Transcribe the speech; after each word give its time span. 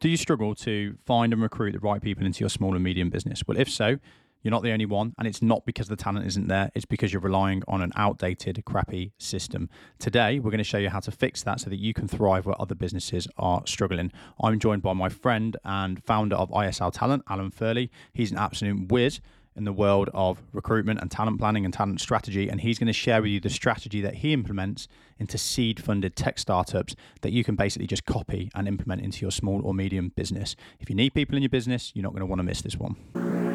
Do 0.00 0.08
you 0.08 0.16
struggle 0.16 0.54
to 0.54 0.96
find 1.04 1.30
and 1.34 1.42
recruit 1.42 1.72
the 1.72 1.78
right 1.78 2.00
people 2.00 2.24
into 2.24 2.40
your 2.40 2.48
small 2.48 2.74
and 2.74 2.82
medium 2.82 3.10
business? 3.10 3.42
Well, 3.46 3.58
if 3.58 3.68
so, 3.68 3.98
you're 4.42 4.50
not 4.50 4.62
the 4.62 4.72
only 4.72 4.86
one, 4.86 5.12
and 5.18 5.28
it's 5.28 5.42
not 5.42 5.66
because 5.66 5.88
the 5.88 5.96
talent 5.96 6.26
isn't 6.26 6.48
there, 6.48 6.70
it's 6.74 6.86
because 6.86 7.12
you're 7.12 7.20
relying 7.20 7.62
on 7.68 7.82
an 7.82 7.92
outdated, 7.96 8.64
crappy 8.64 9.12
system. 9.18 9.68
Today, 9.98 10.38
we're 10.38 10.50
going 10.50 10.56
to 10.56 10.64
show 10.64 10.78
you 10.78 10.88
how 10.88 11.00
to 11.00 11.10
fix 11.10 11.42
that 11.42 11.60
so 11.60 11.68
that 11.68 11.78
you 11.78 11.92
can 11.92 12.08
thrive 12.08 12.46
where 12.46 12.58
other 12.58 12.74
businesses 12.74 13.28
are 13.36 13.60
struggling. 13.66 14.10
I'm 14.42 14.58
joined 14.58 14.80
by 14.80 14.94
my 14.94 15.10
friend 15.10 15.58
and 15.66 16.02
founder 16.02 16.36
of 16.36 16.48
ISL 16.48 16.94
Talent, 16.94 17.22
Alan 17.28 17.50
Furley. 17.50 17.90
He's 18.14 18.32
an 18.32 18.38
absolute 18.38 18.90
whiz 18.90 19.20
in 19.56 19.64
the 19.64 19.72
world 19.72 20.08
of 20.14 20.42
recruitment 20.52 21.00
and 21.00 21.10
talent 21.10 21.38
planning 21.38 21.64
and 21.64 21.74
talent 21.74 22.00
strategy. 22.00 22.48
And 22.48 22.60
he's 22.60 22.78
going 22.78 22.86
to 22.86 22.92
share 22.92 23.20
with 23.20 23.30
you 23.30 23.40
the 23.40 23.50
strategy 23.50 24.00
that 24.00 24.16
he 24.16 24.32
implements 24.32 24.88
into 25.18 25.36
seed 25.38 25.82
funded 25.82 26.16
tech 26.16 26.38
startups 26.38 26.96
that 27.20 27.32
you 27.32 27.44
can 27.44 27.56
basically 27.56 27.86
just 27.86 28.06
copy 28.06 28.50
and 28.54 28.66
implement 28.66 29.02
into 29.02 29.22
your 29.22 29.30
small 29.30 29.60
or 29.64 29.74
medium 29.74 30.12
business. 30.16 30.56
If 30.78 30.88
you 30.88 30.96
need 30.96 31.14
people 31.14 31.36
in 31.36 31.42
your 31.42 31.50
business, 31.50 31.92
you're 31.94 32.02
not 32.02 32.12
going 32.12 32.20
to 32.20 32.26
want 32.26 32.38
to 32.38 32.44
miss 32.44 32.62
this 32.62 32.76
one. 32.76 32.96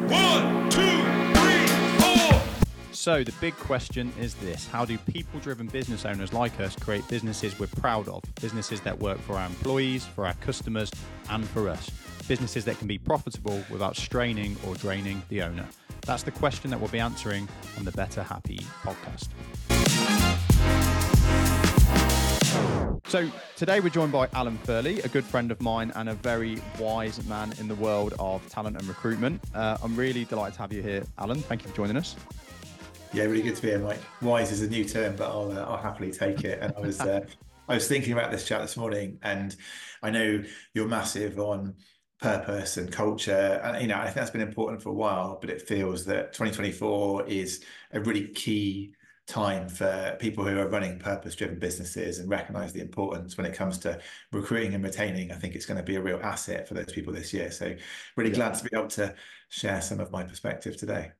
One, 0.08 0.70
two. 0.70 1.15
So, 3.06 3.22
the 3.22 3.30
big 3.40 3.54
question 3.54 4.12
is 4.18 4.34
this 4.34 4.66
How 4.66 4.84
do 4.84 4.98
people 4.98 5.38
driven 5.38 5.68
business 5.68 6.04
owners 6.04 6.32
like 6.32 6.58
us 6.58 6.74
create 6.74 7.06
businesses 7.06 7.56
we're 7.56 7.68
proud 7.68 8.08
of? 8.08 8.20
Businesses 8.40 8.80
that 8.80 8.98
work 8.98 9.20
for 9.20 9.36
our 9.36 9.46
employees, 9.46 10.04
for 10.04 10.26
our 10.26 10.34
customers, 10.34 10.90
and 11.30 11.48
for 11.50 11.68
us. 11.68 11.88
Businesses 12.26 12.64
that 12.64 12.80
can 12.80 12.88
be 12.88 12.98
profitable 12.98 13.62
without 13.70 13.94
straining 13.94 14.56
or 14.66 14.74
draining 14.74 15.22
the 15.28 15.40
owner. 15.40 15.64
That's 16.04 16.24
the 16.24 16.32
question 16.32 16.68
that 16.72 16.80
we'll 16.80 16.88
be 16.88 16.98
answering 16.98 17.48
on 17.78 17.84
the 17.84 17.92
Better 17.92 18.24
Happy 18.24 18.58
podcast. 18.82 19.28
So 23.06 23.30
today 23.54 23.78
we're 23.78 23.90
joined 23.90 24.10
by 24.10 24.28
Alan 24.32 24.58
Furley, 24.58 24.98
a 25.04 25.08
good 25.08 25.24
friend 25.24 25.52
of 25.52 25.62
mine 25.62 25.92
and 25.94 26.08
a 26.08 26.14
very 26.14 26.58
wise 26.80 27.24
man 27.26 27.54
in 27.60 27.68
the 27.68 27.76
world 27.76 28.14
of 28.18 28.44
talent 28.48 28.76
and 28.76 28.88
recruitment. 28.88 29.40
Uh, 29.54 29.78
I'm 29.80 29.94
really 29.94 30.24
delighted 30.24 30.54
to 30.54 30.60
have 30.62 30.72
you 30.72 30.82
here, 30.82 31.04
Alan. 31.18 31.38
Thank 31.38 31.62
you 31.62 31.70
for 31.70 31.76
joining 31.76 31.96
us. 31.96 32.16
Yeah, 33.16 33.24
really 33.24 33.40
good 33.40 33.56
to 33.56 33.62
be 33.62 33.68
here, 33.68 33.78
Mike. 33.78 34.02
Wise 34.20 34.52
is 34.52 34.60
a 34.60 34.68
new 34.68 34.84
term, 34.84 35.16
but 35.16 35.30
I'll 35.30 35.50
uh, 35.50 35.64
I'll 35.64 35.78
happily 35.78 36.12
take 36.12 36.44
it. 36.44 36.58
And 36.60 36.74
I 36.76 36.80
was 36.80 37.00
uh, 37.00 37.24
I 37.66 37.72
was 37.72 37.88
thinking 37.88 38.12
about 38.12 38.30
this 38.30 38.46
chat 38.46 38.60
this 38.60 38.76
morning, 38.76 39.18
and 39.22 39.56
I 40.02 40.10
know 40.10 40.44
you're 40.74 40.86
massive 40.86 41.38
on 41.38 41.76
purpose 42.20 42.76
and 42.76 42.92
culture. 42.92 43.58
And, 43.64 43.80
you 43.80 43.88
know, 43.88 43.96
I 43.96 44.04
think 44.04 44.16
that's 44.16 44.30
been 44.30 44.42
important 44.42 44.82
for 44.82 44.90
a 44.90 44.94
while, 44.94 45.38
but 45.40 45.48
it 45.48 45.66
feels 45.66 46.04
that 46.04 46.34
2024 46.34 47.26
is 47.26 47.64
a 47.92 48.00
really 48.00 48.28
key 48.28 48.92
time 49.26 49.70
for 49.70 50.14
people 50.20 50.44
who 50.44 50.58
are 50.58 50.68
running 50.68 50.98
purpose 50.98 51.34
driven 51.34 51.58
businesses 51.58 52.18
and 52.18 52.28
recognize 52.28 52.74
the 52.74 52.82
importance 52.82 53.38
when 53.38 53.46
it 53.46 53.54
comes 53.54 53.78
to 53.78 53.98
recruiting 54.30 54.74
and 54.74 54.84
retaining. 54.84 55.32
I 55.32 55.36
think 55.36 55.54
it's 55.54 55.64
going 55.64 55.78
to 55.78 55.82
be 55.82 55.96
a 55.96 56.02
real 56.02 56.20
asset 56.22 56.68
for 56.68 56.74
those 56.74 56.92
people 56.92 57.14
this 57.14 57.32
year. 57.32 57.50
So, 57.50 57.74
really 58.14 58.28
yeah. 58.28 58.36
glad 58.36 58.54
to 58.56 58.64
be 58.64 58.76
able 58.76 58.88
to 58.88 59.14
share 59.48 59.80
some 59.80 60.00
of 60.00 60.10
my 60.10 60.22
perspective 60.22 60.76
today. 60.76 61.12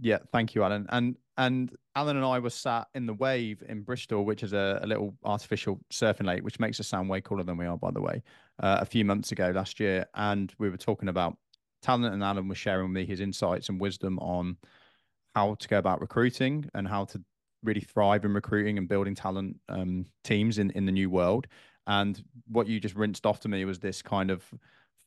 Yeah, 0.00 0.18
thank 0.32 0.54
you, 0.54 0.62
Alan. 0.62 0.86
And 0.90 1.16
and 1.36 1.74
Alan 1.94 2.16
and 2.16 2.24
I 2.26 2.38
were 2.38 2.50
sat 2.50 2.88
in 2.94 3.06
the 3.06 3.14
wave 3.14 3.62
in 3.68 3.82
Bristol, 3.82 4.24
which 4.24 4.42
is 4.42 4.52
a, 4.52 4.80
a 4.82 4.86
little 4.86 5.14
artificial 5.24 5.78
surfing 5.92 6.26
lake, 6.26 6.42
which 6.42 6.58
makes 6.58 6.80
us 6.80 6.88
sound 6.88 7.08
way 7.08 7.20
cooler 7.20 7.44
than 7.44 7.56
we 7.56 7.66
are, 7.66 7.76
by 7.76 7.90
the 7.90 8.00
way. 8.00 8.22
Uh, 8.60 8.78
a 8.80 8.84
few 8.84 9.04
months 9.04 9.30
ago 9.32 9.52
last 9.54 9.78
year, 9.78 10.06
and 10.14 10.52
we 10.58 10.68
were 10.68 10.76
talking 10.76 11.08
about 11.08 11.36
talent, 11.82 12.12
and 12.12 12.22
Alan 12.22 12.48
was 12.48 12.58
sharing 12.58 12.88
with 12.88 12.94
me 12.94 13.06
his 13.06 13.20
insights 13.20 13.68
and 13.68 13.80
wisdom 13.80 14.18
on 14.18 14.56
how 15.34 15.54
to 15.54 15.68
go 15.68 15.78
about 15.78 16.00
recruiting 16.00 16.68
and 16.74 16.88
how 16.88 17.04
to 17.04 17.22
really 17.62 17.80
thrive 17.80 18.24
in 18.24 18.34
recruiting 18.34 18.78
and 18.78 18.88
building 18.88 19.14
talent 19.14 19.56
um, 19.68 20.06
teams 20.24 20.58
in 20.58 20.70
in 20.72 20.86
the 20.86 20.92
new 20.92 21.10
world. 21.10 21.46
And 21.86 22.22
what 22.48 22.66
you 22.66 22.80
just 22.80 22.94
rinsed 22.96 23.26
off 23.26 23.40
to 23.40 23.48
me 23.48 23.64
was 23.64 23.78
this 23.78 24.02
kind 24.02 24.30
of 24.30 24.44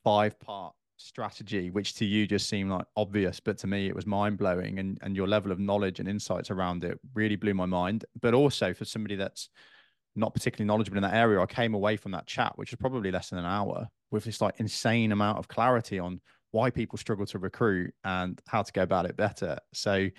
five 0.03 0.39
part 0.39 0.73
strategy, 1.01 1.69
which 1.69 1.95
to 1.95 2.05
you 2.05 2.27
just 2.27 2.47
seemed 2.47 2.71
like 2.71 2.85
obvious, 2.95 3.39
but 3.39 3.57
to 3.59 3.67
me 3.67 3.87
it 3.87 3.95
was 3.95 4.05
mind 4.05 4.37
blowing. 4.37 4.79
And 4.79 4.97
and 5.01 5.15
your 5.15 5.27
level 5.27 5.51
of 5.51 5.59
knowledge 5.59 5.99
and 5.99 6.07
insights 6.07 6.51
around 6.51 6.83
it 6.83 6.99
really 7.13 7.35
blew 7.35 7.53
my 7.53 7.65
mind. 7.65 8.05
But 8.21 8.33
also 8.33 8.73
for 8.73 8.85
somebody 8.85 9.15
that's 9.15 9.49
not 10.15 10.33
particularly 10.33 10.67
knowledgeable 10.67 10.97
in 10.97 11.03
that 11.03 11.13
area, 11.13 11.41
I 11.41 11.45
came 11.45 11.73
away 11.73 11.97
from 11.97 12.11
that 12.11 12.27
chat, 12.27 12.53
which 12.57 12.71
was 12.71 12.77
probably 12.77 13.11
less 13.11 13.29
than 13.29 13.39
an 13.39 13.45
hour, 13.45 13.87
with 14.11 14.25
this 14.25 14.41
like 14.41 14.55
insane 14.59 15.11
amount 15.11 15.39
of 15.39 15.47
clarity 15.47 15.99
on 15.99 16.21
why 16.51 16.69
people 16.69 16.97
struggle 16.97 17.25
to 17.25 17.39
recruit 17.39 17.93
and 18.03 18.41
how 18.47 18.61
to 18.61 18.71
go 18.71 18.83
about 18.83 19.05
it 19.05 19.15
better. 19.15 19.57
So 19.73 20.09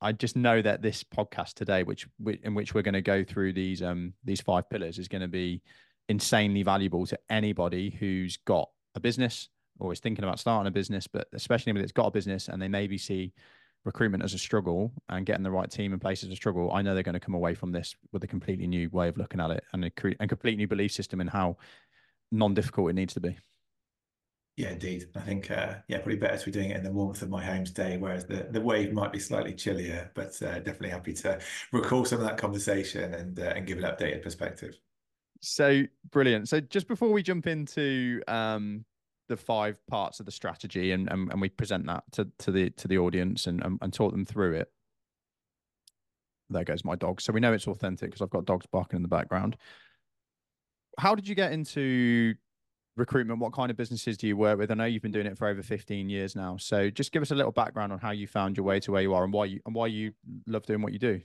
I 0.00 0.12
just 0.12 0.36
know 0.36 0.62
that 0.62 0.82
this 0.82 1.04
podcast 1.04 1.54
today, 1.54 1.82
which 1.82 2.06
in 2.42 2.54
which 2.54 2.74
we're 2.74 2.82
going 2.82 2.94
to 2.94 3.02
go 3.02 3.24
through 3.24 3.52
these 3.52 3.82
um 3.82 4.14
these 4.24 4.40
five 4.40 4.68
pillars, 4.70 4.98
is 4.98 5.08
going 5.08 5.22
to 5.22 5.28
be 5.28 5.62
insanely 6.08 6.62
valuable 6.62 7.06
to 7.06 7.18
anybody 7.30 7.90
who's 7.90 8.36
got 8.38 8.68
a 8.94 9.00
business 9.00 9.48
or 9.78 9.92
is 9.92 10.00
thinking 10.00 10.24
about 10.24 10.38
starting 10.38 10.68
a 10.68 10.70
business, 10.70 11.06
but 11.06 11.28
especially 11.32 11.72
when 11.72 11.82
it's 11.82 11.92
got 11.92 12.06
a 12.06 12.10
business 12.10 12.48
and 12.48 12.60
they 12.60 12.68
maybe 12.68 12.98
see 12.98 13.32
recruitment 13.84 14.22
as 14.22 14.34
a 14.34 14.38
struggle 14.38 14.92
and 15.08 15.26
getting 15.26 15.42
the 15.42 15.50
right 15.50 15.70
team 15.70 15.92
in 15.92 15.98
place 15.98 16.22
as 16.22 16.30
a 16.30 16.36
struggle, 16.36 16.70
I 16.72 16.82
know 16.82 16.94
they're 16.94 17.02
going 17.02 17.14
to 17.14 17.20
come 17.20 17.34
away 17.34 17.54
from 17.54 17.72
this 17.72 17.96
with 18.12 18.22
a 18.22 18.28
completely 18.28 18.66
new 18.66 18.88
way 18.90 19.08
of 19.08 19.16
looking 19.16 19.40
at 19.40 19.50
it 19.50 19.64
and 19.72 19.84
a, 19.84 19.90
and 20.20 20.28
complete 20.28 20.56
new 20.56 20.68
belief 20.68 20.92
system 20.92 21.20
in 21.20 21.26
how 21.26 21.56
non-difficult 22.30 22.90
it 22.90 22.94
needs 22.94 23.14
to 23.14 23.20
be. 23.20 23.36
Yeah, 24.56 24.70
indeed. 24.70 25.06
I 25.16 25.20
think, 25.20 25.50
uh, 25.50 25.76
yeah, 25.88 25.96
probably 25.96 26.16
better 26.16 26.36
to 26.36 26.44
be 26.44 26.50
doing 26.50 26.70
it 26.70 26.76
in 26.76 26.84
the 26.84 26.92
warmth 26.92 27.22
of 27.22 27.30
my 27.30 27.42
home 27.42 27.64
today, 27.64 27.96
whereas 27.96 28.26
the, 28.26 28.48
the 28.50 28.60
wave 28.60 28.92
might 28.92 29.10
be 29.10 29.18
slightly 29.18 29.54
chillier, 29.54 30.10
but 30.14 30.40
uh, 30.42 30.58
definitely 30.58 30.90
happy 30.90 31.14
to 31.14 31.40
recall 31.72 32.04
some 32.04 32.20
of 32.20 32.26
that 32.26 32.36
conversation 32.36 33.14
and 33.14 33.40
uh, 33.40 33.54
and 33.56 33.66
give 33.66 33.78
an 33.78 33.84
updated 33.84 34.22
perspective. 34.22 34.78
So 35.40 35.84
brilliant. 36.10 36.50
So 36.50 36.60
just 36.60 36.86
before 36.86 37.10
we 37.10 37.22
jump 37.22 37.46
into 37.46 38.22
um, 38.28 38.84
the 39.28 39.36
five 39.36 39.78
parts 39.86 40.20
of 40.20 40.26
the 40.26 40.32
strategy 40.32 40.92
and, 40.92 41.10
and, 41.10 41.30
and 41.30 41.40
we 41.40 41.48
present 41.48 41.86
that 41.86 42.04
to, 42.12 42.28
to 42.38 42.50
the 42.50 42.70
to 42.70 42.88
the 42.88 42.98
audience 42.98 43.46
and, 43.46 43.62
and, 43.64 43.78
and 43.80 43.92
talk 43.92 44.12
them 44.12 44.24
through 44.24 44.54
it. 44.54 44.70
There 46.50 46.64
goes 46.64 46.84
my 46.84 46.96
dog. 46.96 47.20
So 47.20 47.32
we 47.32 47.40
know 47.40 47.52
it's 47.52 47.66
authentic 47.66 48.10
because 48.10 48.22
I've 48.22 48.30
got 48.30 48.44
dogs 48.44 48.66
barking 48.66 48.96
in 48.96 49.02
the 49.02 49.08
background. 49.08 49.56
How 50.98 51.14
did 51.14 51.26
you 51.26 51.34
get 51.34 51.52
into 51.52 52.34
recruitment? 52.96 53.40
What 53.40 53.54
kind 53.54 53.70
of 53.70 53.76
businesses 53.76 54.18
do 54.18 54.26
you 54.26 54.36
work 54.36 54.58
with? 54.58 54.70
I 54.70 54.74
know 54.74 54.84
you've 54.84 55.02
been 55.02 55.12
doing 55.12 55.26
it 55.26 55.38
for 55.38 55.48
over 55.48 55.62
15 55.62 56.10
years 56.10 56.36
now. 56.36 56.58
So 56.58 56.90
just 56.90 57.12
give 57.12 57.22
us 57.22 57.30
a 57.30 57.34
little 57.34 57.52
background 57.52 57.92
on 57.92 57.98
how 57.98 58.10
you 58.10 58.26
found 58.26 58.56
your 58.56 58.64
way 58.64 58.80
to 58.80 58.92
where 58.92 59.02
you 59.02 59.14
are 59.14 59.24
and 59.24 59.32
why 59.32 59.46
you 59.46 59.60
and 59.64 59.74
why 59.74 59.86
you 59.86 60.12
love 60.46 60.66
doing 60.66 60.82
what 60.82 60.92
you 60.92 60.98
do. 60.98 61.20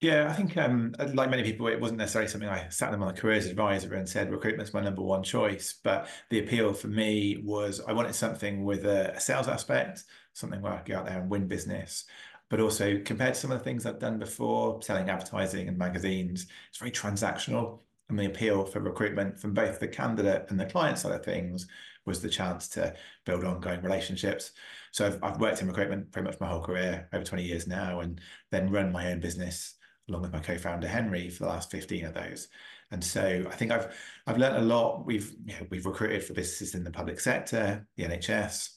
Yeah, 0.00 0.28
I 0.30 0.32
think 0.32 0.56
um, 0.56 0.94
like 1.14 1.28
many 1.28 1.42
people, 1.42 1.66
it 1.66 1.80
wasn't 1.80 1.98
necessarily 1.98 2.28
something 2.30 2.48
I 2.48 2.68
sat 2.68 2.92
them 2.92 3.02
on 3.02 3.08
a 3.08 3.12
careers 3.12 3.46
advisor 3.46 3.94
and 3.94 4.08
said 4.08 4.30
recruitment's 4.30 4.72
my 4.72 4.80
number 4.80 5.02
one 5.02 5.24
choice. 5.24 5.80
But 5.82 6.08
the 6.30 6.38
appeal 6.38 6.72
for 6.72 6.86
me 6.86 7.42
was 7.44 7.80
I 7.80 7.92
wanted 7.92 8.14
something 8.14 8.64
with 8.64 8.86
a, 8.86 9.14
a 9.16 9.20
sales 9.20 9.48
aspect, 9.48 10.04
something 10.34 10.62
where 10.62 10.72
I 10.72 10.76
could 10.78 10.92
go 10.92 10.98
out 10.98 11.06
there 11.06 11.20
and 11.20 11.28
win 11.28 11.48
business. 11.48 12.04
But 12.48 12.60
also 12.60 13.00
compared 13.04 13.34
to 13.34 13.40
some 13.40 13.50
of 13.50 13.58
the 13.58 13.64
things 13.64 13.86
I've 13.86 13.98
done 13.98 14.20
before, 14.20 14.80
selling 14.82 15.10
advertising 15.10 15.66
and 15.66 15.76
magazines, 15.76 16.46
it's 16.68 16.78
very 16.78 16.92
transactional. 16.92 17.80
And 18.08 18.18
the 18.18 18.26
appeal 18.26 18.64
for 18.66 18.78
recruitment 18.80 19.38
from 19.40 19.52
both 19.52 19.80
the 19.80 19.88
candidate 19.88 20.46
and 20.48 20.60
the 20.60 20.64
client 20.64 20.98
side 20.98 21.12
of 21.12 21.24
things 21.24 21.66
was 22.06 22.22
the 22.22 22.28
chance 22.28 22.68
to 22.68 22.94
build 23.26 23.44
ongoing 23.44 23.82
relationships. 23.82 24.52
So 24.92 25.06
I've, 25.06 25.22
I've 25.24 25.40
worked 25.40 25.60
in 25.60 25.66
recruitment 25.66 26.12
pretty 26.12 26.26
much 26.26 26.40
my 26.40 26.48
whole 26.48 26.62
career, 26.62 27.08
over 27.12 27.24
20 27.24 27.42
years 27.42 27.66
now, 27.66 28.00
and 28.00 28.20
then 28.52 28.70
run 28.70 28.92
my 28.92 29.10
own 29.10 29.18
business 29.20 29.74
along 30.08 30.22
with 30.22 30.32
my 30.32 30.40
co-founder 30.40 30.88
Henry 30.88 31.28
for 31.28 31.44
the 31.44 31.50
last 31.50 31.70
15 31.70 32.06
of 32.06 32.14
those. 32.14 32.48
And 32.90 33.04
so 33.04 33.44
I 33.48 33.54
think 33.54 33.70
I've 33.70 33.94
I've 34.26 34.38
learned 34.38 34.56
a 34.56 34.62
lot. 34.62 35.04
We've 35.04 35.30
you 35.44 35.54
know, 35.54 35.66
we've 35.70 35.86
recruited 35.86 36.24
for 36.24 36.32
businesses 36.32 36.74
in 36.74 36.84
the 36.84 36.90
public 36.90 37.20
sector, 37.20 37.86
the 37.96 38.04
NHS, 38.04 38.70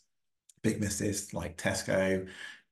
big 0.64 0.80
businesses 0.80 1.34
like 1.34 1.58
Tesco, 1.58 2.28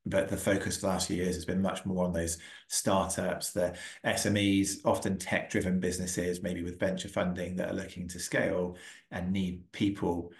but 0.06 0.28
the 0.28 0.38
focus 0.38 0.76
for 0.76 0.82
the 0.82 0.88
last 0.88 1.08
few 1.08 1.18
years 1.18 1.36
has 1.36 1.46
been 1.46 1.62
much 1.62 1.86
more 1.86 2.06
on 2.06 2.14
those 2.14 2.38
startups, 2.68 3.52
the 3.52 3.76
SMEs, 4.06 4.78
often 4.86 5.18
tech-driven 5.18 5.80
businesses, 5.80 6.42
maybe 6.42 6.64
with 6.64 6.80
venture 6.80 7.10
funding 7.10 7.56
that 7.58 7.70
are 7.70 7.76
looking 7.76 8.08
to 8.10 8.20
scale 8.20 8.78
and 9.12 9.32
need 9.32 9.70
people 9.72 10.32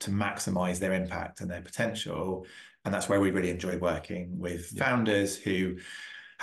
to 0.00 0.10
maximize 0.10 0.78
their 0.78 0.92
impact 0.92 1.40
and 1.40 1.50
their 1.50 1.62
potential. 1.62 2.44
And 2.84 2.92
that's 2.92 3.08
where 3.08 3.20
we 3.20 3.30
really 3.30 3.50
enjoy 3.50 3.78
working 3.78 4.38
with 4.38 4.72
yeah. 4.72 4.84
founders 4.84 5.36
who 5.36 5.76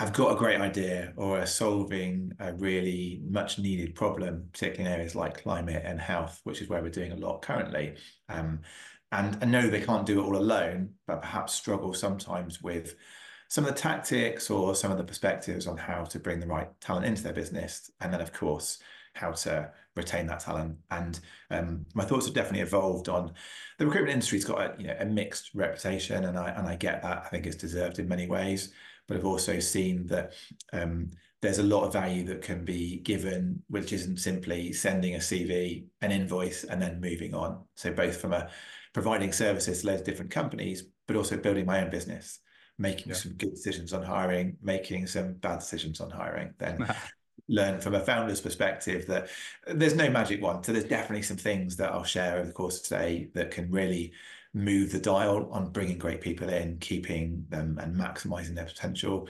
have 0.01 0.13
got 0.13 0.33
a 0.33 0.35
great 0.35 0.59
idea 0.59 1.13
or 1.15 1.39
are 1.39 1.45
solving 1.45 2.33
a 2.39 2.53
really 2.53 3.21
much 3.29 3.59
needed 3.59 3.93
problem, 3.93 4.49
particularly 4.51 4.91
in 4.91 4.97
areas 4.99 5.13
like 5.13 5.43
climate 5.43 5.83
and 5.85 5.99
health, 5.99 6.41
which 6.43 6.59
is 6.59 6.67
where 6.67 6.81
we're 6.81 6.89
doing 6.89 7.11
a 7.11 7.15
lot 7.17 7.43
currently. 7.43 7.93
Um, 8.27 8.61
and 9.11 9.37
I 9.43 9.45
know 9.45 9.69
they 9.69 9.79
can't 9.79 10.07
do 10.07 10.19
it 10.19 10.23
all 10.23 10.37
alone, 10.37 10.89
but 11.05 11.21
perhaps 11.21 11.53
struggle 11.53 11.93
sometimes 11.93 12.63
with 12.63 12.95
some 13.47 13.63
of 13.63 13.75
the 13.75 13.79
tactics 13.79 14.49
or 14.49 14.73
some 14.73 14.91
of 14.91 14.97
the 14.97 15.03
perspectives 15.03 15.67
on 15.67 15.77
how 15.77 16.03
to 16.05 16.17
bring 16.17 16.39
the 16.39 16.47
right 16.47 16.69
talent 16.81 17.05
into 17.05 17.21
their 17.21 17.33
business. 17.33 17.91
And 18.01 18.11
then, 18.11 18.21
of 18.21 18.33
course, 18.33 18.79
how 19.13 19.33
to 19.33 19.69
retain 19.95 20.25
that 20.27 20.39
talent. 20.39 20.77
And 20.89 21.19
um, 21.51 21.85
my 21.93 22.05
thoughts 22.05 22.25
have 22.25 22.33
definitely 22.33 22.61
evolved 22.61 23.07
on 23.07 23.33
the 23.77 23.85
recruitment 23.85 24.13
industry's 24.13 24.45
got 24.45 24.61
a, 24.61 24.81
you 24.81 24.87
know, 24.87 24.95
a 24.99 25.05
mixed 25.05 25.53
reputation, 25.53 26.23
and 26.23 26.39
I 26.39 26.49
and 26.51 26.67
I 26.67 26.75
get 26.75 27.03
that. 27.03 27.21
I 27.23 27.29
think 27.29 27.45
it's 27.45 27.55
deserved 27.55 27.99
in 27.99 28.07
many 28.07 28.25
ways 28.25 28.73
but 29.11 29.17
I've 29.17 29.25
also 29.25 29.59
seen 29.59 30.07
that 30.07 30.31
um, 30.71 31.11
there's 31.41 31.59
a 31.59 31.63
lot 31.63 31.83
of 31.83 31.91
value 31.91 32.23
that 32.27 32.41
can 32.41 32.63
be 32.63 32.99
given, 32.99 33.61
which 33.67 33.91
isn't 33.91 34.19
simply 34.19 34.71
sending 34.71 35.15
a 35.15 35.17
CV, 35.17 35.83
an 35.99 36.13
invoice, 36.13 36.63
and 36.63 36.81
then 36.81 37.01
moving 37.01 37.33
on. 37.33 37.61
So 37.75 37.91
both 37.91 38.21
from 38.21 38.31
a 38.31 38.49
providing 38.93 39.33
services 39.33 39.81
to 39.81 39.87
loads 39.87 39.99
of 39.99 40.05
different 40.05 40.31
companies, 40.31 40.85
but 41.07 41.17
also 41.17 41.35
building 41.35 41.65
my 41.65 41.83
own 41.83 41.89
business, 41.89 42.39
making 42.79 43.09
yeah. 43.09 43.15
some 43.15 43.33
good 43.33 43.51
decisions 43.51 43.91
on 43.91 44.01
hiring, 44.01 44.55
making 44.61 45.07
some 45.07 45.33
bad 45.33 45.59
decisions 45.59 45.99
on 45.99 46.09
hiring, 46.09 46.53
then 46.57 46.87
learn 47.49 47.81
from 47.81 47.95
a 47.95 47.99
founder's 47.99 48.39
perspective 48.39 49.07
that 49.07 49.27
there's 49.67 49.95
no 49.95 50.09
magic 50.09 50.41
one. 50.41 50.63
So 50.63 50.71
there's 50.71 50.85
definitely 50.85 51.23
some 51.23 51.35
things 51.35 51.75
that 51.75 51.91
I'll 51.91 52.05
share 52.05 52.37
over 52.37 52.47
the 52.47 52.53
course 52.53 52.77
of 52.77 52.83
today 52.83 53.29
that 53.33 53.51
can 53.51 53.69
really 53.71 54.13
move 54.53 54.91
the 54.91 54.99
dial 54.99 55.49
on 55.51 55.71
bringing 55.71 55.97
great 55.97 56.21
people 56.21 56.49
in, 56.49 56.77
keeping 56.79 57.45
them 57.49 57.79
and 57.81 57.95
maximizing 57.95 58.55
their 58.55 58.65
potential. 58.65 59.27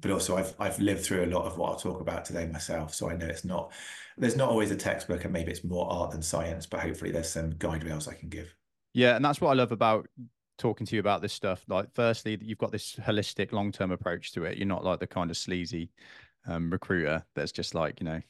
But 0.00 0.10
also, 0.10 0.36
I've 0.36 0.54
I've 0.58 0.80
lived 0.80 1.04
through 1.04 1.24
a 1.24 1.26
lot 1.26 1.44
of 1.44 1.56
what 1.56 1.70
I'll 1.70 1.78
talk 1.78 2.00
about 2.00 2.24
today 2.24 2.46
myself, 2.46 2.94
so 2.94 3.08
I 3.10 3.16
know 3.16 3.26
it's 3.26 3.44
not 3.44 3.72
there's 4.18 4.36
not 4.36 4.48
always 4.48 4.70
a 4.70 4.76
textbook, 4.76 5.24
and 5.24 5.32
maybe 5.32 5.52
it's 5.52 5.64
more 5.64 5.90
art 5.90 6.10
than 6.10 6.22
science. 6.22 6.66
But 6.66 6.80
hopefully, 6.80 7.12
there's 7.12 7.30
some 7.30 7.50
guide 7.50 7.84
rails 7.84 8.08
I 8.08 8.14
can 8.14 8.28
give. 8.28 8.52
Yeah, 8.92 9.16
and 9.16 9.24
that's 9.24 9.40
what 9.40 9.50
I 9.50 9.54
love 9.54 9.72
about 9.72 10.08
talking 10.58 10.86
to 10.86 10.96
you 10.96 11.00
about 11.00 11.22
this 11.22 11.32
stuff. 11.32 11.64
Like, 11.68 11.88
firstly, 11.94 12.38
you've 12.40 12.58
got 12.58 12.72
this 12.72 12.96
holistic, 12.96 13.52
long 13.52 13.70
term 13.70 13.92
approach 13.92 14.32
to 14.32 14.44
it. 14.44 14.58
You're 14.58 14.66
not 14.66 14.84
like 14.84 14.98
the 14.98 15.06
kind 15.06 15.30
of 15.30 15.36
sleazy 15.36 15.90
um, 16.46 16.70
recruiter 16.70 17.24
that's 17.34 17.52
just 17.52 17.74
like 17.74 18.00
you 18.00 18.06
know 18.06 18.20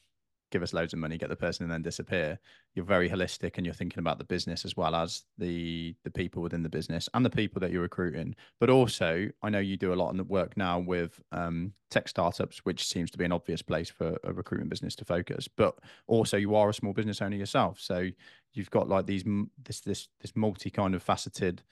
give 0.55 0.63
us 0.63 0.71
loads 0.71 0.93
of 0.93 0.99
money, 0.99 1.17
get 1.17 1.27
the 1.27 1.35
person, 1.35 1.65
and 1.65 1.71
then 1.71 1.81
disappear. 1.81 2.39
You're 2.75 2.85
very 2.85 3.09
holistic, 3.09 3.57
and 3.57 3.65
you're 3.65 3.75
thinking 3.75 3.99
about 3.99 4.19
the 4.19 4.23
business 4.23 4.63
as 4.63 4.77
well 4.77 4.95
as 4.95 5.25
the 5.37 5.93
the 6.05 6.09
people 6.09 6.41
within 6.41 6.63
the 6.63 6.69
business 6.69 7.09
and 7.13 7.25
the 7.25 7.29
people 7.29 7.59
that 7.59 7.71
you're 7.71 7.81
recruiting. 7.81 8.33
But 8.61 8.69
also, 8.69 9.27
I 9.43 9.49
know 9.49 9.59
you 9.59 9.75
do 9.75 9.91
a 9.91 10.01
lot 10.01 10.17
of 10.17 10.29
work 10.29 10.55
now 10.55 10.79
with 10.79 11.19
um, 11.33 11.73
tech 11.91 12.07
startups, 12.07 12.59
which 12.59 12.87
seems 12.87 13.11
to 13.11 13.17
be 13.17 13.25
an 13.25 13.33
obvious 13.33 13.61
place 13.61 13.89
for 13.89 14.17
a 14.23 14.31
recruitment 14.31 14.69
business 14.69 14.95
to 14.95 15.03
focus. 15.03 15.49
But 15.49 15.75
also, 16.07 16.37
you 16.37 16.55
are 16.55 16.69
a 16.69 16.73
small 16.73 16.93
business 16.93 17.21
owner 17.21 17.35
yourself, 17.35 17.77
so 17.81 18.07
you've 18.53 18.71
got 18.71 18.87
like 18.87 19.07
these 19.07 19.25
this 19.61 19.81
this 19.81 20.07
this 20.21 20.35
multi 20.37 20.69
kind 20.69 20.95
of 20.95 21.03
faceted 21.03 21.63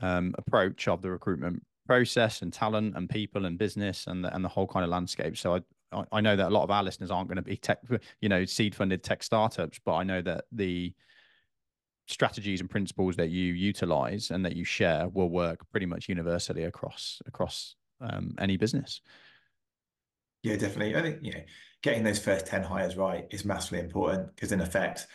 um, 0.00 0.34
approach 0.36 0.86
of 0.86 1.00
the 1.00 1.10
recruitment 1.10 1.62
process 1.86 2.42
and 2.42 2.52
talent 2.52 2.94
and 2.94 3.08
people 3.08 3.46
and 3.46 3.58
business 3.58 4.06
and 4.06 4.22
the, 4.22 4.32
and 4.34 4.44
the 4.44 4.48
whole 4.48 4.66
kind 4.66 4.84
of 4.84 4.90
landscape. 4.90 5.38
So 5.38 5.54
I, 5.54 5.60
I 5.90 6.20
know 6.20 6.36
that 6.36 6.48
a 6.48 6.50
lot 6.50 6.64
of 6.64 6.70
our 6.70 6.82
listeners 6.82 7.10
aren't 7.10 7.28
going 7.28 7.36
to 7.36 7.42
be 7.42 7.56
tech, 7.56 7.78
you 8.20 8.28
know, 8.28 8.44
seed 8.44 8.74
funded 8.74 9.02
tech 9.02 9.22
startups, 9.22 9.80
but 9.84 9.94
I 9.94 10.04
know 10.04 10.22
that 10.22 10.44
the 10.52 10.92
strategies 12.06 12.60
and 12.60 12.70
principles 12.70 13.16
that 13.16 13.28
you 13.28 13.52
utilize 13.52 14.30
and 14.30 14.44
that 14.44 14.56
you 14.56 14.64
share 14.64 15.08
will 15.08 15.28
work 15.28 15.60
pretty 15.70 15.86
much 15.86 16.08
universally 16.08 16.64
across 16.64 17.20
across 17.26 17.76
um, 18.00 18.34
any 18.38 18.56
business. 18.56 19.00
Yeah, 20.42 20.56
definitely. 20.56 20.96
I 20.96 21.02
think 21.02 21.18
you 21.22 21.32
know, 21.32 21.42
getting 21.82 22.04
those 22.04 22.18
first 22.18 22.46
ten 22.46 22.62
hires 22.62 22.96
right 22.96 23.26
is 23.30 23.44
massively 23.44 23.80
important 23.80 24.34
because, 24.34 24.52
in 24.52 24.60
effect, 24.60 25.06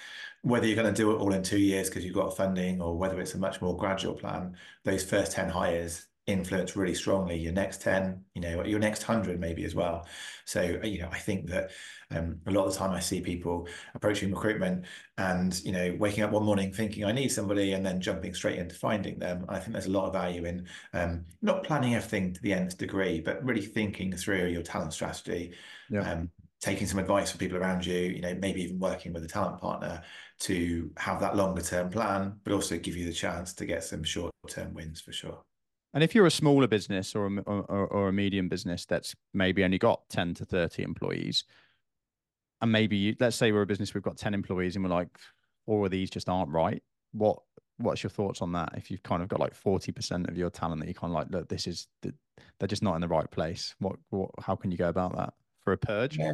whether 0.41 0.67
you're 0.67 0.75
going 0.75 0.93
to 0.93 1.01
do 1.01 1.11
it 1.11 1.17
all 1.17 1.33
in 1.33 1.43
two 1.43 1.59
years 1.59 1.89
because 1.89 2.03
you've 2.03 2.15
got 2.15 2.35
funding, 2.35 2.81
or 2.81 2.97
whether 2.97 3.19
it's 3.19 3.33
a 3.33 3.39
much 3.39 3.61
more 3.61 3.77
gradual 3.77 4.13
plan, 4.13 4.55
those 4.83 5.03
first 5.03 5.31
ten 5.31 5.49
hires 5.49 6.07
influence 6.25 6.77
really 6.77 6.95
strongly 6.95 7.37
your 7.37 7.51
next 7.51 7.81
10 7.81 8.23
you 8.33 8.41
know 8.41 8.63
your 8.63 8.79
next 8.79 9.05
100 9.07 9.39
maybe 9.39 9.65
as 9.65 9.75
well. 9.75 10.07
So 10.45 10.79
uh, 10.81 10.87
you 10.87 11.01
know 11.01 11.09
i 11.11 11.17
think 11.17 11.47
that 11.47 11.71
um, 12.11 12.39
a 12.47 12.51
lot 12.51 12.65
of 12.65 12.73
the 12.73 12.79
time 12.79 12.91
i 12.91 12.99
see 12.99 13.21
people 13.21 13.67
approaching 13.95 14.31
recruitment 14.31 14.85
and 15.17 15.59
you 15.65 15.71
know 15.71 15.95
waking 15.99 16.23
up 16.23 16.31
one 16.31 16.43
morning 16.43 16.71
thinking 16.71 17.05
i 17.05 17.11
need 17.11 17.29
somebody 17.29 17.73
and 17.73 17.85
then 17.85 17.99
jumping 17.99 18.33
straight 18.33 18.59
into 18.59 18.75
finding 18.75 19.19
them. 19.19 19.45
I 19.49 19.59
think 19.59 19.73
there's 19.73 19.87
a 19.87 19.91
lot 19.91 20.05
of 20.05 20.13
value 20.13 20.45
in 20.45 20.67
um, 20.93 21.25
not 21.41 21.63
planning 21.63 21.95
everything 21.95 22.33
to 22.33 22.41
the 22.41 22.53
nth 22.53 22.77
degree 22.77 23.19
but 23.19 23.43
really 23.43 23.61
thinking 23.61 24.13
through 24.13 24.47
your 24.47 24.63
talent 24.63 24.93
strategy 24.93 25.53
yeah. 25.89 26.09
um, 26.09 26.29
taking 26.61 26.87
some 26.87 26.99
advice 26.99 27.31
from 27.31 27.39
people 27.39 27.57
around 27.57 27.85
you 27.85 27.99
you 27.99 28.21
know 28.21 28.35
maybe 28.35 28.63
even 28.63 28.79
working 28.79 29.11
with 29.11 29.23
a 29.25 29.27
talent 29.27 29.59
partner 29.59 30.01
to 30.39 30.89
have 30.97 31.19
that 31.19 31.35
longer 31.35 31.61
term 31.61 31.89
plan 31.89 32.39
but 32.43 32.53
also 32.53 32.77
give 32.77 32.95
you 32.95 33.05
the 33.05 33.13
chance 33.13 33.53
to 33.53 33.65
get 33.65 33.83
some 33.83 34.03
short 34.03 34.31
term 34.47 34.73
wins 34.73 35.01
for 35.01 35.11
sure 35.11 35.43
and 35.93 36.03
if 36.03 36.15
you're 36.15 36.25
a 36.25 36.31
smaller 36.31 36.67
business 36.67 37.15
or 37.15 37.27
a, 37.27 37.39
or, 37.41 37.87
or 37.87 38.09
a 38.09 38.13
medium 38.13 38.49
business 38.49 38.85
that's 38.85 39.15
maybe 39.33 39.63
only 39.63 39.77
got 39.77 40.01
10 40.09 40.33
to 40.35 40.45
30 40.45 40.83
employees, 40.83 41.43
and 42.61 42.71
maybe 42.71 42.95
you, 42.95 43.15
let's 43.19 43.35
say 43.35 43.51
we're 43.51 43.61
a 43.61 43.67
business, 43.67 43.93
we've 43.93 44.03
got 44.03 44.17
10 44.17 44.33
employees 44.33 44.75
and 44.75 44.83
we're 44.83 44.91
like, 44.91 45.09
all 45.65 45.85
of 45.85 45.91
these 45.91 46.09
just 46.09 46.29
aren't 46.29 46.49
right. 46.49 46.81
What 47.11 47.39
what's 47.77 48.03
your 48.03 48.09
thoughts 48.09 48.41
on 48.41 48.51
that? 48.53 48.73
If 48.75 48.89
you've 48.89 49.03
kind 49.03 49.21
of 49.21 49.27
got 49.27 49.39
like 49.39 49.59
40% 49.59 50.29
of 50.29 50.37
your 50.37 50.49
talent 50.49 50.79
that 50.81 50.87
you 50.87 50.93
kind 50.93 51.11
of 51.11 51.15
like, 51.15 51.27
look, 51.29 51.49
this 51.49 51.67
is 51.67 51.87
they're 52.01 52.67
just 52.67 52.83
not 52.83 52.95
in 52.95 53.01
the 53.01 53.07
right 53.07 53.29
place. 53.29 53.75
What 53.79 53.97
what 54.09 54.31
how 54.39 54.55
can 54.55 54.71
you 54.71 54.77
go 54.77 54.89
about 54.89 55.15
that? 55.17 55.33
For 55.63 55.73
a 55.73 55.77
purge? 55.77 56.17
Yeah, 56.17 56.33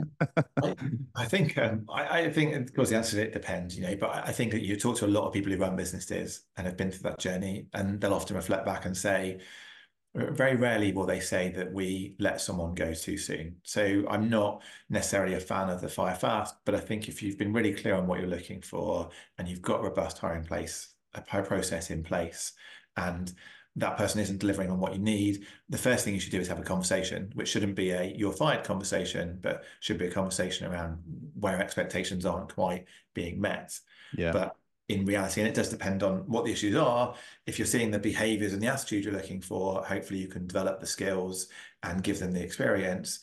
I, 1.16 1.26
think 1.26 1.58
um, 1.58 1.86
I, 1.90 2.22
I, 2.22 2.30
think 2.30 2.56
of 2.56 2.74
course 2.74 2.90
the 2.90 2.98
answer 2.98 3.18
to 3.18 3.24
it 3.24 3.34
depends, 3.34 3.78
you 3.78 3.84
know. 3.84 3.96
But 3.96 4.28
I 4.28 4.32
think 4.32 4.52
that 4.52 4.62
you 4.62 4.76
talk 4.76 4.98
to 4.98 5.06
a 5.06 5.08
lot 5.08 5.28
of 5.28 5.34
people 5.34 5.52
who 5.52 5.58
run 5.58 5.76
businesses 5.76 6.46
and 6.58 6.66
have 6.66 6.78
been 6.78 6.92
through 6.92 7.10
that 7.10 7.20
journey, 7.20 7.68
and 7.74 8.00
they'll 8.02 8.14
often 8.14 8.36
reflect 8.36 8.66
back 8.66 8.86
and 8.86 8.96
say, 8.96 9.40
very 10.16 10.56
rarely 10.56 10.92
will 10.92 11.06
they 11.06 11.20
say 11.20 11.50
that 11.50 11.72
we 11.72 12.16
let 12.20 12.42
someone 12.42 12.74
go 12.74 12.94
too 12.94 13.18
soon. 13.18 13.56
So 13.64 14.04
I'm 14.10 14.30
not 14.30 14.64
necessarily 14.90 15.36
a 15.36 15.40
fan 15.40 15.70
of 15.70 15.82
the 15.82 15.88
fire 15.88 16.16
fast, 16.16 16.56
but 16.66 16.74
I 16.74 16.80
think 16.80 17.08
if 17.08 17.22
you've 17.22 17.38
been 17.38 17.54
really 17.54 17.74
clear 17.74 17.96
on 17.96 18.08
what 18.08 18.20
you're 18.20 18.28
looking 18.28 18.62
for 18.62 19.10
and 19.38 19.48
you've 19.48 19.62
got 19.62 19.84
robust 19.84 20.18
hiring 20.18 20.44
place, 20.44 20.90
a 21.14 21.22
process 21.22 21.92
in 21.92 22.04
place, 22.04 22.54
and 22.98 23.34
that 23.80 23.98
person 23.98 24.22
isn't 24.22 24.40
delivering 24.40 24.70
on 24.70 24.80
what 24.80 24.94
you 24.94 25.00
need, 25.00 25.46
the 25.70 25.78
first 25.78 26.06
thing 26.06 26.14
you 26.14 26.20
should 26.20 26.32
do 26.32 26.40
is 26.40 26.48
have 26.48 26.60
a 26.60 26.64
conversation, 26.64 27.32
which 27.34 27.50
shouldn't 27.50 27.76
be 27.76 27.92
a 27.92 28.04
you're 28.16 28.34
fired 28.34 28.64
conversation, 28.64 29.40
but 29.42 29.64
should 29.80 29.98
be 29.98 30.08
a 30.08 30.12
conversation 30.12 30.72
around 30.72 31.00
where 31.40 31.60
expectations 31.60 32.26
aren't 32.26 32.54
quite 32.54 32.86
being 33.14 33.40
met. 33.40 33.78
Yeah. 34.16 34.32
But 34.32 34.56
in 34.90 35.06
reality, 35.06 35.42
and 35.42 35.48
it 35.48 35.54
does 35.54 35.70
depend 35.70 36.02
on 36.02 36.20
what 36.28 36.46
the 36.46 36.52
issues 36.52 36.76
are. 36.76 37.14
If 37.46 37.60
you're 37.60 37.68
seeing 37.68 37.92
the 37.92 38.00
behaviors 38.00 38.54
and 38.54 38.62
the 38.62 38.68
attitude 38.68 39.06
you're 39.06 39.14
looking 39.14 39.40
for, 39.40 39.84
hopefully 39.84 40.20
you 40.20 40.28
can 40.28 40.48
develop 40.48 40.80
the 40.80 40.88
skills 40.88 41.48
and 41.84 42.04
give 42.04 42.20
them 42.20 42.32
the 42.32 42.42
experience. 42.42 43.20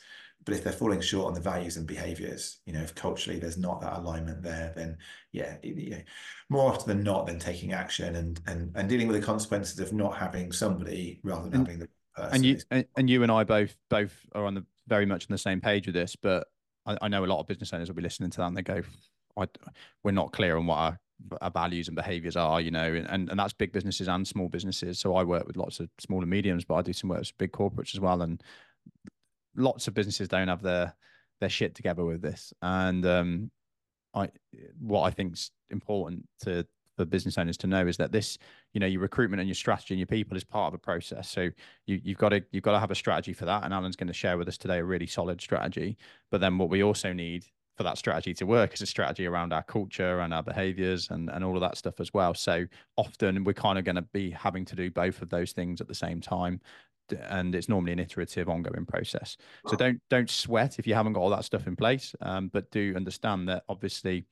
But 0.46 0.54
if 0.54 0.64
they're 0.64 0.72
falling 0.72 1.00
short 1.00 1.26
on 1.26 1.34
the 1.34 1.40
values 1.40 1.76
and 1.76 1.87
behaviors, 1.87 2.60
you 2.66 2.72
know, 2.72 2.81
if 2.81 2.94
culturally 2.94 3.38
there's 3.38 3.58
not 3.58 3.81
that 3.81 3.98
alignment 3.98 4.43
there, 4.43 4.72
then 4.76 4.96
yeah, 5.32 5.56
you 5.62 5.90
know, 5.90 6.02
more 6.48 6.72
often 6.72 6.88
than 6.88 7.04
not, 7.04 7.26
then 7.26 7.38
taking 7.38 7.72
action 7.72 8.14
and 8.16 8.40
and 8.46 8.70
and 8.76 8.88
dealing 8.88 9.08
with 9.08 9.20
the 9.20 9.26
consequences 9.26 9.81
of 9.81 9.93
not 9.93 10.16
having 10.16 10.52
somebody 10.52 11.20
rather 11.25 11.50
than 11.50 11.60
and, 11.60 11.66
having 11.66 11.81
the 11.81 11.88
person. 12.14 12.34
And 12.34 12.44
you 12.44 12.58
and, 12.70 12.87
and 12.96 13.10
you 13.10 13.22
and 13.25 13.32
I 13.32 13.43
both 13.43 13.76
both 13.90 14.14
are 14.32 14.46
on 14.46 14.54
the 14.54 14.64
very 14.87 15.04
much 15.04 15.25
on 15.25 15.34
the 15.34 15.38
same 15.38 15.60
page 15.60 15.87
with 15.87 15.94
this, 15.96 16.14
but 16.16 16.46
I, 16.87 16.96
I 17.02 17.08
know 17.08 17.25
a 17.25 17.26
lot 17.26 17.40
of 17.40 17.49
business 17.49 17.72
owners 17.72 17.88
will 17.88 17.96
be 17.96 18.02
listening 18.02 18.31
to 18.31 18.38
that 18.38 18.46
and 18.46 18.56
they 18.56 18.62
go, 18.62 18.82
I, 19.37 19.49
we're 20.04 20.12
not 20.12 20.32
clear 20.32 20.56
on 20.56 20.66
what 20.66 20.76
our 20.76 21.00
our 21.40 21.50
values 21.50 21.88
and 21.88 21.96
behaviors 21.96 22.37
are, 22.37 22.60
you 22.60 22.70
know, 22.70 22.92
and, 22.92 23.31
and 23.31 23.38
that's 23.38 23.52
big 23.52 23.72
businesses 23.72 24.06
and 24.06 24.26
small 24.26 24.49
businesses. 24.49 24.99
So 24.99 25.16
I 25.16 25.25
work 25.25 25.47
with 25.47 25.56
lots 25.56 25.80
of 25.80 25.88
small 25.99 26.20
and 26.20 26.30
mediums, 26.30 26.64
but 26.64 26.75
I 26.75 26.82
do 26.82 26.92
some 26.92 27.11
work 27.11 27.20
with 27.20 27.38
big 27.38 27.52
corporates 27.52 27.94
as 27.94 28.00
well. 28.00 28.23
And 28.23 28.42
lots 29.56 29.88
of 29.88 29.94
businesses 29.94 30.28
don't 30.28 30.48
have 30.48 30.62
their 30.62 30.94
their 31.40 31.48
shit 31.48 31.75
together 31.75 32.04
with 32.04 32.22
this. 32.22 32.52
And 32.62 33.04
um, 33.06 33.50
I 34.14 34.28
what 34.80 35.02
I 35.02 35.10
think's 35.10 35.50
important 35.70 36.26
to 36.42 36.66
for 36.96 37.04
business 37.04 37.36
owners 37.38 37.56
to 37.58 37.66
know 37.66 37.86
is 37.86 37.98
that 37.98 38.10
this, 38.10 38.38
you 38.72 38.80
know, 38.80 38.86
your 38.86 39.02
recruitment 39.02 39.40
and 39.40 39.48
your 39.48 39.54
strategy 39.54 39.94
and 39.94 39.98
your 39.98 40.06
people 40.06 40.36
is 40.36 40.44
part 40.44 40.68
of 40.68 40.75
a 40.75 40.78
process. 40.78 41.28
So 41.28 41.50
you, 41.86 42.00
you've 42.02 42.18
got 42.18 42.30
to 42.30 42.42
you've 42.52 42.62
got 42.62 42.72
to 42.72 42.80
have 42.80 42.90
a 42.90 42.94
strategy 42.94 43.32
for 43.32 43.44
that. 43.44 43.64
And 43.64 43.72
Alan's 43.75 43.96
going 43.96 44.06
to 44.08 44.14
share 44.14 44.38
with 44.38 44.48
us 44.48 44.58
today 44.58 44.78
a 44.78 44.84
really 44.84 45.06
solid 45.06 45.40
strategy. 45.40 45.96
But 46.30 46.40
then 46.40 46.58
what 46.58 46.70
we 46.70 46.82
also 46.82 47.12
need 47.12 47.44
for 47.76 47.82
that 47.82 47.98
strategy 47.98 48.32
to 48.32 48.46
work 48.46 48.72
is 48.72 48.80
a 48.80 48.86
strategy 48.86 49.26
around 49.26 49.52
our 49.52 49.62
culture 49.62 50.20
and 50.20 50.32
our 50.32 50.42
behaviors 50.42 51.10
and, 51.10 51.28
and 51.28 51.44
all 51.44 51.54
of 51.56 51.60
that 51.60 51.76
stuff 51.76 52.00
as 52.00 52.14
well. 52.14 52.32
So 52.32 52.64
often 52.96 53.44
we're 53.44 53.52
kind 53.52 53.78
of 53.78 53.84
going 53.84 53.96
to 53.96 54.02
be 54.02 54.30
having 54.30 54.64
to 54.64 54.75
do 54.75 54.90
both 54.90 55.20
of 55.20 55.28
those 55.28 55.52
things 55.52 55.82
at 55.82 55.88
the 55.88 55.94
same 55.94 56.22
time. 56.22 56.60
And 57.28 57.54
it's 57.54 57.68
normally 57.68 57.92
an 57.92 57.98
iterative, 57.98 58.48
ongoing 58.48 58.86
process. 58.86 59.36
So 59.66 59.76
don't 59.76 60.00
don't 60.10 60.30
sweat 60.30 60.78
if 60.78 60.86
you 60.86 60.94
haven't 60.94 61.12
got 61.14 61.20
all 61.20 61.30
that 61.30 61.44
stuff 61.44 61.66
in 61.66 61.76
place. 61.76 62.14
Um, 62.20 62.48
but 62.48 62.70
do 62.70 62.94
understand 62.96 63.48
that 63.48 63.64
obviously 63.68 64.26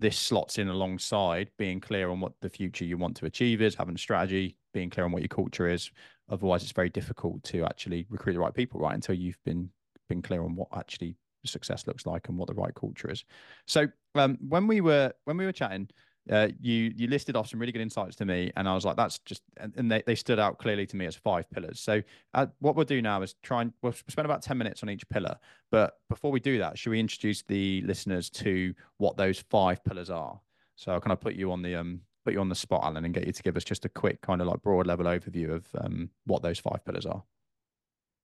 this 0.00 0.18
slots 0.18 0.58
in 0.58 0.68
alongside 0.68 1.50
being 1.58 1.78
clear 1.78 2.08
on 2.10 2.20
what 2.20 2.32
the 2.40 2.48
future 2.48 2.84
you 2.84 2.96
want 2.96 3.16
to 3.18 3.26
achieve 3.26 3.60
is, 3.60 3.74
having 3.74 3.94
a 3.94 3.98
strategy, 3.98 4.56
being 4.72 4.88
clear 4.88 5.04
on 5.04 5.12
what 5.12 5.22
your 5.22 5.28
culture 5.28 5.68
is. 5.68 5.90
Otherwise, 6.30 6.62
it's 6.62 6.72
very 6.72 6.88
difficult 6.88 7.42
to 7.42 7.64
actually 7.64 8.06
recruit 8.08 8.32
the 8.32 8.40
right 8.40 8.54
people, 8.54 8.80
right? 8.80 8.94
Until 8.94 9.14
you've 9.14 9.42
been 9.44 9.70
been 10.08 10.22
clear 10.22 10.42
on 10.42 10.56
what 10.56 10.68
actually 10.74 11.14
success 11.44 11.86
looks 11.86 12.06
like 12.06 12.28
and 12.28 12.36
what 12.36 12.48
the 12.48 12.54
right 12.54 12.74
culture 12.74 13.10
is. 13.10 13.24
So 13.66 13.86
um, 14.14 14.38
when 14.46 14.66
we 14.66 14.80
were 14.80 15.12
when 15.24 15.36
we 15.36 15.44
were 15.44 15.52
chatting, 15.52 15.88
uh, 16.30 16.48
you 16.60 16.92
you 16.96 17.06
listed 17.08 17.36
off 17.36 17.48
some 17.48 17.58
really 17.60 17.72
good 17.72 17.82
insights 17.82 18.16
to 18.16 18.24
me, 18.24 18.52
and 18.56 18.68
I 18.68 18.74
was 18.74 18.84
like, 18.84 18.96
that's 18.96 19.18
just 19.20 19.42
and 19.56 19.90
they, 19.90 20.02
they 20.06 20.14
stood 20.14 20.38
out 20.38 20.58
clearly 20.58 20.86
to 20.86 20.96
me 20.96 21.06
as 21.06 21.16
five 21.16 21.48
pillars. 21.50 21.80
So 21.80 22.02
uh, 22.34 22.46
what 22.58 22.76
we'll 22.76 22.84
do 22.84 23.00
now 23.00 23.22
is 23.22 23.34
try 23.42 23.62
and 23.62 23.72
we'll 23.82 23.92
spend 23.92 24.26
about 24.26 24.42
ten 24.42 24.58
minutes 24.58 24.82
on 24.82 24.90
each 24.90 25.08
pillar. 25.08 25.36
But 25.70 25.98
before 26.08 26.30
we 26.30 26.40
do 26.40 26.58
that, 26.58 26.78
should 26.78 26.90
we 26.90 27.00
introduce 27.00 27.42
the 27.42 27.82
listeners 27.82 28.28
to 28.30 28.74
what 28.98 29.16
those 29.16 29.40
five 29.40 29.82
pillars 29.84 30.10
are? 30.10 30.40
So 30.76 30.92
I'll 30.92 31.00
kind 31.00 31.12
of 31.12 31.20
put 31.20 31.34
you 31.34 31.52
on 31.52 31.62
the 31.62 31.76
um 31.76 32.00
put 32.24 32.34
you 32.34 32.40
on 32.40 32.48
the 32.48 32.54
spot, 32.54 32.82
Alan, 32.84 33.04
and 33.04 33.14
get 33.14 33.26
you 33.26 33.32
to 33.32 33.42
give 33.42 33.56
us 33.56 33.64
just 33.64 33.84
a 33.84 33.88
quick 33.88 34.20
kind 34.20 34.40
of 34.40 34.46
like 34.46 34.62
broad 34.62 34.86
level 34.86 35.06
overview 35.06 35.50
of 35.50 35.66
um 35.80 36.10
what 36.26 36.42
those 36.42 36.58
five 36.58 36.84
pillars 36.84 37.06
are. 37.06 37.22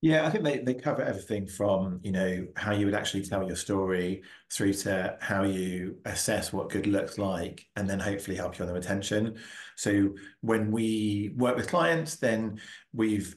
Yeah, 0.03 0.27
I 0.27 0.31
think 0.31 0.45
they, 0.45 0.59
they 0.59 0.75
cover 0.75 1.03
everything 1.03 1.47
from, 1.47 2.01
you 2.03 2.13
know, 2.13 2.47
how 2.55 2.73
you 2.73 2.85
would 2.85 2.95
actually 2.95 3.25
tell 3.25 3.47
your 3.47 3.57
story 3.57 4.23
through 4.53 4.75
to 4.75 5.17
how 5.21 5.43
you 5.45 5.97
assess 6.05 6.53
what 6.53 6.69
good 6.69 6.87
looks 6.87 7.19
like 7.19 7.67
and 7.77 7.89
then 7.89 7.99
hopefully 7.99 8.37
help 8.37 8.59
you 8.59 8.65
on 8.65 8.69
the 8.69 8.75
retention. 8.75 9.39
So 9.75 10.15
when 10.43 10.71
we 10.71 11.33
work 11.37 11.57
with 11.57 11.69
clients, 11.69 12.17
then 12.17 12.61
we've 12.93 13.35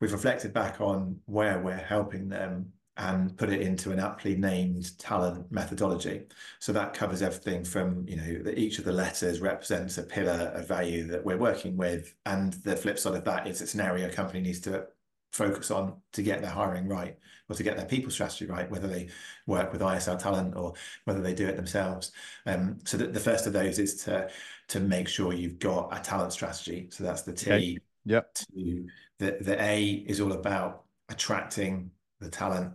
we've 0.00 0.12
reflected 0.12 0.52
back 0.52 0.80
on 0.80 1.20
where 1.24 1.60
we're 1.60 1.76
helping 1.76 2.28
them 2.28 2.72
and 2.96 3.36
put 3.36 3.50
it 3.50 3.62
into 3.62 3.90
an 3.90 3.98
aptly 3.98 4.36
named 4.36 4.96
talent 4.98 5.50
methodology. 5.50 6.24
So 6.60 6.72
that 6.72 6.92
covers 6.94 7.22
everything 7.22 7.64
from, 7.64 8.06
you 8.06 8.16
know, 8.16 8.42
that 8.44 8.58
each 8.58 8.78
of 8.78 8.84
the 8.84 8.92
letters 8.92 9.40
represents 9.40 9.98
a 9.98 10.02
pillar 10.02 10.52
of 10.54 10.68
value 10.68 11.06
that 11.08 11.24
we're 11.24 11.38
working 11.38 11.76
with. 11.76 12.14
And 12.26 12.52
the 12.52 12.76
flip 12.76 12.98
side 12.98 13.14
of 13.14 13.24
that 13.24 13.48
is 13.48 13.62
it's 13.62 13.74
an 13.74 13.80
area 13.80 14.08
a 14.08 14.12
company 14.12 14.40
needs 14.40 14.60
to 14.60 14.86
focus 15.34 15.72
on 15.72 15.96
to 16.12 16.22
get 16.22 16.40
their 16.40 16.50
hiring 16.50 16.86
right 16.86 17.18
or 17.48 17.56
to 17.56 17.62
get 17.64 17.76
their 17.76 17.86
people 17.86 18.10
strategy 18.10 18.46
right, 18.46 18.70
whether 18.70 18.86
they 18.86 19.08
work 19.46 19.72
with 19.72 19.80
ISL 19.80 20.16
talent 20.16 20.54
or 20.56 20.74
whether 21.06 21.20
they 21.20 21.34
do 21.34 21.46
it 21.48 21.56
themselves. 21.56 22.12
Um, 22.46 22.78
so 22.84 22.96
the, 22.96 23.08
the 23.08 23.18
first 23.18 23.46
of 23.48 23.52
those 23.52 23.80
is 23.80 23.96
to 24.04 24.30
to 24.68 24.80
make 24.80 25.08
sure 25.08 25.32
you've 25.32 25.58
got 25.58 25.88
a 25.96 26.00
talent 26.00 26.32
strategy. 26.32 26.88
So 26.90 27.02
that's 27.02 27.22
the 27.22 27.32
T. 27.32 27.50
Okay. 27.50 27.78
Yep. 28.04 28.34
To 28.34 28.86
the 29.18 29.38
the 29.40 29.60
A 29.60 30.04
is 30.06 30.20
all 30.20 30.32
about 30.32 30.84
attracting 31.08 31.90
the 32.20 32.30
talent. 32.30 32.72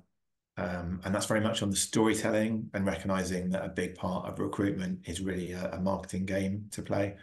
Um, 0.58 1.00
and 1.06 1.16
that's 1.16 1.28
very 1.28 1.40
much 1.40 1.64
on 1.64 1.70
the 1.70 1.78
storytelling 1.78 2.70
and 2.74 2.86
recognizing 2.86 3.50
that 3.52 3.64
a 3.64 3.70
big 3.70 3.96
part 3.96 4.28
of 4.28 4.40
recruitment 4.40 5.08
is 5.08 5.22
really 5.22 5.54
a, 5.54 5.72
a 5.72 5.80
marketing 5.80 6.26
game 6.26 6.66
to 6.72 6.82
play. 6.82 7.16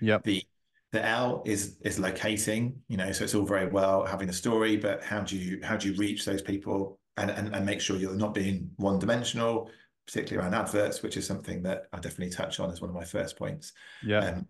Yep. 0.00 0.22
The 0.22 0.46
the 0.92 1.04
L 1.04 1.42
is 1.44 1.76
is 1.82 1.98
locating, 1.98 2.76
you 2.88 2.96
know, 2.96 3.12
so 3.12 3.24
it's 3.24 3.34
all 3.34 3.44
very 3.44 3.66
well 3.66 4.04
having 4.04 4.28
a 4.28 4.32
story, 4.32 4.76
but 4.76 5.02
how 5.02 5.20
do 5.20 5.36
you 5.36 5.60
how 5.62 5.76
do 5.76 5.90
you 5.90 5.96
reach 5.96 6.24
those 6.24 6.42
people 6.42 6.98
and 7.16 7.30
and, 7.30 7.54
and 7.54 7.66
make 7.66 7.80
sure 7.80 7.96
you're 7.96 8.14
not 8.14 8.34
being 8.34 8.70
one 8.76 8.98
dimensional, 8.98 9.70
particularly 10.06 10.42
around 10.42 10.54
adverts, 10.54 11.02
which 11.02 11.16
is 11.16 11.26
something 11.26 11.62
that 11.62 11.86
I 11.92 11.98
definitely 11.98 12.30
touch 12.30 12.60
on 12.60 12.70
as 12.70 12.80
one 12.80 12.90
of 12.90 12.96
my 12.96 13.04
first 13.04 13.36
points. 13.36 13.72
Yeah. 14.02 14.20
Um, 14.20 14.46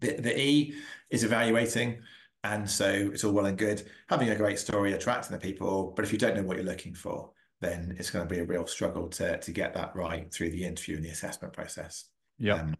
the, 0.00 0.14
the 0.20 0.38
E 0.38 0.74
is 1.10 1.24
evaluating. 1.24 2.00
And 2.42 2.68
so 2.68 2.90
it's 2.90 3.24
all 3.24 3.32
well 3.32 3.46
and 3.46 3.56
good 3.56 3.82
having 4.10 4.28
a 4.28 4.36
great 4.36 4.58
story, 4.58 4.92
attracting 4.92 5.32
the 5.32 5.40
people. 5.40 5.94
But 5.96 6.04
if 6.04 6.12
you 6.12 6.18
don't 6.18 6.36
know 6.36 6.42
what 6.42 6.58
you're 6.58 6.66
looking 6.66 6.94
for, 6.94 7.30
then 7.62 7.96
it's 7.98 8.10
going 8.10 8.28
to 8.28 8.34
be 8.34 8.40
a 8.40 8.44
real 8.44 8.66
struggle 8.66 9.08
to, 9.08 9.38
to 9.38 9.50
get 9.50 9.72
that 9.72 9.96
right 9.96 10.30
through 10.30 10.50
the 10.50 10.62
interview 10.62 10.96
and 10.96 11.04
the 11.04 11.08
assessment 11.08 11.54
process. 11.54 12.04
Yeah. 12.38 12.56
Um, 12.56 12.74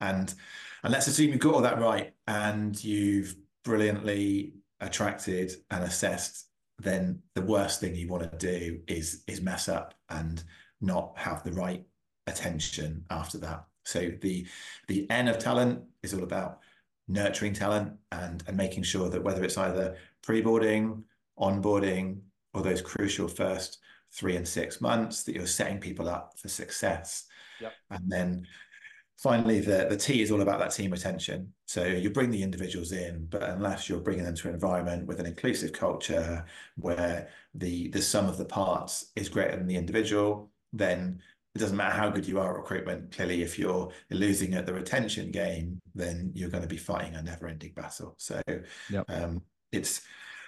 and 0.00 0.34
and 0.82 0.92
let's 0.92 1.06
assume 1.06 1.30
you've 1.30 1.40
got 1.40 1.54
all 1.54 1.62
that 1.62 1.80
right 1.80 2.14
and 2.26 2.82
you've 2.82 3.34
brilliantly 3.64 4.54
attracted 4.80 5.52
and 5.70 5.82
assessed, 5.84 6.46
then 6.78 7.20
the 7.34 7.42
worst 7.42 7.80
thing 7.80 7.94
you 7.94 8.08
want 8.08 8.30
to 8.30 8.38
do 8.38 8.80
is 8.86 9.24
is 9.26 9.40
mess 9.40 9.68
up 9.68 9.94
and 10.10 10.44
not 10.80 11.12
have 11.16 11.42
the 11.42 11.52
right 11.52 11.84
attention 12.26 13.04
after 13.10 13.38
that. 13.38 13.64
So 13.84 14.10
the 14.20 14.46
the 14.86 15.10
N 15.10 15.28
of 15.28 15.38
talent 15.38 15.82
is 16.02 16.14
all 16.14 16.22
about 16.22 16.60
nurturing 17.08 17.54
talent 17.54 17.92
and 18.12 18.42
and 18.46 18.56
making 18.56 18.84
sure 18.84 19.08
that 19.08 19.22
whether 19.22 19.42
it's 19.42 19.58
either 19.58 19.96
pre-boarding, 20.22 21.02
onboarding, 21.38 22.20
or 22.54 22.62
those 22.62 22.82
crucial 22.82 23.28
first 23.28 23.78
three 24.12 24.36
and 24.36 24.46
six 24.46 24.80
months, 24.80 25.22
that 25.24 25.34
you're 25.34 25.46
setting 25.46 25.78
people 25.78 26.08
up 26.08 26.38
for 26.38 26.48
success. 26.48 27.26
Yep. 27.60 27.72
And 27.90 28.10
then 28.10 28.46
finally, 29.18 29.60
the, 29.60 29.86
the 29.90 29.96
T 29.96 30.22
is 30.22 30.30
all 30.30 30.40
about 30.40 30.60
that 30.60 30.70
team 30.70 30.90
retention. 30.90 31.52
So 31.66 31.84
you 31.84 32.10
bring 32.10 32.30
the 32.30 32.42
individuals 32.42 32.92
in, 32.92 33.26
but 33.28 33.42
unless 33.42 33.88
you're 33.88 34.00
bringing 34.00 34.24
them 34.24 34.36
to 34.36 34.48
an 34.48 34.54
environment 34.54 35.06
with 35.06 35.20
an 35.20 35.26
inclusive 35.26 35.72
culture 35.72 36.44
where 36.76 37.28
the 37.54 37.88
the 37.88 38.00
sum 38.00 38.26
of 38.28 38.38
the 38.38 38.44
parts 38.44 39.10
is 39.16 39.28
greater 39.28 39.56
than 39.56 39.66
the 39.66 39.76
individual, 39.76 40.50
then 40.72 41.20
it 41.54 41.58
doesn't 41.58 41.76
matter 41.76 41.96
how 41.96 42.08
good 42.08 42.26
you 42.26 42.38
are 42.38 42.52
at 42.52 42.56
recruitment. 42.56 43.10
Clearly, 43.10 43.42
if 43.42 43.58
you're 43.58 43.90
losing 44.10 44.54
at 44.54 44.66
the 44.66 44.74
retention 44.74 45.30
game, 45.30 45.80
then 45.94 46.30
you're 46.34 46.50
going 46.50 46.62
to 46.62 46.68
be 46.68 46.76
fighting 46.76 47.16
a 47.16 47.22
never-ending 47.22 47.72
battle. 47.74 48.14
So 48.18 48.40
yep. 48.90 49.04
um, 49.08 49.42
it's 49.72 50.02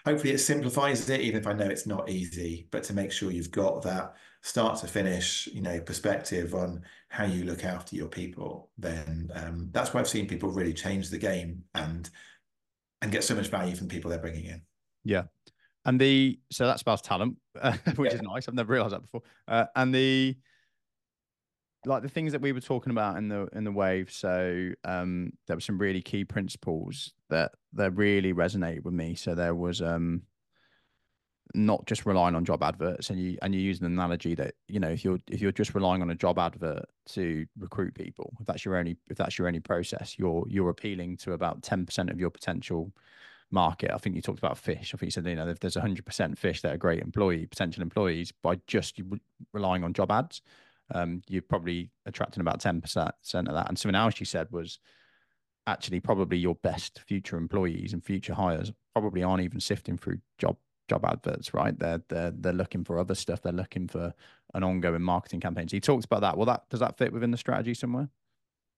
hopefully 0.05 0.33
it 0.33 0.39
simplifies 0.39 1.09
it, 1.09 1.21
even 1.21 1.41
if 1.41 1.47
I 1.47 1.53
know 1.53 1.67
it's 1.67 1.87
not 1.87 2.09
easy, 2.09 2.69
but 2.71 2.83
to 2.85 2.95
make 2.95 3.13
sure 3.13 3.31
you've 3.31 3.51
got 3.51 3.83
that 3.83 4.15
start 4.43 4.79
to 4.81 4.87
finish, 4.87 5.49
you 5.49 5.61
know, 5.61 5.81
perspective 5.81 6.55
on 6.55 6.83
how 7.09 7.25
you 7.25 7.45
look 7.45 7.65
after 7.65 7.97
your 7.97 8.09
people, 8.09 8.71
then 8.79 9.31
um, 9.35 9.69
that's 9.73 9.93
where 9.93 10.01
I've 10.01 10.09
seen 10.09 10.27
people 10.27 10.51
really 10.51 10.75
change 10.75 11.11
the 11.11 11.19
game 11.19 11.65
and 11.75 12.09
and 13.03 13.11
get 13.11 13.25
so 13.25 13.35
much 13.35 13.49
value 13.49 13.75
from 13.75 13.89
people 13.89 14.11
they're 14.11 14.19
bringing 14.19 14.45
in. 14.45 14.63
Yeah, 15.05 15.25
and 15.85 16.01
the 16.01 16.39
so 16.51 16.67
that 16.67 16.79
spells 16.79 17.03
talent, 17.03 17.37
uh, 17.61 17.73
which 17.97 18.13
yeah. 18.13 18.19
is 18.19 18.23
nice. 18.23 18.49
I've 18.49 18.55
never 18.55 18.73
realized 18.73 18.95
that 18.95 19.03
before. 19.03 19.23
Uh, 19.49 19.67
and 19.77 19.95
the 19.95 20.37
like 21.87 22.03
the 22.03 22.09
things 22.09 22.33
that 22.33 22.41
we 22.41 22.53
were 22.53 22.61
talking 22.61 22.91
about 22.91 23.17
in 23.17 23.29
the 23.29 23.49
in 23.53 23.65
the 23.65 23.73
wave. 23.73 24.11
So 24.11 24.71
um, 24.85 25.33
there 25.47 25.57
were 25.57 25.61
some 25.61 25.79
really 25.79 26.03
key 26.03 26.25
principles 26.25 27.13
that 27.29 27.53
that 27.75 27.93
really 27.93 28.33
resonated 28.33 28.85
with 28.85 28.95
me. 28.95 29.15
So 29.15 29.35
there 29.35 29.55
was 29.55 29.81
um 29.81 30.23
not 31.55 31.87
just 31.87 32.07
relying 32.07 32.35
on 32.35 32.45
job 32.45 32.63
adverts 32.63 33.11
and 33.11 33.21
you 33.21 33.37
and 33.43 33.55
you 33.55 33.61
use 33.61 33.81
an 33.81 33.87
analogy 33.87 34.35
that 34.35 34.55
you 34.69 34.79
know 34.79 34.89
if 34.89 35.05
you're 35.05 35.19
if 35.31 35.41
you're 35.41 35.53
just 35.53 35.75
relying 35.75 36.03
on 36.03 36.11
a 36.11 36.15
job 36.15 36.39
advert 36.39 36.85
to 37.07 37.47
recruit 37.59 37.95
people 37.95 38.33
if 38.41 38.47
that's 38.47 38.65
your 38.65 38.77
only 38.77 38.97
if 39.09 39.17
that's 39.17 39.37
your 39.37 39.49
only 39.49 39.61
process 39.61 40.17
you're 40.19 40.45
you're 40.49 40.71
appealing 40.71 41.17
to 41.17 41.33
about 41.33 41.61
10% 41.63 42.11
of 42.11 42.21
your 42.21 42.31
potential 42.31 42.93
market 43.51 43.91
i 43.93 43.99
think 43.99 44.15
you 44.15 44.23
talked 44.23 44.39
about 44.39 44.57
fish 44.57 44.93
i 44.95 44.97
think 44.97 45.09
you 45.09 45.11
said 45.11 45.27
you 45.27 45.35
know 45.35 45.49
if 45.49 45.59
there's 45.59 45.77
100% 45.77 46.39
fish 46.39 46.63
that 46.63 46.75
are 46.75 46.79
great 46.79 47.03
employee 47.03 47.47
potential 47.47 47.83
employees 47.83 48.33
by 48.43 48.57
just 48.67 49.01
relying 49.53 49.83
on 49.83 49.93
job 49.93 50.11
ads 50.13 50.43
um, 50.93 51.23
you're 51.29 51.43
probably 51.43 51.91
attracting 52.07 52.41
about 52.41 52.61
10% 52.61 52.85
of 53.35 53.55
that 53.55 53.69
and 53.69 53.79
something 53.79 53.95
else 53.95 54.21
you 54.21 54.27
said 54.27 54.49
was 54.51 54.79
actually 55.67 56.01
probably 56.01 56.39
your 56.39 56.57
best 56.57 57.01
future 57.07 57.37
employees 57.37 57.93
and 57.93 58.05
future 58.05 58.35
hires 58.35 58.73
probably 58.93 59.23
aren't 59.23 59.43
even 59.43 59.61
sifting 59.61 59.97
through 59.97 60.19
job 60.39 60.57
job 60.89 61.05
adverts, 61.05 61.55
right? 61.55 61.79
They're 61.79 62.03
they're 62.09 62.33
they're 62.33 62.53
looking 62.53 62.85
for 62.85 62.99
other 62.99 63.15
stuff. 63.15 63.41
They're 63.43 63.53
looking 63.53 63.87
for 63.87 64.13
an 64.55 64.65
ongoing 64.65 65.03
marketing 65.03 65.41
campaign. 65.41 65.69
So 65.69 65.77
he 65.77 65.81
talks 65.81 66.05
about 66.05 66.21
that. 66.23 66.37
Well, 66.37 66.47
that 66.47 66.69
does 66.69 66.81
that 66.81 66.99
fit 66.99 67.13
within 67.13 67.31
the 67.31 67.39
strategy 67.39 67.75
somewhere? 67.75 68.09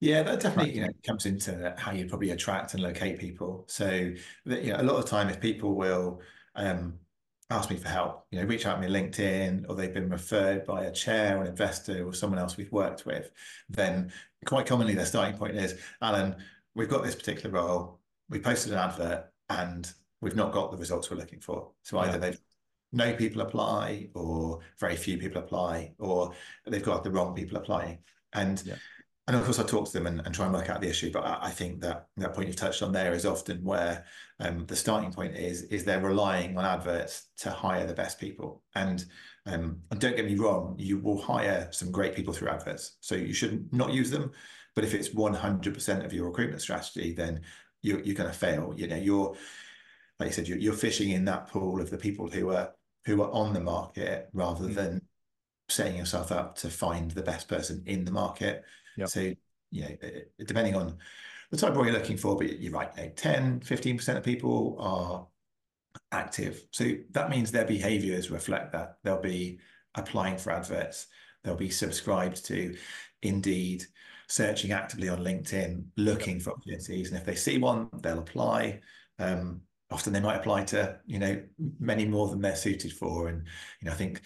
Yeah, 0.01 0.23
that 0.25 0.41
definitely 0.41 0.75
you 0.75 0.83
know, 0.83 0.93
comes 1.07 1.27
into 1.27 1.75
how 1.79 1.93
you 1.93 2.07
probably 2.07 2.31
attract 2.31 2.75
and 2.75 2.83
locate 2.83 3.19
people. 3.19 3.65
So 3.69 4.13
you 4.45 4.73
know, 4.73 4.81
a 4.81 4.83
lot 4.83 4.97
of 4.97 5.07
time, 5.07 5.29
if 5.29 5.41
people 5.41 5.75
will 5.75 6.21
um, 6.55 6.99
ask 7.53 7.71
me 7.71 7.77
for 7.77 7.89
help, 7.89 8.27
you 8.31 8.41
know, 8.41 8.47
reach 8.47 8.67
out 8.67 8.81
to 8.81 8.89
me 8.89 8.93
LinkedIn, 8.93 9.67
or 9.69 9.75
they've 9.75 9.95
been 9.95 10.09
referred 10.09 10.65
by 10.65 10.85
a 10.85 10.93
chair 10.93 11.39
or 11.39 11.43
an 11.43 11.49
investor 11.49 12.07
or 12.07 12.13
someone 12.13 12.39
else 12.39 12.57
we've 12.57 12.73
worked 12.73 13.07
with, 13.07 13.31
then 13.69 14.13
quite 14.45 14.67
commonly 14.67 14.95
their 14.95 15.07
starting 15.07 15.37
point 15.37 15.57
is, 15.57 15.79
Alan, 16.01 16.37
we've 16.75 16.89
got 16.89 17.05
this 17.05 17.15
particular 17.15 17.51
role. 17.51 18.01
We 18.29 18.39
posted 18.39 18.73
an 18.73 18.79
advert, 18.79 19.27
and 19.49 19.93
we've 20.21 20.37
not 20.37 20.53
got 20.53 20.71
the 20.71 20.79
results 20.79 21.11
we're 21.11 21.19
looking 21.19 21.41
for. 21.41 21.71
So 21.83 21.99
either 21.99 22.13
yeah. 22.13 22.19
they've 22.19 22.41
no 22.93 23.13
people 23.15 23.43
apply 23.43 24.09
or 24.15 24.61
very 24.79 24.97
few 24.97 25.19
people 25.19 25.43
apply 25.43 25.93
or 25.99 26.33
they've 26.67 26.83
got 26.83 27.03
the 27.05 27.11
wrong 27.11 27.35
people 27.35 27.57
applying. 27.57 27.99
And 28.33 28.63
yeah. 28.65 28.77
And 29.27 29.37
of 29.37 29.45
course 29.45 29.59
I 29.59 29.63
talk 29.63 29.87
to 29.87 29.93
them 29.93 30.07
and, 30.07 30.21
and, 30.25 30.35
try 30.35 30.47
and 30.47 30.55
work 30.55 30.69
out 30.69 30.81
the 30.81 30.89
issue. 30.89 31.13
But 31.13 31.25
I, 31.25 31.39
I, 31.43 31.51
think 31.51 31.81
that 31.83 32.09
that 32.17 32.35
point 32.35 32.49
you've 32.49 32.57
touched 32.57 32.83
on 32.83 32.93
there 32.93 33.13
is 33.13 33.25
often 33.25 33.63
where 33.63 34.05
um, 34.41 34.67
the 34.67 34.75
starting 34.75 35.13
point 35.13 35.37
is 35.37 35.63
is 35.65 35.85
they're 35.85 36.01
relying 36.01 36.59
on 36.59 36.65
adverts 36.65 37.29
to 37.39 37.51
hire 37.51 37.87
the 37.87 37.95
best 37.95 38.19
people. 38.19 38.63
And 38.75 39.05
um, 39.47 39.81
and 39.91 40.01
don't 40.01 40.17
get 40.17 40.27
me 40.27 40.35
wrong, 40.35 40.75
you 40.79 40.99
will 40.99 41.21
hire 41.21 41.69
some 41.71 41.91
great 41.91 42.15
people 42.15 42.33
through 42.33 42.49
adverts. 42.49 42.97
So 43.01 43.15
you 43.15 43.33
should 43.33 43.73
not 43.73 43.93
use 43.93 44.11
them. 44.11 44.33
But 44.75 44.85
if 44.85 44.95
it's 44.95 45.11
100% 45.11 46.05
of 46.05 46.13
your 46.13 46.27
recruitment 46.27 46.63
strategy, 46.63 47.13
then 47.13 47.43
you're, 47.83 48.01
you're 48.01 48.15
going 48.15 48.31
to 48.31 48.37
fail. 48.37 48.73
You 48.77 48.87
know, 48.87 48.97
you're 48.97 49.37
like 50.19 50.29
you 50.29 50.33
said, 50.33 50.49
you're, 50.49 50.59
you're 50.59 50.73
fishing 50.73 51.11
in 51.11 51.25
that 51.27 51.49
pool 51.49 51.81
of 51.81 51.91
the 51.91 51.99
people 51.99 52.29
who 52.29 52.51
are 52.51 52.73
who 53.05 53.23
are 53.23 53.31
on 53.33 53.53
the 53.53 53.61
market 53.61 54.29
rather 54.33 54.67
mm. 54.67 54.75
than 54.75 55.03
setting 55.69 55.97
yourself 55.97 56.31
up 56.31 56.57
to 56.57 56.69
find 56.69 57.11
the 57.11 57.23
best 57.23 57.49
person 57.49 57.83
in 57.87 58.05
the 58.05 58.13
market. 58.13 58.65
Yep. 58.97 59.09
So, 59.09 59.33
you 59.71 59.83
know, 59.83 59.97
depending 60.45 60.75
on 60.75 60.99
the 61.51 61.57
type 61.57 61.71
of 61.71 61.77
role 61.77 61.87
you're 61.87 61.95
looking 61.95 62.17
for, 62.17 62.37
but 62.37 62.61
you're 62.61 62.73
right, 62.73 62.91
you 62.97 63.05
know, 63.05 63.11
10, 63.15 63.61
15% 63.61 64.17
of 64.17 64.23
people 64.23 64.77
are 64.81 65.27
active. 66.11 66.65
So 66.71 66.93
that 67.11 67.31
means 67.31 67.51
their 67.51 67.65
behaviors 67.65 68.31
reflect 68.31 68.73
that. 68.73 68.97
They'll 69.03 69.21
be 69.21 69.61
applying 69.95 70.39
for 70.39 70.53
adverts, 70.53 71.07
they'll 71.45 71.55
be 71.55 71.71
subscribed 71.71 72.45
to 72.47 72.77
Indeed, 73.23 73.85
searching 74.29 74.73
actively 74.73 75.09
on 75.09 75.19
LinkedIn, 75.21 75.85
looking 75.97 76.41
for 76.41 76.51
opportunities. 76.51 77.09
And 77.09 77.19
if 77.19 77.25
they 77.25 77.37
see 77.37 77.59
one, 77.59 77.89
they'll 78.01 78.19
apply. 78.19 78.81
Um, 79.19 79.61
often 79.93 80.13
they 80.13 80.21
might 80.21 80.37
apply 80.37 80.65
to 80.65 80.99
you 81.07 81.19
know 81.19 81.41
many 81.79 82.07
more 82.07 82.29
than 82.29 82.41
they're 82.41 82.57
suited 82.57 82.93
for 82.93 83.29
and 83.29 83.45
you 83.81 83.87
know 83.87 83.93
i 83.93 83.95
think 83.95 84.23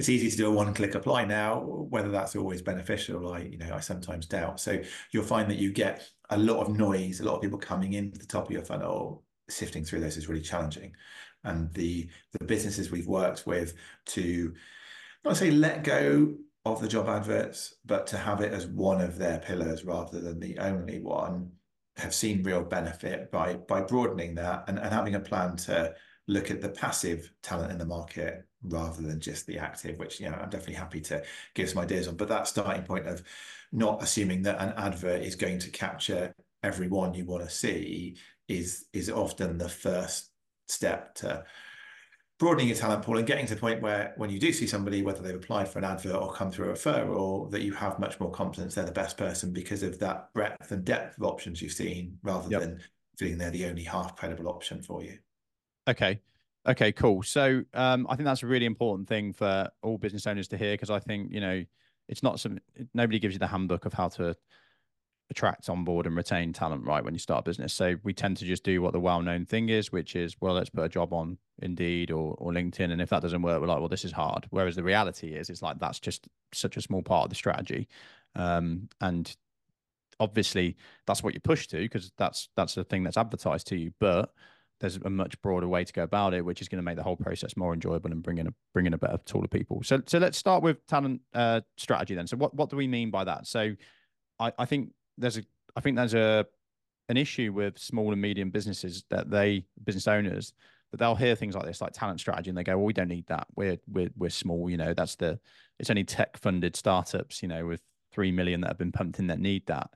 it's 0.00 0.08
easy 0.08 0.30
to 0.30 0.36
do 0.36 0.48
a 0.48 0.50
one 0.50 0.74
click 0.74 0.94
apply 0.94 1.24
now 1.24 1.60
whether 1.60 2.10
that's 2.10 2.34
always 2.34 2.62
beneficial 2.62 3.32
i 3.32 3.38
you 3.40 3.58
know 3.58 3.72
i 3.74 3.80
sometimes 3.80 4.26
doubt 4.26 4.58
so 4.58 4.80
you'll 5.12 5.22
find 5.22 5.50
that 5.50 5.58
you 5.58 5.72
get 5.72 6.08
a 6.30 6.38
lot 6.38 6.60
of 6.60 6.76
noise 6.76 7.20
a 7.20 7.24
lot 7.24 7.36
of 7.36 7.42
people 7.42 7.58
coming 7.58 7.92
into 7.92 8.18
the 8.18 8.26
top 8.26 8.46
of 8.46 8.50
your 8.50 8.64
funnel 8.64 9.22
sifting 9.50 9.84
through 9.84 10.00
those 10.00 10.16
is 10.16 10.28
really 10.28 10.42
challenging. 10.42 10.94
And 11.44 11.72
the 11.74 12.08
the 12.32 12.44
businesses 12.44 12.90
we've 12.90 13.06
worked 13.06 13.46
with 13.46 13.74
to 14.06 14.54
not 15.24 15.36
say 15.36 15.50
let 15.50 15.84
go 15.84 16.34
of 16.64 16.80
the 16.80 16.88
job 16.88 17.08
adverts, 17.08 17.74
but 17.84 18.06
to 18.08 18.18
have 18.18 18.40
it 18.40 18.52
as 18.52 18.66
one 18.66 19.00
of 19.00 19.16
their 19.16 19.38
pillars 19.38 19.84
rather 19.84 20.20
than 20.20 20.38
the 20.38 20.58
only 20.58 21.00
one, 21.00 21.50
have 21.96 22.14
seen 22.14 22.42
real 22.42 22.62
benefit 22.62 23.30
by 23.30 23.54
by 23.54 23.80
broadening 23.80 24.34
that 24.36 24.64
and, 24.68 24.78
and 24.78 24.92
having 24.92 25.14
a 25.14 25.20
plan 25.20 25.56
to 25.56 25.94
look 26.30 26.50
at 26.50 26.60
the 26.60 26.68
passive 26.68 27.32
talent 27.42 27.72
in 27.72 27.78
the 27.78 27.84
market 27.84 28.44
rather 28.62 29.02
than 29.02 29.20
just 29.20 29.46
the 29.46 29.58
active, 29.58 29.98
which 29.98 30.20
you 30.20 30.30
know 30.30 30.36
I'm 30.36 30.48
definitely 30.48 30.74
happy 30.74 31.00
to 31.02 31.22
give 31.54 31.68
some 31.68 31.82
ideas 31.82 32.06
on. 32.08 32.16
But 32.16 32.28
that 32.28 32.46
starting 32.46 32.84
point 32.84 33.06
of 33.06 33.22
not 33.72 34.02
assuming 34.02 34.42
that 34.42 34.60
an 34.60 34.72
advert 34.76 35.22
is 35.22 35.34
going 35.34 35.58
to 35.58 35.70
capture 35.70 36.32
everyone 36.62 37.14
you 37.14 37.24
want 37.24 37.44
to 37.44 37.50
see 37.50 38.16
is 38.48 38.86
is 38.92 39.10
often 39.10 39.58
the 39.58 39.68
first 39.68 40.30
step 40.68 41.14
to 41.16 41.44
broadening 42.38 42.68
your 42.68 42.76
talent 42.76 43.02
pool 43.02 43.18
and 43.18 43.26
getting 43.26 43.44
to 43.46 43.54
the 43.54 43.60
point 43.60 43.82
where 43.82 44.14
when 44.16 44.30
you 44.30 44.38
do 44.38 44.52
see 44.52 44.66
somebody, 44.66 45.02
whether 45.02 45.20
they've 45.20 45.34
applied 45.34 45.68
for 45.68 45.78
an 45.78 45.84
advert 45.84 46.14
or 46.14 46.32
come 46.32 46.50
through 46.50 46.70
a 46.70 46.72
referral, 46.72 47.50
that 47.50 47.60
you 47.62 47.72
have 47.74 47.98
much 47.98 48.18
more 48.18 48.30
confidence 48.30 48.74
they're 48.74 48.84
the 48.84 48.92
best 48.92 49.18
person 49.18 49.52
because 49.52 49.82
of 49.82 49.98
that 49.98 50.32
breadth 50.32 50.70
and 50.70 50.84
depth 50.84 51.18
of 51.18 51.24
options 51.24 51.60
you've 51.60 51.72
seen 51.72 52.16
rather 52.22 52.48
yep. 52.48 52.60
than 52.60 52.80
feeling 53.18 53.36
they're 53.36 53.50
the 53.50 53.66
only 53.66 53.82
half 53.82 54.16
credible 54.16 54.48
option 54.48 54.80
for 54.80 55.02
you. 55.02 55.18
Okay. 55.88 56.20
Okay, 56.68 56.92
cool. 56.92 57.22
So 57.22 57.62
um, 57.72 58.06
I 58.08 58.16
think 58.16 58.26
that's 58.26 58.42
a 58.42 58.46
really 58.46 58.66
important 58.66 59.08
thing 59.08 59.32
for 59.32 59.70
all 59.82 59.96
business 59.96 60.26
owners 60.26 60.48
to 60.48 60.58
hear 60.58 60.74
because 60.74 60.90
I 60.90 60.98
think, 60.98 61.32
you 61.32 61.40
know, 61.40 61.64
it's 62.08 62.22
not 62.22 62.38
some 62.38 62.58
nobody 62.92 63.18
gives 63.18 63.34
you 63.34 63.38
the 63.38 63.46
handbook 63.46 63.86
of 63.86 63.94
how 63.94 64.08
to 64.08 64.36
attract, 65.30 65.68
onboard, 65.68 66.06
and 66.06 66.16
retain 66.16 66.52
talent 66.52 66.84
right 66.84 67.02
when 67.04 67.14
you 67.14 67.20
start 67.20 67.40
a 67.40 67.48
business. 67.48 67.72
So 67.72 67.96
we 68.02 68.12
tend 68.12 68.36
to 68.38 68.44
just 68.44 68.64
do 68.64 68.82
what 68.82 68.92
the 68.92 69.00
well-known 69.00 69.46
thing 69.46 69.68
is, 69.68 69.92
which 69.92 70.16
is, 70.16 70.36
well, 70.40 70.54
let's 70.54 70.68
put 70.70 70.84
a 70.84 70.88
job 70.88 71.12
on 71.12 71.38
Indeed 71.62 72.10
or 72.10 72.34
or 72.38 72.52
LinkedIn, 72.52 72.90
and 72.90 73.00
if 73.00 73.08
that 73.10 73.22
doesn't 73.22 73.42
work, 73.42 73.60
we're 73.60 73.68
like, 73.68 73.78
well, 73.78 73.88
this 73.88 74.04
is 74.04 74.12
hard. 74.12 74.46
Whereas 74.50 74.76
the 74.76 74.82
reality 74.82 75.34
is, 75.34 75.48
it's 75.48 75.62
like 75.62 75.78
that's 75.78 76.00
just 76.00 76.28
such 76.52 76.76
a 76.76 76.82
small 76.82 77.02
part 77.02 77.24
of 77.24 77.30
the 77.30 77.36
strategy, 77.36 77.88
um, 78.34 78.88
and 79.00 79.34
obviously 80.18 80.76
that's 81.06 81.22
what 81.22 81.32
you 81.32 81.40
push 81.40 81.66
to 81.68 81.78
because 81.78 82.12
that's 82.18 82.50
that's 82.56 82.74
the 82.74 82.84
thing 82.84 83.04
that's 83.04 83.16
advertised 83.16 83.68
to 83.68 83.76
you, 83.76 83.92
but 84.00 84.32
there's 84.80 84.96
a 84.96 85.10
much 85.10 85.40
broader 85.42 85.68
way 85.68 85.84
to 85.84 85.92
go 85.92 86.02
about 86.02 86.34
it, 86.34 86.44
which 86.44 86.60
is 86.60 86.68
going 86.68 86.78
to 86.78 86.82
make 86.82 86.96
the 86.96 87.02
whole 87.02 87.16
process 87.16 87.56
more 87.56 87.74
enjoyable 87.74 88.10
and 88.10 88.22
bring 88.22 88.38
in 88.38 88.46
a 88.46 88.54
bring 88.72 88.86
in 88.86 88.94
a 88.94 88.98
better 88.98 89.18
tool 89.24 89.44
of 89.44 89.50
people. 89.50 89.82
So 89.82 90.00
so 90.06 90.18
let's 90.18 90.38
start 90.38 90.62
with 90.62 90.84
talent 90.86 91.20
uh, 91.34 91.60
strategy 91.76 92.14
then. 92.14 92.26
So 92.26 92.36
what 92.36 92.54
what 92.54 92.70
do 92.70 92.76
we 92.76 92.88
mean 92.88 93.10
by 93.10 93.24
that? 93.24 93.46
So 93.46 93.74
I, 94.38 94.52
I 94.58 94.64
think 94.64 94.92
there's 95.18 95.38
a 95.38 95.42
I 95.76 95.80
think 95.80 95.96
there's 95.96 96.14
a 96.14 96.46
an 97.08 97.16
issue 97.16 97.52
with 97.52 97.78
small 97.78 98.12
and 98.12 98.22
medium 98.22 98.50
businesses 98.50 99.04
that 99.10 99.30
they 99.30 99.64
business 99.84 100.08
owners 100.08 100.52
that 100.90 100.98
they'll 100.98 101.14
hear 101.14 101.36
things 101.36 101.54
like 101.54 101.66
this, 101.66 101.80
like 101.80 101.92
talent 101.92 102.20
strategy, 102.20 102.50
and 102.50 102.58
they 102.58 102.64
go, 102.64 102.76
"Well, 102.76 102.86
we 102.86 102.92
don't 102.92 103.08
need 103.08 103.26
that. 103.28 103.46
We're 103.54 103.78
we're 103.86 104.10
we're 104.16 104.30
small. 104.30 104.68
You 104.68 104.76
know, 104.76 104.94
that's 104.94 105.16
the 105.16 105.38
it's 105.78 105.90
only 105.90 106.04
tech 106.04 106.36
funded 106.36 106.74
startups. 106.74 107.42
You 107.42 107.48
know, 107.48 107.66
with 107.66 107.82
three 108.12 108.32
million 108.32 108.60
that 108.62 108.68
have 108.68 108.78
been 108.78 108.92
pumped 108.92 109.18
in 109.18 109.28
that 109.28 109.38
need 109.38 109.66
that." 109.66 109.90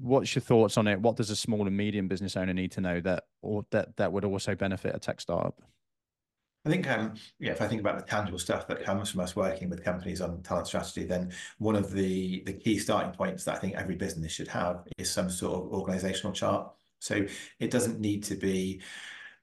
What's 0.00 0.34
your 0.34 0.42
thoughts 0.42 0.76
on 0.76 0.86
it? 0.86 1.00
What 1.00 1.16
does 1.16 1.30
a 1.30 1.36
small 1.36 1.66
and 1.66 1.76
medium 1.76 2.08
business 2.08 2.36
owner 2.36 2.54
need 2.54 2.72
to 2.72 2.80
know 2.80 3.00
that 3.00 3.24
or 3.42 3.64
that 3.70 3.96
that 3.96 4.12
would 4.12 4.24
also 4.24 4.54
benefit 4.54 4.94
a 4.94 4.98
tech 4.98 5.20
startup? 5.20 5.60
I 6.64 6.68
think, 6.68 6.88
um, 6.90 7.14
yeah, 7.38 7.52
if 7.52 7.62
I 7.62 7.68
think 7.68 7.80
about 7.80 7.98
the 7.98 8.04
tangible 8.04 8.38
stuff 8.38 8.68
that 8.68 8.84
comes 8.84 9.10
from 9.10 9.20
us 9.20 9.34
working 9.34 9.70
with 9.70 9.82
companies 9.82 10.20
on 10.20 10.42
talent 10.42 10.66
strategy, 10.66 11.04
then 11.04 11.32
one 11.58 11.74
of 11.74 11.90
the 11.90 12.42
the 12.44 12.52
key 12.52 12.78
starting 12.78 13.12
points 13.12 13.44
that 13.44 13.56
I 13.56 13.58
think 13.58 13.74
every 13.76 13.96
business 13.96 14.32
should 14.32 14.48
have 14.48 14.84
is 14.98 15.10
some 15.10 15.30
sort 15.30 15.54
of 15.54 15.72
organizational 15.72 16.32
chart. 16.32 16.70
So 16.98 17.26
it 17.58 17.70
doesn't 17.70 17.98
need 17.98 18.24
to 18.24 18.34
be 18.34 18.82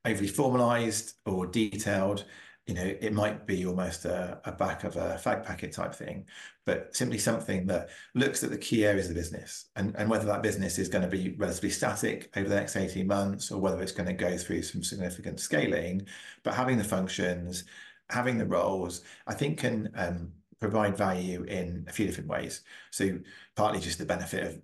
overly 0.06 0.28
formalized 0.28 1.16
or 1.26 1.48
detailed 1.48 2.26
you 2.68 2.74
know, 2.74 2.84
it 2.84 3.14
might 3.14 3.48
be 3.48 3.66
almost 3.66 4.04
a, 4.04 4.42
a, 4.44 4.52
back 4.52 4.84
of 4.84 4.98
a 4.98 5.20
fag 5.24 5.46
packet 5.46 5.72
type 5.72 5.96
thing, 5.96 6.26
but 6.66 6.94
simply 6.94 7.18
something 7.18 7.66
that 7.66 7.90
looks 8.14 8.44
at 8.44 8.50
the 8.50 8.58
key 8.58 8.86
areas 8.86 9.08
of 9.08 9.16
the 9.16 9.20
business 9.20 9.68
and, 9.78 9.96
and 9.98 10.10
whether 10.10 10.26
that 10.26 10.44
business 10.44 10.78
is 10.78 10.90
going 10.90 11.02
to 11.02 11.08
be 11.08 11.34
relatively 11.38 11.70
static 11.70 12.30
over 12.36 12.50
the 12.50 12.56
next 12.56 12.76
18 12.76 13.08
months 13.08 13.52
or 13.52 13.62
whether 13.62 13.82
it's 13.82 13.94
going 13.94 14.06
to 14.06 14.14
go 14.14 14.38
through 14.38 14.62
some 14.62 14.84
significant 14.84 15.40
scaling. 15.40 16.06
But 16.44 16.56
having 16.56 16.78
the 16.78 16.84
functions, 16.84 17.64
having 18.10 18.38
the 18.38 18.46
roles, 18.46 19.01
I 19.25 19.34
think 19.34 19.60
can 19.60 19.90
um, 19.96 20.34
provide 20.60 20.98
value 20.98 21.44
in 21.44 21.86
a 21.88 21.94
few 21.94 22.06
different 22.06 22.30
ways. 22.30 22.64
So 22.92 23.18
partly 23.56 23.80
just 23.80 23.98
the 23.98 24.06
benefit 24.06 24.44
of 24.46 24.62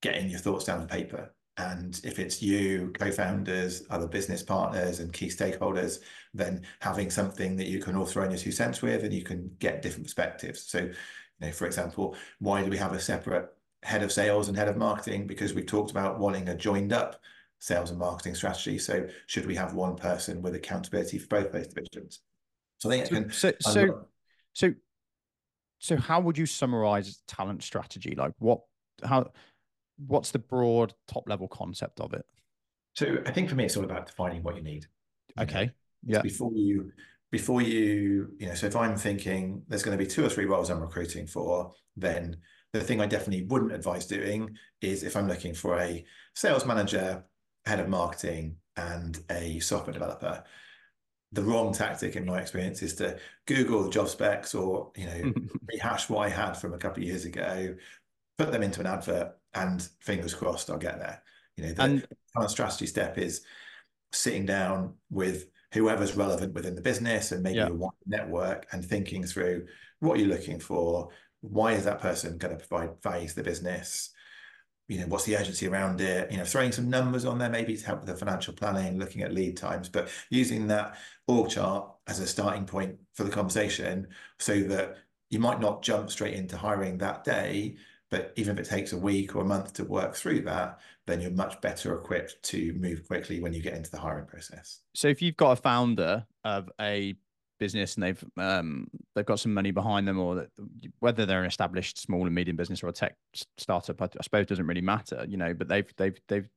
getting 0.00 0.30
your 0.30 0.38
thoughts 0.38 0.66
down 0.66 0.80
on 0.80 0.86
paper 0.86 1.34
and 1.58 2.00
if 2.02 2.18
it's 2.18 2.42
you, 2.42 2.92
co-founders, 2.94 3.84
other 3.90 4.06
business 4.06 4.42
partners, 4.42 5.00
and 5.00 5.12
key 5.12 5.28
stakeholders, 5.28 5.98
then 6.32 6.62
having 6.80 7.10
something 7.10 7.56
that 7.56 7.66
you 7.66 7.78
can 7.78 7.94
all 7.94 8.06
throw 8.06 8.24
in 8.24 8.30
your 8.30 8.38
two 8.38 8.52
cents 8.52 8.80
with, 8.80 9.04
and 9.04 9.12
you 9.12 9.22
can 9.22 9.50
get 9.58 9.82
different 9.82 10.06
perspectives. 10.06 10.62
So, 10.62 10.78
you 10.78 10.94
know, 11.40 11.52
for 11.52 11.66
example, 11.66 12.16
why 12.38 12.62
do 12.62 12.70
we 12.70 12.78
have 12.78 12.94
a 12.94 13.00
separate 13.00 13.50
head 13.82 14.02
of 14.02 14.10
sales 14.10 14.48
and 14.48 14.56
head 14.56 14.68
of 14.68 14.78
marketing? 14.78 15.26
Because 15.26 15.52
we've 15.52 15.66
talked 15.66 15.90
about 15.90 16.18
wanting 16.18 16.48
a 16.48 16.56
joined 16.56 16.92
up 16.92 17.20
sales 17.58 17.90
and 17.90 17.98
marketing 17.98 18.34
strategy. 18.34 18.78
So, 18.78 19.06
should 19.26 19.44
we 19.44 19.54
have 19.54 19.74
one 19.74 19.96
person 19.96 20.40
with 20.40 20.54
accountability 20.54 21.18
for 21.18 21.26
both 21.26 21.52
those 21.52 21.68
divisions? 21.68 22.20
So, 22.78 22.90
I 22.90 22.92
think 22.94 23.06
so, 23.06 23.14
can, 23.14 23.30
so, 23.30 23.52
so, 23.60 24.06
so, 24.54 24.74
so, 25.80 25.96
how 25.98 26.20
would 26.20 26.38
you 26.38 26.46
summarize 26.46 27.22
talent 27.28 27.62
strategy? 27.62 28.14
Like, 28.16 28.32
what, 28.38 28.60
how? 29.04 29.30
What's 30.06 30.30
the 30.30 30.38
broad 30.38 30.94
top 31.06 31.28
level 31.28 31.48
concept 31.48 32.00
of 32.00 32.12
it? 32.12 32.26
So 32.94 33.18
I 33.26 33.30
think 33.32 33.48
for 33.48 33.54
me, 33.54 33.64
it's 33.64 33.76
all 33.76 33.84
about 33.84 34.06
defining 34.06 34.42
what 34.42 34.56
you 34.56 34.62
need. 34.62 34.86
Okay. 35.38 35.70
Yeah. 36.04 36.22
Before 36.22 36.52
you, 36.52 36.92
before 37.30 37.62
you, 37.62 38.32
you 38.38 38.48
know, 38.48 38.54
so 38.54 38.66
if 38.66 38.76
I'm 38.76 38.96
thinking 38.96 39.62
there's 39.68 39.82
going 39.82 39.96
to 39.96 40.02
be 40.02 40.08
two 40.08 40.24
or 40.24 40.28
three 40.28 40.44
roles 40.44 40.70
I'm 40.70 40.80
recruiting 40.80 41.26
for, 41.26 41.72
then 41.96 42.36
the 42.72 42.80
thing 42.80 43.00
I 43.00 43.06
definitely 43.06 43.44
wouldn't 43.44 43.72
advise 43.72 44.06
doing 44.06 44.56
is 44.80 45.02
if 45.02 45.16
I'm 45.16 45.28
looking 45.28 45.54
for 45.54 45.78
a 45.78 46.04
sales 46.34 46.66
manager, 46.66 47.24
head 47.64 47.80
of 47.80 47.88
marketing, 47.88 48.56
and 48.76 49.18
a 49.30 49.58
software 49.60 49.92
developer, 49.92 50.44
the 51.32 51.42
wrong 51.42 51.72
tactic 51.72 52.16
in 52.16 52.26
my 52.26 52.40
experience 52.40 52.82
is 52.82 52.94
to 52.96 53.18
Google 53.46 53.84
the 53.84 53.90
job 53.90 54.08
specs 54.08 54.54
or 54.54 54.92
you 54.96 55.06
know 55.06 55.32
rehash 55.72 56.08
what 56.08 56.26
I 56.26 56.28
had 56.28 56.54
from 56.54 56.74
a 56.74 56.78
couple 56.78 57.02
of 57.02 57.08
years 57.08 57.24
ago, 57.24 57.74
put 58.38 58.52
them 58.52 58.62
into 58.62 58.80
an 58.80 58.86
advert, 58.86 59.36
and 59.54 59.88
fingers 60.00 60.34
crossed 60.34 60.70
I'll 60.70 60.78
get 60.78 60.98
there. 60.98 61.22
You 61.56 61.64
know, 61.64 61.72
the 61.72 61.82
and, 61.82 62.00
kind 62.34 62.44
of 62.44 62.50
strategy 62.50 62.86
step 62.86 63.18
is 63.18 63.42
sitting 64.12 64.46
down 64.46 64.94
with 65.10 65.46
whoever's 65.72 66.16
relevant 66.16 66.54
within 66.54 66.74
the 66.74 66.82
business 66.82 67.32
and 67.32 67.42
maybe 67.42 67.58
yeah. 67.58 67.68
a 67.68 67.88
network 68.06 68.66
and 68.72 68.84
thinking 68.84 69.24
through 69.24 69.66
what 70.00 70.18
you're 70.18 70.28
looking 70.28 70.60
for. 70.60 71.08
Why 71.40 71.72
is 71.72 71.84
that 71.84 72.00
person 72.00 72.38
going 72.38 72.56
to 72.56 72.64
provide 72.64 73.02
value 73.02 73.28
to 73.28 73.34
the 73.34 73.42
business? 73.42 74.10
You 74.88 75.00
know, 75.00 75.06
what's 75.06 75.24
the 75.24 75.36
urgency 75.36 75.66
around 75.68 76.00
it? 76.00 76.30
You 76.30 76.38
know, 76.38 76.44
throwing 76.44 76.72
some 76.72 76.90
numbers 76.90 77.24
on 77.24 77.38
there 77.38 77.48
maybe 77.48 77.76
to 77.76 77.86
help 77.86 78.00
with 78.00 78.08
the 78.08 78.16
financial 78.16 78.52
planning, 78.52 78.98
looking 78.98 79.22
at 79.22 79.32
lead 79.32 79.56
times, 79.56 79.88
but 79.88 80.08
using 80.28 80.66
that 80.68 80.96
org 81.26 81.50
chart 81.50 81.90
as 82.06 82.18
a 82.20 82.26
starting 82.26 82.66
point 82.66 82.96
for 83.14 83.24
the 83.24 83.30
conversation 83.30 84.08
so 84.38 84.60
that 84.60 84.96
you 85.30 85.38
might 85.38 85.60
not 85.60 85.82
jump 85.82 86.10
straight 86.10 86.34
into 86.34 86.58
hiring 86.58 86.98
that 86.98 87.24
day, 87.24 87.76
but 88.12 88.30
even 88.36 88.58
if 88.58 88.66
it 88.66 88.68
takes 88.68 88.92
a 88.92 88.96
week 88.98 89.34
or 89.34 89.40
a 89.40 89.44
month 89.44 89.72
to 89.72 89.84
work 89.84 90.14
through 90.14 90.42
that, 90.42 90.78
then 91.06 91.18
you're 91.22 91.30
much 91.30 91.58
better 91.62 91.94
equipped 91.94 92.42
to 92.42 92.74
move 92.74 93.06
quickly 93.06 93.40
when 93.40 93.54
you 93.54 93.62
get 93.62 93.72
into 93.72 93.90
the 93.90 93.98
hiring 93.98 94.26
process. 94.26 94.80
So 94.94 95.08
if 95.08 95.22
you've 95.22 95.38
got 95.38 95.52
a 95.52 95.56
founder 95.56 96.26
of 96.44 96.70
a 96.78 97.14
business 97.58 97.94
and 97.94 98.02
they've 98.02 98.24
um, 98.36 98.86
they've 99.14 99.24
got 99.24 99.40
some 99.40 99.54
money 99.54 99.70
behind 99.70 100.06
them, 100.06 100.18
or 100.18 100.34
that, 100.34 100.50
whether 101.00 101.24
they're 101.24 101.40
an 101.40 101.46
established 101.46 101.96
small 101.96 102.26
and 102.26 102.34
medium 102.34 102.54
business 102.54 102.82
or 102.82 102.88
a 102.88 102.92
tech 102.92 103.16
startup, 103.56 104.02
I, 104.02 104.04
I 104.04 104.22
suppose 104.22 104.44
doesn't 104.44 104.66
really 104.66 104.82
matter, 104.82 105.24
you 105.26 105.38
know. 105.38 105.54
But 105.54 105.68
they've 105.68 105.90
they've 105.96 106.20
they've 106.28 106.48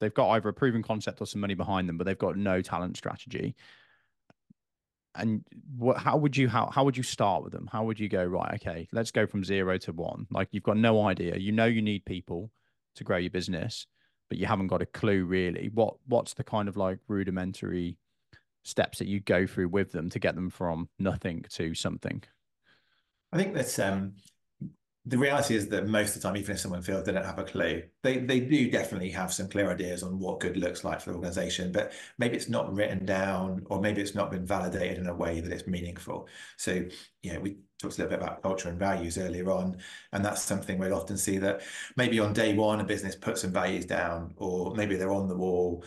they've 0.00 0.14
got 0.14 0.30
either 0.30 0.50
a 0.50 0.54
proven 0.54 0.84
concept 0.84 1.20
or 1.20 1.26
some 1.26 1.40
money 1.40 1.54
behind 1.54 1.88
them, 1.88 1.98
but 1.98 2.04
they've 2.04 2.16
got 2.16 2.36
no 2.36 2.62
talent 2.62 2.96
strategy 2.96 3.56
and 5.14 5.44
what 5.76 5.98
how 5.98 6.16
would 6.16 6.36
you 6.36 6.48
how 6.48 6.70
how 6.72 6.84
would 6.84 6.96
you 6.96 7.02
start 7.02 7.44
with 7.44 7.52
them? 7.52 7.68
How 7.70 7.84
would 7.84 8.00
you 8.00 8.08
go 8.08 8.24
right 8.24 8.54
okay 8.54 8.88
let's 8.92 9.10
go 9.10 9.26
from 9.26 9.44
zero 9.44 9.78
to 9.78 9.92
one. 9.92 10.26
Like 10.30 10.48
you've 10.52 10.62
got 10.62 10.76
no 10.76 11.06
idea. 11.06 11.36
You 11.36 11.52
know 11.52 11.66
you 11.66 11.82
need 11.82 12.04
people 12.04 12.50
to 12.96 13.04
grow 13.04 13.18
your 13.18 13.30
business 13.30 13.86
but 14.32 14.38
you 14.38 14.46
haven't 14.46 14.68
got 14.68 14.80
a 14.80 14.86
clue 14.86 15.24
really. 15.24 15.70
What 15.74 15.96
what's 16.06 16.32
the 16.32 16.44
kind 16.44 16.66
of 16.66 16.78
like 16.78 16.98
rudimentary 17.06 17.98
steps 18.62 18.98
that 18.98 19.06
you 19.08 19.20
go 19.20 19.46
through 19.46 19.68
with 19.68 19.92
them 19.92 20.08
to 20.08 20.18
get 20.18 20.34
them 20.34 20.48
from 20.48 20.88
nothing 20.98 21.44
to 21.50 21.74
something? 21.74 22.22
I 23.30 23.36
think 23.36 23.52
that's 23.52 23.78
um 23.78 24.14
the 25.04 25.18
reality 25.18 25.56
is 25.56 25.68
that 25.68 25.88
most 25.88 26.14
of 26.14 26.22
the 26.22 26.28
time, 26.28 26.36
even 26.36 26.54
if 26.54 26.60
someone 26.60 26.80
feels 26.82 27.04
they 27.04 27.12
don't 27.12 27.24
have 27.24 27.38
a 27.38 27.44
clue, 27.44 27.82
they 28.02 28.18
they 28.18 28.38
do 28.38 28.70
definitely 28.70 29.10
have 29.10 29.32
some 29.32 29.48
clear 29.48 29.70
ideas 29.70 30.02
on 30.04 30.18
what 30.18 30.38
good 30.38 30.56
looks 30.56 30.84
like 30.84 31.00
for 31.00 31.10
the 31.10 31.16
organization, 31.16 31.72
but 31.72 31.92
maybe 32.18 32.36
it's 32.36 32.48
not 32.48 32.72
written 32.72 33.04
down 33.04 33.66
or 33.68 33.80
maybe 33.80 34.00
it's 34.00 34.14
not 34.14 34.30
been 34.30 34.46
validated 34.46 34.98
in 34.98 35.08
a 35.08 35.14
way 35.14 35.40
that 35.40 35.52
it's 35.52 35.66
meaningful. 35.66 36.28
So, 36.56 36.84
you 37.22 37.32
know, 37.32 37.40
we 37.40 37.56
talked 37.80 37.98
a 37.98 38.02
little 38.02 38.16
bit 38.16 38.22
about 38.22 38.42
culture 38.42 38.68
and 38.68 38.78
values 38.78 39.18
earlier 39.18 39.50
on, 39.50 39.78
and 40.12 40.24
that's 40.24 40.42
something 40.42 40.78
we'll 40.78 40.94
often 40.94 41.18
see 41.18 41.38
that 41.38 41.62
maybe 41.96 42.20
on 42.20 42.32
day 42.32 42.54
one, 42.54 42.80
a 42.80 42.84
business 42.84 43.16
puts 43.16 43.40
some 43.42 43.52
values 43.52 43.84
down, 43.84 44.34
or 44.36 44.72
maybe 44.76 44.94
they're 44.96 45.12
on 45.12 45.28
the 45.28 45.36
wall 45.36 45.84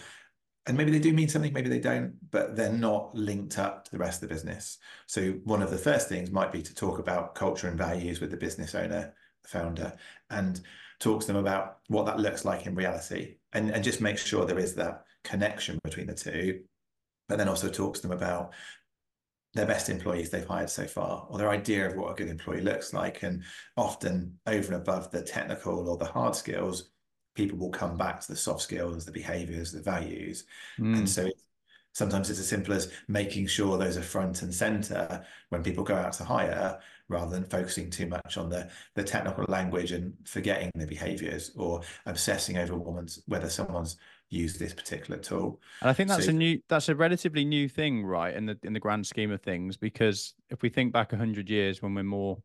and 0.68 0.78
maybe 0.78 0.92
they 0.92 1.00
do 1.00 1.14
mean 1.14 1.30
something, 1.30 1.54
maybe 1.54 1.70
they 1.70 1.80
don't, 1.80 2.14
but 2.32 2.56
they're 2.56 2.72
not 2.72 3.14
linked 3.14 3.60
up 3.60 3.86
to 3.86 3.92
the 3.92 4.00
rest 4.00 4.24
of 4.24 4.30
the 4.30 4.34
business. 4.34 4.80
So 5.06 5.34
one 5.44 5.62
of 5.62 5.70
the 5.70 5.78
first 5.78 6.10
things 6.10 6.32
might 6.32 6.52
be 6.52 6.64
to 6.64 6.74
talk 6.74 6.98
about 6.98 7.36
culture 7.36 7.68
and 7.68 7.78
values 7.78 8.20
with 8.20 8.32
the 8.32 8.38
business 8.38 8.74
owner, 8.74 9.14
the 9.44 9.50
founder, 9.50 9.94
and 10.30 10.60
talk 11.00 11.22
to 11.22 11.28
them 11.28 11.36
about 11.36 11.78
what 11.88 12.06
that 12.08 12.20
looks 12.20 12.46
like 12.46 12.66
in 12.66 12.74
reality, 12.74 13.36
and 13.54 13.70
and 13.70 13.84
just 13.84 14.02
make 14.02 14.18
sure 14.18 14.46
there 14.46 14.60
is 14.60 14.76
that 14.76 15.04
connection 15.24 15.80
between 15.84 16.08
the 16.08 16.16
two. 16.16 16.62
But 17.28 17.38
then 17.38 17.50
also 17.50 17.70
talk 17.70 17.96
to 17.96 18.02
them 18.02 18.12
about 18.12 18.54
their 19.54 19.66
best 19.66 19.90
employees 19.90 20.30
they've 20.30 20.48
hired 20.48 20.70
so 20.70 20.86
far, 20.86 21.28
or 21.30 21.38
their 21.38 21.50
idea 21.50 21.88
of 21.88 21.96
what 21.96 22.12
a 22.12 22.16
good 22.16 22.28
employee 22.28 22.62
looks 22.62 22.94
like, 22.94 23.24
and 23.24 23.44
often 23.78 24.40
over 24.48 24.74
and 24.74 24.82
above 24.82 25.12
the 25.12 25.22
technical 25.22 25.90
or 25.90 25.98
the 25.98 26.06
hard 26.06 26.36
skills 26.36 26.90
people 27.36 27.58
will 27.58 27.70
come 27.70 27.98
back 27.98 28.22
to 28.22 28.28
the 28.28 28.36
soft 28.36 28.62
skills, 28.62 29.06
the 29.06 29.12
behaviors, 29.12 29.72
the 29.72 29.82
values. 29.82 30.46
Mm. 30.80 31.00
And 31.00 31.10
so 31.10 31.30
sometimes 31.94 32.30
it's 32.30 32.40
as 32.40 32.48
simple 32.48 32.74
as 32.74 32.92
making 33.08 33.48
sure 33.48 33.78
those 33.78 33.98
are 33.98 34.02
front 34.02 34.42
and 34.42 34.54
center 34.54 35.26
when 35.50 35.64
people 35.64 35.84
go 35.84 35.96
out 35.96 36.14
to 36.14 36.24
hire 36.24 36.80
rather 37.08 37.32
than 37.32 37.46
focusing 37.46 37.90
too 37.90 38.08
much 38.08 38.38
on 38.38 38.50
the, 38.50 38.70
the 38.96 39.04
technical 39.04 39.46
language 39.48 39.92
and 39.92 40.14
forgetting 40.26 40.72
the 40.76 40.88
behaviors 40.88 41.52
or 41.56 41.82
obsessing 42.06 42.58
over 42.58 42.76
woman's, 42.76 43.22
whether 43.28 43.50
someone's 43.50 43.98
used 44.30 44.60
this 44.60 44.74
particular 44.74 45.20
tool. 45.20 45.62
And 45.82 45.90
I 45.90 45.94
think 45.94 46.10
that's 46.10 46.26
so, 46.26 46.32
a 46.32 46.34
new 46.34 46.60
that's 46.68 46.90
a 46.90 46.96
relatively 46.96 47.46
new 47.46 47.70
thing, 47.70 48.04
right, 48.04 48.34
in 48.34 48.48
the 48.48 48.58
in 48.64 48.74
the 48.74 48.80
grand 48.80 49.06
scheme 49.06 49.32
of 49.32 49.42
things, 49.42 49.78
because 49.78 50.34
if 50.50 50.62
we 50.62 50.70
think 50.70 50.94
back 50.94 51.12
hundred 51.12 51.50
years 51.50 51.82
when 51.82 51.94
we're 51.94 52.04
more 52.04 52.40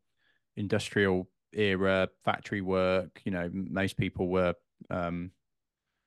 industrial 0.55 1.27
era, 1.53 2.07
factory 2.23 2.61
work, 2.61 3.19
you 3.25 3.31
know, 3.31 3.49
most 3.51 3.97
people 3.97 4.27
were 4.27 4.53
um, 4.89 5.31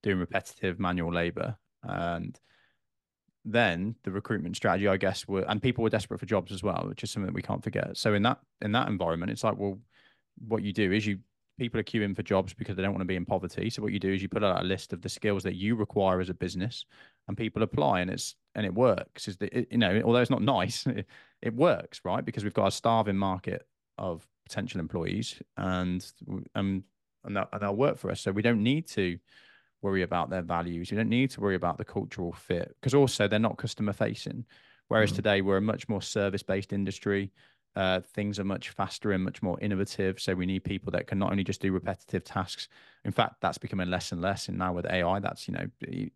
doing 0.02 0.18
repetitive 0.18 0.78
manual 0.78 1.12
labor. 1.12 1.56
And 1.82 2.38
then 3.44 3.94
the 4.04 4.10
recruitment 4.10 4.56
strategy, 4.56 4.88
I 4.88 4.96
guess, 4.96 5.28
were 5.28 5.42
and 5.42 5.60
people 5.60 5.84
were 5.84 5.90
desperate 5.90 6.20
for 6.20 6.26
jobs 6.26 6.52
as 6.52 6.62
well, 6.62 6.86
which 6.88 7.02
is 7.02 7.10
something 7.10 7.26
that 7.26 7.34
we 7.34 7.42
can't 7.42 7.62
forget. 7.62 7.96
So 7.96 8.14
in 8.14 8.22
that 8.22 8.38
in 8.62 8.72
that 8.72 8.88
environment, 8.88 9.32
it's 9.32 9.44
like, 9.44 9.56
well, 9.58 9.78
what 10.46 10.62
you 10.62 10.72
do 10.72 10.92
is 10.92 11.06
you 11.06 11.18
people 11.58 11.78
are 11.78 11.84
queuing 11.84 12.16
for 12.16 12.22
jobs 12.22 12.52
because 12.52 12.74
they 12.74 12.82
don't 12.82 12.92
want 12.92 13.02
to 13.02 13.06
be 13.06 13.16
in 13.16 13.24
poverty. 13.24 13.70
So 13.70 13.82
what 13.82 13.92
you 13.92 14.00
do 14.00 14.12
is 14.12 14.22
you 14.22 14.28
put 14.28 14.42
out 14.42 14.62
a 14.62 14.66
list 14.66 14.92
of 14.92 15.02
the 15.02 15.08
skills 15.08 15.42
that 15.44 15.54
you 15.54 15.76
require 15.76 16.20
as 16.20 16.28
a 16.28 16.34
business, 16.34 16.84
and 17.28 17.36
people 17.36 17.62
apply, 17.62 18.00
and 18.00 18.10
it's 18.10 18.34
and 18.54 18.64
it 18.64 18.74
works. 18.74 19.28
Is 19.28 19.36
that 19.38 19.52
you 19.70 19.78
know, 19.78 20.00
although 20.04 20.20
it's 20.20 20.30
not 20.30 20.42
nice, 20.42 20.86
it, 20.86 21.06
it 21.42 21.54
works, 21.54 22.00
right? 22.04 22.24
Because 22.24 22.44
we've 22.44 22.54
got 22.54 22.68
a 22.68 22.72
starving 22.72 23.16
market 23.16 23.66
of 23.98 24.26
potential 24.46 24.80
employees, 24.80 25.40
and 25.56 26.04
um, 26.54 26.84
and, 27.24 27.36
that, 27.36 27.48
and 27.52 27.62
they'll 27.62 27.76
work 27.76 27.98
for 27.98 28.10
us. 28.10 28.20
So 28.20 28.32
we 28.32 28.42
don't 28.42 28.62
need 28.62 28.86
to 28.88 29.18
worry 29.82 30.02
about 30.02 30.30
their 30.30 30.42
values. 30.42 30.90
We 30.90 30.96
don't 30.96 31.08
need 31.08 31.30
to 31.30 31.40
worry 31.40 31.54
about 31.54 31.78
the 31.78 31.84
cultural 31.84 32.32
fit 32.32 32.74
because 32.80 32.94
also 32.94 33.28
they're 33.28 33.38
not 33.38 33.58
customer 33.58 33.92
facing. 33.92 34.44
Whereas 34.88 35.10
mm-hmm. 35.10 35.16
today 35.16 35.40
we're 35.42 35.58
a 35.58 35.62
much 35.62 35.88
more 35.88 36.02
service 36.02 36.42
based 36.42 36.72
industry. 36.72 37.32
Uh, 37.76 38.00
things 38.14 38.38
are 38.38 38.44
much 38.44 38.70
faster 38.70 39.10
and 39.10 39.24
much 39.24 39.42
more 39.42 39.58
innovative. 39.60 40.20
So 40.20 40.32
we 40.34 40.46
need 40.46 40.62
people 40.62 40.92
that 40.92 41.08
can 41.08 41.18
not 41.18 41.32
only 41.32 41.42
just 41.42 41.60
do 41.60 41.72
repetitive 41.72 42.22
tasks. 42.22 42.68
In 43.04 43.10
fact, 43.10 43.40
that's 43.40 43.58
becoming 43.58 43.90
less 43.90 44.12
and 44.12 44.22
less. 44.22 44.48
And 44.48 44.56
now 44.56 44.72
with 44.72 44.86
AI, 44.86 45.18
that's 45.18 45.48
you 45.48 45.54
know 45.54 45.66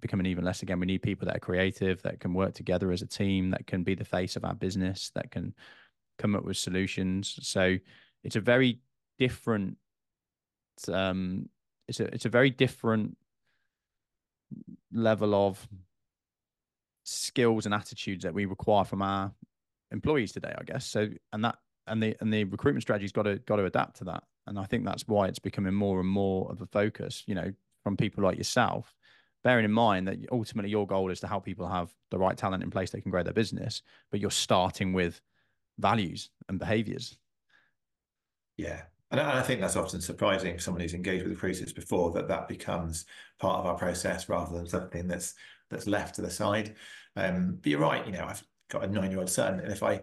becoming 0.01 0.27
even 0.27 0.45
less 0.45 0.63
again. 0.63 0.79
We 0.79 0.87
need 0.87 1.03
people 1.03 1.27
that 1.27 1.37
are 1.37 1.41
creative, 1.41 2.01
that 2.03 2.21
can 2.21 2.33
work 2.33 2.55
together 2.55 2.93
as 2.93 3.03
a 3.03 3.07
team, 3.07 3.51
that 3.51 3.67
can 3.67 3.83
be 3.83 3.97
the 3.97 4.05
face 4.05 4.37
of 4.37 4.45
our 4.45 4.55
business, 4.55 5.11
that 5.17 5.33
can 5.33 5.53
come 6.19 6.37
up 6.37 6.45
with 6.45 6.57
solutions. 6.57 7.39
So 7.43 7.77
it's 8.23 8.37
a 8.37 8.41
very 8.41 8.81
different 9.19 9.79
um, 10.89 11.49
it's 11.89 12.01
a 12.01 12.05
it's 12.15 12.27
a 12.27 12.31
very 12.31 12.51
different 12.51 13.17
level 14.93 15.35
of 15.35 15.67
skills 17.05 17.65
and 17.65 17.75
attitudes 17.75 18.25
that 18.25 18.35
we 18.35 18.45
require 18.45 18.85
from 18.85 19.03
our 19.03 19.33
employees 19.91 20.33
today, 20.33 20.55
I 20.57 20.63
guess. 20.65 20.87
So 20.87 21.09
and 21.33 21.45
that 21.45 21.57
and 21.87 22.03
the 22.03 22.17
and 22.21 22.33
the 22.33 22.45
recruitment 22.45 22.83
strategy's 22.83 23.13
got 23.13 23.23
to 23.23 23.39
got 23.39 23.57
to 23.57 23.65
adapt 23.65 23.97
to 23.99 24.05
that. 24.05 24.25
And 24.47 24.59
I 24.59 24.65
think 24.65 24.85
that's 24.85 25.07
why 25.07 25.27
it's 25.27 25.39
becoming 25.39 25.75
more 25.75 26.01
and 26.01 26.09
more 26.09 26.51
of 26.51 26.61
a 26.63 26.67
focus, 26.67 27.23
you 27.27 27.35
know, 27.35 27.53
from 27.83 27.97
people 27.97 28.25
like 28.25 28.39
yourself, 28.39 28.95
bearing 29.45 29.65
in 29.65 29.73
mind 29.73 30.09
that 30.09 30.19
ultimately 30.33 30.71
your 30.71 30.87
goal 30.87 31.11
is 31.11 31.21
to 31.21 31.27
help 31.27 31.45
people 31.45 31.69
have 31.69 31.93
the 32.11 32.19
right 32.19 32.37
talent 32.37 32.63
in 32.63 32.71
place 32.71 32.91
they 32.91 33.01
can 33.01 33.11
grow 33.11 33.23
their 33.23 33.33
business, 33.33 33.83
but 34.11 34.21
you're 34.21 34.31
starting 34.31 34.93
with 34.93 35.21
values 35.79 36.31
and 36.49 36.59
behaviors. 36.59 37.17
Yeah, 38.57 38.83
and 39.11 39.21
I 39.21 39.43
think 39.43 39.61
that's 39.61 39.77
often 39.77 40.01
surprising 40.01 40.55
for 40.55 40.61
someone 40.61 40.83
who's 40.83 40.95
engaged 40.95 41.25
with 41.25 41.33
the 41.33 41.39
process 41.39 41.73
before 41.73 42.13
that 42.13 42.29
that 42.29 42.49
becomes 42.49 43.07
part 43.39 43.61
of 43.61 43.67
our 43.67 43.77
process 43.77 44.29
rather 44.29 44.57
than 44.57 44.67
something 44.67 45.07
that's 45.09 45.35
that's 45.71 45.87
left 45.87 46.15
to 46.17 46.23
the 46.23 46.31
side. 46.31 46.75
Um, 47.17 47.59
but 47.61 47.71
you're 47.71 47.81
right, 47.81 48.07
you 48.07 48.13
know, 48.13 48.27
I've 48.27 48.43
got 48.71 48.85
a 48.85 48.87
nine-year-old 48.87 49.31
son, 49.31 49.61
and 49.61 49.73
if 49.73 49.83
I 49.83 50.01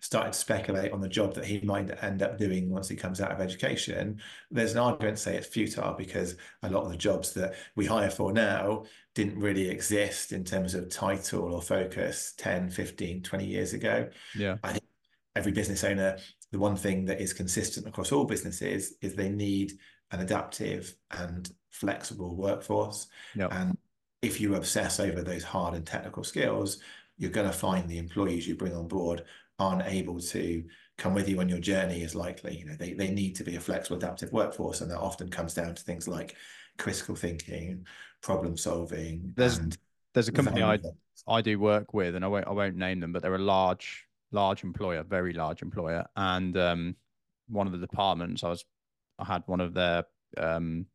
started 0.00 0.32
to 0.32 0.38
speculate 0.38 0.92
on 0.92 1.00
the 1.00 1.08
job 1.08 1.34
that 1.34 1.44
he 1.44 1.60
might 1.60 2.02
end 2.02 2.22
up 2.22 2.38
doing 2.38 2.70
once 2.70 2.88
he 2.88 2.96
comes 2.96 3.20
out 3.20 3.32
of 3.32 3.40
education, 3.40 4.20
there's 4.50 4.72
an 4.72 4.78
argument 4.78 5.16
to 5.16 5.22
say 5.22 5.36
it's 5.36 5.46
futile 5.46 5.94
because 5.94 6.36
a 6.62 6.70
lot 6.70 6.84
of 6.84 6.90
the 6.90 6.96
jobs 6.96 7.32
that 7.34 7.54
we 7.74 7.86
hire 7.86 8.10
for 8.10 8.32
now 8.32 8.84
didn't 9.14 9.38
really 9.38 9.68
exist 9.68 10.32
in 10.32 10.44
terms 10.44 10.74
of 10.74 10.88
title 10.88 11.54
or 11.54 11.62
focus 11.62 12.34
10, 12.36 12.70
15, 12.70 13.22
20 13.22 13.46
years 13.46 13.72
ago. 13.72 14.08
Yeah. 14.36 14.56
I 14.62 14.72
think 14.72 14.84
every 15.36 15.52
business 15.52 15.84
owner 15.84 16.16
the 16.52 16.58
one 16.58 16.76
thing 16.76 17.04
that 17.06 17.20
is 17.20 17.32
consistent 17.32 17.86
across 17.86 18.12
all 18.12 18.24
businesses 18.24 18.94
is 19.02 19.14
they 19.14 19.28
need 19.28 19.72
an 20.12 20.20
adaptive 20.20 20.94
and 21.10 21.50
flexible 21.70 22.36
workforce. 22.36 23.08
Yep. 23.34 23.52
And 23.52 23.78
if 24.22 24.40
you 24.40 24.54
obsess 24.54 25.00
over 25.00 25.22
those 25.22 25.42
hard 25.42 25.74
and 25.74 25.84
technical 25.84 26.24
skills, 26.24 26.78
you're 27.18 27.30
going 27.30 27.46
to 27.46 27.52
find 27.52 27.88
the 27.88 27.98
employees 27.98 28.46
you 28.46 28.56
bring 28.56 28.74
on 28.74 28.88
board 28.88 29.24
aren't 29.58 29.86
able 29.86 30.20
to 30.20 30.64
come 30.98 31.14
with 31.14 31.28
you 31.28 31.40
on 31.40 31.48
your 31.48 31.58
journey 31.58 32.02
as 32.02 32.14
likely. 32.14 32.56
You 32.56 32.66
know, 32.66 32.76
they, 32.76 32.92
they 32.92 33.10
need 33.10 33.34
to 33.36 33.44
be 33.44 33.56
a 33.56 33.60
flexible, 33.60 33.96
adaptive 33.96 34.32
workforce. 34.32 34.80
And 34.80 34.90
that 34.90 34.98
often 34.98 35.28
comes 35.28 35.54
down 35.54 35.74
to 35.74 35.82
things 35.82 36.06
like 36.06 36.36
critical 36.78 37.16
thinking, 37.16 37.86
problem 38.22 38.56
solving. 38.56 39.32
There's 39.34 39.60
there's 40.14 40.28
a 40.28 40.32
company 40.32 40.62
I 40.62 40.78
I 41.26 41.42
do 41.42 41.58
work 41.58 41.92
with, 41.92 42.14
and 42.14 42.24
I 42.24 42.28
won't 42.28 42.46
I 42.46 42.52
won't 42.52 42.76
name 42.76 43.00
them, 43.00 43.12
but 43.12 43.22
they're 43.22 43.34
a 43.34 43.38
large 43.38 44.05
large 44.32 44.64
employer, 44.64 45.02
very 45.02 45.32
large 45.32 45.62
employer, 45.62 46.04
and 46.16 46.56
um, 46.56 46.96
one 47.48 47.66
of 47.66 47.72
the 47.72 47.78
departments 47.78 48.42
I 48.44 48.48
was, 48.48 48.64
I 49.18 49.24
had 49.24 49.42
one 49.46 49.60
of 49.60 49.74
their 49.74 50.04
um, 50.36 50.86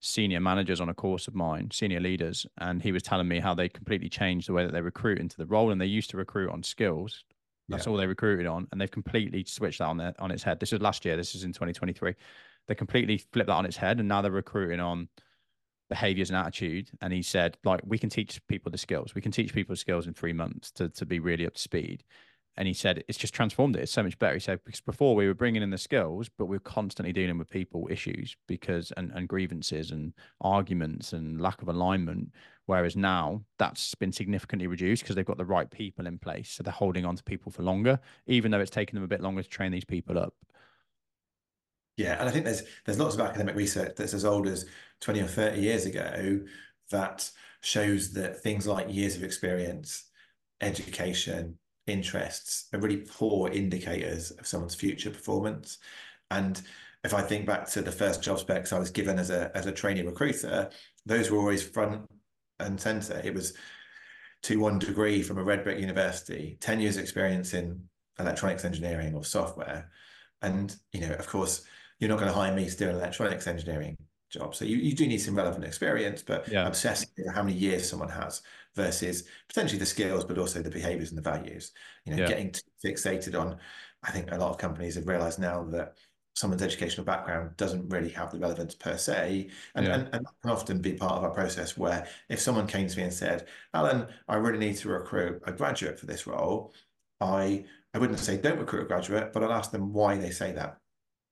senior 0.00 0.40
managers 0.40 0.80
on 0.80 0.88
a 0.88 0.94
course 0.94 1.28
of 1.28 1.34
mine, 1.34 1.70
senior 1.72 2.00
leaders, 2.00 2.46
and 2.58 2.82
he 2.82 2.92
was 2.92 3.02
telling 3.02 3.28
me 3.28 3.40
how 3.40 3.54
they 3.54 3.68
completely 3.68 4.08
changed 4.08 4.48
the 4.48 4.52
way 4.52 4.64
that 4.64 4.72
they 4.72 4.80
recruit 4.80 5.18
into 5.18 5.36
the 5.36 5.46
role, 5.46 5.70
and 5.70 5.80
they 5.80 5.86
used 5.86 6.10
to 6.10 6.16
recruit 6.16 6.50
on 6.50 6.62
skills. 6.62 7.24
That's 7.68 7.86
yeah. 7.86 7.92
all 7.92 7.98
they 7.98 8.06
recruited 8.06 8.46
on, 8.46 8.68
and 8.70 8.80
they've 8.80 8.90
completely 8.90 9.44
switched 9.44 9.78
that 9.78 9.86
on 9.86 9.96
their 9.96 10.14
on 10.18 10.30
its 10.30 10.42
head. 10.42 10.60
This 10.60 10.72
is 10.72 10.80
last 10.80 11.04
year. 11.04 11.16
This 11.16 11.34
is 11.34 11.44
in 11.44 11.52
2023. 11.52 12.14
They 12.68 12.74
completely 12.74 13.18
flipped 13.18 13.48
that 13.48 13.54
on 13.54 13.66
its 13.66 13.76
head, 13.76 13.98
and 13.98 14.08
now 14.08 14.22
they're 14.22 14.30
recruiting 14.30 14.80
on 14.80 15.08
behaviors 15.88 16.30
and 16.30 16.36
attitude. 16.36 16.90
And 17.00 17.12
he 17.12 17.22
said, 17.22 17.56
like, 17.64 17.80
we 17.84 17.98
can 17.98 18.10
teach 18.10 18.40
people 18.48 18.70
the 18.70 18.78
skills. 18.78 19.14
We 19.14 19.20
can 19.20 19.32
teach 19.32 19.52
people 19.52 19.74
skills 19.76 20.06
in 20.06 20.14
three 20.14 20.32
months 20.32 20.70
to 20.72 20.88
to 20.90 21.06
be 21.06 21.18
really 21.18 21.46
up 21.46 21.54
to 21.54 21.60
speed 21.60 22.04
and 22.56 22.66
he 22.66 22.74
said 22.74 23.04
it's 23.08 23.18
just 23.18 23.34
transformed 23.34 23.76
it. 23.76 23.82
It's 23.82 23.92
so 23.92 24.02
much 24.02 24.18
better. 24.18 24.34
He 24.34 24.40
said 24.40 24.60
because 24.64 24.80
before 24.80 25.14
we 25.14 25.26
were 25.26 25.34
bringing 25.34 25.62
in 25.62 25.70
the 25.70 25.78
skills, 25.78 26.28
but 26.38 26.46
we 26.46 26.56
are 26.56 26.60
constantly 26.60 27.12
dealing 27.12 27.38
with 27.38 27.50
people 27.50 27.86
issues 27.90 28.36
because 28.46 28.92
and, 28.96 29.12
and 29.12 29.28
grievances 29.28 29.90
and 29.90 30.12
arguments 30.40 31.12
and 31.12 31.40
lack 31.40 31.62
of 31.62 31.68
alignment. 31.68 32.32
Whereas 32.64 32.96
now 32.96 33.42
that's 33.58 33.94
been 33.94 34.12
significantly 34.12 34.66
reduced 34.66 35.02
because 35.02 35.14
they've 35.14 35.24
got 35.24 35.38
the 35.38 35.44
right 35.44 35.70
people 35.70 36.06
in 36.06 36.18
place, 36.18 36.50
so 36.50 36.62
they're 36.62 36.72
holding 36.72 37.04
on 37.04 37.16
to 37.16 37.22
people 37.22 37.52
for 37.52 37.62
longer, 37.62 38.00
even 38.26 38.50
though 38.50 38.60
it's 38.60 38.70
taken 38.70 38.96
them 38.96 39.04
a 39.04 39.08
bit 39.08 39.20
longer 39.20 39.42
to 39.42 39.48
train 39.48 39.70
these 39.70 39.84
people 39.84 40.18
up. 40.18 40.34
Yeah, 41.96 42.18
and 42.18 42.28
I 42.28 42.32
think 42.32 42.44
there's 42.44 42.62
there's 42.84 42.98
lots 42.98 43.14
of 43.14 43.20
academic 43.20 43.54
research 43.54 43.94
that's 43.96 44.14
as 44.14 44.24
old 44.24 44.46
as 44.48 44.66
20 45.00 45.20
or 45.20 45.26
30 45.26 45.60
years 45.60 45.86
ago 45.86 46.40
that 46.90 47.30
shows 47.62 48.12
that 48.12 48.42
things 48.42 48.66
like 48.66 48.92
years 48.92 49.16
of 49.16 49.24
experience, 49.24 50.04
education, 50.60 51.58
interests 51.86 52.66
are 52.72 52.80
really 52.80 52.98
poor 52.98 53.50
indicators 53.50 54.30
of 54.32 54.46
someone's 54.46 54.74
future 54.74 55.10
performance. 55.10 55.78
And 56.30 56.60
if 57.04 57.14
I 57.14 57.22
think 57.22 57.46
back 57.46 57.68
to 57.70 57.82
the 57.82 57.92
first 57.92 58.22
job 58.22 58.38
specs 58.38 58.72
I 58.72 58.78
was 58.78 58.90
given 58.90 59.18
as 59.18 59.30
a 59.30 59.50
as 59.56 59.66
a 59.66 59.72
trainee 59.72 60.02
recruiter, 60.02 60.70
those 61.04 61.30
were 61.30 61.38
always 61.38 61.62
front 61.62 62.08
and 62.58 62.80
center. 62.80 63.20
It 63.24 63.34
was 63.34 63.54
two 64.42 64.60
one 64.60 64.78
degree 64.78 65.22
from 65.22 65.38
a 65.38 65.44
red 65.44 65.64
brick 65.64 65.78
university, 65.78 66.56
10 66.60 66.80
years 66.80 66.96
experience 66.96 67.54
in 67.54 67.82
electronics 68.18 68.64
engineering 68.64 69.14
or 69.14 69.24
software. 69.24 69.90
And, 70.42 70.74
you 70.92 71.00
know, 71.00 71.12
of 71.14 71.26
course, 71.26 71.64
you're 71.98 72.10
not 72.10 72.18
going 72.18 72.30
to 72.30 72.36
hire 72.36 72.54
me 72.54 72.68
to 72.68 72.76
do 72.76 72.90
electronics 72.90 73.46
engineering 73.46 73.96
job. 74.38 74.54
So 74.54 74.64
you, 74.64 74.76
you 74.76 74.94
do 74.94 75.06
need 75.06 75.18
some 75.18 75.36
relevant 75.36 75.64
experience, 75.64 76.22
but 76.22 76.48
yeah. 76.48 76.66
obsessing 76.66 77.08
how 77.34 77.42
many 77.42 77.56
years 77.56 77.88
someone 77.88 78.08
has 78.08 78.42
versus 78.74 79.24
potentially 79.48 79.78
the 79.78 79.86
skills, 79.86 80.24
but 80.24 80.38
also 80.38 80.62
the 80.62 80.70
behaviors 80.70 81.10
and 81.10 81.18
the 81.18 81.22
values. 81.22 81.72
You 82.04 82.14
know, 82.14 82.22
yeah. 82.22 82.28
getting 82.28 82.54
fixated 82.84 83.38
on. 83.38 83.56
I 84.02 84.10
think 84.10 84.30
a 84.30 84.36
lot 84.36 84.50
of 84.50 84.58
companies 84.58 84.94
have 84.94 85.08
realized 85.08 85.38
now 85.38 85.64
that 85.70 85.96
someone's 86.34 86.62
educational 86.62 87.04
background 87.04 87.56
doesn't 87.56 87.88
really 87.88 88.10
have 88.10 88.30
the 88.30 88.38
relevance 88.38 88.74
per 88.74 88.96
se. 88.96 89.48
And, 89.74 89.86
yeah. 89.86 89.94
and, 89.94 90.02
and, 90.12 90.26
that 90.26 90.34
can 90.42 90.50
often 90.50 90.80
be 90.80 90.92
part 90.92 91.14
of 91.14 91.24
our 91.24 91.30
process 91.30 91.78
where 91.78 92.06
if 92.28 92.38
someone 92.38 92.66
came 92.66 92.86
to 92.86 92.96
me 92.96 93.04
and 93.04 93.12
said, 93.12 93.46
Alan, 93.72 94.06
I 94.28 94.36
really 94.36 94.58
need 94.58 94.76
to 94.76 94.90
recruit 94.90 95.42
a 95.46 95.52
graduate 95.52 95.98
for 95.98 96.06
this 96.06 96.26
role, 96.26 96.74
I 97.20 97.64
I 97.94 97.98
wouldn't 97.98 98.18
say 98.18 98.36
don't 98.36 98.58
recruit 98.58 98.82
a 98.82 98.86
graduate, 98.86 99.32
but 99.32 99.42
I'll 99.42 99.52
ask 99.52 99.70
them 99.70 99.94
why 99.94 100.18
they 100.18 100.30
say 100.30 100.52
that. 100.52 100.76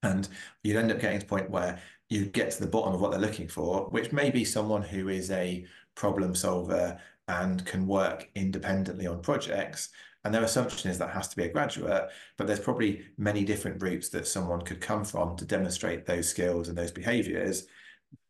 And 0.02 0.26
you'd 0.62 0.76
end 0.76 0.90
up 0.90 0.98
getting 0.98 1.18
to 1.20 1.26
the 1.26 1.28
point 1.28 1.50
where 1.50 1.78
you 2.14 2.26
get 2.26 2.52
to 2.52 2.60
the 2.60 2.70
bottom 2.70 2.94
of 2.94 3.00
what 3.00 3.10
they're 3.10 3.20
looking 3.20 3.48
for, 3.48 3.88
which 3.90 4.12
may 4.12 4.30
be 4.30 4.44
someone 4.44 4.82
who 4.82 5.08
is 5.08 5.30
a 5.32 5.66
problem 5.96 6.34
solver 6.34 6.96
and 7.26 7.64
can 7.66 7.86
work 7.86 8.30
independently 8.36 9.06
on 9.06 9.20
projects. 9.20 9.88
And 10.24 10.32
their 10.32 10.44
assumption 10.44 10.90
is 10.90 10.98
that 10.98 11.10
has 11.10 11.28
to 11.28 11.36
be 11.36 11.44
a 11.44 11.52
graduate, 11.52 12.08
but 12.38 12.46
there's 12.46 12.60
probably 12.60 13.04
many 13.18 13.44
different 13.44 13.82
routes 13.82 14.08
that 14.10 14.28
someone 14.28 14.62
could 14.62 14.80
come 14.80 15.04
from 15.04 15.36
to 15.36 15.44
demonstrate 15.44 16.06
those 16.06 16.28
skills 16.28 16.68
and 16.68 16.78
those 16.78 16.92
behaviors 16.92 17.66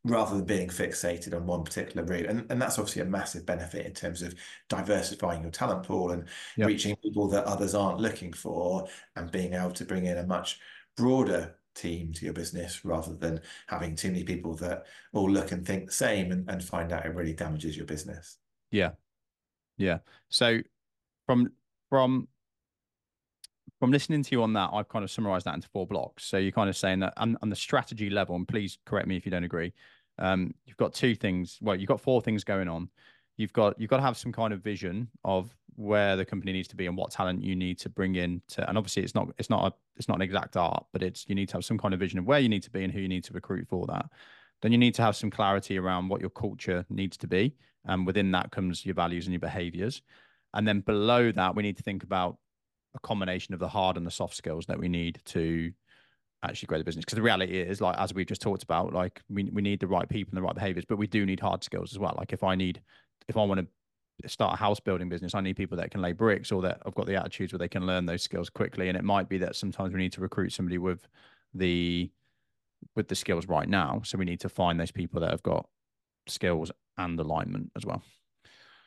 rather 0.04 0.36
than 0.36 0.46
being 0.46 0.68
fixated 0.68 1.34
on 1.34 1.46
one 1.46 1.62
particular 1.62 2.06
route. 2.06 2.26
And, 2.26 2.50
and 2.50 2.60
that's 2.60 2.78
obviously 2.78 3.02
a 3.02 3.06
massive 3.06 3.44
benefit 3.44 3.86
in 3.86 3.92
terms 3.92 4.22
of 4.22 4.34
diversifying 4.68 5.42
your 5.42 5.50
talent 5.50 5.84
pool 5.84 6.12
and 6.12 6.24
yep. 6.56 6.68
reaching 6.68 6.96
people 6.96 7.28
that 7.28 7.44
others 7.44 7.74
aren't 7.74 8.00
looking 8.00 8.32
for 8.32 8.88
and 9.16 9.30
being 9.30 9.52
able 9.52 9.72
to 9.72 9.84
bring 9.84 10.06
in 10.06 10.18
a 10.18 10.26
much 10.26 10.58
broader 10.96 11.54
team 11.74 12.12
to 12.12 12.24
your 12.24 12.34
business 12.34 12.84
rather 12.84 13.14
than 13.14 13.40
having 13.66 13.96
too 13.96 14.08
many 14.08 14.24
people 14.24 14.54
that 14.56 14.84
all 15.12 15.30
look 15.30 15.52
and 15.52 15.66
think 15.66 15.86
the 15.86 15.92
same 15.92 16.32
and, 16.32 16.48
and 16.48 16.62
find 16.62 16.92
out 16.92 17.06
it 17.06 17.14
really 17.14 17.34
damages 17.34 17.76
your 17.76 17.86
business. 17.86 18.38
Yeah. 18.70 18.90
Yeah. 19.76 19.98
So 20.28 20.60
from 21.26 21.52
from 21.90 22.28
from 23.80 23.90
listening 23.90 24.22
to 24.22 24.30
you 24.32 24.42
on 24.42 24.52
that, 24.54 24.70
I've 24.72 24.88
kind 24.88 25.04
of 25.04 25.10
summarized 25.10 25.46
that 25.46 25.54
into 25.54 25.68
four 25.68 25.86
blocks. 25.86 26.24
So 26.24 26.38
you're 26.38 26.52
kind 26.52 26.70
of 26.70 26.76
saying 26.76 27.00
that 27.00 27.12
on, 27.16 27.36
on 27.42 27.50
the 27.50 27.56
strategy 27.56 28.08
level, 28.08 28.36
and 28.36 28.46
please 28.46 28.78
correct 28.86 29.06
me 29.06 29.16
if 29.16 29.26
you 29.26 29.30
don't 29.30 29.44
agree. 29.44 29.72
Um, 30.18 30.54
you've 30.64 30.76
got 30.76 30.94
two 30.94 31.14
things. 31.14 31.58
Well, 31.60 31.76
you've 31.76 31.88
got 31.88 32.00
four 32.00 32.22
things 32.22 32.44
going 32.44 32.68
on. 32.68 32.88
You've 33.36 33.52
got 33.52 33.78
you've 33.80 33.90
got 33.90 33.96
to 33.96 34.02
have 34.02 34.16
some 34.16 34.32
kind 34.32 34.52
of 34.52 34.62
vision 34.62 35.08
of 35.24 35.54
where 35.76 36.16
the 36.16 36.24
company 36.24 36.52
needs 36.52 36.68
to 36.68 36.76
be 36.76 36.86
and 36.86 36.96
what 36.96 37.10
talent 37.10 37.42
you 37.42 37.56
need 37.56 37.78
to 37.80 37.88
bring 37.88 38.14
in 38.14 38.42
to. 38.48 38.68
And 38.68 38.78
obviously, 38.78 39.02
it's 39.02 39.14
not 39.14 39.28
it's 39.38 39.50
not 39.50 39.72
a 39.72 39.76
it's 39.96 40.08
not 40.08 40.16
an 40.16 40.22
exact 40.22 40.56
art, 40.56 40.86
but 40.92 41.02
it's 41.02 41.24
you 41.28 41.34
need 41.34 41.48
to 41.50 41.54
have 41.54 41.64
some 41.64 41.78
kind 41.78 41.94
of 41.94 42.00
vision 42.00 42.18
of 42.18 42.26
where 42.26 42.38
you 42.38 42.48
need 42.48 42.62
to 42.62 42.70
be 42.70 42.84
and 42.84 42.92
who 42.92 43.00
you 43.00 43.08
need 43.08 43.24
to 43.24 43.32
recruit 43.32 43.66
for 43.68 43.86
that. 43.86 44.06
Then 44.62 44.72
you 44.72 44.78
need 44.78 44.94
to 44.94 45.02
have 45.02 45.16
some 45.16 45.30
clarity 45.30 45.78
around 45.78 46.08
what 46.08 46.20
your 46.20 46.30
culture 46.30 46.84
needs 46.88 47.16
to 47.18 47.26
be, 47.26 47.54
and 47.84 48.06
within 48.06 48.30
that 48.32 48.50
comes 48.50 48.84
your 48.86 48.94
values 48.94 49.26
and 49.26 49.32
your 49.32 49.40
behaviors. 49.40 50.02
And 50.54 50.66
then 50.66 50.80
below 50.80 51.32
that, 51.32 51.54
we 51.54 51.62
need 51.62 51.76
to 51.76 51.82
think 51.82 52.04
about 52.04 52.38
a 52.94 53.00
combination 53.00 53.54
of 53.54 53.60
the 53.60 53.68
hard 53.68 53.96
and 53.96 54.06
the 54.06 54.10
soft 54.10 54.36
skills 54.36 54.66
that 54.66 54.78
we 54.78 54.88
need 54.88 55.20
to 55.26 55.72
actually 56.44 56.66
grow 56.66 56.78
the 56.78 56.84
business. 56.84 57.04
Because 57.04 57.16
the 57.16 57.22
reality 57.22 57.58
is, 57.58 57.80
like 57.80 57.96
as 57.98 58.14
we've 58.14 58.26
just 58.26 58.42
talked 58.42 58.62
about, 58.62 58.92
like 58.92 59.20
we 59.28 59.44
we 59.44 59.62
need 59.62 59.80
the 59.80 59.86
right 59.86 60.08
people 60.08 60.30
and 60.30 60.36
the 60.36 60.46
right 60.46 60.54
behaviors, 60.54 60.84
but 60.84 60.98
we 60.98 61.06
do 61.06 61.26
need 61.26 61.40
hard 61.40 61.64
skills 61.64 61.92
as 61.92 61.98
well. 61.98 62.14
Like 62.16 62.32
if 62.32 62.44
I 62.44 62.54
need, 62.54 62.80
if 63.28 63.36
I 63.36 63.44
want 63.44 63.60
to 63.60 63.66
start 64.26 64.54
a 64.54 64.56
house 64.56 64.80
building 64.80 65.08
business, 65.08 65.34
I 65.34 65.40
need 65.40 65.56
people 65.56 65.76
that 65.78 65.90
can 65.90 66.02
lay 66.02 66.12
bricks 66.12 66.52
or 66.52 66.62
that 66.62 66.80
I've 66.86 66.94
got 66.94 67.06
the 67.06 67.16
attitudes 67.16 67.52
where 67.52 67.58
they 67.58 67.68
can 67.68 67.86
learn 67.86 68.06
those 68.06 68.22
skills 68.22 68.48
quickly. 68.48 68.88
And 68.88 68.96
it 68.96 69.04
might 69.04 69.28
be 69.28 69.38
that 69.38 69.56
sometimes 69.56 69.92
we 69.92 70.00
need 70.00 70.12
to 70.12 70.20
recruit 70.20 70.52
somebody 70.52 70.78
with 70.78 71.06
the 71.52 72.10
with 72.94 73.08
the 73.08 73.14
skills 73.14 73.46
right 73.46 73.68
now. 73.68 74.02
So 74.04 74.18
we 74.18 74.24
need 74.24 74.40
to 74.40 74.48
find 74.48 74.78
those 74.78 74.90
people 74.90 75.20
that 75.20 75.30
have 75.30 75.42
got 75.42 75.66
skills 76.26 76.70
and 76.98 77.18
alignment 77.18 77.72
as 77.76 77.84
well. 77.84 78.02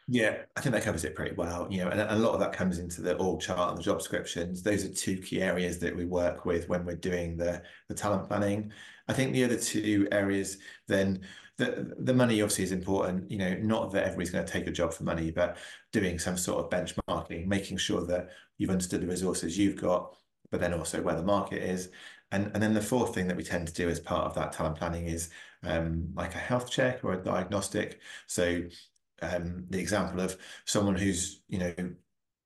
Yeah, 0.09 0.37
I 0.55 0.61
think 0.61 0.73
that 0.73 0.85
covers 0.85 1.03
it 1.03 1.15
pretty 1.15 1.35
well. 1.35 1.67
You 1.69 1.83
know, 1.83 1.89
and 1.89 1.99
a 1.99 2.15
lot 2.15 2.33
of 2.33 2.39
that 2.39 2.53
comes 2.53 2.79
into 2.79 3.01
the 3.01 3.17
org 3.17 3.41
chart 3.41 3.71
and 3.71 3.77
the 3.77 3.83
job 3.83 3.97
descriptions. 3.97 4.63
Those 4.63 4.85
are 4.85 4.93
two 4.93 5.17
key 5.17 5.41
areas 5.41 5.79
that 5.79 5.93
we 5.93 6.05
work 6.05 6.45
with 6.45 6.69
when 6.69 6.85
we're 6.85 6.95
doing 6.95 7.35
the 7.35 7.61
the 7.89 7.93
talent 7.93 8.27
planning. 8.27 8.71
I 9.09 9.13
think 9.13 9.33
the 9.33 9.43
other 9.43 9.57
two 9.57 10.07
areas, 10.11 10.59
then 10.87 11.21
the 11.57 11.95
the 11.99 12.13
money 12.13 12.41
obviously 12.41 12.63
is 12.63 12.71
important. 12.71 13.29
You 13.31 13.39
know, 13.39 13.55
not 13.55 13.91
that 13.91 14.03
everybody's 14.03 14.29
going 14.29 14.45
to 14.45 14.51
take 14.51 14.67
a 14.67 14.71
job 14.71 14.93
for 14.93 15.03
money, 15.03 15.31
but 15.31 15.57
doing 15.91 16.19
some 16.19 16.37
sort 16.37 16.63
of 16.63 16.69
benchmarking, 16.69 17.47
making 17.47 17.77
sure 17.77 18.05
that 18.05 18.29
you've 18.57 18.69
understood 18.69 19.01
the 19.01 19.07
resources 19.07 19.57
you've 19.57 19.81
got, 19.81 20.15
but 20.51 20.59
then 20.59 20.73
also 20.73 21.01
where 21.01 21.15
the 21.15 21.23
market 21.23 21.63
is. 21.63 21.89
And 22.31 22.51
and 22.53 22.61
then 22.61 22.73
the 22.73 22.81
fourth 22.81 23.15
thing 23.15 23.27
that 23.27 23.37
we 23.37 23.43
tend 23.43 23.67
to 23.67 23.73
do 23.73 23.89
as 23.89 23.99
part 23.99 24.25
of 24.25 24.35
that 24.35 24.51
talent 24.51 24.77
planning 24.77 25.07
is 25.07 25.29
um, 25.63 26.09
like 26.13 26.35
a 26.35 26.39
health 26.39 26.69
check 26.69 27.03
or 27.03 27.13
a 27.13 27.23
diagnostic. 27.23 28.01
So 28.27 28.63
um, 29.21 29.65
the 29.69 29.79
example 29.79 30.21
of 30.21 30.37
someone 30.65 30.95
who's 30.95 31.41
you 31.49 31.59
know 31.59 31.73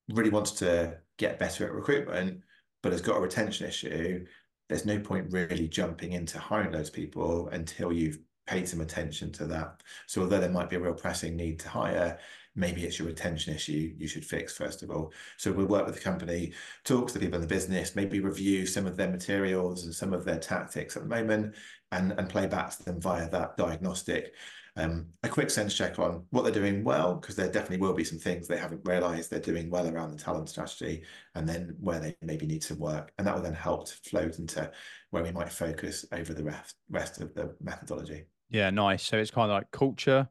really 0.10 0.30
wants 0.30 0.52
to 0.52 0.98
get 1.18 1.40
better 1.40 1.66
at 1.66 1.74
recruitment 1.74 2.42
but 2.82 2.92
has 2.92 3.02
got 3.02 3.18
a 3.18 3.22
retention 3.22 3.68
issue 3.68 4.26
there's 4.68 4.86
no 4.86 5.00
point 5.00 5.32
really 5.32 5.68
jumping 5.68 6.14
into 6.14 6.40
hiring 6.40 6.72
those 6.72 6.90
people 6.90 7.50
until 7.50 7.92
you've 7.92 8.20
paid 8.52 8.68
some 8.68 8.82
attention 8.82 9.32
to 9.32 9.46
that 9.46 9.82
so 10.08 10.22
although 10.22 10.40
there 10.40 10.50
might 10.50 10.70
be 10.70 10.76
a 10.76 10.80
real 10.80 10.94
pressing 10.94 11.38
need 11.38 11.58
to 11.58 11.70
hire 11.70 12.20
maybe 12.54 12.84
it's 12.84 13.00
your 13.00 13.08
retention 13.08 13.56
issue 13.56 13.94
you 13.98 14.08
should 14.08 14.26
fix 14.26 14.58
first 14.58 14.84
of 14.84 14.92
all 14.92 15.14
so 15.38 15.54
we'll 15.54 15.66
work 15.66 15.86
with 15.86 15.96
the 15.96 16.02
company 16.02 16.52
talk 16.84 17.08
to 17.08 17.14
the 17.14 17.20
people 17.20 17.36
in 17.36 17.42
the 17.42 17.48
business 17.48 17.96
maybe 17.96 18.20
review 18.20 18.66
some 18.66 18.86
of 18.86 18.98
their 18.98 19.10
materials 19.10 19.86
and 19.86 19.96
some 19.96 20.12
of 20.12 20.26
their 20.26 20.38
tactics 20.38 20.98
at 20.98 21.04
the 21.04 21.08
moment 21.08 21.56
and 21.94 22.12
and 22.12 22.28
play 22.28 22.46
back 22.46 22.76
to 22.76 22.84
them 22.84 23.00
via 23.00 23.30
that 23.30 23.56
diagnostic 23.56 24.34
um, 24.78 25.08
a 25.24 25.30
quick 25.30 25.50
sense 25.50 25.76
check 25.76 26.00
on 26.00 26.26
what 26.30 26.44
they're 26.44 26.54
doing 26.54 26.84
well, 26.84 27.16
because 27.16 27.36
there 27.36 27.52
definitely 27.52 27.86
will 27.86 27.94
be 27.94 28.06
some 28.06 28.20
things 28.20 28.48
they 28.48 28.58
haven't 28.58 28.86
realized 28.86 29.30
they're 29.30 29.40
doing 29.40 29.70
well 29.70 29.88
around 29.88 30.12
the 30.12 30.24
talent 30.24 30.50
strategy, 30.50 31.04
and 31.36 31.48
then 31.48 31.76
where 31.80 32.00
they 32.00 32.16
maybe 32.22 32.46
need 32.46 32.64
some 32.64 32.80
work. 32.80 33.12
And 33.18 33.28
that 33.28 33.36
will 33.36 33.44
then 33.44 33.54
help 33.54 33.88
to 33.88 33.96
float 34.10 34.40
into 34.40 34.72
where 35.10 35.24
we 35.24 35.32
might 35.32 35.52
focus 35.52 36.06
over 36.14 36.34
the 36.34 36.44
rest, 36.44 36.76
rest 36.90 37.20
of 37.20 37.34
the 37.34 37.54
methodology. 37.62 38.26
Yeah, 38.52 38.70
nice. 38.70 39.04
So 39.04 39.18
it's 39.18 39.32
kind 39.32 39.50
of 39.50 39.56
like 39.56 39.72
culture, 39.72 40.28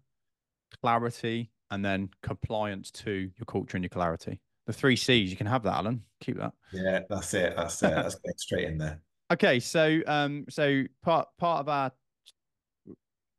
clarity, 0.82 1.50
and 1.70 1.84
then 1.84 2.10
compliance 2.22 2.90
to 2.90 3.10
your 3.10 3.46
culture 3.46 3.76
and 3.76 3.82
your 3.82 3.88
clarity. 3.88 4.40
The 4.66 4.72
three 4.74 4.94
C's, 4.94 5.30
you 5.30 5.36
can 5.36 5.46
have 5.46 5.62
that, 5.64 5.74
Alan. 5.74 6.02
Keep 6.20 6.38
that. 6.38 6.52
Yeah, 6.70 7.00
that's 7.08 7.32
it. 7.34 7.54
That's 7.56 7.82
it. 7.82 7.90
That's 7.90 8.14
going 8.16 8.34
straight 8.36 8.68
in 8.68 8.78
there. 8.78 9.00
Okay, 9.32 9.60
so 9.60 10.00
um, 10.08 10.44
so 10.50 10.82
part 11.04 11.28
part 11.38 11.60
of 11.60 11.68
our 11.68 11.92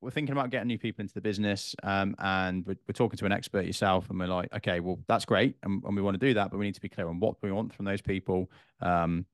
we're 0.01 0.09
thinking 0.09 0.31
about 0.31 0.49
getting 0.49 0.67
new 0.67 0.77
people 0.77 1.01
into 1.01 1.13
the 1.13 1.21
business 1.21 1.75
um, 1.83 2.15
and 2.19 2.65
we're, 2.65 2.77
we're, 2.87 2.93
talking 2.93 3.17
to 3.17 3.25
an 3.25 3.31
expert 3.31 3.65
yourself 3.65 4.09
and 4.09 4.17
we're 4.17 4.25
like 4.25 4.47
okay 4.53 4.79
well 4.79 4.99
that's 5.07 5.25
great 5.25 5.55
and, 5.63 5.83
and, 5.83 5.95
we 5.95 6.01
want 6.01 6.19
to 6.19 6.25
do 6.25 6.33
that 6.33 6.49
but 6.49 6.57
we 6.57 6.65
need 6.65 6.75
to 6.75 6.81
be 6.81 6.89
clear 6.89 7.07
on 7.07 7.19
what 7.19 7.35
we 7.41 7.51
want 7.51 7.73
from 7.73 7.85
those 7.85 8.01
people 8.01 8.49
um, 8.81 9.25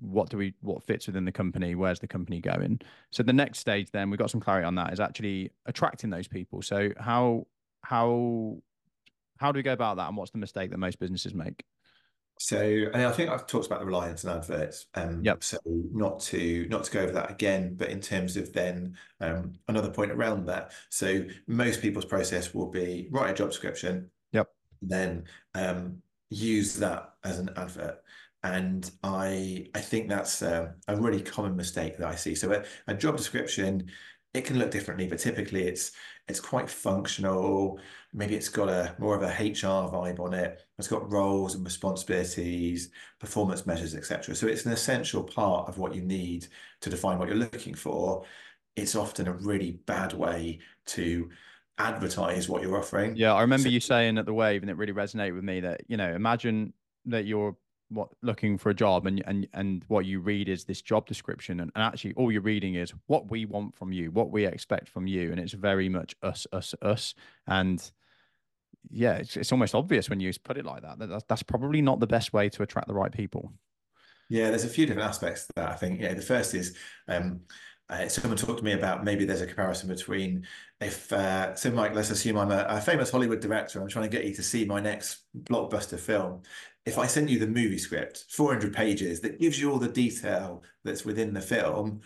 what 0.00 0.28
do 0.30 0.36
we 0.36 0.54
what 0.60 0.82
fits 0.82 1.06
within 1.06 1.24
the 1.24 1.32
company 1.32 1.74
where's 1.74 2.00
the 2.00 2.06
company 2.06 2.40
going 2.40 2.80
so 3.10 3.22
the 3.22 3.32
next 3.32 3.58
stage 3.58 3.90
then 3.90 4.10
we've 4.10 4.18
got 4.18 4.30
some 4.30 4.40
clarity 4.40 4.64
on 4.64 4.74
that 4.74 4.92
is 4.92 5.00
actually 5.00 5.50
attracting 5.66 6.10
those 6.10 6.28
people 6.28 6.62
so 6.62 6.90
how 6.98 7.46
how 7.82 8.56
how 9.38 9.52
do 9.52 9.58
we 9.58 9.62
go 9.62 9.72
about 9.72 9.96
that 9.96 10.08
and 10.08 10.16
what's 10.16 10.30
the 10.30 10.38
mistake 10.38 10.70
that 10.70 10.78
most 10.78 10.98
businesses 10.98 11.34
make 11.34 11.64
so, 12.42 12.58
and 12.58 13.02
I 13.02 13.12
think 13.12 13.28
I've 13.28 13.46
talked 13.46 13.66
about 13.66 13.80
the 13.80 13.84
reliance 13.84 14.24
on 14.24 14.34
adverts. 14.34 14.86
Um, 14.94 15.22
yep. 15.22 15.44
So 15.44 15.58
not 15.66 16.20
to 16.20 16.66
not 16.70 16.84
to 16.84 16.90
go 16.90 17.00
over 17.00 17.12
that 17.12 17.30
again, 17.30 17.74
but 17.76 17.90
in 17.90 18.00
terms 18.00 18.38
of 18.38 18.50
then 18.54 18.96
um, 19.20 19.52
another 19.68 19.90
point 19.90 20.10
around 20.10 20.46
that. 20.46 20.72
So 20.88 21.26
most 21.46 21.82
people's 21.82 22.06
process 22.06 22.54
will 22.54 22.70
be 22.70 23.08
write 23.10 23.28
a 23.28 23.34
job 23.34 23.50
description. 23.50 24.10
Yep. 24.32 24.48
Then 24.80 25.24
um, 25.54 26.00
use 26.30 26.76
that 26.76 27.12
as 27.24 27.38
an 27.40 27.50
advert. 27.58 28.02
And 28.42 28.90
I 29.02 29.66
I 29.74 29.80
think 29.80 30.08
that's 30.08 30.42
uh, 30.42 30.72
a 30.88 30.96
really 30.96 31.22
common 31.22 31.56
mistake 31.56 31.98
that 31.98 32.08
I 32.08 32.14
see. 32.14 32.34
So 32.34 32.52
a, 32.52 32.64
a 32.86 32.94
job 32.94 33.16
description 33.16 33.90
it 34.32 34.44
can 34.44 34.58
look 34.58 34.70
differently, 34.70 35.08
but 35.08 35.18
typically 35.18 35.64
it's 35.64 35.92
it's 36.28 36.40
quite 36.40 36.70
functional. 36.70 37.80
Maybe 38.12 38.36
it's 38.36 38.48
got 38.48 38.68
a 38.68 38.94
more 38.98 39.16
of 39.16 39.22
a 39.22 39.26
HR 39.26 39.90
vibe 39.90 40.20
on 40.20 40.32
it. 40.32 40.62
It's 40.78 40.86
got 40.86 41.10
roles 41.10 41.56
and 41.56 41.64
responsibilities, 41.64 42.90
performance 43.18 43.66
measures, 43.66 43.94
etc. 43.96 44.36
So 44.36 44.46
it's 44.46 44.66
an 44.66 44.72
essential 44.72 45.24
part 45.24 45.68
of 45.68 45.78
what 45.78 45.94
you 45.94 46.02
need 46.02 46.46
to 46.82 46.90
define 46.90 47.18
what 47.18 47.28
you're 47.28 47.36
looking 47.36 47.74
for. 47.74 48.24
It's 48.76 48.94
often 48.94 49.26
a 49.26 49.32
really 49.32 49.80
bad 49.86 50.12
way 50.12 50.60
to 50.86 51.28
advertise 51.78 52.48
what 52.48 52.62
you're 52.62 52.78
offering. 52.78 53.16
Yeah, 53.16 53.34
I 53.34 53.40
remember 53.40 53.64
so, 53.64 53.70
you 53.70 53.80
saying 53.80 54.16
at 54.16 54.26
the 54.26 54.34
wave, 54.34 54.62
and 54.62 54.70
it 54.70 54.76
really 54.76 54.92
resonated 54.92 55.34
with 55.34 55.44
me 55.44 55.60
that 55.60 55.82
you 55.88 55.96
know, 55.96 56.14
imagine 56.14 56.72
that 57.06 57.24
you're 57.24 57.56
what 57.90 58.08
looking 58.22 58.56
for 58.56 58.70
a 58.70 58.74
job 58.74 59.06
and 59.06 59.22
and 59.26 59.46
and 59.52 59.84
what 59.88 60.06
you 60.06 60.20
read 60.20 60.48
is 60.48 60.64
this 60.64 60.80
job 60.80 61.06
description 61.06 61.60
and, 61.60 61.72
and 61.74 61.84
actually 61.84 62.14
all 62.14 62.30
you're 62.30 62.40
reading 62.40 62.76
is 62.76 62.92
what 63.06 63.30
we 63.30 63.44
want 63.44 63.76
from 63.76 63.92
you 63.92 64.10
what 64.12 64.30
we 64.30 64.46
expect 64.46 64.88
from 64.88 65.06
you 65.06 65.30
and 65.30 65.40
it's 65.40 65.52
very 65.52 65.88
much 65.88 66.14
us 66.22 66.46
us 66.52 66.74
us 66.82 67.14
and 67.46 67.90
yeah 68.90 69.14
it's, 69.14 69.36
it's 69.36 69.52
almost 69.52 69.74
obvious 69.74 70.08
when 70.08 70.20
you 70.20 70.32
put 70.44 70.56
it 70.56 70.64
like 70.64 70.82
that, 70.82 70.98
that 70.98 71.28
that's, 71.28 71.42
probably 71.42 71.82
not 71.82 72.00
the 72.00 72.06
best 72.06 72.32
way 72.32 72.48
to 72.48 72.62
attract 72.62 72.86
the 72.86 72.94
right 72.94 73.12
people 73.12 73.52
yeah 74.28 74.48
there's 74.48 74.64
a 74.64 74.68
few 74.68 74.86
different 74.86 75.08
aspects 75.08 75.46
to 75.46 75.52
that 75.56 75.70
i 75.70 75.74
think 75.74 76.00
yeah 76.00 76.14
the 76.14 76.22
first 76.22 76.54
is 76.54 76.76
um 77.08 77.40
uh, 77.90 78.06
someone 78.08 78.36
talked 78.36 78.58
to 78.58 78.64
me 78.64 78.72
about 78.72 79.04
maybe 79.04 79.24
there's 79.24 79.40
a 79.40 79.46
comparison 79.46 79.88
between 79.88 80.46
if 80.80 81.12
uh, 81.12 81.54
so 81.56 81.70
Mike, 81.72 81.94
let's 81.94 82.10
assume 82.10 82.38
I'm 82.38 82.52
a, 82.52 82.64
a, 82.68 82.80
famous 82.80 83.10
Hollywood 83.10 83.40
director. 83.40 83.80
I'm 83.80 83.88
trying 83.88 84.08
to 84.08 84.16
get 84.16 84.24
you 84.24 84.34
to 84.34 84.42
see 84.42 84.64
my 84.64 84.80
next 84.80 85.24
blockbuster 85.36 85.98
film. 85.98 86.42
If 86.86 86.98
I 86.98 87.06
sent 87.06 87.28
you 87.28 87.38
the 87.38 87.46
movie 87.46 87.78
script, 87.78 88.24
400 88.30 88.72
pages, 88.72 89.20
that 89.20 89.38
gives 89.38 89.60
you 89.60 89.70
all 89.70 89.78
the 89.78 89.88
detail 89.88 90.62
that's 90.82 91.04
within 91.04 91.34
the 91.34 91.40
film, 91.40 92.00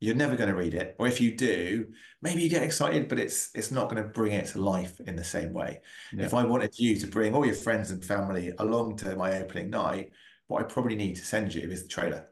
you're 0.00 0.14
never 0.14 0.36
going 0.36 0.50
to 0.50 0.54
read 0.54 0.74
it. 0.74 0.94
Or 0.98 1.06
if 1.06 1.20
you 1.20 1.34
do, 1.34 1.86
maybe 2.22 2.42
you 2.42 2.48
get 2.48 2.62
excited, 2.62 3.08
but 3.08 3.18
it's 3.18 3.50
it's 3.54 3.70
not 3.70 3.88
going 3.88 4.02
to 4.02 4.08
bring 4.08 4.32
it 4.32 4.46
to 4.48 4.60
life 4.60 5.00
in 5.00 5.16
the 5.16 5.24
same 5.24 5.52
way. 5.52 5.80
Yeah. 6.12 6.24
If 6.24 6.34
I 6.34 6.44
wanted 6.44 6.78
you 6.78 6.96
to 6.98 7.06
bring 7.06 7.34
all 7.34 7.44
your 7.44 7.54
friends 7.54 7.90
and 7.90 8.04
family 8.04 8.52
along 8.58 8.96
to 8.98 9.16
my 9.16 9.40
opening 9.40 9.70
night, 9.70 10.12
what 10.46 10.62
I 10.62 10.64
probably 10.64 10.96
need 10.96 11.16
to 11.16 11.24
send 11.24 11.54
you 11.54 11.68
is 11.68 11.82
the 11.82 11.88
trailer. 11.88 12.28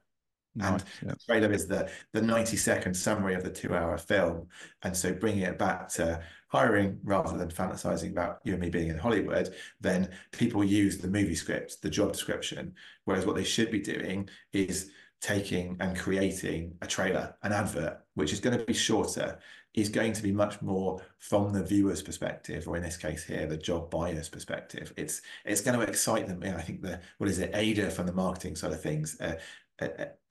Nice, 0.55 0.71
and 0.71 0.85
yeah. 1.03 1.13
the 1.13 1.19
trailer 1.27 1.53
is 1.53 1.67
the 1.67 1.91
the 2.13 2.23
90 2.23 2.57
second 2.57 2.95
summary 2.95 3.35
of 3.35 3.43
the 3.43 3.51
two 3.51 3.75
hour 3.75 3.99
film. 3.99 4.49
And 4.83 4.97
so 4.97 5.13
bringing 5.13 5.43
it 5.43 5.59
back 5.59 5.89
to 5.95 6.23
hiring 6.49 6.99
rather 7.03 7.37
than 7.37 7.49
fantasizing 7.49 8.13
about 8.13 8.41
you 8.45 8.53
and 8.53 8.63
me 8.63 8.71
being 8.71 8.89
in 8.89 8.99
Hollywood, 8.99 9.55
then 9.81 10.09
people 10.33 10.65
use 10.65 10.99
the 10.99 11.09
movie 11.09 11.35
script, 11.35 11.83
the 11.83 11.91
job 11.91 12.13
description. 12.13 12.75
Whereas 13.05 13.27
what 13.27 13.37
they 13.37 13.45
should 13.45 13.71
be 13.71 13.81
doing 13.81 14.29
is 14.53 14.91
taking 15.21 15.77
and 15.81 15.99
creating 15.99 16.75
a 16.83 16.87
trailer, 16.87 17.35
an 17.43 17.53
advert, 17.53 18.01
which 18.15 18.33
is 18.33 18.41
going 18.41 18.57
to 18.57 18.65
be 18.65 18.75
shorter, 18.75 19.39
is 19.75 19.89
going 19.89 20.13
to 20.13 20.23
be 20.23 20.33
much 20.33 20.63
more 20.63 21.03
from 21.19 21.53
the 21.53 21.63
viewer's 21.63 22.03
perspective, 22.03 22.67
or 22.67 22.77
in 22.77 22.83
this 22.83 22.97
case 22.97 23.25
here, 23.25 23.47
the 23.47 23.57
job 23.57 23.91
buyer's 23.91 24.29
perspective. 24.29 24.93
It's 24.97 25.21
it's 25.45 25.61
going 25.61 25.79
to 25.79 25.87
excite 25.87 26.27
them. 26.27 26.43
I 26.43 26.63
think 26.63 26.81
the 26.81 27.01
what 27.19 27.29
is 27.29 27.39
it, 27.39 27.55
AIDA 27.55 27.91
from 27.91 28.07
the 28.07 28.13
marketing 28.13 28.57
side 28.57 28.73
of 28.73 28.81
things, 28.81 29.21
uh, 29.21 29.35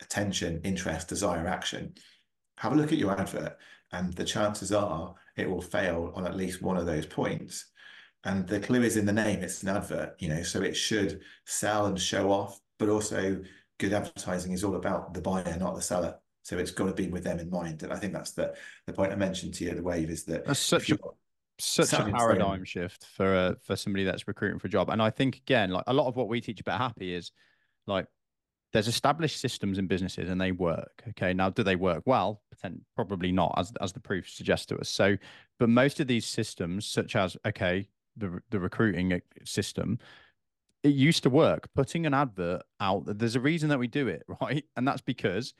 attention, 0.01 0.61
interest, 0.63 1.09
desire, 1.09 1.47
action. 1.47 1.93
Have 2.57 2.73
a 2.73 2.75
look 2.75 2.91
at 2.91 2.97
your 2.97 3.19
advert, 3.19 3.57
and 3.91 4.13
the 4.13 4.23
chances 4.23 4.71
are 4.71 5.13
it 5.37 5.49
will 5.49 5.61
fail 5.61 6.11
on 6.15 6.25
at 6.25 6.37
least 6.37 6.61
one 6.61 6.77
of 6.77 6.85
those 6.85 7.05
points. 7.05 7.65
And 8.23 8.47
the 8.47 8.59
clue 8.59 8.81
is 8.81 8.97
in 8.97 9.05
the 9.05 9.13
name; 9.13 9.41
it's 9.41 9.63
an 9.63 9.69
advert, 9.69 10.15
you 10.19 10.29
know, 10.29 10.43
so 10.43 10.61
it 10.61 10.75
should 10.75 11.21
sell 11.45 11.85
and 11.85 11.99
show 11.99 12.31
off, 12.31 12.59
but 12.79 12.89
also 12.89 13.41
good 13.79 13.93
advertising 13.93 14.53
is 14.53 14.63
all 14.63 14.75
about 14.75 15.13
the 15.13 15.21
buyer, 15.21 15.57
not 15.59 15.75
the 15.75 15.81
seller. 15.81 16.17
So 16.43 16.57
it's 16.57 16.71
got 16.71 16.85
to 16.85 16.93
be 16.93 17.07
with 17.07 17.23
them 17.23 17.39
in 17.39 17.49
mind. 17.49 17.83
And 17.83 17.91
I 17.91 17.97
think 17.97 18.13
that's 18.13 18.31
the 18.31 18.55
the 18.87 18.93
point 18.93 19.11
I 19.11 19.15
mentioned 19.15 19.53
to 19.55 19.65
you, 19.65 19.73
the 19.73 19.83
wave 19.83 20.09
is 20.09 20.23
that 20.25 20.45
that's 20.45 20.59
such 20.59 20.91
a 20.91 20.97
such 21.57 21.93
a 21.93 22.11
paradigm 22.11 22.63
shift 22.65 23.05
for 23.15 23.33
a, 23.33 23.55
for 23.63 23.75
somebody 23.75 24.03
that's 24.03 24.27
recruiting 24.27 24.59
for 24.59 24.67
a 24.67 24.69
job. 24.69 24.89
And 24.89 25.01
I 25.01 25.09
think 25.09 25.37
again, 25.37 25.69
like 25.69 25.85
a 25.87 25.93
lot 25.93 26.07
of 26.07 26.15
what 26.15 26.27
we 26.27 26.41
teach 26.41 26.59
about 26.59 26.79
happy 26.79 27.13
is 27.13 27.31
like 27.87 28.07
there's 28.75 28.89
established 28.89 29.39
systems 29.39 29.77
in 29.77 29.87
businesses 29.87 30.29
and 30.29 30.39
they 30.39 30.51
work. 30.51 31.01
Okay. 31.09 31.33
Now, 31.33 31.49
do 31.49 31.63
they 31.63 31.77
work 31.77 32.03
well? 32.05 32.41
Probably 32.93 33.31
not, 33.31 33.53
as 33.57 33.71
as 33.79 33.93
the 33.93 34.01
proof 34.01 34.29
suggests 34.29 34.65
to 34.65 34.77
us. 34.77 34.89
So, 34.89 35.15
but 35.59 35.69
most 35.69 36.01
of 36.01 36.07
these 36.07 36.25
systems, 36.25 36.85
such 36.85 37.15
as 37.15 37.37
okay, 37.47 37.87
the 38.17 38.41
the 38.49 38.59
recruiting 38.59 39.21
system, 39.45 39.97
it 40.83 40.89
used 40.93 41.23
to 41.23 41.29
work. 41.29 41.69
Putting 41.73 42.05
an 42.05 42.13
advert 42.13 42.63
out, 42.81 43.03
there's 43.05 43.37
a 43.37 43.39
reason 43.39 43.69
that 43.69 43.79
we 43.79 43.87
do 43.87 44.09
it, 44.09 44.23
right? 44.41 44.65
And 44.75 44.85
that's 44.85 45.01
because 45.01 45.53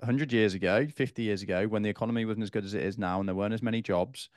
100 0.00 0.30
years 0.30 0.52
ago, 0.52 0.86
50 0.86 1.22
years 1.22 1.42
ago, 1.42 1.66
when 1.66 1.82
the 1.82 1.88
economy 1.88 2.26
wasn't 2.26 2.42
as 2.42 2.50
good 2.50 2.66
as 2.66 2.74
it 2.74 2.82
is 2.82 2.98
now 2.98 3.18
and 3.18 3.26
there 3.26 3.34
weren't 3.34 3.54
as 3.54 3.62
many 3.62 3.80
jobs, 3.80 4.28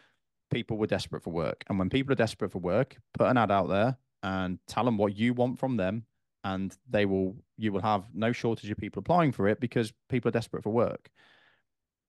people 0.50 0.78
were 0.78 0.88
desperate 0.88 1.22
for 1.24 1.32
work. 1.32 1.66
And 1.68 1.78
when 1.78 1.90
people 1.90 2.14
are 2.14 2.16
desperate 2.16 2.52
for 2.52 2.60
work, 2.60 2.96
put 3.14 3.28
an 3.28 3.38
ad 3.38 3.52
out 3.52 3.68
there 3.68 3.98
and 4.24 4.58
tell 4.68 4.86
them 4.86 4.98
what 4.98 5.18
you 5.18 5.34
want 5.34 5.60
from 5.60 5.76
them 5.76 6.06
and 6.44 6.76
they 6.90 7.06
will 7.06 7.36
you 7.58 7.72
will 7.72 7.82
have 7.82 8.06
no 8.14 8.32
shortage 8.32 8.72
of 8.72 8.78
people 8.78 9.00
applying 9.00 9.32
for 9.32 9.48
it 9.48 9.60
because 9.60 9.94
people 10.10 10.30
are 10.30 10.32
desperate 10.32 10.64
for 10.64 10.72
work. 10.72 11.10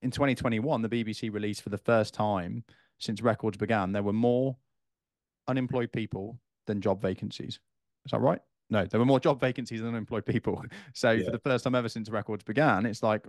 In 0.01 0.11
2021, 0.11 0.83
the 0.83 0.89
BBC 0.89 1.33
released 1.33 1.63
for 1.63 1.69
the 1.69 1.79
first 1.79 2.13
time 2.15 2.65
since 2.99 3.21
records 3.21 3.57
began, 3.57 3.93
there 3.93 4.03
were 4.03 4.13
more 4.13 4.57
unemployed 5.49 5.93
people 5.93 6.39
than 6.67 6.81
job 6.81 7.01
vacancies. 7.03 7.61
Is 8.05 8.11
that 8.13 8.21
right? 8.21 8.41
No, 8.71 8.87
there 8.87 8.99
were 8.99 9.07
more 9.07 9.21
job 9.21 9.41
vacancies 9.41 9.81
than 9.81 9.91
unemployed 9.91 10.25
people. 10.25 10.63
So 10.95 11.11
yeah. 11.11 11.25
for 11.25 11.31
the 11.31 11.39
first 11.39 11.65
time 11.65 11.75
ever 11.75 11.89
since 11.89 12.09
records 12.09 12.43
began, 12.43 12.87
it's 12.87 13.03
like 13.03 13.27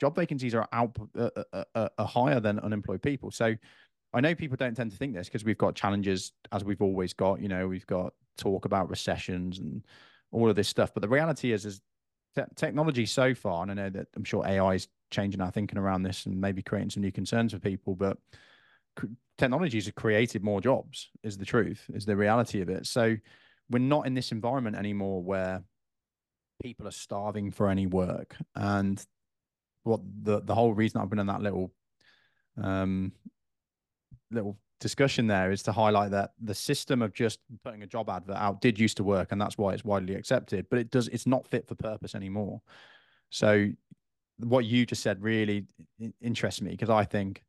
job 0.00 0.14
vacancies 0.14 0.54
are 0.54 0.68
out 0.72 0.96
uh, 1.16 1.30
uh, 1.52 1.64
uh, 1.74 1.88
uh, 1.98 2.04
higher 2.04 2.40
than 2.40 2.58
unemployed 2.60 3.02
people. 3.02 3.30
So 3.30 3.54
I 4.14 4.20
know 4.20 4.34
people 4.34 4.56
don't 4.56 4.74
tend 4.74 4.90
to 4.92 4.96
think 4.96 5.14
this 5.14 5.28
because 5.28 5.44
we've 5.44 5.58
got 5.58 5.74
challenges 5.74 6.32
as 6.52 6.64
we've 6.64 6.80
always 6.80 7.12
got. 7.12 7.40
You 7.40 7.48
know, 7.48 7.68
we've 7.68 7.86
got 7.86 8.14
talk 8.38 8.64
about 8.64 8.88
recessions 8.88 9.58
and 9.58 9.84
all 10.32 10.48
of 10.48 10.56
this 10.56 10.68
stuff. 10.68 10.92
But 10.92 11.02
the 11.02 11.08
reality 11.08 11.52
is, 11.52 11.64
is 11.64 11.80
te- 12.36 12.42
technology 12.56 13.06
so 13.06 13.34
far, 13.34 13.62
and 13.62 13.70
I 13.70 13.74
know 13.74 13.90
that 13.90 14.08
I'm 14.16 14.24
sure 14.24 14.46
AI 14.46 14.74
is 14.74 14.88
changing 15.10 15.40
our 15.40 15.50
thinking 15.50 15.78
around 15.78 16.02
this 16.02 16.26
and 16.26 16.40
maybe 16.40 16.62
creating 16.62 16.90
some 16.90 17.02
new 17.02 17.12
concerns 17.12 17.52
for 17.52 17.58
people, 17.58 17.94
but 17.94 18.18
technologies 19.38 19.86
have 19.86 19.94
created 19.94 20.42
more 20.42 20.60
jobs. 20.60 21.10
Is 21.22 21.38
the 21.38 21.44
truth? 21.44 21.84
Is 21.94 22.04
the 22.04 22.16
reality 22.16 22.60
of 22.60 22.68
it? 22.68 22.86
So 22.86 23.16
we're 23.70 23.78
not 23.78 24.06
in 24.06 24.14
this 24.14 24.32
environment 24.32 24.76
anymore 24.76 25.22
where 25.22 25.62
people 26.62 26.86
are 26.88 26.92
starving 26.92 27.50
for 27.50 27.68
any 27.68 27.86
work. 27.86 28.36
And 28.54 29.02
what 29.84 30.00
the 30.22 30.40
the 30.40 30.54
whole 30.54 30.74
reason 30.74 31.00
I've 31.00 31.10
been 31.10 31.18
in 31.18 31.28
that 31.28 31.42
little 31.42 31.72
um 32.60 33.12
little 34.30 34.58
discussion 34.80 35.26
there 35.26 35.50
is 35.50 35.62
to 35.62 35.72
highlight 35.72 36.10
that 36.10 36.32
the 36.40 36.54
system 36.54 37.02
of 37.02 37.12
just 37.12 37.40
putting 37.64 37.82
a 37.82 37.86
job 37.86 38.08
advert 38.08 38.36
out 38.36 38.60
did 38.60 38.78
used 38.78 38.96
to 38.96 39.04
work 39.04 39.32
and 39.32 39.40
that's 39.40 39.58
why 39.58 39.72
it's 39.72 39.84
widely 39.84 40.14
accepted 40.14 40.66
but 40.70 40.78
it 40.78 40.90
does 40.90 41.08
it's 41.08 41.26
not 41.26 41.46
fit 41.48 41.66
for 41.66 41.74
purpose 41.74 42.14
anymore 42.14 42.60
so 43.30 43.68
what 44.38 44.64
you 44.64 44.86
just 44.86 45.02
said 45.02 45.20
really 45.20 45.66
interests 46.20 46.60
me 46.60 46.70
because 46.70 46.90
i 46.90 47.04
think 47.04 47.42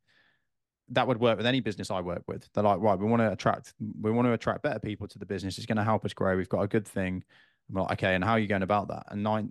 that 0.90 1.06
would 1.06 1.20
work 1.20 1.36
with 1.36 1.46
any 1.46 1.60
business 1.60 1.90
I 1.90 2.00
work 2.00 2.24
with. 2.26 2.48
They're 2.52 2.64
like, 2.64 2.80
right, 2.80 2.98
we 2.98 3.06
want 3.06 3.20
to 3.20 3.30
attract, 3.32 3.74
we 4.00 4.10
want 4.10 4.26
to 4.26 4.32
attract 4.32 4.62
better 4.62 4.80
people 4.80 5.06
to 5.08 5.18
the 5.18 5.26
business. 5.26 5.56
It's 5.56 5.66
going 5.66 5.76
to 5.76 5.84
help 5.84 6.04
us 6.04 6.12
grow. 6.12 6.36
We've 6.36 6.48
got 6.48 6.62
a 6.62 6.68
good 6.68 6.86
thing. 6.86 7.22
I'm 7.68 7.82
like, 7.82 7.92
okay, 7.92 8.16
and 8.16 8.24
how 8.24 8.32
are 8.32 8.38
you 8.38 8.48
going 8.48 8.62
about 8.62 8.88
that? 8.88 9.04
And 9.08 9.22
nine, 9.22 9.50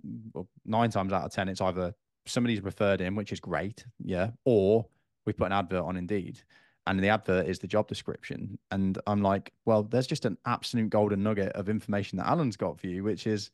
nine 0.66 0.90
times 0.90 1.12
out 1.12 1.24
of 1.24 1.32
ten, 1.32 1.48
it's 1.48 1.62
either 1.62 1.94
somebody's 2.26 2.60
referred 2.60 3.00
in, 3.00 3.14
which 3.14 3.32
is 3.32 3.40
great, 3.40 3.84
yeah, 4.04 4.30
or 4.44 4.86
we 5.24 5.32
put 5.32 5.46
an 5.46 5.52
advert 5.52 5.82
on 5.82 5.96
Indeed, 5.96 6.38
and 6.86 6.98
the 6.98 7.08
advert 7.08 7.46
is 7.46 7.58
the 7.58 7.66
job 7.66 7.88
description. 7.88 8.58
And 8.70 8.98
I'm 9.06 9.22
like, 9.22 9.52
well, 9.64 9.82
there's 9.82 10.06
just 10.06 10.24
an 10.24 10.38
absolute 10.46 10.90
golden 10.90 11.22
nugget 11.22 11.52
of 11.52 11.68
information 11.68 12.18
that 12.18 12.26
Alan's 12.26 12.56
got 12.56 12.80
for 12.80 12.86
you, 12.86 13.04
which 13.04 13.26
is, 13.26 13.50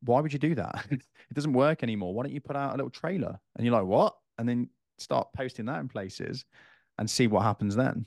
why 0.00 0.20
would 0.20 0.32
you 0.32 0.38
do 0.38 0.54
that? 0.56 0.86
it 0.90 1.02
doesn't 1.32 1.52
work 1.52 1.82
anymore. 1.82 2.12
Why 2.12 2.24
don't 2.24 2.32
you 2.32 2.40
put 2.40 2.56
out 2.56 2.74
a 2.74 2.76
little 2.76 2.90
trailer? 2.90 3.38
And 3.56 3.64
you're 3.64 3.74
like, 3.74 3.86
what? 3.86 4.16
And 4.38 4.48
then 4.48 4.68
start 4.98 5.28
posting 5.34 5.66
that 5.66 5.80
in 5.80 5.88
places 5.88 6.44
and 6.98 7.08
see 7.08 7.26
what 7.26 7.42
happens 7.42 7.76
then. 7.76 8.06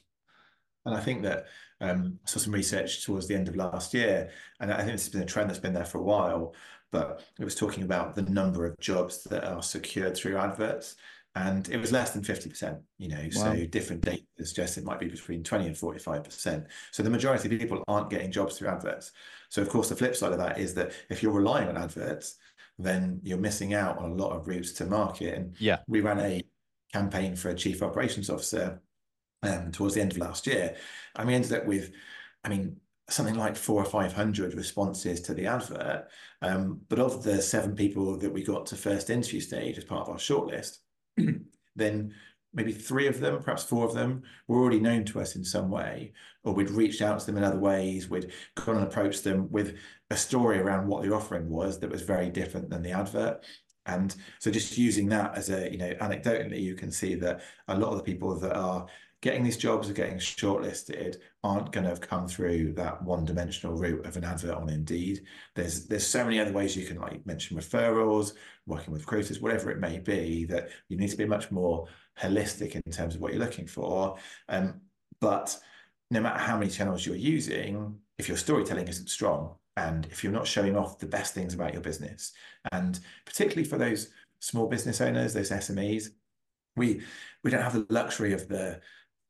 And 0.86 0.96
I 0.96 1.02
think 1.02 1.24
that 1.24 1.48
um, 1.82 2.20
I 2.26 2.30
saw 2.30 2.40
some 2.40 2.54
research 2.54 3.06
towards 3.06 3.28
the 3.28 3.36
end 3.36 3.48
of 3.48 3.56
last 3.56 3.94
year, 3.94 4.32
and 4.60 4.72
I 4.72 4.78
think 4.78 4.92
this 4.94 5.06
has 5.06 5.14
been 5.14 5.22
a 5.22 5.26
trend 5.26 5.50
that's 5.50 5.60
been 5.60 5.74
there 5.74 5.86
for 5.86 6.00
a 6.00 6.04
while. 6.04 6.54
But 6.92 7.24
it 7.40 7.44
was 7.44 7.56
talking 7.56 7.84
about 7.84 8.16
the 8.16 8.24
number 8.24 8.66
of 8.66 8.80
jobs 8.80 9.24
that 9.26 9.44
are 9.44 9.62
secured 9.62 10.18
through 10.18 10.38
adverts, 10.38 10.96
and 11.40 11.70
it 11.70 11.78
was 11.78 11.92
less 11.94 12.12
than 12.12 12.22
50%. 12.22 12.82
You 12.98 13.08
know, 13.10 13.22
wow. 13.36 13.54
so 13.54 13.66
different 13.66 14.02
data 14.02 14.24
suggests 14.44 14.78
it 14.78 14.84
might 14.84 15.00
be 15.00 15.08
between 15.08 15.42
20 15.42 15.68
and 15.68 15.76
45%. 15.76 16.66
So 16.92 17.02
the 17.02 17.10
majority 17.10 17.54
of 17.54 17.60
people 17.60 17.82
aren't 17.88 18.10
getting 18.10 18.30
jobs 18.30 18.58
through 18.58 18.68
adverts. 18.68 19.14
So 19.48 19.62
of 19.62 19.70
course, 19.70 19.88
the 19.88 19.96
flip 19.96 20.18
side 20.18 20.34
of 20.34 20.38
that 20.40 20.60
is 20.60 20.74
that 20.74 20.92
if 21.10 21.24
you're 21.24 21.32
relying 21.32 21.70
on 21.70 21.78
adverts, 21.78 22.36
then 22.78 23.22
you're 23.24 23.38
missing 23.38 23.74
out 23.74 23.98
on 24.00 24.12
a 24.12 24.16
lot 24.16 24.36
of 24.36 24.48
routes 24.48 24.74
to 24.74 24.86
market. 24.86 25.34
And 25.34 25.56
yeah, 25.60 25.80
we 25.88 26.02
ran 26.02 26.20
a 26.20 26.44
campaign 26.92 27.38
for 27.38 27.50
a 27.50 27.56
chief 27.56 27.82
operations 27.82 28.30
officer 28.30 28.82
um, 29.44 29.72
towards 29.72 29.96
the 29.96 30.02
end 30.02 30.12
of 30.12 30.18
last 30.18 30.46
year. 30.46 30.76
And 31.16 31.28
we 31.28 31.36
ended 31.36 31.54
up 31.54 31.66
with, 31.66 31.92
I 32.44 32.50
mean, 32.50 32.76
something 33.08 33.36
like 33.36 33.56
four 33.56 33.82
or 33.82 33.86
500 33.86 34.56
responses 34.56 35.22
to 35.22 35.34
the 35.34 35.48
advert. 35.48 36.10
Um, 36.42 36.82
but 36.90 37.00
of 37.00 37.24
the 37.24 37.42
seven 37.42 37.76
people 37.76 38.18
that 38.18 38.34
we 38.34 38.44
got 38.44 38.66
to 38.68 38.76
first 38.76 39.10
interview 39.10 39.40
stage 39.40 39.78
as 39.78 39.86
part 39.86 40.02
of 40.02 40.10
our 40.10 40.18
shortlist, 40.18 40.80
then 41.76 42.14
maybe 42.54 42.72
three 42.72 43.08
of 43.08 43.20
them, 43.20 43.42
perhaps 43.42 43.64
four 43.64 43.86
of 43.86 43.94
them, 43.94 44.24
were 44.48 44.60
already 44.60 44.80
known 44.80 45.06
to 45.06 45.20
us 45.22 45.36
in 45.36 45.44
some 45.44 45.70
way, 45.70 46.14
or 46.44 46.54
we'd 46.54 46.72
reached 46.72 47.02
out 47.02 47.20
to 47.20 47.26
them 47.26 47.38
in 47.38 47.44
other 47.44 47.60
ways, 47.60 48.10
we'd 48.10 48.32
gone 48.56 48.78
and 48.78 48.86
approached 48.86 49.24
them 49.24 49.50
with 49.52 49.78
a 50.10 50.18
story 50.18 50.60
around 50.60 50.88
what 50.88 51.04
the 51.04 51.14
offering 51.14 51.48
was 51.50 51.80
that 51.80 51.92
was 51.92 52.02
very 52.02 52.30
different 52.30 52.70
than 52.70 52.82
the 52.82 52.92
advert. 52.92 53.46
And 53.86 54.16
so 54.40 54.52
just 54.52 54.78
using 54.78 55.10
that 55.10 55.36
as 55.36 55.50
a, 55.50 55.72
you 55.72 55.78
know, 55.78 55.94
anecdotally, 56.02 56.62
you 56.62 56.76
can 56.76 56.92
see 56.92 57.16
that 57.16 57.42
a 57.68 57.78
lot 57.78 57.92
of 57.92 57.98
the 57.98 58.04
people 58.04 58.38
that 58.40 58.56
are 58.56 58.86
getting 59.22 59.44
these 59.44 59.58
jobs 59.58 59.90
or 59.90 59.94
getting 59.94 60.18
shortlisted 60.18 61.18
aren't 61.44 61.72
going 61.72 61.84
to 61.84 61.90
have 61.90 62.02
come 62.02 62.28
through 62.28 62.74
that 62.74 63.02
one-dimensional 63.04 63.76
route 63.76 64.06
of 64.06 64.16
an 64.16 64.24
advert 64.24 64.56
on 64.56 64.70
Indeed. 64.70 65.22
There's 65.56 65.88
there's 65.88 66.08
so 66.08 66.24
many 66.24 66.40
other 66.40 66.54
ways 66.54 66.76
you 66.76 66.86
can 66.86 67.00
like 67.00 67.26
mention 67.26 67.58
referrals, 67.58 68.34
working 68.66 68.94
with 68.94 69.02
recruiters, 69.02 69.42
whatever 69.42 69.72
it 69.72 69.80
may 69.80 70.00
be. 70.00 70.46
That 70.46 70.70
you 70.88 70.98
need 70.98 71.10
to 71.10 71.18
be 71.18 71.26
much 71.26 71.52
more 71.52 71.88
holistic 72.20 72.76
in 72.76 72.92
terms 72.92 73.16
of 73.16 73.22
what 73.22 73.34
you're 73.34 73.44
looking 73.44 73.68
for. 73.68 74.18
Um, 74.48 74.82
but 75.20 75.58
no 76.12 76.22
matter 76.22 76.40
how 76.40 76.58
many 76.58 76.72
channels 76.72 77.06
you're 77.06 77.16
using, 77.16 77.98
if 78.18 78.28
your 78.28 78.38
storytelling 78.38 78.88
isn't 78.88 79.10
strong 79.10 79.56
and 79.78 80.08
if 80.12 80.24
you're 80.24 80.34
not 80.34 80.48
showing 80.48 80.76
off 80.76 80.98
the 80.98 81.06
best 81.06 81.34
things 81.34 81.54
about 81.54 81.74
your 81.74 81.82
business, 81.82 82.32
and 82.72 83.00
particularly 83.26 83.68
for 83.68 83.78
those 83.78 84.10
small 84.40 84.68
business 84.68 85.02
owners, 85.02 85.34
those 85.34 85.52
SMEs, 85.52 86.10
we 86.76 87.02
we 87.44 87.52
don't 87.52 87.62
have 87.62 87.74
the 87.74 87.86
luxury 87.90 88.34
of 88.34 88.48
the 88.48 88.80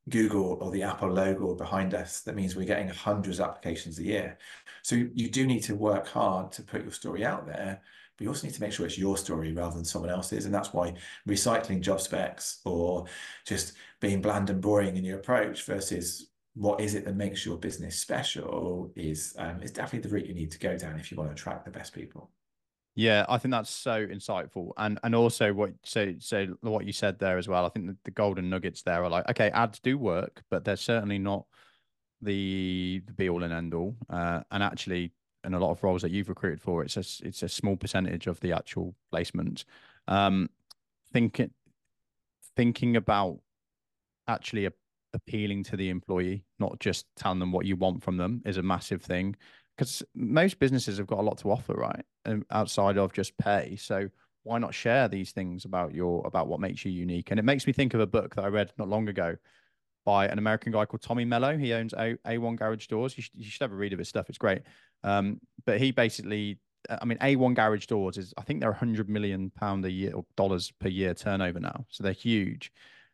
Google 0.10 0.58
or 0.62 0.72
the 0.72 0.84
Apple 0.84 1.12
logo 1.12 1.56
behind 1.56 1.94
us. 1.94 2.22
That 2.22 2.36
means 2.36 2.56
we're 2.56 2.66
getting 2.66 2.90
hundreds 2.90 3.40
of 3.40 3.48
applications 3.48 4.00
a 4.00 4.04
year. 4.04 4.38
So 4.82 4.96
you 4.96 5.30
do 5.30 5.46
need 5.46 5.64
to 5.64 5.76
work 5.76 6.08
hard 6.08 6.52
to 6.54 6.64
put 6.64 6.84
your 6.84 6.92
story 6.92 7.26
out 7.26 7.46
there, 7.46 7.82
but 8.18 8.24
you 8.24 8.30
also 8.30 8.48
need 8.48 8.54
to 8.54 8.62
make 8.62 8.74
sure 8.74 8.86
it's 8.86 8.98
your 8.98 9.18
story 9.18 9.54
rather 9.54 9.76
than 9.76 9.86
someone 9.86 10.12
else's. 10.12 10.46
And 10.46 10.54
that's 10.54 10.74
why 10.74 10.94
recycling 11.28 11.82
job 11.82 12.02
specs 12.02 12.60
or 12.66 13.06
just 13.46 13.74
being 14.00 14.22
bland 14.22 14.50
and 14.50 14.62
boring 14.62 14.98
in 14.98 15.04
your 15.04 15.20
approach 15.20 15.64
versus 15.64 16.30
what 16.56 16.82
is 16.82 16.96
it 16.96 17.06
that 17.06 17.16
makes 17.16 17.46
your 17.46 17.58
business 17.58 17.98
special 17.98 18.92
is 18.96 19.36
um, 19.38 19.62
is 19.62 19.72
definitely 19.72 20.10
the 20.10 20.14
route 20.14 20.26
you 20.28 20.34
need 20.34 20.52
to 20.52 20.60
go 20.60 20.78
down 20.78 21.00
if 21.00 21.12
you 21.12 21.18
want 21.18 21.30
to 21.30 21.34
attract 21.34 21.66
the 21.66 21.72
best 21.72 21.94
people. 21.94 22.32
Yeah, 23.00 23.26
I 23.30 23.38
think 23.38 23.54
that's 23.54 23.70
so 23.70 24.06
insightful, 24.06 24.74
and 24.76 25.00
and 25.06 25.16
also 25.16 25.54
what 25.54 25.72
so 25.84 26.16
so 26.20 26.48
what 26.60 26.86
you 26.86 26.92
said 26.92 27.18
there 27.18 27.38
as 27.38 27.48
well. 27.48 27.66
I 27.66 27.70
think 27.70 27.88
the, 27.88 27.96
the 28.04 28.12
golden 28.12 28.50
nuggets 28.50 28.82
there 28.82 29.02
are 29.02 29.10
like 29.10 29.30
okay, 29.30 29.50
ads 29.52 29.80
do 29.80 29.98
work, 29.98 30.44
but 30.50 30.66
they're 30.66 30.76
certainly 30.76 31.18
not 31.18 31.46
the 32.22 33.02
the 33.06 33.14
be 33.14 33.30
all 33.30 33.44
and 33.44 33.54
end 33.54 33.74
all. 33.74 33.96
Uh, 34.10 34.42
and 34.52 34.62
actually, 34.62 35.14
in 35.46 35.54
a 35.54 35.60
lot 35.60 35.72
of 35.72 35.82
roles 35.82 36.02
that 36.02 36.12
you've 36.12 36.28
recruited 36.28 36.62
for, 36.62 36.84
it's 36.84 36.98
a 36.98 37.26
it's 37.26 37.42
a 37.42 37.48
small 37.48 37.78
percentage 37.78 38.28
of 38.28 38.38
the 38.42 38.52
actual 38.52 38.94
placement. 39.12 39.64
Um, 40.10 40.50
thinking 41.14 41.52
thinking 42.58 42.98
about 42.98 43.40
actually 44.28 44.68
appealing 45.14 45.64
to 45.64 45.78
the 45.78 45.88
employee, 45.88 46.44
not 46.60 46.82
just 46.82 47.06
telling 47.16 47.40
them 47.40 47.54
what 47.54 47.66
you 47.66 47.78
want 47.78 48.04
from 48.04 48.18
them, 48.18 48.42
is 48.46 48.58
a 48.58 48.62
massive 48.62 49.02
thing 49.02 49.38
because 49.80 50.04
most 50.14 50.60
businesses 50.60 50.98
have 50.98 51.08
got 51.08 51.20
a 51.20 51.22
lot 51.22 51.38
to 51.38 51.50
offer, 51.50 51.74
right? 51.74 52.04
Um, 52.26 52.46
outside 52.52 52.98
of 52.98 53.14
just 53.14 53.38
pay. 53.38 53.78
So 53.78 54.10
why 54.44 54.58
not 54.58 54.74
share 54.74 55.08
these 55.08 55.32
things 55.32 55.64
about 55.64 55.94
your 55.94 56.28
about 56.28 56.50
what 56.50 56.60
makes 56.60 56.84
you 56.84 56.92
unique? 56.92 57.32
And 57.32 57.40
it 57.40 57.46
makes 57.46 57.66
me 57.66 57.72
think 57.72 57.94
of 57.94 58.02
a 58.02 58.08
book 58.08 58.36
that 58.36 58.44
I 58.44 58.50
read 58.50 58.74
not 58.78 58.90
long 58.90 59.08
ago 59.08 59.38
by 60.06 60.28
an 60.28 60.38
American 60.38 60.74
guy 60.74 60.84
called 60.84 61.02
Tommy 61.02 61.24
Mello. 61.24 61.58
He 61.58 61.72
owns 61.72 61.94
A 61.94 62.18
A1 62.28 62.58
Garage 62.58 62.88
Doors. 62.88 63.16
You 63.16 63.24
should, 63.24 63.32
you 63.36 63.50
should 63.50 63.62
have 63.62 63.72
a 63.72 63.76
read 63.76 63.94
of 63.94 64.00
his 64.00 64.10
stuff. 64.10 64.28
It's 64.28 64.38
great. 64.38 64.64
Um, 65.06 65.40
but 65.66 65.80
he 65.80 65.92
basically, 65.92 66.60
I 66.90 67.06
mean, 67.06 67.18
A1 67.20 67.56
Garage 67.56 67.86
Doors 67.86 68.18
is 68.18 68.34
I 68.38 68.42
think 68.42 68.60
they're 68.60 68.72
100 68.72 69.08
million 69.08 69.50
pound 69.50 69.86
a 69.86 69.92
year 69.92 70.12
or 70.14 70.26
dollars 70.36 70.74
per 70.82 70.90
year 70.90 71.14
turnover 71.14 71.62
now. 71.62 71.86
So 71.88 72.04
they're 72.04 72.12
huge, 72.12 72.74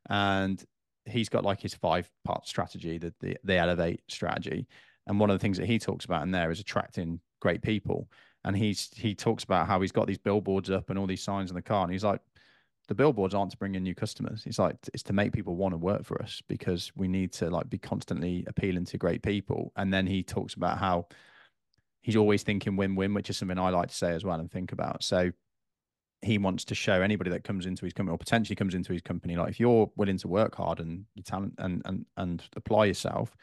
and 0.09 0.63
he's 1.05 1.29
got 1.29 1.45
like 1.45 1.61
his 1.61 1.75
five 1.75 2.09
part 2.23 2.47
strategy, 2.47 2.97
the 2.97 3.13
the, 3.19 3.37
the 3.43 3.55
elevate 3.55 4.01
strategy. 4.09 4.65
And 5.07 5.19
one 5.19 5.29
of 5.29 5.35
the 5.35 5.41
things 5.41 5.57
that 5.57 5.67
he 5.67 5.79
talks 5.79 6.05
about 6.05 6.23
in 6.23 6.31
there 6.31 6.51
is 6.51 6.59
attracting 6.59 7.19
great 7.41 7.61
people. 7.61 8.09
And 8.43 8.55
he's 8.55 8.89
he 8.95 9.15
talks 9.15 9.43
about 9.43 9.67
how 9.67 9.81
he's 9.81 9.91
got 9.91 10.07
these 10.07 10.17
billboards 10.17 10.69
up 10.69 10.89
and 10.89 10.99
all 10.99 11.07
these 11.07 11.23
signs 11.23 11.49
in 11.49 11.55
the 11.55 11.61
car. 11.61 11.83
And 11.83 11.91
he's 11.91 12.03
like, 12.03 12.21
the 12.87 12.95
billboards 12.95 13.33
aren't 13.33 13.51
to 13.51 13.57
bring 13.57 13.75
in 13.75 13.83
new 13.83 13.95
customers. 13.95 14.43
He's 14.43 14.59
like, 14.59 14.75
it's 14.93 15.03
to 15.03 15.13
make 15.13 15.33
people 15.33 15.55
want 15.55 15.73
to 15.73 15.77
work 15.77 16.05
for 16.05 16.21
us 16.21 16.41
because 16.47 16.91
we 16.95 17.07
need 17.07 17.31
to 17.33 17.49
like 17.49 17.69
be 17.69 17.79
constantly 17.79 18.43
appealing 18.47 18.85
to 18.85 18.97
great 18.97 19.23
people. 19.23 19.71
And 19.75 19.91
then 19.91 20.05
he 20.05 20.21
talks 20.21 20.53
about 20.53 20.77
how 20.77 21.07
he's 22.01 22.15
always 22.15 22.43
thinking 22.43 22.75
win-win, 22.75 23.15
which 23.15 23.31
is 23.31 23.37
something 23.37 23.57
I 23.57 23.69
like 23.69 23.89
to 23.89 23.95
say 23.95 24.13
as 24.13 24.23
well 24.23 24.39
and 24.39 24.51
think 24.51 24.71
about. 24.71 25.03
So 25.03 25.31
he 26.21 26.37
wants 26.37 26.65
to 26.65 26.75
show 26.75 27.01
anybody 27.01 27.29
that 27.31 27.43
comes 27.43 27.65
into 27.65 27.85
his 27.85 27.93
company 27.93 28.13
or 28.13 28.17
potentially 28.17 28.55
comes 28.55 28.75
into 28.75 28.93
his 28.93 29.01
company, 29.01 29.35
like 29.35 29.49
if 29.49 29.59
you're 29.59 29.91
willing 29.95 30.17
to 30.17 30.27
work 30.27 30.55
hard 30.55 30.79
and 30.79 31.05
you 31.13 31.23
talent 31.23 31.53
and 31.57 31.81
and 31.85 32.05
and 32.17 32.43
apply 32.55 32.85
yourself, 32.85 33.35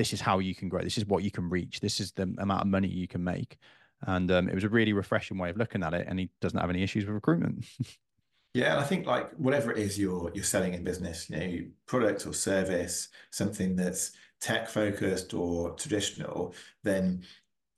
this 0.00 0.14
is 0.14 0.20
how 0.22 0.38
you 0.38 0.54
can 0.54 0.70
grow. 0.70 0.80
This 0.80 0.96
is 0.96 1.04
what 1.04 1.22
you 1.24 1.30
can 1.30 1.50
reach. 1.50 1.80
This 1.80 2.00
is 2.00 2.12
the 2.12 2.22
amount 2.22 2.62
of 2.62 2.68
money 2.68 2.88
you 2.88 3.06
can 3.06 3.22
make. 3.22 3.58
And 4.06 4.30
um, 4.30 4.48
it 4.48 4.54
was 4.54 4.64
a 4.64 4.68
really 4.70 4.94
refreshing 4.94 5.36
way 5.36 5.50
of 5.50 5.58
looking 5.58 5.82
at 5.82 5.92
it. 5.92 6.06
And 6.08 6.18
he 6.18 6.30
doesn't 6.40 6.58
have 6.58 6.70
any 6.70 6.82
issues 6.82 7.04
with 7.04 7.12
recruitment. 7.12 7.66
yeah, 8.54 8.70
and 8.70 8.80
I 8.80 8.84
think 8.84 9.04
like 9.04 9.30
whatever 9.32 9.70
it 9.70 9.76
is 9.76 9.98
you're 9.98 10.30
you're 10.32 10.42
selling 10.42 10.72
in 10.72 10.84
business, 10.84 11.28
you 11.28 11.36
know, 11.36 11.66
product 11.84 12.26
or 12.26 12.32
service, 12.32 13.08
something 13.30 13.76
that's 13.76 14.12
tech 14.40 14.70
focused 14.70 15.34
or 15.34 15.72
traditional, 15.72 16.54
then 16.82 17.22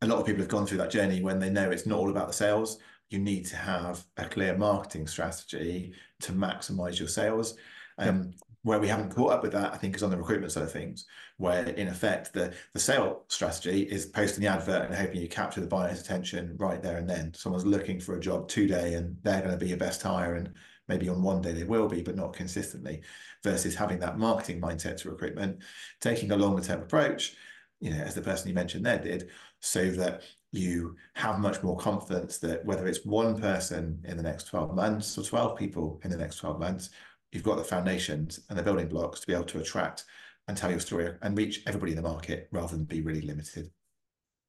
a 0.00 0.06
lot 0.06 0.20
of 0.20 0.24
people 0.26 0.42
have 0.42 0.48
gone 0.48 0.64
through 0.64 0.78
that 0.78 0.92
journey 0.92 1.22
when 1.22 1.40
they 1.40 1.50
know 1.50 1.72
it's 1.72 1.86
not 1.86 1.98
all 1.98 2.10
about 2.10 2.28
the 2.28 2.32
sales. 2.32 2.78
You 3.10 3.18
need 3.18 3.46
to 3.46 3.56
have 3.56 4.04
a 4.16 4.26
clear 4.26 4.56
marketing 4.56 5.08
strategy 5.08 5.92
to 6.20 6.30
maximize 6.30 7.00
your 7.00 7.08
sales. 7.08 7.56
Um, 7.98 8.06
yep 8.06 8.34
where 8.62 8.78
we 8.78 8.88
haven't 8.88 9.14
caught 9.14 9.32
up 9.32 9.42
with 9.42 9.52
that, 9.52 9.74
I 9.74 9.76
think, 9.76 9.96
is 9.96 10.02
on 10.02 10.10
the 10.10 10.16
recruitment 10.16 10.52
side 10.52 10.62
of 10.62 10.72
things, 10.72 11.06
where 11.36 11.64
in 11.64 11.88
effect 11.88 12.32
the 12.32 12.54
the 12.74 12.80
sale 12.80 13.24
strategy 13.28 13.82
is 13.82 14.06
posting 14.06 14.42
the 14.42 14.50
advert 14.50 14.86
and 14.86 14.94
hoping 14.94 15.20
you 15.20 15.28
capture 15.28 15.60
the 15.60 15.66
buyer's 15.66 16.00
attention 16.00 16.56
right 16.58 16.82
there 16.82 16.98
and 16.98 17.08
then. 17.08 17.34
Someone's 17.34 17.66
looking 17.66 17.98
for 17.98 18.16
a 18.16 18.20
job 18.20 18.48
today 18.48 18.94
and 18.94 19.16
they're 19.22 19.40
going 19.40 19.52
to 19.52 19.56
be 19.56 19.68
your 19.68 19.78
best 19.78 20.02
hire, 20.02 20.34
and 20.36 20.52
maybe 20.88 21.08
on 21.08 21.22
one 21.22 21.42
day 21.42 21.52
they 21.52 21.64
will 21.64 21.88
be, 21.88 22.02
but 22.02 22.16
not 22.16 22.34
consistently. 22.34 23.02
Versus 23.42 23.74
having 23.74 23.98
that 23.98 24.18
marketing 24.18 24.60
mindset 24.60 24.96
to 24.98 25.10
recruitment, 25.10 25.58
taking 26.00 26.30
a 26.30 26.36
longer 26.36 26.62
term 26.62 26.82
approach, 26.82 27.34
you 27.80 27.90
know, 27.90 28.00
as 28.00 28.14
the 28.14 28.22
person 28.22 28.48
you 28.48 28.54
mentioned 28.54 28.86
there 28.86 28.98
did, 28.98 29.30
so 29.60 29.90
that 29.90 30.22
you 30.52 30.94
have 31.14 31.40
much 31.40 31.62
more 31.62 31.76
confidence 31.76 32.38
that 32.38 32.64
whether 32.64 32.86
it's 32.86 33.04
one 33.06 33.40
person 33.40 33.98
in 34.04 34.16
the 34.16 34.22
next 34.22 34.44
12 34.44 34.74
months 34.74 35.16
or 35.16 35.22
12 35.22 35.58
people 35.58 35.98
in 36.04 36.10
the 36.10 36.16
next 36.16 36.36
12 36.36 36.60
months 36.60 36.90
you've 37.32 37.42
got 37.42 37.56
the 37.56 37.64
foundations 37.64 38.40
and 38.48 38.58
the 38.58 38.62
building 38.62 38.88
blocks 38.88 39.20
to 39.20 39.26
be 39.26 39.32
able 39.32 39.44
to 39.44 39.58
attract 39.58 40.04
and 40.48 40.56
tell 40.56 40.70
your 40.70 40.80
story 40.80 41.12
and 41.22 41.36
reach 41.36 41.62
everybody 41.66 41.92
in 41.92 41.96
the 41.96 42.02
market 42.02 42.48
rather 42.52 42.76
than 42.76 42.84
be 42.84 43.00
really 43.00 43.22
limited. 43.22 43.70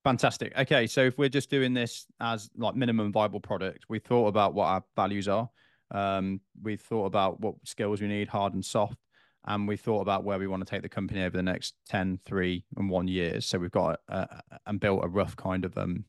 Fantastic. 0.03 0.51
Okay, 0.57 0.85
so 0.85 1.01
if 1.01 1.17
we're 1.17 1.29
just 1.29 1.49
doing 1.49 1.73
this 1.73 2.05
as 2.19 2.49
like 2.57 2.75
minimum 2.75 3.11
viable 3.11 3.39
product, 3.39 3.85
we 3.87 3.99
thought 3.99 4.27
about 4.27 4.53
what 4.53 4.65
our 4.65 4.83
values 4.95 5.29
are. 5.29 5.49
Um, 5.91 6.41
we 6.61 6.75
thought 6.75 7.05
about 7.05 7.39
what 7.39 7.55
skills 7.63 8.01
we 8.01 8.07
need, 8.07 8.27
hard 8.27 8.53
and 8.53 8.65
soft, 8.65 8.97
and 9.45 9.65
we 9.67 9.77
thought 9.77 10.01
about 10.01 10.25
where 10.25 10.39
we 10.39 10.47
want 10.47 10.65
to 10.65 10.69
take 10.69 10.81
the 10.81 10.89
company 10.89 11.23
over 11.23 11.37
the 11.37 11.43
next 11.43 11.75
10, 11.87 12.19
3, 12.25 12.65
and 12.75 12.89
1 12.89 13.07
years. 13.07 13.45
So 13.45 13.59
we've 13.59 13.71
got 13.71 13.99
and 14.65 14.79
built 14.79 15.05
a 15.05 15.07
rough 15.07 15.37
kind 15.37 15.63
of 15.63 15.77
um, 15.77 16.03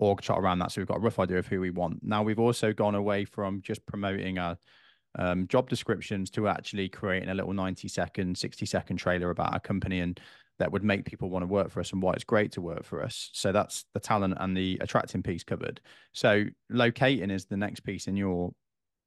org 0.00 0.22
chart 0.22 0.42
around 0.42 0.58
that. 0.58 0.72
So 0.72 0.80
we've 0.80 0.88
got 0.88 0.98
a 0.98 1.00
rough 1.00 1.20
idea 1.20 1.38
of 1.38 1.46
who 1.46 1.60
we 1.60 1.70
want. 1.70 2.02
Now 2.02 2.24
we've 2.24 2.40
also 2.40 2.72
gone 2.72 2.96
away 2.96 3.24
from 3.26 3.60
just 3.62 3.84
promoting 3.86 4.38
our 4.38 4.58
um, 5.18 5.46
job 5.48 5.68
descriptions 5.68 6.30
to 6.30 6.48
actually 6.48 6.88
creating 6.88 7.28
a 7.28 7.34
little 7.34 7.52
90 7.52 7.88
second, 7.88 8.36
60 8.36 8.66
second 8.66 8.96
trailer 8.96 9.30
about 9.30 9.52
our 9.52 9.60
company 9.60 10.00
and 10.00 10.20
that 10.58 10.72
would 10.72 10.84
make 10.84 11.04
people 11.04 11.28
want 11.28 11.42
to 11.42 11.46
work 11.46 11.70
for 11.70 11.80
us 11.80 11.92
and 11.92 12.00
why 12.00 12.12
it's 12.12 12.24
great 12.24 12.52
to 12.52 12.60
work 12.60 12.84
for 12.84 13.02
us. 13.02 13.30
So 13.32 13.52
that's 13.52 13.84
the 13.92 14.00
talent 14.00 14.34
and 14.38 14.56
the 14.56 14.78
attracting 14.80 15.22
piece 15.22 15.44
covered. 15.44 15.80
So 16.12 16.44
locating 16.70 17.30
is 17.30 17.44
the 17.44 17.56
next 17.56 17.80
piece 17.80 18.06
in 18.06 18.16
your 18.16 18.52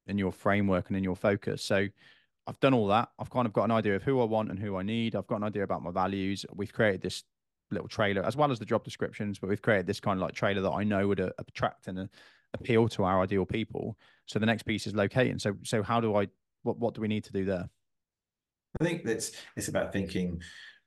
in 0.06 0.18
your 0.18 0.32
framework 0.32 0.88
and 0.88 0.96
in 0.96 1.04
your 1.04 1.16
focus. 1.16 1.62
So 1.62 1.86
I've 2.46 2.60
done 2.60 2.74
all 2.74 2.86
that. 2.88 3.10
I've 3.18 3.30
kind 3.30 3.46
of 3.46 3.52
got 3.52 3.64
an 3.64 3.70
idea 3.70 3.96
of 3.96 4.02
who 4.02 4.20
I 4.20 4.24
want 4.24 4.50
and 4.50 4.58
who 4.58 4.76
I 4.76 4.82
need. 4.82 5.14
I've 5.14 5.26
got 5.26 5.36
an 5.36 5.44
idea 5.44 5.62
about 5.62 5.82
my 5.82 5.90
values. 5.90 6.46
We've 6.52 6.72
created 6.72 7.02
this 7.02 7.22
little 7.70 7.88
trailer 7.88 8.24
as 8.24 8.36
well 8.36 8.50
as 8.50 8.58
the 8.58 8.64
job 8.64 8.82
descriptions, 8.82 9.38
but 9.38 9.48
we've 9.48 9.62
created 9.62 9.86
this 9.86 10.00
kind 10.00 10.18
of 10.18 10.22
like 10.22 10.34
trailer 10.34 10.62
that 10.62 10.70
I 10.70 10.84
know 10.84 11.06
would 11.08 11.20
attract 11.20 11.86
and 11.86 12.08
appeal 12.54 12.88
to 12.88 13.04
our 13.04 13.22
ideal 13.22 13.46
people. 13.46 13.96
So 14.26 14.38
the 14.38 14.46
next 14.46 14.64
piece 14.64 14.86
is 14.86 14.94
locating. 14.94 15.38
So 15.38 15.54
so 15.62 15.82
how 15.82 16.00
do 16.00 16.16
I 16.16 16.28
what 16.62 16.78
what 16.78 16.94
do 16.94 17.00
we 17.00 17.08
need 17.08 17.24
to 17.24 17.32
do 17.32 17.44
there? 17.44 17.68
I 18.80 18.84
think 18.84 19.04
that's 19.04 19.32
it's 19.56 19.68
about 19.68 19.92
thinking 19.92 20.40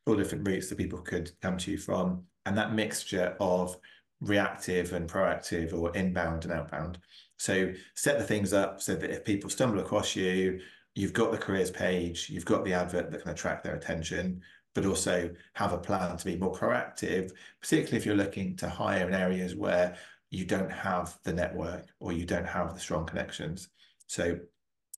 all 0.05 0.15
different 0.15 0.47
routes 0.47 0.69
that 0.69 0.77
people 0.77 0.99
could 0.99 1.31
come 1.41 1.57
to 1.57 1.71
you 1.71 1.77
from, 1.77 2.23
and 2.45 2.57
that 2.57 2.73
mixture 2.73 3.35
of 3.39 3.77
reactive 4.21 4.93
and 4.93 5.09
proactive 5.09 5.73
or 5.73 5.95
inbound 5.95 6.45
and 6.45 6.53
outbound. 6.53 6.97
So 7.37 7.73
set 7.95 8.17
the 8.17 8.23
things 8.23 8.53
up 8.53 8.81
so 8.81 8.95
that 8.95 9.11
if 9.11 9.25
people 9.25 9.49
stumble 9.49 9.79
across 9.79 10.15
you, 10.15 10.61
you've 10.95 11.13
got 11.13 11.31
the 11.31 11.37
careers 11.37 11.71
page, 11.71 12.29
you've 12.29 12.45
got 12.45 12.63
the 12.63 12.73
advert 12.73 13.11
that 13.11 13.21
can 13.21 13.31
attract 13.31 13.63
their 13.63 13.75
attention, 13.75 14.41
but 14.73 14.85
also 14.85 15.29
have 15.53 15.73
a 15.73 15.77
plan 15.77 16.15
to 16.17 16.25
be 16.25 16.37
more 16.37 16.53
proactive, 16.53 17.31
particularly 17.61 17.97
if 17.97 18.05
you're 18.05 18.15
looking 18.15 18.55
to 18.57 18.69
hire 18.69 19.07
in 19.07 19.13
areas 19.13 19.55
where 19.55 19.95
you 20.33 20.45
don't 20.45 20.71
have 20.71 21.15
the 21.23 21.31
network 21.31 21.85
or 21.99 22.11
you 22.11 22.25
don't 22.25 22.47
have 22.47 22.73
the 22.73 22.79
strong 22.79 23.05
connections. 23.05 23.69
So 24.07 24.39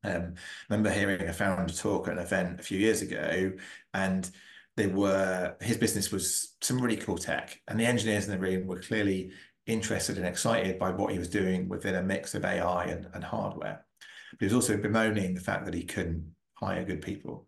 um, 0.05 0.35
remember 0.69 0.89
hearing 0.89 1.27
a 1.27 1.33
founder 1.33 1.73
talk 1.73 2.07
at 2.07 2.13
an 2.13 2.19
event 2.19 2.59
a 2.59 2.63
few 2.63 2.79
years 2.79 3.01
ago, 3.01 3.51
and 3.93 4.29
they 4.77 4.87
were 4.87 5.55
his 5.59 5.77
business 5.77 6.11
was 6.11 6.55
some 6.61 6.79
really 6.79 6.95
cool 6.95 7.17
tech, 7.17 7.59
and 7.67 7.77
the 7.77 7.85
engineers 7.85 8.25
in 8.25 8.31
the 8.31 8.39
room 8.39 8.65
were 8.65 8.79
clearly 8.79 9.31
interested 9.67 10.17
and 10.17 10.25
excited 10.25 10.79
by 10.79 10.91
what 10.91 11.11
he 11.11 11.19
was 11.19 11.27
doing 11.27 11.67
within 11.67 11.95
a 11.95 12.03
mix 12.03 12.33
of 12.33 12.45
AI 12.45 12.85
and, 12.85 13.07
and 13.13 13.23
hardware. 13.23 13.83
But 14.31 14.39
he 14.39 14.45
was 14.45 14.53
also 14.53 14.77
bemoaning 14.77 15.33
the 15.33 15.41
fact 15.41 15.65
that 15.65 15.73
he 15.73 15.83
couldn't 15.83 16.33
hire 16.53 16.85
good 16.85 17.01
people. 17.01 17.47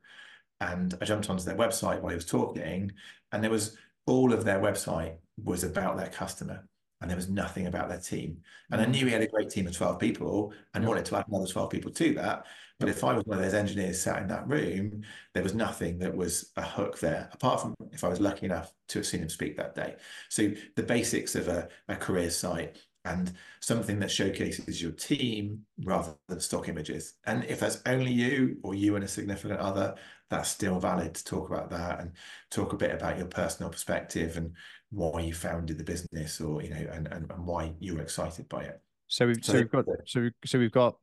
And 0.59 0.93
I 0.99 1.05
jumped 1.05 1.29
onto 1.29 1.43
their 1.43 1.55
website 1.55 2.01
while 2.01 2.09
he 2.09 2.15
was 2.15 2.25
talking, 2.25 2.91
and 3.31 3.41
there 3.41 3.51
was 3.51 3.77
all 4.07 4.33
of 4.33 4.43
their 4.43 4.59
website 4.59 5.17
was 5.41 5.63
about 5.63 5.95
their 5.95 6.09
customer 6.09 6.67
and 7.01 7.09
there 7.09 7.15
was 7.15 7.29
nothing 7.29 7.67
about 7.67 7.89
their 7.89 7.99
team. 7.99 8.37
And 8.71 8.81
I 8.81 8.85
mm. 8.85 8.91
knew 8.91 9.05
he 9.05 9.11
had 9.11 9.21
a 9.21 9.27
great 9.27 9.49
team 9.49 9.67
of 9.67 9.75
12 9.75 9.99
people 9.99 10.53
and 10.73 10.87
wanted 10.87 11.05
to 11.05 11.17
add 11.17 11.25
another 11.27 11.45
12 11.45 11.69
people 11.69 11.91
to 11.91 12.13
that. 12.15 12.45
But 12.79 12.89
if 12.89 13.03
I 13.03 13.13
was 13.13 13.23
one 13.25 13.37
of 13.37 13.43
those 13.43 13.53
engineers 13.53 14.01
sat 14.01 14.21
in 14.21 14.27
that 14.27 14.47
room, 14.47 15.03
there 15.33 15.43
was 15.43 15.55
nothing 15.55 15.97
that 15.99 16.15
was 16.15 16.51
a 16.57 16.61
hook 16.61 16.99
there, 16.99 17.29
apart 17.33 17.61
from 17.61 17.75
if 17.91 18.03
I 18.03 18.09
was 18.09 18.19
lucky 18.19 18.45
enough 18.45 18.71
to 18.89 18.99
have 18.99 19.05
seen 19.05 19.21
him 19.21 19.29
speak 19.29 19.57
that 19.57 19.75
day. 19.75 19.95
So 20.29 20.51
the 20.75 20.83
basics 20.83 21.35
of 21.35 21.47
a, 21.47 21.69
a 21.87 21.95
career 21.95 22.29
site 22.29 22.77
and 23.05 23.33
something 23.61 23.99
that 23.99 24.11
showcases 24.11 24.81
your 24.81 24.91
team 24.91 25.61
rather 25.83 26.13
than 26.27 26.39
stock 26.39 26.67
images. 26.67 27.15
And 27.25 27.45
if 27.45 27.59
that's 27.59 27.81
only 27.85 28.11
you 28.11 28.57
or 28.63 28.75
you 28.75 28.95
and 28.95 29.03
a 29.03 29.07
significant 29.07 29.59
other, 29.59 29.95
that's 30.29 30.49
still 30.49 30.79
valid 30.79 31.15
to 31.15 31.23
talk 31.23 31.49
about 31.49 31.69
that 31.69 32.01
and 32.01 32.11
talk 32.51 32.73
a 32.73 32.77
bit 32.77 32.93
about 32.93 33.17
your 33.17 33.27
personal 33.27 33.71
perspective 33.71 34.35
and 34.37 34.51
why 34.91 35.21
you 35.21 35.33
founded 35.33 35.77
the 35.77 35.83
business 35.83 36.39
or 36.39 36.61
you 36.61 36.69
know 36.69 36.87
and 36.91 37.07
and, 37.07 37.29
and 37.31 37.45
why 37.45 37.73
you 37.79 37.95
were 37.95 38.01
excited 38.01 38.47
by 38.49 38.61
it. 38.61 38.81
So 39.07 39.27
we've 39.27 39.43
so, 39.43 39.53
so 39.53 39.57
we've 39.59 39.71
got 39.71 39.85
so 40.05 40.21
we, 40.21 40.31
so 40.45 40.59
we've 40.59 40.71
got 40.71 40.97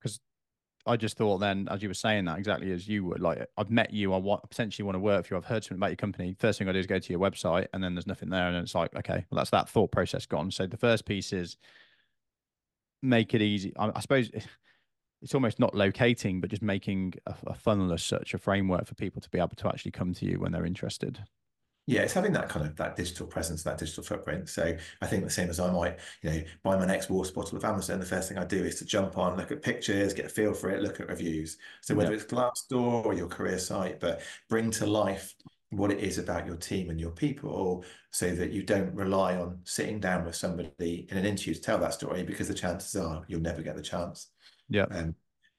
because 0.00 0.20
I 0.86 0.96
just 0.96 1.16
thought 1.16 1.38
then, 1.38 1.66
as 1.70 1.82
you 1.82 1.88
were 1.88 1.94
saying 1.94 2.26
that 2.26 2.38
exactly 2.38 2.70
as 2.72 2.86
you 2.86 3.04
would, 3.06 3.20
like 3.20 3.44
I've 3.56 3.70
met 3.70 3.92
you, 3.92 4.12
I 4.12 4.18
want 4.18 4.48
potentially 4.48 4.84
want 4.84 4.94
to 4.94 5.00
work 5.00 5.26
for 5.26 5.34
you. 5.34 5.38
I've 5.38 5.44
heard 5.44 5.64
something 5.64 5.78
about 5.78 5.90
your 5.90 5.96
company. 5.96 6.36
First 6.38 6.58
thing 6.58 6.68
I 6.68 6.72
do 6.72 6.78
is 6.78 6.86
go 6.86 6.98
to 6.98 7.12
your 7.12 7.20
website, 7.20 7.66
and 7.72 7.82
then 7.82 7.94
there's 7.94 8.06
nothing 8.06 8.30
there, 8.30 8.48
and 8.48 8.56
it's 8.56 8.74
like, 8.74 8.94
okay, 8.94 9.24
well 9.30 9.36
that's 9.36 9.50
that 9.50 9.68
thought 9.68 9.90
process 9.90 10.26
gone. 10.26 10.50
So 10.50 10.66
the 10.66 10.76
first 10.76 11.06
piece 11.06 11.32
is 11.32 11.56
make 13.02 13.34
it 13.34 13.42
easy. 13.42 13.72
I, 13.76 13.90
I 13.94 14.00
suppose 14.00 14.30
it's 15.22 15.34
almost 15.34 15.58
not 15.58 15.74
locating, 15.74 16.40
but 16.40 16.50
just 16.50 16.62
making 16.62 17.14
a, 17.26 17.34
a 17.48 17.54
funnel 17.54 17.92
as 17.92 18.02
such, 18.02 18.34
a 18.34 18.38
framework 18.38 18.86
for 18.86 18.94
people 18.94 19.20
to 19.22 19.30
be 19.30 19.38
able 19.38 19.56
to 19.56 19.68
actually 19.68 19.92
come 19.92 20.14
to 20.14 20.26
you 20.26 20.38
when 20.38 20.52
they're 20.52 20.66
interested. 20.66 21.18
Yeah, 21.88 22.00
it's 22.00 22.12
having 22.12 22.32
that 22.32 22.48
kind 22.48 22.66
of 22.66 22.74
that 22.76 22.96
digital 22.96 23.26
presence, 23.26 23.62
that 23.62 23.78
digital 23.78 24.02
footprint. 24.02 24.48
So 24.48 24.76
I 25.00 25.06
think 25.06 25.22
the 25.22 25.30
same 25.30 25.48
as 25.48 25.60
I 25.60 25.70
might, 25.70 26.00
you 26.22 26.30
know, 26.30 26.42
buy 26.64 26.76
my 26.76 26.84
next 26.84 27.10
water 27.10 27.32
bottle 27.32 27.56
of 27.56 27.64
Amazon, 27.64 28.00
the 28.00 28.06
first 28.06 28.28
thing 28.28 28.38
I 28.38 28.44
do 28.44 28.64
is 28.64 28.76
to 28.80 28.84
jump 28.84 29.16
on, 29.16 29.36
look 29.36 29.52
at 29.52 29.62
pictures, 29.62 30.12
get 30.12 30.26
a 30.26 30.28
feel 30.28 30.52
for 30.52 30.68
it, 30.70 30.82
look 30.82 30.98
at 30.98 31.08
reviews. 31.08 31.58
So 31.82 31.94
whether 31.94 32.10
yeah. 32.10 32.16
it's 32.16 32.24
Glassdoor 32.24 33.06
or 33.06 33.14
your 33.14 33.28
career 33.28 33.60
site, 33.60 34.00
but 34.00 34.22
bring 34.48 34.72
to 34.72 34.86
life 34.86 35.34
what 35.70 35.92
it 35.92 36.00
is 36.00 36.18
about 36.18 36.46
your 36.46 36.56
team 36.56 36.90
and 36.90 37.00
your 37.00 37.10
people 37.10 37.84
so 38.10 38.34
that 38.34 38.50
you 38.50 38.62
don't 38.62 38.94
rely 38.94 39.36
on 39.36 39.58
sitting 39.64 40.00
down 40.00 40.24
with 40.24 40.34
somebody 40.34 41.06
in 41.10 41.16
an 41.16 41.26
interview 41.26 41.54
to 41.54 41.60
tell 41.60 41.78
that 41.78 41.94
story 41.94 42.22
because 42.22 42.48
the 42.48 42.54
chances 42.54 42.94
are 43.00 43.24
you'll 43.28 43.40
never 43.40 43.62
get 43.62 43.76
the 43.76 43.82
chance. 43.82 44.30
Yeah. 44.68 44.86
And 44.90 45.08
um, 45.08 45.14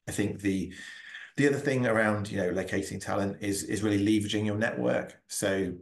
I 0.07 0.11
think 0.11 0.41
the 0.41 0.73
the 1.35 1.47
other 1.47 1.57
thing 1.57 1.85
around, 1.85 2.31
you 2.31 2.37
know, 2.37 2.49
locating 2.49 2.99
talent 2.99 3.37
is 3.41 3.63
is 3.63 3.83
really 3.83 4.03
leveraging 4.03 4.45
your 4.45 4.57
network. 4.57 5.19
So 5.27 5.73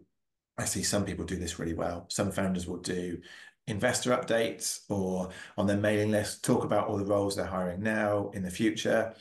I 0.58 0.66
see 0.66 0.84
some 0.84 1.06
people 1.06 1.26
do 1.26 1.36
this 1.36 1.60
really 1.60 1.74
well. 1.74 2.06
Some 2.10 2.32
founders 2.32 2.68
will 2.68 2.78
do 2.78 3.20
investor 3.68 4.12
updates 4.12 4.82
or 4.90 5.30
on 5.58 5.68
their 5.68 5.78
mailing 5.78 6.12
list 6.12 6.44
talk 6.44 6.64
about 6.64 6.88
all 6.88 6.98
the 6.98 7.06
roles 7.06 7.36
they're 7.36 7.46
hiring 7.46 7.82
now 7.82 8.30
in 8.34 8.44
the 8.44 8.50
future. 8.50 9.14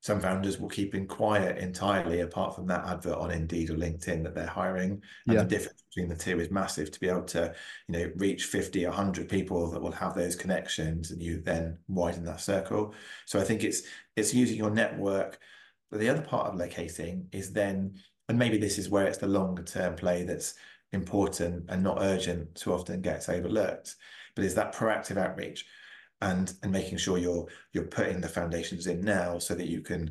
Some 0.00 0.20
founders 0.20 0.60
will 0.60 0.68
keep 0.68 0.94
in 0.94 1.06
quiet 1.06 1.58
entirely, 1.58 2.20
apart 2.20 2.54
from 2.54 2.66
that 2.66 2.86
advert 2.86 3.16
on 3.16 3.32
Indeed 3.32 3.70
or 3.70 3.74
LinkedIn 3.74 4.22
that 4.22 4.36
they're 4.36 4.46
hiring. 4.46 5.02
And 5.26 5.34
yeah. 5.34 5.42
the 5.42 5.48
difference 5.48 5.82
between 5.82 6.08
the 6.08 6.14
two 6.14 6.38
is 6.38 6.50
massive 6.50 6.92
to 6.92 7.00
be 7.00 7.08
able 7.08 7.24
to, 7.24 7.52
you 7.88 7.92
know, 7.92 8.12
reach 8.16 8.44
50, 8.44 8.84
100 8.84 9.28
people 9.28 9.68
that 9.70 9.82
will 9.82 9.90
have 9.90 10.14
those 10.14 10.36
connections 10.36 11.10
and 11.10 11.20
you 11.20 11.40
then 11.40 11.78
widen 11.88 12.24
that 12.24 12.40
circle. 12.40 12.94
So 13.24 13.40
I 13.40 13.44
think 13.44 13.64
it's 13.64 13.82
it's 14.14 14.32
using 14.32 14.56
your 14.56 14.70
network. 14.70 15.40
But 15.90 15.98
the 15.98 16.08
other 16.08 16.22
part 16.22 16.48
of 16.48 16.56
locating 16.56 17.28
is 17.32 17.52
then 17.52 17.98
and 18.28 18.38
maybe 18.38 18.58
this 18.58 18.78
is 18.78 18.88
where 18.88 19.06
it's 19.06 19.18
the 19.18 19.26
longer 19.26 19.62
term 19.62 19.94
play 19.94 20.24
that's 20.24 20.54
important 20.92 21.64
and 21.68 21.82
not 21.82 21.98
urgent 22.00 22.54
too 22.54 22.72
often 22.72 23.00
gets 23.00 23.28
overlooked 23.28 23.96
but 24.34 24.44
is 24.44 24.54
that 24.54 24.74
proactive 24.74 25.16
outreach 25.16 25.66
and 26.22 26.54
and 26.62 26.72
making 26.72 26.98
sure 26.98 27.18
you're 27.18 27.46
you're 27.72 27.84
putting 27.84 28.20
the 28.20 28.28
foundations 28.28 28.86
in 28.86 29.00
now 29.00 29.38
so 29.38 29.54
that 29.54 29.68
you 29.68 29.80
can 29.80 30.10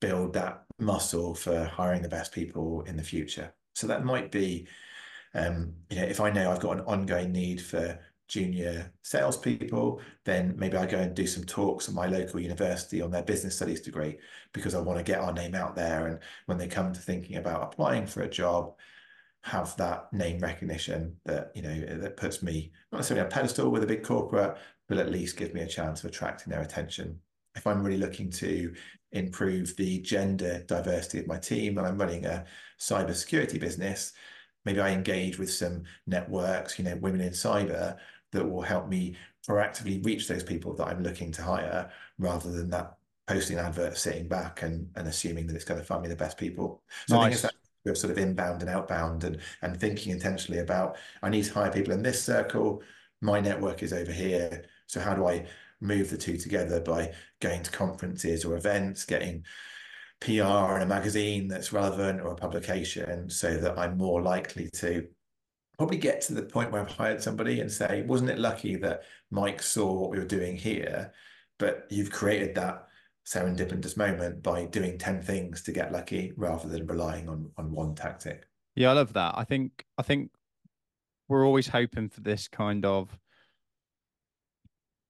build 0.00 0.32
that 0.32 0.62
muscle 0.78 1.34
for 1.34 1.64
hiring 1.64 2.02
the 2.02 2.08
best 2.08 2.32
people 2.32 2.82
in 2.82 2.96
the 2.96 3.02
future. 3.02 3.52
So 3.74 3.86
that 3.86 4.04
might 4.04 4.30
be 4.30 4.66
um 5.34 5.72
you 5.88 5.96
know 5.96 6.02
if 6.02 6.20
i 6.20 6.28
know 6.28 6.50
i've 6.50 6.58
got 6.58 6.76
an 6.76 6.84
ongoing 6.86 7.30
need 7.30 7.60
for 7.60 7.96
junior 8.30 8.92
salespeople, 9.02 10.00
then 10.24 10.54
maybe 10.56 10.76
I 10.76 10.86
go 10.86 10.98
and 10.98 11.14
do 11.14 11.26
some 11.26 11.44
talks 11.44 11.88
at 11.88 11.94
my 11.94 12.06
local 12.06 12.40
university 12.40 13.02
on 13.02 13.10
their 13.10 13.24
business 13.24 13.56
studies 13.56 13.80
degree 13.80 14.18
because 14.54 14.74
I 14.74 14.80
want 14.80 14.98
to 14.98 15.04
get 15.04 15.18
our 15.18 15.32
name 15.32 15.56
out 15.56 15.74
there. 15.74 16.06
And 16.06 16.20
when 16.46 16.56
they 16.56 16.68
come 16.68 16.92
to 16.92 17.00
thinking 17.00 17.36
about 17.36 17.62
applying 17.64 18.06
for 18.06 18.22
a 18.22 18.30
job, 18.30 18.74
have 19.42 19.76
that 19.78 20.12
name 20.12 20.38
recognition 20.38 21.16
that 21.24 21.50
you 21.54 21.62
know 21.62 21.98
that 21.98 22.16
puts 22.16 22.42
me 22.42 22.70
not 22.92 22.98
necessarily 22.98 23.22
on 23.22 23.26
a 23.26 23.30
pedestal 23.30 23.70
with 23.70 23.82
a 23.82 23.86
big 23.86 24.04
corporate, 24.04 24.56
but 24.88 24.98
at 24.98 25.10
least 25.10 25.36
give 25.36 25.52
me 25.52 25.62
a 25.62 25.66
chance 25.66 26.04
of 26.04 26.10
attracting 26.10 26.52
their 26.52 26.62
attention. 26.62 27.18
If 27.56 27.66
I'm 27.66 27.82
really 27.82 27.98
looking 27.98 28.30
to 28.32 28.72
improve 29.12 29.74
the 29.76 30.00
gender 30.02 30.62
diversity 30.68 31.18
of 31.18 31.26
my 31.26 31.38
team 31.38 31.78
and 31.78 31.86
I'm 31.86 31.98
running 31.98 32.26
a 32.26 32.44
cybersecurity 32.78 33.58
business, 33.58 34.12
maybe 34.64 34.80
I 34.80 34.90
engage 34.90 35.38
with 35.38 35.52
some 35.52 35.84
networks, 36.06 36.78
you 36.78 36.84
know, 36.84 36.96
women 36.96 37.20
in 37.20 37.32
cyber 37.32 37.96
that 38.32 38.48
will 38.48 38.62
help 38.62 38.88
me 38.88 39.16
proactively 39.48 40.04
reach 40.04 40.28
those 40.28 40.42
people 40.42 40.74
that 40.74 40.86
I'm 40.86 41.02
looking 41.02 41.32
to 41.32 41.42
hire 41.42 41.90
rather 42.18 42.50
than 42.50 42.70
that 42.70 42.96
posting 43.26 43.58
an 43.58 43.66
advert 43.66 43.96
sitting 43.96 44.28
back 44.28 44.62
and, 44.62 44.88
and 44.96 45.06
assuming 45.06 45.46
that 45.46 45.56
it's 45.56 45.64
going 45.64 45.80
to 45.80 45.86
find 45.86 46.02
me 46.02 46.08
the 46.08 46.16
best 46.16 46.36
people. 46.36 46.82
So 47.06 47.16
nice. 47.16 47.22
I 47.22 47.28
think 47.28 47.34
it's 47.34 47.42
that 47.84 47.96
sort 47.96 48.10
of 48.10 48.18
inbound 48.18 48.62
and 48.62 48.70
outbound 48.70 49.24
and, 49.24 49.38
and 49.62 49.78
thinking 49.78 50.12
intentionally 50.12 50.60
about 50.60 50.96
I 51.22 51.30
need 51.30 51.44
to 51.44 51.54
hire 51.54 51.70
people 51.70 51.94
in 51.94 52.02
this 52.02 52.22
circle. 52.22 52.82
My 53.20 53.40
network 53.40 53.82
is 53.82 53.92
over 53.92 54.12
here. 54.12 54.64
So 54.86 55.00
how 55.00 55.14
do 55.14 55.26
I 55.26 55.46
move 55.80 56.10
the 56.10 56.18
two 56.18 56.36
together 56.36 56.80
by 56.80 57.12
going 57.40 57.62
to 57.62 57.70
conferences 57.70 58.44
or 58.44 58.56
events, 58.56 59.04
getting 59.04 59.44
PR 60.20 60.76
in 60.76 60.82
a 60.82 60.86
magazine 60.86 61.48
that's 61.48 61.72
relevant 61.72 62.20
or 62.20 62.32
a 62.32 62.36
publication 62.36 63.30
so 63.30 63.56
that 63.56 63.78
I'm 63.78 63.96
more 63.96 64.20
likely 64.20 64.68
to 64.74 65.06
probably 65.80 65.96
get 65.96 66.20
to 66.20 66.34
the 66.34 66.42
point 66.42 66.70
where 66.70 66.82
I've 66.82 66.90
hired 66.90 67.22
somebody 67.22 67.60
and 67.60 67.72
say, 67.72 68.02
wasn't 68.02 68.28
it 68.28 68.38
lucky 68.38 68.76
that 68.76 69.04
Mike 69.30 69.62
saw 69.62 69.90
what 69.90 70.10
we 70.10 70.18
were 70.18 70.26
doing 70.26 70.54
here, 70.54 71.10
but 71.58 71.86
you've 71.88 72.10
created 72.10 72.54
that 72.56 72.86
serendipitous 73.26 73.96
moment 73.96 74.42
by 74.42 74.66
doing 74.66 74.98
10 74.98 75.22
things 75.22 75.62
to 75.62 75.72
get 75.72 75.90
lucky 75.90 76.34
rather 76.36 76.68
than 76.68 76.86
relying 76.86 77.30
on 77.30 77.50
on 77.56 77.72
one 77.72 77.94
tactic. 77.94 78.46
Yeah, 78.74 78.90
I 78.90 78.92
love 78.92 79.14
that. 79.14 79.32
I 79.38 79.44
think 79.44 79.86
I 79.96 80.02
think 80.02 80.30
we're 81.28 81.46
always 81.46 81.68
hoping 81.68 82.10
for 82.10 82.20
this 82.20 82.46
kind 82.46 82.84
of 82.84 83.18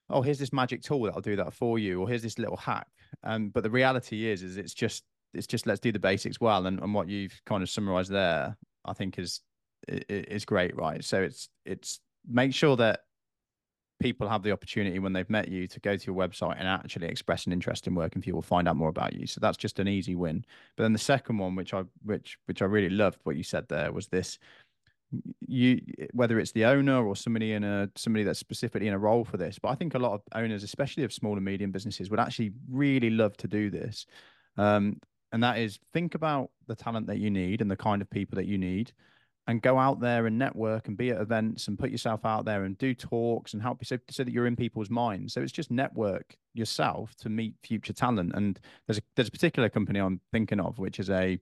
oh, 0.08 0.22
here's 0.22 0.38
this 0.38 0.52
magic 0.52 0.82
tool 0.82 1.02
that'll 1.02 1.20
do 1.20 1.34
that 1.34 1.52
for 1.52 1.80
you, 1.80 2.00
or 2.00 2.08
here's 2.08 2.22
this 2.22 2.38
little 2.38 2.56
hack. 2.56 2.86
Um, 3.24 3.48
but 3.48 3.64
the 3.64 3.70
reality 3.70 4.28
is, 4.28 4.44
is 4.44 4.56
it's 4.56 4.74
just 4.74 5.02
it's 5.34 5.48
just 5.48 5.66
let's 5.66 5.80
do 5.80 5.90
the 5.90 5.98
basics 5.98 6.40
well. 6.40 6.66
And, 6.66 6.78
and 6.78 6.94
what 6.94 7.08
you've 7.08 7.40
kind 7.44 7.60
of 7.60 7.68
summarized 7.68 8.12
there, 8.12 8.56
I 8.84 8.92
think 8.92 9.18
is 9.18 9.40
is 9.88 10.44
great, 10.44 10.76
right? 10.76 11.04
So 11.04 11.22
it's 11.22 11.48
it's 11.64 12.00
make 12.28 12.54
sure 12.54 12.76
that 12.76 13.00
people 14.00 14.28
have 14.28 14.42
the 14.42 14.50
opportunity 14.50 14.98
when 14.98 15.12
they've 15.12 15.28
met 15.28 15.48
you 15.48 15.68
to 15.68 15.78
go 15.80 15.94
to 15.94 16.06
your 16.06 16.16
website 16.16 16.56
and 16.58 16.66
actually 16.66 17.06
express 17.06 17.44
an 17.46 17.52
interest 17.52 17.86
in 17.86 17.94
working 17.94 18.22
for 18.22 18.30
you 18.30 18.34
or 18.34 18.42
find 18.42 18.66
out 18.66 18.76
more 18.76 18.88
about 18.88 19.12
you. 19.12 19.26
So 19.26 19.40
that's 19.40 19.58
just 19.58 19.78
an 19.78 19.88
easy 19.88 20.14
win. 20.14 20.44
But 20.76 20.84
then 20.84 20.94
the 20.94 20.98
second 20.98 21.36
one, 21.38 21.54
which 21.54 21.74
I 21.74 21.84
which 22.02 22.38
which 22.46 22.62
I 22.62 22.64
really 22.64 22.90
loved 22.90 23.20
what 23.24 23.36
you 23.36 23.42
said 23.42 23.68
there 23.68 23.92
was 23.92 24.08
this 24.08 24.38
you 25.46 25.80
whether 26.12 26.38
it's 26.38 26.52
the 26.52 26.64
owner 26.64 27.04
or 27.04 27.16
somebody 27.16 27.52
in 27.52 27.64
a 27.64 27.90
somebody 27.96 28.24
that's 28.24 28.38
specifically 28.38 28.86
in 28.86 28.94
a 28.94 28.98
role 28.98 29.24
for 29.24 29.36
this 29.36 29.58
but 29.58 29.68
i 29.68 29.74
think 29.74 29.94
a 29.94 29.98
lot 29.98 30.12
of 30.12 30.22
owners 30.34 30.62
especially 30.62 31.02
of 31.02 31.12
small 31.12 31.34
and 31.34 31.44
medium 31.44 31.72
businesses 31.72 32.10
would 32.10 32.20
actually 32.20 32.52
really 32.70 33.10
love 33.10 33.36
to 33.36 33.48
do 33.48 33.70
this 33.70 34.06
um, 34.56 35.00
and 35.32 35.42
that 35.42 35.58
is 35.58 35.78
think 35.92 36.14
about 36.14 36.50
the 36.68 36.76
talent 36.76 37.06
that 37.06 37.18
you 37.18 37.30
need 37.30 37.60
and 37.60 37.70
the 37.70 37.76
kind 37.76 38.00
of 38.02 38.10
people 38.10 38.36
that 38.36 38.46
you 38.46 38.58
need 38.58 38.92
and 39.50 39.60
go 39.60 39.80
out 39.80 39.98
there 39.98 40.26
and 40.26 40.38
network 40.38 40.86
and 40.86 40.96
be 40.96 41.10
at 41.10 41.20
events 41.20 41.66
and 41.66 41.76
put 41.76 41.90
yourself 41.90 42.24
out 42.24 42.44
there 42.44 42.62
and 42.62 42.78
do 42.78 42.94
talks 42.94 43.52
and 43.52 43.60
help 43.60 43.78
you 43.80 43.84
so, 43.84 43.98
so 44.08 44.22
that 44.22 44.30
you're 44.30 44.46
in 44.46 44.54
people's 44.54 44.90
minds. 44.90 45.34
So 45.34 45.40
it's 45.40 45.50
just 45.50 45.72
network 45.72 46.36
yourself 46.54 47.16
to 47.16 47.28
meet 47.28 47.54
future 47.64 47.92
talent. 47.92 48.30
And 48.36 48.60
there's 48.86 48.98
a, 48.98 49.02
there's 49.16 49.26
a 49.26 49.32
particular 49.32 49.68
company 49.68 49.98
I'm 49.98 50.20
thinking 50.30 50.60
of, 50.60 50.78
which 50.78 51.00
is 51.00 51.10
a 51.10 51.40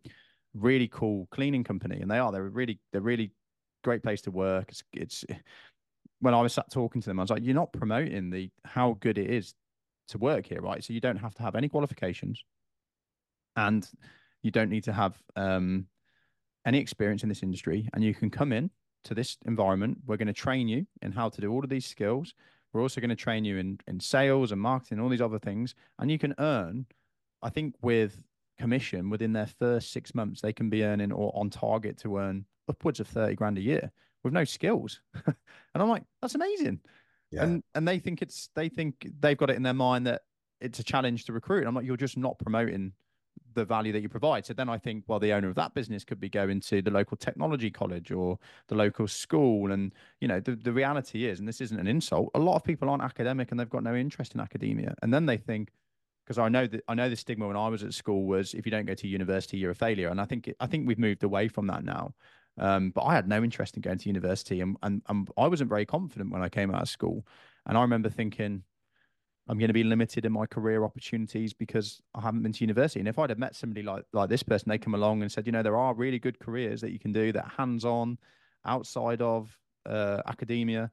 really 0.54 0.88
cool 0.88 1.28
cleaning 1.30 1.62
company, 1.62 2.00
and 2.00 2.10
they 2.10 2.16
are 2.16 2.32
they're 2.32 2.44
really 2.44 2.80
they're 2.92 3.02
really 3.02 3.30
great 3.84 4.02
place 4.02 4.22
to 4.22 4.30
work. 4.30 4.70
It's 4.70 4.82
it's 4.94 5.24
when 6.20 6.32
I 6.32 6.40
was 6.40 6.54
sat 6.54 6.70
talking 6.72 7.02
to 7.02 7.10
them, 7.10 7.20
I 7.20 7.22
was 7.24 7.30
like, 7.30 7.44
you're 7.44 7.54
not 7.54 7.74
promoting 7.74 8.30
the 8.30 8.50
how 8.64 8.96
good 9.00 9.18
it 9.18 9.28
is 9.28 9.52
to 10.08 10.18
work 10.18 10.46
here, 10.46 10.62
right? 10.62 10.82
So 10.82 10.94
you 10.94 11.00
don't 11.02 11.18
have 11.18 11.34
to 11.34 11.42
have 11.42 11.56
any 11.56 11.68
qualifications, 11.68 12.42
and 13.54 13.86
you 14.42 14.50
don't 14.50 14.70
need 14.70 14.84
to 14.84 14.94
have 14.94 15.20
um 15.36 15.88
any 16.68 16.78
experience 16.78 17.22
in 17.22 17.28
this 17.28 17.42
industry 17.42 17.88
and 17.94 18.04
you 18.04 18.14
can 18.14 18.30
come 18.30 18.52
in 18.52 18.70
to 19.04 19.14
this 19.14 19.38
environment. 19.46 19.98
We're 20.06 20.18
going 20.18 20.28
to 20.28 20.34
train 20.34 20.68
you 20.68 20.86
in 21.02 21.12
how 21.12 21.30
to 21.30 21.40
do 21.40 21.50
all 21.50 21.64
of 21.64 21.70
these 21.70 21.86
skills. 21.86 22.34
We're 22.72 22.82
also 22.82 23.00
going 23.00 23.10
to 23.10 23.16
train 23.16 23.44
you 23.44 23.56
in, 23.56 23.80
in 23.88 23.98
sales 23.98 24.52
and 24.52 24.60
marketing, 24.60 25.00
all 25.00 25.08
these 25.08 25.22
other 25.22 25.38
things. 25.38 25.74
And 25.98 26.10
you 26.10 26.18
can 26.18 26.34
earn, 26.38 26.84
I 27.42 27.48
think, 27.48 27.74
with 27.80 28.22
commission 28.58 29.08
within 29.08 29.32
their 29.32 29.46
first 29.46 29.92
six 29.92 30.14
months, 30.14 30.42
they 30.42 30.52
can 30.52 30.68
be 30.68 30.84
earning 30.84 31.10
or 31.10 31.32
on 31.34 31.48
target 31.48 31.96
to 31.98 32.18
earn 32.18 32.44
upwards 32.68 33.00
of 33.00 33.08
30 33.08 33.34
grand 33.34 33.56
a 33.56 33.62
year 33.62 33.90
with 34.22 34.34
no 34.34 34.44
skills. 34.44 35.00
and 35.26 35.34
I'm 35.74 35.88
like, 35.88 36.02
that's 36.20 36.34
amazing. 36.34 36.80
Yeah. 37.30 37.44
And 37.44 37.62
and 37.74 37.86
they 37.86 37.98
think 37.98 38.22
it's 38.22 38.50
they 38.54 38.68
think 38.68 39.06
they've 39.20 39.36
got 39.36 39.50
it 39.50 39.56
in 39.56 39.62
their 39.62 39.74
mind 39.74 40.06
that 40.06 40.22
it's 40.60 40.78
a 40.78 40.84
challenge 40.84 41.24
to 41.26 41.32
recruit. 41.32 41.66
I'm 41.66 41.74
like, 41.74 41.84
you're 41.84 41.96
just 41.96 42.16
not 42.16 42.38
promoting 42.38 42.92
the 43.54 43.64
value 43.64 43.92
that 43.92 44.00
you 44.00 44.08
provide. 44.08 44.46
So 44.46 44.54
then 44.54 44.68
I 44.68 44.78
think, 44.78 45.04
well, 45.06 45.18
the 45.18 45.32
owner 45.32 45.48
of 45.48 45.54
that 45.56 45.74
business 45.74 46.04
could 46.04 46.20
be 46.20 46.28
going 46.28 46.60
to 46.60 46.82
the 46.82 46.90
local 46.90 47.16
technology 47.16 47.70
college 47.70 48.10
or 48.10 48.38
the 48.68 48.74
local 48.74 49.08
school. 49.08 49.72
And, 49.72 49.92
you 50.20 50.28
know, 50.28 50.40
the, 50.40 50.56
the 50.56 50.72
reality 50.72 51.26
is, 51.26 51.38
and 51.38 51.48
this 51.48 51.60
isn't 51.60 51.78
an 51.78 51.86
insult, 51.86 52.30
a 52.34 52.38
lot 52.38 52.56
of 52.56 52.64
people 52.64 52.88
aren't 52.88 53.02
academic 53.02 53.50
and 53.50 53.58
they've 53.58 53.68
got 53.68 53.82
no 53.82 53.94
interest 53.94 54.34
in 54.34 54.40
academia. 54.40 54.94
And 55.02 55.12
then 55.12 55.26
they 55.26 55.36
think, 55.36 55.70
because 56.24 56.38
I 56.38 56.50
know 56.50 56.66
that 56.66 56.84
I 56.88 56.94
know 56.94 57.08
the 57.08 57.16
stigma 57.16 57.46
when 57.46 57.56
I 57.56 57.68
was 57.68 57.82
at 57.82 57.94
school 57.94 58.26
was 58.26 58.52
if 58.52 58.66
you 58.66 58.70
don't 58.70 58.84
go 58.84 58.92
to 58.94 59.08
university, 59.08 59.56
you're 59.56 59.70
a 59.70 59.74
failure. 59.74 60.08
And 60.08 60.20
I 60.20 60.26
think 60.26 60.52
I 60.60 60.66
think 60.66 60.86
we've 60.86 60.98
moved 60.98 61.24
away 61.24 61.48
from 61.48 61.66
that 61.68 61.84
now. 61.84 62.14
Um, 62.58 62.90
but 62.90 63.04
I 63.04 63.14
had 63.14 63.28
no 63.28 63.42
interest 63.42 63.76
in 63.76 63.82
going 63.82 63.98
to 63.98 64.08
university, 64.08 64.60
and, 64.60 64.76
and 64.82 65.00
and 65.08 65.28
I 65.38 65.46
wasn't 65.46 65.70
very 65.70 65.86
confident 65.86 66.30
when 66.30 66.42
I 66.42 66.50
came 66.50 66.74
out 66.74 66.82
of 66.82 66.88
school. 66.88 67.24
And 67.64 67.78
I 67.78 67.80
remember 67.80 68.10
thinking, 68.10 68.62
I'm 69.48 69.58
going 69.58 69.68
to 69.68 69.74
be 69.74 69.84
limited 69.84 70.26
in 70.26 70.32
my 70.32 70.46
career 70.46 70.84
opportunities 70.84 71.54
because 71.54 72.02
I 72.14 72.20
haven't 72.20 72.42
been 72.42 72.52
to 72.52 72.60
university. 72.60 73.00
And 73.00 73.08
if 73.08 73.18
I'd 73.18 73.30
have 73.30 73.38
met 73.38 73.56
somebody 73.56 73.82
like 73.82 74.04
like 74.12 74.28
this 74.28 74.42
person, 74.42 74.68
they 74.68 74.78
come 74.78 74.94
along 74.94 75.22
and 75.22 75.32
said, 75.32 75.46
you 75.46 75.52
know, 75.52 75.62
there 75.62 75.76
are 75.76 75.94
really 75.94 76.18
good 76.18 76.38
careers 76.38 76.80
that 76.82 76.92
you 76.92 76.98
can 76.98 77.12
do 77.12 77.32
that 77.32 77.52
hands 77.56 77.84
on, 77.84 78.18
outside 78.66 79.22
of 79.22 79.56
uh, 79.86 80.20
academia. 80.26 80.90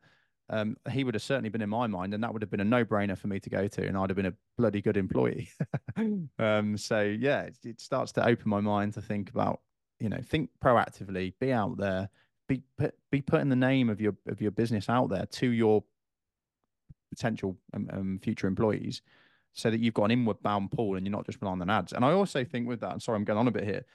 Um, 0.50 0.78
he 0.92 1.04
would 1.04 1.16
have 1.16 1.24
certainly 1.24 1.50
been 1.50 1.64
in 1.64 1.70
my 1.70 1.88
mind, 1.88 2.14
and 2.14 2.24
that 2.24 2.32
would 2.32 2.42
have 2.42 2.52
been 2.52 2.60
a 2.60 2.66
no 2.66 2.86
brainer 2.86 3.18
for 3.18 3.28
me 3.28 3.40
to 3.40 3.50
go 3.50 3.68
to, 3.68 3.88
and 3.88 3.98
I'd 3.98 4.10
have 4.10 4.16
been 4.16 4.28
a 4.28 4.34
bloody 4.58 4.82
good 4.82 4.96
employee. 4.96 5.50
um, 6.40 6.78
so 6.78 7.02
yeah, 7.02 7.42
it, 7.42 7.58
it 7.64 7.82
starts 7.82 8.12
to 8.14 8.26
open 8.26 8.50
my 8.50 8.62
mind 8.62 8.94
to 8.94 9.02
think 9.02 9.30
about, 9.32 9.62
you 10.00 10.08
know, 10.08 10.20
think 10.24 10.52
proactively, 10.64 11.34
be 11.40 11.52
out 11.52 11.78
there, 11.78 12.10
be 12.48 12.62
put, 12.78 12.94
be 13.12 13.22
putting 13.22 13.50
the 13.50 13.56
name 13.56 13.90
of 13.90 14.00
your 14.00 14.16
of 14.28 14.40
your 14.40 14.52
business 14.52 14.88
out 14.88 15.10
there 15.10 15.26
to 15.26 15.50
your 15.50 15.84
potential 17.16 17.58
um, 17.74 17.90
um, 17.94 18.20
future 18.22 18.48
employees 18.48 19.02
so 19.54 19.72
that 19.72 19.80
you've 19.80 19.94
got 19.94 20.06
an 20.06 20.12
inward 20.12 20.42
bound 20.44 20.72
pool 20.72 20.96
and 20.96 21.06
you're 21.06 21.16
not 21.16 21.26
just 21.26 21.42
relying 21.42 21.62
on 21.62 21.70
ads. 21.70 21.94
And 21.94 22.04
I 22.04 22.12
also 22.12 22.44
think 22.44 22.68
with 22.68 22.82
that, 22.82 22.92
I'm 22.92 23.00
sorry, 23.00 23.16
I'm 23.16 23.24
going 23.24 23.40
on 23.40 23.48
a 23.48 23.52
bit 23.52 23.64
here. 23.64 23.86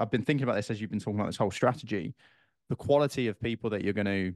I've 0.00 0.10
been 0.10 0.22
thinking 0.22 0.44
about 0.44 0.56
this 0.56 0.70
as 0.70 0.80
you've 0.80 0.90
been 0.90 0.98
talking 0.98 1.20
about 1.20 1.26
this 1.26 1.36
whole 1.36 1.50
strategy. 1.50 2.14
The 2.70 2.76
quality 2.76 3.28
of 3.28 3.38
people 3.38 3.70
that 3.70 3.84
you're 3.84 3.92
going 3.92 4.06
to 4.06 4.34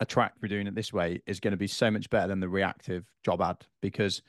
attract 0.00 0.38
through 0.38 0.48
doing 0.48 0.66
it 0.66 0.74
this 0.74 0.92
way 0.92 1.20
is 1.26 1.40
going 1.40 1.52
to 1.52 1.58
be 1.58 1.66
so 1.66 1.90
much 1.90 2.08
better 2.10 2.28
than 2.28 2.40
the 2.40 2.48
reactive 2.48 3.04
job 3.22 3.40
ad 3.42 3.66
because 3.80 4.22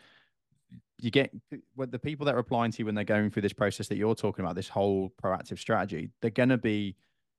you 1.00 1.12
get 1.12 1.32
the 1.78 2.00
people 2.00 2.26
that 2.26 2.36
are 2.36 2.40
applying 2.40 2.72
to 2.72 2.80
you 2.80 2.86
when 2.86 2.96
they're 2.96 3.04
going 3.04 3.30
through 3.30 3.44
this 3.44 3.54
process 3.54 3.88
that 3.88 3.98
you're 3.98 4.16
talking 4.16 4.44
about, 4.44 4.56
this 4.56 4.70
whole 4.70 5.14
proactive 5.22 5.60
strategy, 5.60 6.10
they're 6.22 6.32
going 6.32 6.50
to 6.50 6.58
be 6.58 6.96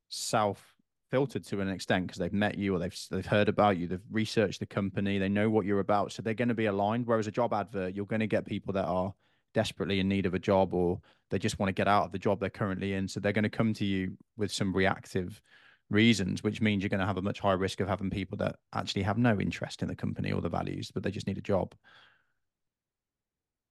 self 0.09 0.75
filtered 1.11 1.45
to 1.47 1.61
an 1.61 1.69
extent 1.69 2.07
because 2.07 2.19
they've 2.19 2.33
met 2.33 2.59
you 2.59 2.75
or 2.75 2.79
they've 2.79 2.97
they've 3.11 3.27
heard 3.27 3.49
about 3.49 3.77
you, 3.77 3.87
they've 3.87 4.01
researched 4.11 4.61
the 4.61 4.67
company, 4.67 5.19
they 5.19 5.29
know 5.29 5.51
what 5.51 5.67
you're 5.67 5.81
about, 5.81 6.13
so 6.13 6.23
they're 6.23 6.35
going 6.35 6.49
to 6.49 6.55
be 6.55 6.67
aligned. 6.67 7.07
Whereas 7.07 7.27
a 7.27 7.33
job 7.33 7.53
advert, 7.53 7.95
you're 7.95 8.07
going 8.07 8.21
to 8.21 8.27
get 8.27 8.47
people 8.47 8.73
that 8.75 8.85
are 8.85 9.15
desperately 9.55 10.01
in 10.01 10.09
need 10.09 10.27
of 10.27 10.35
a 10.35 10.39
job 10.39 10.75
or 10.75 11.01
they 11.31 11.39
just 11.39 11.59
want 11.59 11.69
to 11.69 11.75
get 11.75 11.89
out 11.89 12.05
of 12.05 12.13
the 12.13 12.19
job 12.19 12.41
they're 12.41 12.51
currently 12.51 12.95
in, 12.95 13.09
so 13.09 13.21
they're 13.21 13.33
going 13.33 13.43
to 13.43 13.49
come 13.49 13.75
to 13.75 13.85
you 13.85 14.17
with 14.37 14.53
some 14.53 14.73
reactive 14.73 15.41
reasons, 15.91 16.43
which 16.43 16.61
means 16.61 16.83
you're 16.83 16.91
going 16.91 17.01
to 17.01 17.07
have 17.07 17.17
a 17.17 17.23
much 17.23 17.41
higher 17.41 17.57
risk 17.57 17.81
of 17.81 17.89
having 17.89 18.11
people 18.11 18.37
that 18.39 18.57
actually 18.75 19.03
have 19.03 19.19
no 19.19 19.41
interest 19.41 19.83
in 19.83 19.89
the 19.89 19.97
company 19.97 20.33
or 20.33 20.41
the 20.41 20.49
values, 20.49 20.91
but 20.93 21.03
they 21.03 21.11
just 21.11 21.27
need 21.27 21.39
a 21.39 21.43
job. 21.43 21.75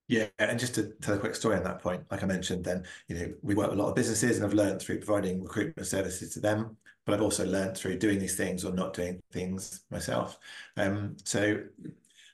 Yeah, 0.08 0.28
and 0.38 0.58
just 0.58 0.74
to 0.76 0.84
tell 1.02 1.14
a 1.14 1.18
quick 1.18 1.34
story 1.34 1.56
on 1.56 1.64
that 1.64 1.80
point, 1.80 2.02
like 2.10 2.22
I 2.22 2.26
mentioned, 2.26 2.64
then 2.64 2.84
you 3.08 3.16
know 3.16 3.32
we 3.42 3.54
work 3.54 3.70
with 3.70 3.78
a 3.78 3.82
lot 3.82 3.90
of 3.90 3.94
businesses, 3.94 4.36
and 4.36 4.46
I've 4.46 4.54
learned 4.54 4.80
through 4.80 4.98
providing 5.00 5.42
recruitment 5.42 5.86
services 5.86 6.32
to 6.34 6.40
them, 6.40 6.76
but 7.04 7.14
I've 7.14 7.22
also 7.22 7.46
learned 7.46 7.76
through 7.76 7.98
doing 7.98 8.18
these 8.18 8.36
things 8.36 8.64
or 8.64 8.72
not 8.72 8.94
doing 8.94 9.20
things 9.32 9.84
myself. 9.90 10.38
Um, 10.78 11.16
so 11.24 11.62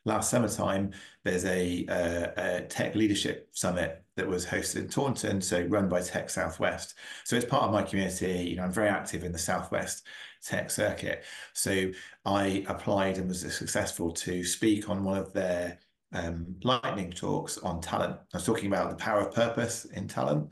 last 0.05 0.31
summertime, 0.31 0.93
there's 1.25 1.45
a, 1.45 1.85
a, 1.89 2.33
a, 2.37 2.61
tech 2.63 2.95
leadership 2.95 3.49
summit 3.53 4.05
that 4.17 4.27
was 4.27 4.47
hosted 4.47 4.77
in 4.77 4.89
Taunton, 4.89 5.41
so 5.41 5.63
run 5.63 5.89
by 5.89 6.01
Tech 6.01 6.31
Southwest. 6.31 6.95
So 7.25 7.35
it's 7.35 7.45
part 7.45 7.65
of 7.65 7.73
my 7.73 7.83
community. 7.83 8.51
You 8.51 8.57
know, 8.57 8.65
I'm 8.65 8.73
very 8.73 8.89
active 8.89 9.25
in 9.25 9.33
the 9.33 9.39
Southwest 9.39 10.05
tech 10.45 10.71
circuit. 10.71 11.25
So 11.55 11.91
I 12.25 12.65
applied 12.69 13.19
and 13.19 13.29
was 13.29 13.41
successful 13.41 14.13
to 14.13 14.45
speak 14.45 14.89
on 14.89 15.03
one 15.03 15.19
of 15.19 15.33
their 15.33 15.79
um, 16.15 16.57
lightning 16.63 17.11
talks 17.11 17.59
on 17.59 17.81
talent. 17.81 18.17
I 18.33 18.37
was 18.37 18.47
talking 18.47 18.69
about 18.69 18.91
the 18.91 18.97
power 18.97 19.21
of 19.21 19.35
purpose 19.35 19.85
in 19.85 20.09
talent, 20.09 20.49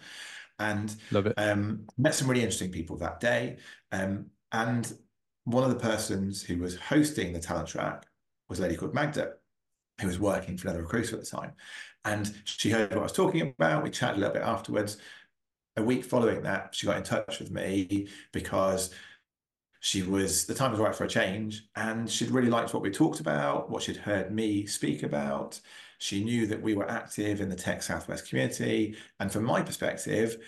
and 0.58 0.94
Love 1.10 1.26
it. 1.26 1.34
Um, 1.36 1.86
met 1.96 2.14
some 2.14 2.28
really 2.28 2.42
interesting 2.42 2.70
people 2.70 2.96
that 2.98 3.20
day. 3.20 3.56
Um, 3.92 4.26
and 4.52 4.92
one 5.44 5.64
of 5.64 5.70
the 5.70 5.80
persons 5.80 6.42
who 6.42 6.58
was 6.58 6.76
hosting 6.76 7.32
the 7.32 7.40
talent 7.40 7.68
track 7.68 8.06
was 8.48 8.58
a 8.58 8.62
lady 8.62 8.76
called 8.76 8.94
Magda, 8.94 9.34
who 10.00 10.06
was 10.06 10.18
working 10.18 10.56
for 10.56 10.68
another 10.68 10.82
recruiter 10.82 11.16
at 11.16 11.24
the 11.24 11.30
time. 11.30 11.52
And 12.04 12.34
she 12.44 12.70
heard 12.70 12.90
what 12.90 12.98
I 12.98 13.02
was 13.02 13.12
talking 13.12 13.54
about. 13.58 13.82
We 13.82 13.90
chatted 13.90 14.16
a 14.16 14.20
little 14.20 14.34
bit 14.34 14.42
afterwards. 14.42 14.98
A 15.76 15.82
week 15.82 16.04
following 16.04 16.42
that, 16.42 16.74
she 16.74 16.86
got 16.86 16.98
in 16.98 17.02
touch 17.02 17.38
with 17.38 17.50
me 17.50 18.08
because 18.32 18.90
she 19.84 20.02
was 20.04 20.46
the 20.46 20.54
time 20.54 20.70
was 20.70 20.78
right 20.78 20.94
for 20.94 21.04
a 21.04 21.08
change 21.08 21.64
and 21.74 22.08
she'd 22.08 22.30
really 22.30 22.48
liked 22.48 22.72
what 22.72 22.84
we 22.84 22.90
talked 22.90 23.18
about 23.18 23.68
what 23.68 23.82
she'd 23.82 23.96
heard 23.96 24.30
me 24.30 24.64
speak 24.64 25.02
about. 25.02 25.60
She 25.98 26.22
knew 26.22 26.46
that 26.46 26.62
we 26.62 26.76
were 26.76 26.88
active 26.88 27.40
in 27.40 27.48
the 27.48 27.56
tech 27.56 27.82
southwest 27.82 28.28
community 28.28 28.96
and 29.18 29.30
from 29.30 29.42
my 29.44 29.60
perspective 29.60 30.38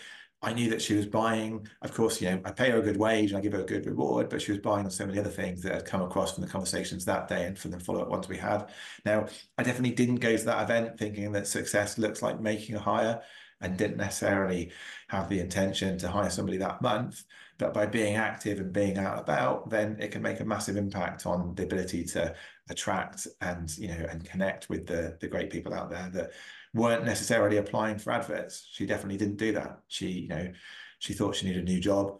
i 0.40 0.52
knew 0.52 0.70
that 0.70 0.82
she 0.82 0.94
was 0.94 1.06
buying 1.06 1.66
of 1.82 1.92
course 1.94 2.20
you 2.20 2.30
know 2.30 2.40
i 2.44 2.50
pay 2.52 2.70
her 2.70 2.78
a 2.78 2.82
good 2.82 2.96
wage 2.96 3.30
and 3.30 3.38
i 3.38 3.40
give 3.40 3.52
her 3.52 3.62
a 3.62 3.66
good 3.66 3.86
reward 3.86 4.28
but 4.28 4.42
she 4.42 4.52
was 4.52 4.60
buying 4.60 4.84
on 4.84 4.90
so 4.90 5.06
many 5.06 5.18
other 5.18 5.30
things 5.30 5.62
that 5.62 5.74
had 5.74 5.84
come 5.84 6.02
across 6.02 6.34
from 6.34 6.44
the 6.44 6.50
conversations 6.50 7.04
that 7.04 7.26
day 7.26 7.46
and 7.46 7.58
from 7.58 7.70
the 7.70 7.80
follow-up 7.80 8.08
ones 8.08 8.28
we 8.28 8.36
had. 8.36 8.68
Now 9.04 9.26
i 9.58 9.62
definitely 9.64 9.96
didn't 9.96 10.16
go 10.16 10.36
to 10.36 10.44
that 10.44 10.62
event 10.62 10.98
thinking 10.98 11.32
that 11.32 11.48
success 11.48 11.98
looks 11.98 12.22
like 12.22 12.40
making 12.40 12.76
a 12.76 12.80
hire 12.80 13.20
and 13.60 13.76
didn't 13.76 13.96
necessarily 13.96 14.70
have 15.08 15.28
the 15.28 15.40
intention 15.40 15.98
to 15.98 16.08
hire 16.08 16.30
somebody 16.30 16.58
that 16.58 16.82
month 16.82 17.24
but 17.58 17.72
by 17.72 17.86
being 17.86 18.16
active 18.16 18.58
and 18.58 18.72
being 18.72 18.98
out 18.98 19.18
about, 19.18 19.70
then 19.70 19.96
it 20.00 20.10
can 20.10 20.22
make 20.22 20.40
a 20.40 20.44
massive 20.44 20.76
impact 20.76 21.26
on 21.26 21.54
the 21.54 21.62
ability 21.62 22.04
to 22.04 22.34
attract 22.70 23.26
and 23.40 23.76
you 23.78 23.88
know 23.88 24.06
and 24.10 24.24
connect 24.24 24.68
with 24.68 24.86
the 24.86 25.16
the 25.20 25.28
great 25.28 25.50
people 25.50 25.74
out 25.74 25.90
there 25.90 26.10
that 26.12 26.30
weren't 26.72 27.04
necessarily 27.04 27.58
applying 27.58 27.98
for 27.98 28.12
adverts. 28.12 28.68
She 28.72 28.86
definitely 28.86 29.18
didn't 29.18 29.36
do 29.36 29.52
that. 29.52 29.80
She 29.88 30.08
you 30.08 30.28
know 30.28 30.52
she 30.98 31.12
thought 31.12 31.36
she 31.36 31.46
needed 31.46 31.62
a 31.62 31.72
new 31.72 31.80
job. 31.80 32.18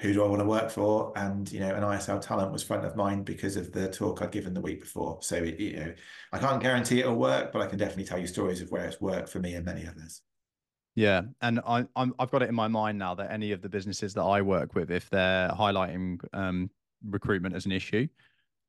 Who 0.00 0.12
do 0.12 0.24
I 0.24 0.26
want 0.26 0.40
to 0.40 0.46
work 0.46 0.70
for? 0.70 1.12
And 1.16 1.50
you 1.52 1.60
know, 1.60 1.72
an 1.72 1.84
ISL 1.84 2.20
talent 2.20 2.50
was 2.52 2.64
front 2.64 2.84
of 2.84 2.96
mind 2.96 3.24
because 3.24 3.56
of 3.56 3.70
the 3.70 3.88
talk 3.88 4.22
I'd 4.22 4.32
given 4.32 4.52
the 4.52 4.60
week 4.60 4.80
before. 4.80 5.18
So 5.22 5.36
it, 5.36 5.60
you 5.60 5.76
know, 5.76 5.94
I 6.32 6.38
can't 6.38 6.60
guarantee 6.60 6.98
it'll 6.98 7.14
work, 7.14 7.52
but 7.52 7.62
I 7.62 7.66
can 7.66 7.78
definitely 7.78 8.04
tell 8.04 8.18
you 8.18 8.26
stories 8.26 8.60
of 8.60 8.72
where 8.72 8.86
it's 8.86 9.00
worked 9.00 9.28
for 9.28 9.38
me 9.38 9.54
and 9.54 9.64
many 9.64 9.86
others. 9.86 10.22
Yeah, 10.94 11.22
and 11.42 11.60
I, 11.66 11.86
I'm 11.96 12.14
I've 12.18 12.30
got 12.30 12.42
it 12.42 12.48
in 12.48 12.54
my 12.54 12.68
mind 12.68 12.98
now 12.98 13.14
that 13.16 13.32
any 13.32 13.50
of 13.52 13.62
the 13.62 13.68
businesses 13.68 14.14
that 14.14 14.22
I 14.22 14.42
work 14.42 14.74
with, 14.74 14.90
if 14.90 15.10
they're 15.10 15.48
highlighting 15.48 16.20
um, 16.32 16.70
recruitment 17.08 17.54
as 17.56 17.66
an 17.66 17.72
issue, 17.72 18.06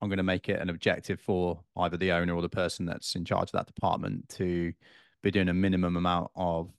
I'm 0.01 0.09
going 0.09 0.17
to 0.17 0.23
make 0.23 0.49
it 0.49 0.59
an 0.59 0.69
objective 0.69 1.19
for 1.19 1.59
either 1.78 1.97
the 1.97 2.11
owner 2.11 2.34
or 2.34 2.41
the 2.41 2.49
person 2.49 2.86
that's 2.86 3.15
in 3.15 3.26
charge 3.26 3.49
of 3.49 3.53
that 3.53 3.67
department 3.67 4.28
to 4.30 4.73
be 5.21 5.32
doing 5.32 5.49
a 5.49 5.53
minimum 5.53 5.97
amount 5.97 6.32
of 6.36 6.71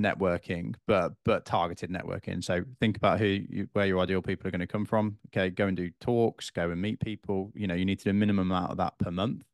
networking, 0.00 0.74
but 0.86 1.14
but 1.24 1.46
targeted 1.46 1.90
networking. 1.90 2.44
So 2.44 2.64
think 2.80 2.98
about 2.98 3.20
who 3.20 3.26
you, 3.26 3.68
where 3.72 3.86
your 3.86 4.00
ideal 4.00 4.20
people 4.20 4.46
are 4.46 4.50
going 4.50 4.60
to 4.60 4.66
come 4.66 4.84
from. 4.84 5.16
Okay, 5.28 5.50
go 5.50 5.68
and 5.68 5.76
do 5.76 5.90
talks, 6.00 6.50
go 6.50 6.70
and 6.70 6.82
meet 6.82 7.00
people. 7.00 7.50
You 7.54 7.66
know, 7.66 7.74
you 7.74 7.86
need 7.86 7.98
to 8.00 8.04
do 8.04 8.10
a 8.10 8.14
minimum 8.14 8.50
amount 8.50 8.72
of 8.72 8.76
that 8.76 8.98
per 8.98 9.10
month, 9.10 9.44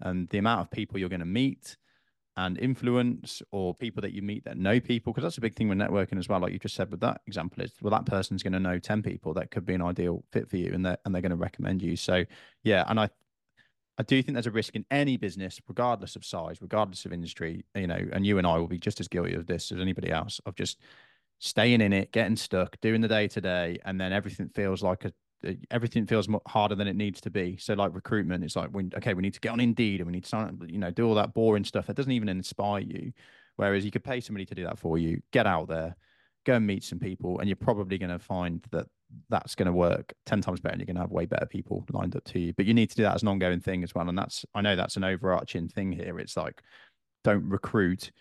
and 0.00 0.30
the 0.30 0.38
amount 0.38 0.62
of 0.62 0.70
people 0.70 0.98
you're 0.98 1.10
going 1.10 1.20
to 1.20 1.26
meet 1.26 1.76
and 2.36 2.58
influence 2.58 3.42
or 3.50 3.74
people 3.74 4.00
that 4.00 4.12
you 4.12 4.22
meet 4.22 4.44
that 4.44 4.56
know 4.56 4.78
people 4.80 5.12
because 5.12 5.24
that's 5.24 5.38
a 5.38 5.40
big 5.40 5.54
thing 5.54 5.68
with 5.68 5.78
networking 5.78 6.18
as 6.18 6.28
well 6.28 6.40
like 6.40 6.52
you 6.52 6.58
just 6.58 6.74
said 6.74 6.90
with 6.90 7.00
that 7.00 7.20
example 7.26 7.62
is 7.62 7.72
well 7.82 7.90
that 7.90 8.06
person's 8.06 8.42
going 8.42 8.52
to 8.52 8.60
know 8.60 8.78
10 8.78 9.02
people 9.02 9.34
that 9.34 9.50
could 9.50 9.66
be 9.66 9.74
an 9.74 9.82
ideal 9.82 10.24
fit 10.32 10.48
for 10.48 10.56
you 10.56 10.72
and 10.72 10.86
they're, 10.86 10.98
and 11.04 11.14
they're 11.14 11.22
going 11.22 11.30
to 11.30 11.36
recommend 11.36 11.82
you. 11.82 11.96
So 11.96 12.24
yeah 12.62 12.84
and 12.88 13.00
i 13.00 13.08
i 13.98 14.02
do 14.02 14.22
think 14.22 14.34
there's 14.34 14.46
a 14.46 14.50
risk 14.50 14.76
in 14.76 14.84
any 14.90 15.16
business 15.16 15.60
regardless 15.68 16.16
of 16.16 16.24
size 16.24 16.58
regardless 16.60 17.04
of 17.04 17.12
industry 17.12 17.64
you 17.74 17.86
know 17.86 18.00
and 18.12 18.24
you 18.24 18.38
and 18.38 18.46
i 18.46 18.56
will 18.56 18.68
be 18.68 18.78
just 18.78 19.00
as 19.00 19.08
guilty 19.08 19.34
of 19.34 19.46
this 19.46 19.72
as 19.72 19.80
anybody 19.80 20.10
else 20.10 20.40
of 20.46 20.54
just 20.54 20.78
staying 21.38 21.80
in 21.80 21.92
it 21.92 22.12
getting 22.12 22.36
stuck 22.36 22.80
doing 22.80 23.00
the 23.00 23.08
day 23.08 23.26
to 23.26 23.40
day 23.40 23.78
and 23.84 24.00
then 24.00 24.12
everything 24.12 24.48
feels 24.54 24.82
like 24.82 25.04
a 25.04 25.12
Uh, 25.46 25.52
everything 25.70 26.06
feels 26.06 26.28
harder 26.46 26.74
than 26.74 26.86
it 26.86 26.96
needs 26.96 27.20
to 27.22 27.30
be. 27.30 27.56
So 27.58 27.74
like 27.74 27.94
recruitment, 27.94 28.44
it's 28.44 28.56
like 28.56 28.70
when 28.70 28.90
okay, 28.96 29.14
we 29.14 29.22
need 29.22 29.34
to 29.34 29.40
get 29.40 29.52
on 29.52 29.60
Indeed 29.60 30.00
and 30.00 30.06
we 30.06 30.12
need 30.12 30.24
to 30.24 30.28
sign, 30.28 30.60
you 30.68 30.78
know, 30.78 30.90
do 30.90 31.06
all 31.06 31.14
that 31.14 31.34
boring 31.34 31.64
stuff 31.64 31.86
that 31.86 31.96
doesn't 31.96 32.12
even 32.12 32.28
inspire 32.28 32.80
you. 32.80 33.12
Whereas 33.56 33.84
you 33.84 33.90
could 33.90 34.04
pay 34.04 34.20
somebody 34.20 34.46
to 34.46 34.54
do 34.54 34.64
that 34.64 34.78
for 34.78 34.98
you, 34.98 35.20
get 35.32 35.46
out 35.46 35.68
there, 35.68 35.96
go 36.44 36.54
and 36.54 36.66
meet 36.66 36.84
some 36.84 36.98
people, 36.98 37.38
and 37.38 37.48
you're 37.48 37.56
probably 37.56 37.98
going 37.98 38.10
to 38.10 38.18
find 38.18 38.64
that 38.70 38.86
that's 39.28 39.54
going 39.54 39.66
to 39.66 39.72
work 39.72 40.14
10 40.26 40.40
times 40.40 40.60
better 40.60 40.72
and 40.72 40.80
you're 40.80 40.86
going 40.86 40.96
to 40.96 41.02
have 41.02 41.10
way 41.10 41.26
better 41.26 41.46
people 41.46 41.84
lined 41.92 42.16
up 42.16 42.24
to 42.24 42.38
you. 42.38 42.52
But 42.54 42.66
you 42.66 42.74
need 42.74 42.90
to 42.90 42.96
do 42.96 43.02
that 43.02 43.14
as 43.14 43.22
an 43.22 43.28
ongoing 43.28 43.60
thing 43.60 43.82
as 43.82 43.94
well. 43.94 44.08
And 44.08 44.16
that's, 44.16 44.44
I 44.54 44.60
know 44.60 44.76
that's 44.76 44.96
an 44.96 45.04
overarching 45.04 45.68
thing 45.68 45.92
here. 45.92 46.18
It's 46.18 46.36
like, 46.36 46.62
don't 47.24 47.48
recruit 47.48 48.12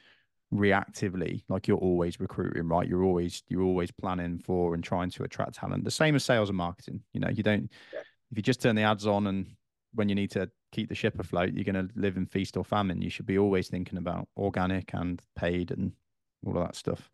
reactively 0.53 1.43
like 1.47 1.67
you're 1.67 1.77
always 1.77 2.19
recruiting 2.19 2.67
right 2.67 2.87
you're 2.87 3.03
always 3.03 3.43
you're 3.49 3.61
always 3.61 3.91
planning 3.91 4.39
for 4.39 4.73
and 4.73 4.83
trying 4.83 5.09
to 5.09 5.23
attract 5.23 5.53
talent 5.53 5.83
the 5.83 5.91
same 5.91 6.15
as 6.15 6.23
sales 6.23 6.49
and 6.49 6.57
marketing 6.57 6.99
you 7.13 7.19
know 7.19 7.29
you 7.29 7.43
don't 7.43 7.71
yeah. 7.93 7.99
if 8.31 8.37
you 8.37 8.41
just 8.41 8.61
turn 8.61 8.75
the 8.75 8.81
ads 8.81 9.05
on 9.05 9.27
and 9.27 9.45
when 9.93 10.09
you 10.09 10.15
need 10.15 10.31
to 10.31 10.49
keep 10.71 10.89
the 10.89 10.95
ship 10.95 11.19
afloat 11.19 11.53
you're 11.53 11.63
going 11.63 11.87
to 11.87 11.93
live 11.95 12.17
in 12.17 12.25
feast 12.25 12.57
or 12.57 12.65
famine 12.65 12.99
you 12.99 13.11
should 13.11 13.27
be 13.27 13.37
always 13.37 13.67
thinking 13.67 13.99
about 13.99 14.27
organic 14.37 14.91
and 14.93 15.21
paid 15.35 15.69
and 15.69 15.91
all 16.45 16.57
of 16.57 16.63
that 16.63 16.75
stuff. 16.75 17.09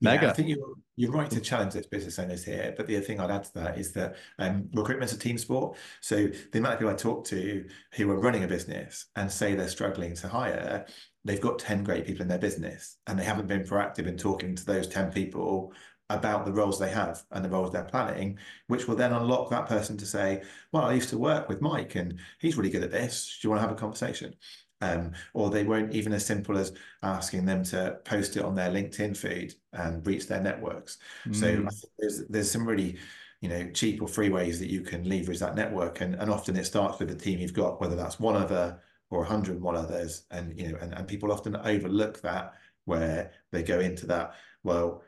Mega. 0.00 0.24
Yeah, 0.24 0.30
I 0.30 0.34
think 0.34 0.48
you're 0.48 0.74
you're 0.96 1.12
right 1.12 1.30
to 1.30 1.40
challenge 1.40 1.74
those 1.74 1.86
business 1.86 2.18
owners 2.18 2.44
here. 2.44 2.74
But 2.76 2.88
the 2.88 2.96
other 2.96 3.04
thing 3.04 3.20
I'd 3.20 3.30
add 3.30 3.44
to 3.44 3.54
that 3.54 3.78
is 3.78 3.92
that 3.92 4.16
um, 4.38 4.68
recruitment's 4.74 5.12
a 5.12 5.18
team 5.18 5.38
sport. 5.38 5.76
So 6.00 6.26
the 6.26 6.58
amount 6.58 6.74
of 6.74 6.80
people 6.80 6.92
I 6.92 6.96
talk 6.96 7.24
to 7.26 7.64
who 7.94 8.10
are 8.10 8.18
running 8.18 8.42
a 8.42 8.48
business 8.48 9.06
and 9.14 9.30
say 9.30 9.54
they're 9.54 9.68
struggling 9.68 10.14
to 10.16 10.28
hire, 10.28 10.86
they've 11.24 11.40
got 11.40 11.58
10 11.58 11.84
great 11.84 12.06
people 12.06 12.22
in 12.22 12.28
their 12.28 12.38
business 12.38 12.96
and 13.06 13.18
they 13.18 13.24
haven't 13.24 13.46
been 13.46 13.62
proactive 13.62 14.06
in 14.06 14.16
talking 14.16 14.54
to 14.54 14.64
those 14.64 14.88
10 14.88 15.12
people 15.12 15.72
about 16.10 16.44
the 16.44 16.52
roles 16.52 16.78
they 16.78 16.90
have 16.90 17.22
and 17.30 17.44
the 17.44 17.48
roles 17.48 17.70
they're 17.70 17.84
planning, 17.84 18.38
which 18.66 18.86
will 18.86 18.96
then 18.96 19.12
unlock 19.12 19.50
that 19.50 19.66
person 19.66 19.96
to 19.96 20.06
say, 20.06 20.42
Well, 20.72 20.84
I 20.84 20.94
used 20.94 21.08
to 21.10 21.18
work 21.18 21.48
with 21.48 21.60
Mike 21.60 21.94
and 21.94 22.18
he's 22.38 22.56
really 22.56 22.70
good 22.70 22.82
at 22.82 22.90
this. 22.90 23.38
Do 23.40 23.46
you 23.46 23.50
want 23.50 23.62
to 23.62 23.68
have 23.68 23.76
a 23.76 23.80
conversation? 23.80 24.34
Um, 24.80 25.12
or 25.32 25.48
they 25.48 25.62
won't 25.62 25.94
even 25.94 26.12
as 26.12 26.26
simple 26.26 26.58
as 26.58 26.72
asking 27.04 27.46
them 27.46 27.62
to 27.64 27.98
post 28.04 28.36
it 28.36 28.44
on 28.44 28.56
their 28.56 28.70
LinkedIn 28.70 29.16
feed 29.16 29.54
and 29.72 30.04
reach 30.04 30.26
their 30.26 30.40
networks. 30.40 30.98
Mm. 31.26 31.36
So 31.36 31.86
there's 31.98 32.26
there's 32.26 32.50
some 32.50 32.66
really 32.66 32.98
you 33.40 33.48
know 33.48 33.70
cheap 33.70 34.02
or 34.02 34.08
free 34.08 34.28
ways 34.28 34.58
that 34.58 34.70
you 34.70 34.80
can 34.80 35.08
leverage 35.08 35.38
that 35.38 35.54
network, 35.54 36.00
and 36.00 36.16
and 36.16 36.28
often 36.28 36.56
it 36.56 36.64
starts 36.64 36.98
with 36.98 37.08
the 37.08 37.14
team 37.14 37.38
you've 37.38 37.52
got, 37.52 37.80
whether 37.80 37.94
that's 37.94 38.18
one 38.18 38.34
other 38.34 38.80
or 39.12 39.18
101 39.18 39.76
others, 39.76 40.24
and 40.30 40.58
you 40.58 40.72
know 40.72 40.78
and, 40.80 40.94
and 40.94 41.06
people 41.06 41.30
often 41.30 41.54
overlook 41.56 42.20
that 42.22 42.54
where 42.86 43.30
they 43.52 43.62
go 43.62 43.78
into 43.78 44.06
that 44.06 44.34
well 44.64 45.02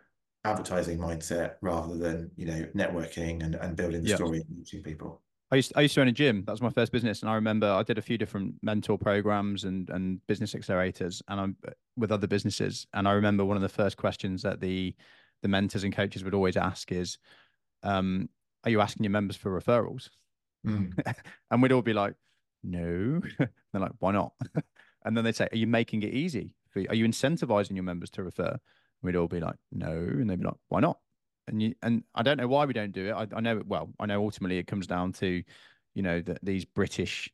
advertising 0.45 0.99
mindset 0.99 1.55
rather 1.63 1.97
than 1.97 2.31
you 2.37 2.45
know 2.45 2.67
networking 2.75 3.43
and, 3.43 3.55
and 3.57 3.77
building 3.77 4.03
the 4.03 4.15
story 4.15 4.39
and 4.39 4.59
reaching 4.59 4.83
people. 4.83 5.23
I 5.51 5.57
used, 5.57 5.73
I 5.77 5.83
used 5.83 5.95
to 5.95 6.01
own 6.01 6.09
a 6.09 6.13
gym. 6.13 6.43
That 6.45 6.53
was 6.53 6.63
my 6.63 6.71
first 6.71 6.93
business, 6.93 7.23
and 7.23 7.31
I 7.31 7.35
remember 7.35 7.67
I 7.67 7.83
did 7.83 7.97
a 7.97 8.03
few 8.03 8.19
different 8.19 8.55
mentor 8.63 8.99
programs 8.99 9.65
and 9.65 9.89
and 9.89 10.25
business 10.27 10.55
accelerators, 10.55 11.23
and 11.29 11.41
I'm 11.41 11.57
with 11.97 12.13
other 12.13 12.27
businesses. 12.27 12.87
And 12.93 13.09
I 13.09 13.13
remember 13.13 13.45
one 13.45 13.57
of 13.57 13.63
the 13.63 13.69
first 13.71 13.97
questions 13.97 14.43
that 14.43 14.61
the 14.61 14.95
the 15.43 15.49
mentors 15.49 15.85
and 15.85 15.95
coaches 15.95 16.25
would 16.25 16.35
always 16.35 16.59
ask 16.59 16.93
is, 16.93 17.17
um, 17.83 18.29
"Are 18.65 18.71
you 18.71 18.83
asking 18.83 19.05
your 19.05 19.13
members 19.13 19.37
for 19.37 19.59
referrals?" 19.59 20.11
Mm. 20.67 20.93
and 21.51 21.63
we'd 21.63 21.73
all 21.73 21.83
be 21.83 21.93
like, 21.93 22.15
"No." 22.65 23.21
They're 23.39 23.81
like, 23.81 23.93
"Why 23.99 24.13
not?" 24.13 24.33
and 25.05 25.17
then 25.17 25.25
they'd 25.25 25.37
say, 25.37 25.49
"Are 25.53 25.57
you 25.57 25.67
making 25.67 26.03
it 26.03 26.13
easy? 26.13 26.55
Are 26.89 26.95
you 26.95 27.07
incentivizing 27.07 27.75
your 27.77 27.85
members 27.85 28.11
to 28.11 28.23
refer?" 28.25 28.59
we'd 29.03 29.17
all 29.17 29.29
be 29.29 29.41
like, 29.41 29.57
"No," 29.71 29.93
and 29.93 30.29
they'd 30.29 30.41
be 30.41 30.47
like, 30.47 30.57
"Why 30.69 30.81
not?" 30.81 30.99
and 31.47 31.63
you 31.63 31.75
and 31.83 32.03
I 32.15 32.23
don't 32.23 32.37
know 32.37 32.49
why 32.49 32.65
we 32.65 32.73
don't 32.73 32.93
do 32.93 33.09
it. 33.09 33.13
I, 33.13 33.27
I 33.35 33.41
know 33.41 33.59
it 33.59 33.67
well. 33.67 33.91
I 34.01 34.07
know 34.07 34.23
ultimately 34.23 34.59
it 34.59 34.67
comes 34.67 34.87
down 34.87 35.13
to, 35.15 35.43
you 35.95 36.03
know, 36.03 36.21
that 36.23 36.39
these 36.43 36.65
British 36.65 37.31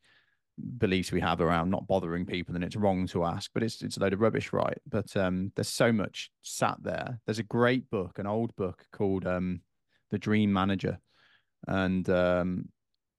beliefs 0.78 1.10
we 1.10 1.20
have 1.20 1.40
around 1.40 1.70
not 1.70 1.86
bothering 1.86 2.26
people 2.26 2.54
and 2.54 2.62
it's 2.62 2.76
wrong 2.76 3.06
to 3.08 3.24
ask, 3.24 3.50
but 3.54 3.62
it's 3.62 3.82
it's 3.82 3.96
a 3.96 4.00
load 4.00 4.12
of 4.12 4.20
rubbish, 4.20 4.52
right? 4.52 4.78
But 4.88 5.16
um, 5.16 5.52
there's 5.54 5.68
so 5.68 5.92
much 5.92 6.30
sat 6.42 6.76
there. 6.82 7.20
There's 7.26 7.38
a 7.38 7.44
great 7.44 7.88
book, 7.90 8.18
an 8.18 8.26
old 8.26 8.54
book 8.56 8.84
called 8.92 9.26
um, 9.26 9.60
The 10.10 10.18
Dream 10.18 10.52
Manager, 10.52 10.98
and 11.66 12.08
um, 12.10 12.68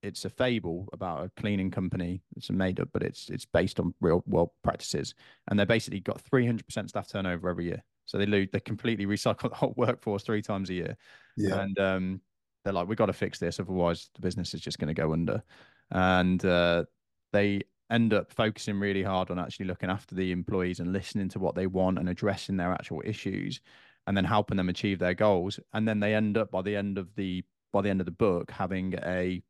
it's 0.04 0.26
a 0.26 0.30
fable 0.30 0.88
about 0.94 1.24
a 1.24 1.32
cleaning 1.40 1.72
company. 1.72 2.22
It's 2.36 2.50
a 2.50 2.54
made 2.54 2.80
up, 2.80 2.90
but 2.94 3.04
it's 3.04 3.30
it's 3.30 3.46
based 3.46 3.80
on 3.80 3.94
real 4.02 4.24
world 4.26 4.50
practices, 4.64 5.14
and 5.48 5.58
they're 5.58 5.66
basically 5.66 6.00
got 6.00 6.24
300% 6.24 6.90
staff 6.90 7.08
turnover 7.08 7.50
every 7.50 7.66
year. 7.66 7.84
So 8.06 8.18
they 8.18 8.26
lose, 8.26 8.50
they 8.52 8.60
completely 8.60 9.06
recycle 9.06 9.50
the 9.50 9.56
whole 9.56 9.74
workforce 9.78 10.24
three 10.24 10.42
times 10.42 10.70
a 10.70 10.74
year. 10.74 10.98
Yeah. 11.38 11.62
And 11.62 11.80
um, 11.80 12.22
they're 12.64 12.74
like, 12.74 12.88
we 12.88 12.96
got 12.96 13.08
to 13.08 13.14
fix 13.14 13.40
this, 13.40 13.60
otherwise 13.60 14.10
the 14.16 14.22
business 14.22 14.54
is 14.54 14.62
just 14.62 14.80
going 14.80 14.94
to 14.94 15.02
go 15.02 15.14
under. 15.14 15.44
And 15.92 16.44
uh, 16.44 16.86
they 17.32 17.62
end 17.90 18.14
up 18.14 18.32
focusing 18.32 18.80
really 18.80 19.04
hard 19.04 19.30
on 19.30 19.40
actually 19.40 19.66
looking 19.66 19.90
after 19.90 20.16
the 20.16 20.32
employees 20.32 20.80
and 20.80 20.94
listening 20.94 21.30
to 21.30 21.40
what 21.40 21.56
they 21.56 21.68
want 21.68 22.00
and 22.00 22.10
addressing 22.10 22.58
their 22.58 22.72
actual 22.72 23.02
issues, 23.06 23.60
and 24.08 24.18
then 24.18 24.26
helping 24.26 24.58
them 24.58 24.70
achieve 24.70 25.00
their 25.00 25.14
goals. 25.14 25.60
And 25.74 25.88
then 25.88 26.00
they 26.00 26.16
end 26.16 26.38
up 26.38 26.52
by 26.52 26.62
the 26.62 26.76
end 26.76 26.98
of 26.98 27.14
the 27.16 27.44
by 27.72 27.82
the 27.82 27.90
end 27.90 28.02
of 28.02 28.06
the 28.06 28.12
book 28.12 28.52
having 28.52 28.96
a 29.06 29.42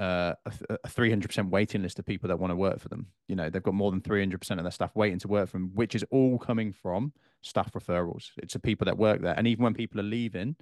uh, 0.00 0.34
a 0.46 0.88
300% 0.88 1.50
waiting 1.50 1.82
list 1.82 1.98
of 1.98 2.06
people 2.06 2.28
that 2.28 2.38
want 2.38 2.50
to 2.50 2.56
work 2.56 2.80
for 2.80 2.88
them. 2.88 3.06
You 3.28 3.36
know, 3.36 3.50
they've 3.50 3.62
got 3.62 3.74
more 3.74 3.90
than 3.90 4.00
300% 4.00 4.50
of 4.56 4.62
their 4.62 4.70
staff 4.70 4.96
waiting 4.96 5.18
to 5.18 5.28
work 5.28 5.50
for 5.50 5.58
them, 5.58 5.70
which 5.74 5.94
is 5.94 6.04
all 6.10 6.38
coming 6.38 6.72
from 6.72 7.12
staff 7.42 7.70
referrals. 7.72 8.30
It's 8.38 8.54
the 8.54 8.60
people 8.60 8.86
that 8.86 8.96
work 8.96 9.20
there. 9.20 9.34
And 9.36 9.46
even 9.46 9.62
when 9.62 9.74
people 9.74 10.00
are 10.00 10.04
leaving 10.04 10.56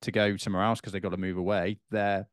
to 0.00 0.10
go 0.10 0.38
somewhere 0.38 0.64
else 0.64 0.80
because 0.80 0.94
they've 0.94 1.02
got 1.02 1.10
to 1.10 1.18
move 1.18 1.36
away, 1.36 1.76
they're 1.90 2.26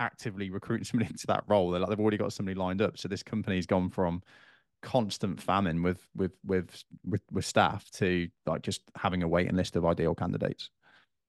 actively 0.00 0.50
recruiting 0.50 0.84
somebody 0.90 1.10
into 1.10 1.28
that 1.28 1.44
role. 1.46 1.70
They're 1.70 1.80
like, 1.80 1.88
they've 1.90 2.00
already 2.00 2.16
got 2.16 2.32
somebody 2.32 2.56
lined 2.56 2.82
up. 2.82 2.98
So 2.98 3.06
this 3.06 3.22
company's 3.22 3.66
gone 3.66 3.90
from 3.90 4.22
constant 4.82 5.40
famine 5.40 5.82
with 5.82 6.04
with 6.16 6.32
with 6.44 6.84
with, 7.06 7.22
with 7.30 7.46
staff 7.46 7.88
to 7.92 8.28
like 8.44 8.62
just 8.62 8.82
having 8.96 9.22
a 9.22 9.28
waiting 9.28 9.54
list 9.54 9.76
of 9.76 9.86
ideal 9.86 10.16
candidates. 10.16 10.70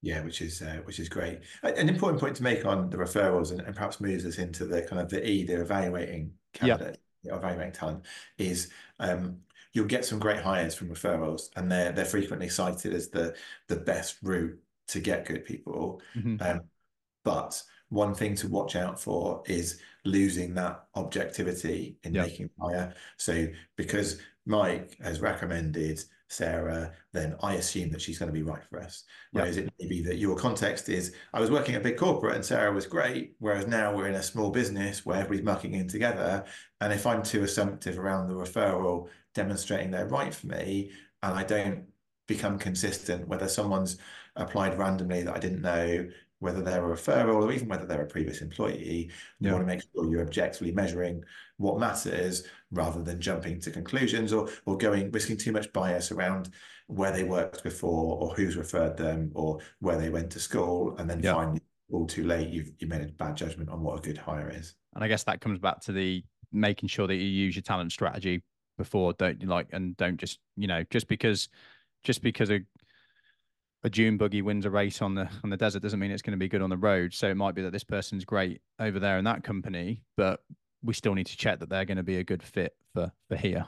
Yeah, 0.06 0.22
which 0.22 0.44
is 0.44 0.62
uh, 0.62 0.82
which 0.84 1.00
is 1.00 1.10
great. 1.10 1.40
An 1.64 1.90
important 1.90 2.22
point 2.22 2.36
to 2.36 2.44
make 2.44 2.64
on 2.64 2.92
the 2.92 2.98
referrals 2.98 3.50
and, 3.50 3.60
and 3.62 3.76
perhaps 3.76 4.00
moves 4.00 4.24
us 4.24 4.38
into 4.38 4.64
the 4.64 4.84
kind 4.84 5.02
of 5.02 5.10
the 5.10 5.28
E, 5.28 5.44
the 5.44 5.60
evaluating 5.60 6.32
candidate, 6.54 7.00
yeah. 7.24 7.36
evaluating 7.36 7.72
talent, 7.72 8.06
is 8.38 8.70
um, 9.00 9.38
you'll 9.74 9.88
get 9.88 10.06
some 10.06 10.20
great 10.20 10.42
hires 10.42 10.76
from 10.76 10.90
referrals, 10.90 11.50
and 11.56 11.72
they're 11.72 11.92
they're 11.92 12.06
frequently 12.06 12.50
cited 12.50 12.94
as 12.94 13.10
the 13.10 13.36
the 13.68 13.78
best 13.78 14.18
route 14.22 14.56
to 14.90 15.00
get 15.00 15.26
good 15.26 15.44
people. 15.44 16.00
Mm-hmm. 16.16 16.38
Um, 16.40 16.62
but 17.24 17.60
one 17.90 18.14
thing 18.14 18.36
to 18.36 18.48
watch 18.48 18.76
out 18.76 19.02
for 19.02 19.42
is 19.48 19.80
losing 20.04 20.54
that 20.54 20.86
objectivity 20.94 21.98
in 22.04 22.14
yep. 22.14 22.28
making 22.28 22.52
hire. 22.62 22.94
So 23.18 23.48
because 23.76 24.20
Mike 24.46 24.98
has 25.02 25.20
recommended 25.20 26.04
Sarah, 26.28 26.92
then 27.14 27.36
I 27.42 27.56
assume 27.56 27.92
that 27.92 28.02
she's 28.02 28.18
going 28.18 28.32
to 28.32 28.34
be 28.34 28.44
right 28.44 28.64
for 28.70 28.82
us. 28.82 29.04
Whereas 29.32 29.58
yep. 29.58 29.68
it 29.68 29.74
may 29.80 29.88
be 29.88 30.02
that 30.04 30.18
your 30.18 30.36
context 30.36 30.90
is 30.90 31.14
I 31.34 31.40
was 31.40 31.52
working 31.52 31.76
at 31.76 31.82
a 31.82 31.84
big 31.84 31.98
corporate 31.98 32.36
and 32.36 32.44
Sarah 32.44 32.74
was 32.74 32.88
great, 32.88 33.36
whereas 33.40 33.68
now 33.68 33.96
we're 33.96 34.08
in 34.08 34.16
a 34.16 34.24
small 34.24 34.50
business 34.50 35.06
where 35.06 35.18
everybody's 35.18 35.46
mucking 35.46 35.76
in 35.76 35.88
together. 35.88 36.44
And 36.82 36.92
if 36.92 37.06
I'm 37.06 37.22
too 37.24 37.44
assumptive 37.44 38.00
around 38.00 38.28
the 38.28 38.34
referral 38.34 39.10
demonstrating 39.34 39.92
they're 39.92 40.08
right 40.08 40.34
for 40.34 40.48
me, 40.48 40.92
and 41.22 41.34
I 41.34 41.44
don't 41.44 41.86
become 42.28 42.58
consistent, 42.58 43.28
whether 43.28 43.48
someone's 43.48 43.98
applied 44.36 44.78
randomly 44.78 45.24
that 45.24 45.36
I 45.36 45.40
didn't 45.40 45.62
know, 45.62 46.08
whether 46.40 46.62
they're 46.62 46.92
a 46.92 46.96
referral 46.96 47.44
or 47.44 47.52
even 47.52 47.68
whether 47.68 47.86
they're 47.86 48.04
a 48.04 48.08
previous 48.08 48.42
employee. 48.42 49.10
You 49.40 49.48
yeah. 49.48 49.52
want 49.54 49.64
to 49.64 49.68
make 49.68 49.82
sure 49.82 50.10
you're 50.10 50.22
objectively 50.22 50.72
measuring 50.72 51.24
what 51.58 51.80
matters 51.80 52.44
rather 52.72 53.02
than 53.02 53.22
jumping 53.22 53.60
to 53.62 53.72
conclusions 53.72 54.34
or 54.34 54.50
or 54.66 54.78
going 54.78 55.12
risking 55.12 55.38
too 55.38 55.52
much 55.52 55.72
bias 55.74 56.12
around 56.12 56.50
where 56.88 57.12
they 57.12 57.24
worked 57.24 57.64
before 57.64 58.18
or 58.22 58.34
who's 58.36 58.58
referred 58.58 58.98
them 58.98 59.32
or 59.34 59.60
where 59.80 59.98
they 59.98 60.10
went 60.10 60.30
to 60.32 60.40
school 60.40 60.96
and 60.98 61.10
then 61.10 61.22
yeah. 61.22 61.34
finally 61.34 61.62
all 61.92 62.06
too 62.06 62.24
late 62.24 62.50
you've 62.50 62.72
you 62.80 62.88
made 62.88 63.02
a 63.02 63.08
bad 63.14 63.36
judgment 63.36 63.70
on 63.70 63.82
what 63.82 63.98
a 63.98 64.02
good 64.02 64.18
hire 64.18 64.50
is. 64.50 64.76
And 64.94 65.04
I 65.04 65.08
guess 65.08 65.24
that 65.24 65.42
comes 65.42 65.60
back 65.60 65.82
to 65.82 65.92
the 65.92 66.24
making 66.52 66.90
sure 66.90 67.08
that 67.08 67.16
you 67.16 67.24
use 67.24 67.56
your 67.56 67.64
talent 67.64 67.92
strategy 67.92 68.44
before 68.78 69.14
don't 69.14 69.42
you 69.42 69.48
like 69.48 69.68
and 69.72 69.96
don't 69.96 70.18
just 70.18 70.40
you 70.58 70.68
know 70.68 70.84
just 70.90 71.08
because 71.08 71.48
just 72.04 72.22
because 72.22 72.52
a 72.52 72.60
a 73.86 73.90
dune 73.90 74.18
buggy 74.18 74.42
wins 74.42 74.66
a 74.66 74.70
race 74.70 75.00
on 75.02 75.14
the 75.14 75.30
on 75.44 75.52
the 75.52 75.58
desert 75.58 75.84
doesn't 75.84 76.00
mean 76.00 76.10
it's 76.10 76.24
going 76.24 76.32
to 76.32 76.38
be 76.38 76.50
good 76.50 76.64
on 76.64 76.72
the 76.72 76.78
road. 76.78 77.14
So 77.14 77.30
it 77.30 77.36
might 77.36 77.54
be 77.54 77.62
that 77.62 77.72
this 77.72 77.84
person's 77.84 78.26
great 78.26 78.60
over 78.80 79.00
there 79.00 79.20
in 79.20 79.26
that 79.26 79.44
company, 79.44 80.02
but 80.18 80.44
we 80.82 80.94
still 80.94 81.14
need 81.14 81.28
to 81.28 81.38
check 81.38 81.60
that 81.60 81.70
they're 81.70 81.86
going 81.86 81.98
to 81.98 82.04
be 82.04 82.18
a 82.18 82.24
good 82.24 82.42
fit 82.42 82.76
for 82.94 83.12
for 83.30 83.36
here. 83.36 83.64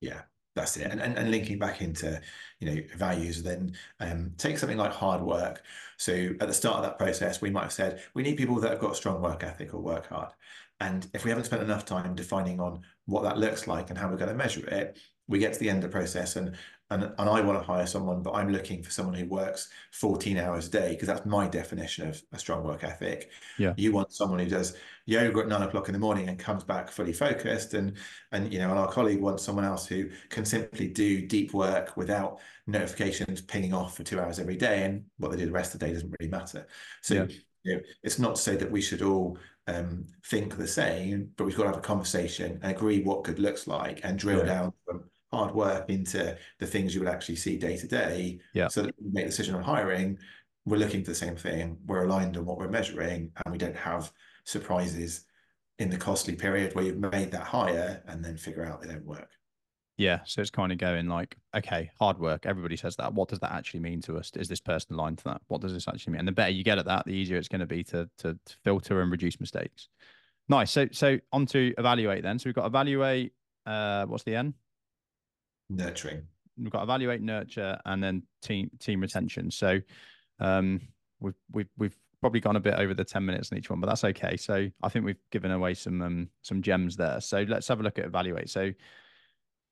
Yeah, 0.00 0.22
that's 0.56 0.78
it. 0.78 0.90
And, 0.90 1.00
and, 1.00 1.18
and 1.18 1.30
linking 1.30 1.58
back 1.58 1.82
into, 1.82 2.18
you 2.60 2.74
know, 2.74 2.82
values, 2.96 3.42
then 3.42 3.74
um, 4.00 4.32
take 4.38 4.56
something 4.56 4.78
like 4.78 4.90
hard 4.90 5.20
work. 5.20 5.62
So 5.98 6.30
at 6.40 6.48
the 6.48 6.54
start 6.54 6.78
of 6.78 6.82
that 6.84 6.98
process, 6.98 7.42
we 7.42 7.50
might 7.50 7.64
have 7.64 7.72
said, 7.72 8.00
we 8.14 8.22
need 8.22 8.38
people 8.38 8.56
that 8.56 8.70
have 8.70 8.80
got 8.80 8.96
strong 8.96 9.20
work 9.20 9.44
ethic 9.44 9.74
or 9.74 9.80
work 9.80 10.08
hard. 10.08 10.32
And 10.80 11.06
if 11.14 11.24
we 11.24 11.30
haven't 11.30 11.44
spent 11.44 11.62
enough 11.62 11.84
time 11.84 12.14
defining 12.16 12.58
on 12.58 12.80
what 13.04 13.22
that 13.22 13.38
looks 13.38 13.68
like 13.68 13.90
and 13.90 13.98
how 13.98 14.08
we're 14.08 14.16
going 14.16 14.30
to 14.30 14.34
measure 14.34 14.66
it, 14.66 14.98
we 15.32 15.38
get 15.38 15.54
to 15.54 15.58
the 15.58 15.68
end 15.68 15.82
of 15.82 15.90
the 15.90 15.96
process 15.96 16.36
and 16.36 16.56
and, 16.92 17.04
and 17.04 17.30
I 17.30 17.40
want 17.40 17.58
to 17.58 17.64
hire 17.64 17.86
someone, 17.86 18.22
but 18.22 18.32
I'm 18.32 18.52
looking 18.52 18.82
for 18.82 18.90
someone 18.90 19.14
who 19.14 19.24
works 19.24 19.70
14 19.92 20.36
hours 20.36 20.66
a 20.66 20.70
day 20.70 20.90
because 20.90 21.08
that's 21.08 21.24
my 21.24 21.48
definition 21.48 22.06
of 22.06 22.22
a 22.32 22.38
strong 22.38 22.64
work 22.64 22.84
ethic. 22.84 23.30
Yeah. 23.58 23.72
You 23.78 23.92
want 23.92 24.12
someone 24.12 24.40
who 24.40 24.46
does 24.46 24.76
yoga 25.06 25.40
at 25.40 25.48
nine 25.48 25.62
o'clock 25.62 25.88
in 25.88 25.94
the 25.94 25.98
morning 25.98 26.28
and 26.28 26.38
comes 26.38 26.64
back 26.64 26.90
fully 26.90 27.14
focused. 27.14 27.72
And 27.72 27.94
and 28.32 28.52
you 28.52 28.58
know, 28.58 28.68
and 28.68 28.78
our 28.78 28.90
colleague 28.90 29.22
wants 29.22 29.42
someone 29.42 29.64
else 29.64 29.86
who 29.86 30.10
can 30.28 30.44
simply 30.44 30.86
do 30.88 31.26
deep 31.26 31.54
work 31.54 31.96
without 31.96 32.40
notifications 32.66 33.40
pinging 33.40 33.72
off 33.72 33.96
for 33.96 34.02
two 34.02 34.20
hours 34.20 34.38
every 34.38 34.56
day. 34.56 34.84
And 34.84 35.04
what 35.16 35.30
they 35.30 35.38
do 35.38 35.46
the 35.46 35.52
rest 35.52 35.72
of 35.72 35.80
the 35.80 35.86
day 35.86 35.94
doesn't 35.94 36.14
really 36.20 36.30
matter. 36.30 36.66
So 37.00 37.14
yeah. 37.14 37.26
you 37.62 37.74
know, 37.76 37.80
it's 38.02 38.18
not 38.18 38.34
to 38.34 38.42
say 38.42 38.56
that 38.56 38.70
we 38.70 38.82
should 38.82 39.00
all 39.00 39.38
um, 39.66 40.06
think 40.26 40.58
the 40.58 40.68
same, 40.68 41.30
but 41.36 41.44
we've 41.44 41.56
got 41.56 41.62
to 41.62 41.68
have 41.70 41.78
a 41.78 41.80
conversation 41.80 42.58
and 42.62 42.72
agree 42.72 43.02
what 43.02 43.24
good 43.24 43.38
looks 43.38 43.66
like 43.66 44.00
and 44.04 44.18
drill 44.18 44.40
yeah. 44.40 44.44
down 44.44 44.72
from 44.84 45.04
hard 45.32 45.54
work 45.54 45.88
into 45.88 46.36
the 46.60 46.66
things 46.66 46.94
you 46.94 47.00
would 47.00 47.08
actually 47.08 47.36
see 47.36 47.56
day 47.56 47.76
to 47.76 47.88
day. 47.88 48.38
Yeah. 48.52 48.68
So 48.68 48.82
that 48.82 48.94
we 49.02 49.10
make 49.10 49.24
a 49.24 49.28
decision 49.28 49.54
on 49.54 49.62
hiring, 49.62 50.18
we're 50.64 50.76
looking 50.76 51.02
for 51.02 51.10
the 51.10 51.16
same 51.16 51.36
thing. 51.36 51.78
We're 51.86 52.04
aligned 52.04 52.36
on 52.36 52.44
what 52.44 52.58
we're 52.58 52.68
measuring, 52.68 53.32
and 53.44 53.52
we 53.52 53.58
don't 53.58 53.76
have 53.76 54.12
surprises 54.44 55.24
in 55.78 55.90
the 55.90 55.96
costly 55.96 56.36
period 56.36 56.74
where 56.74 56.84
you've 56.84 56.98
made 56.98 57.30
that 57.32 57.42
hire 57.42 58.02
and 58.06 58.24
then 58.24 58.36
figure 58.36 58.64
out 58.64 58.82
they 58.82 58.88
don't 58.88 59.04
work. 59.04 59.30
Yeah. 59.96 60.20
So 60.24 60.40
it's 60.40 60.50
kind 60.50 60.72
of 60.72 60.78
going 60.78 61.08
like, 61.08 61.36
okay, 61.56 61.90
hard 61.98 62.18
work. 62.18 62.46
Everybody 62.46 62.76
says 62.76 62.96
that. 62.96 63.12
What 63.12 63.28
does 63.28 63.40
that 63.40 63.52
actually 63.52 63.80
mean 63.80 64.00
to 64.02 64.16
us? 64.16 64.30
Is 64.36 64.48
this 64.48 64.60
person 64.60 64.94
aligned 64.94 65.18
to 65.18 65.24
that? 65.24 65.42
What 65.48 65.60
does 65.60 65.72
this 65.72 65.86
actually 65.86 66.12
mean? 66.12 66.20
And 66.20 66.28
the 66.28 66.32
better 66.32 66.50
you 66.50 66.64
get 66.64 66.78
at 66.78 66.86
that, 66.86 67.04
the 67.04 67.12
easier 67.12 67.36
it's 67.36 67.48
going 67.48 67.60
to 67.60 67.66
be 67.66 67.84
to, 67.84 68.08
to, 68.18 68.34
to 68.34 68.56
filter 68.64 69.00
and 69.00 69.10
reduce 69.10 69.38
mistakes. 69.38 69.88
Nice. 70.48 70.70
So 70.70 70.88
so 70.92 71.18
on 71.32 71.46
to 71.46 71.72
evaluate 71.78 72.22
then. 72.22 72.38
So 72.38 72.48
we've 72.48 72.54
got 72.54 72.66
evaluate. 72.66 73.32
Uh, 73.64 74.06
what's 74.06 74.24
the 74.24 74.34
N? 74.34 74.54
Nurturing. 75.76 76.22
We've 76.58 76.70
got 76.70 76.82
evaluate, 76.82 77.22
nurture, 77.22 77.78
and 77.86 78.02
then 78.02 78.22
team 78.42 78.70
team 78.78 79.00
retention. 79.00 79.50
So 79.50 79.80
um, 80.38 80.80
we've 81.20 81.34
we've 81.50 81.70
we've 81.78 81.96
probably 82.20 82.40
gone 82.40 82.56
a 82.56 82.60
bit 82.60 82.74
over 82.74 82.94
the 82.94 83.04
10 83.04 83.24
minutes 83.26 83.50
on 83.50 83.58
each 83.58 83.68
one, 83.68 83.80
but 83.80 83.88
that's 83.88 84.04
okay. 84.04 84.36
So 84.36 84.68
I 84.82 84.88
think 84.88 85.04
we've 85.04 85.18
given 85.30 85.50
away 85.50 85.74
some 85.74 86.00
um, 86.02 86.28
some 86.42 86.62
gems 86.62 86.96
there. 86.96 87.20
So 87.20 87.44
let's 87.48 87.68
have 87.68 87.80
a 87.80 87.82
look 87.82 87.98
at 87.98 88.04
evaluate. 88.04 88.50
So 88.50 88.70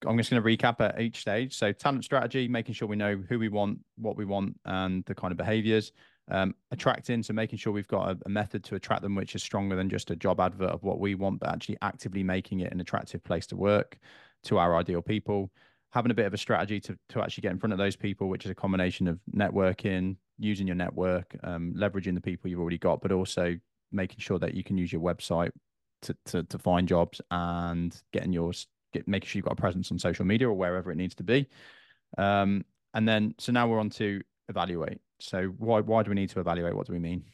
I'm 0.07 0.17
just 0.17 0.31
going 0.31 0.43
to 0.43 0.49
recap 0.49 0.81
at 0.81 1.01
each 1.01 1.21
stage. 1.21 1.57
So 1.57 1.73
talent 1.73 2.05
strategy, 2.05 2.49
making 2.49 2.75
sure 2.75 2.89
we 2.89 2.97
know 2.97 3.23
who 3.29 3.39
we 3.39 3.49
want, 3.49 3.79
what 3.97 4.17
we 4.17 4.25
want, 4.25 4.59
and 4.65 5.05
the 5.05 5.15
kind 5.15 5.31
of 5.31 5.39
behaviors. 5.39 5.93
Um, 6.33 6.55
attracting, 6.71 7.25
so 7.25 7.33
making 7.33 7.59
sure 7.59 7.73
we've 7.73 7.89
got 7.89 8.11
a, 8.11 8.19
a, 8.25 8.29
method 8.29 8.63
to 8.65 8.77
attract 8.77 9.03
them, 9.03 9.17
which 9.17 9.35
is 9.35 9.43
stronger 9.43 9.75
than 9.75 9.91
just 9.91 10.13
a 10.13 10.17
job 10.17 10.39
advert 10.39 10.71
of 10.71 10.85
what 10.85 11.01
we 11.01 11.17
want, 11.17 11.41
but 11.41 11.49
actually 11.49 11.77
actively 11.83 12.23
making 12.23 12.61
it 12.61 12.73
an 12.73 12.81
attractive 12.81 13.25
place 13.25 13.49
to 13.49 13.57
work 13.57 13.99
to 14.45 14.57
our 14.57 14.77
ideal 14.77 15.03
people. 15.03 15.51
Having 15.91 16.13
a 16.13 16.15
bit 16.15 16.27
of 16.27 16.35
a 16.35 16.39
strategy 16.39 16.81
to 16.81 16.97
to 17.11 17.21
actually 17.21 17.43
get 17.43 17.53
in 17.53 17.59
front 17.59 17.73
of 17.73 17.79
those 17.79 17.97
people, 17.97 18.29
which 18.29 18.45
is 18.45 18.51
a 18.51 18.55
combination 18.55 19.09
of 19.09 19.19
networking, 19.35 20.17
using 20.39 20.67
your 20.67 20.77
network, 20.77 21.37
um, 21.43 21.75
leveraging 21.77 22.15
the 22.15 22.21
people 22.21 22.49
you've 22.49 22.61
already 22.61 22.79
got, 22.79 23.01
but 23.03 23.13
also 23.13 23.57
making 23.93 24.19
sure 24.19 24.39
that 24.39 24.55
you 24.55 24.63
can 24.63 24.79
use 24.79 24.93
your 24.93 25.03
website 25.03 25.51
to 26.03 26.17
to, 26.27 26.43
to 26.45 26.59
find 26.59 26.89
jobs 26.89 27.21
and 27.31 28.01
getting 28.13 28.33
yours, 28.33 28.67
get 28.93 29.07
making 29.09 29.29
sure 29.29 29.39
you've 29.39 29.47
got 29.47 29.59
a 29.59 29.61
presence 29.61 29.91
on 29.91 29.99
social 29.99 30.25
media 30.25 30.49
or 30.49 30.55
wherever 30.55 30.91
it 30.91 30.97
needs 30.97 31.15
to 31.17 31.25
be. 31.25 31.47
Um, 32.19 32.65
and 32.95 33.09
then, 33.09 33.35
so 33.39 33.53
now 33.53 33.69
we're 33.69 33.79
on 33.79 33.91
to 33.91 34.21
evaluate. 34.49 35.01
So 35.21 35.47
why 35.59 35.81
why 35.81 36.03
do 36.03 36.11
we 36.11 36.15
need 36.15 36.31
to 36.31 36.41
evaluate? 36.41 36.75
What 36.75 36.87
do 36.87 36.93
we 36.93 36.99
mean? 36.99 37.25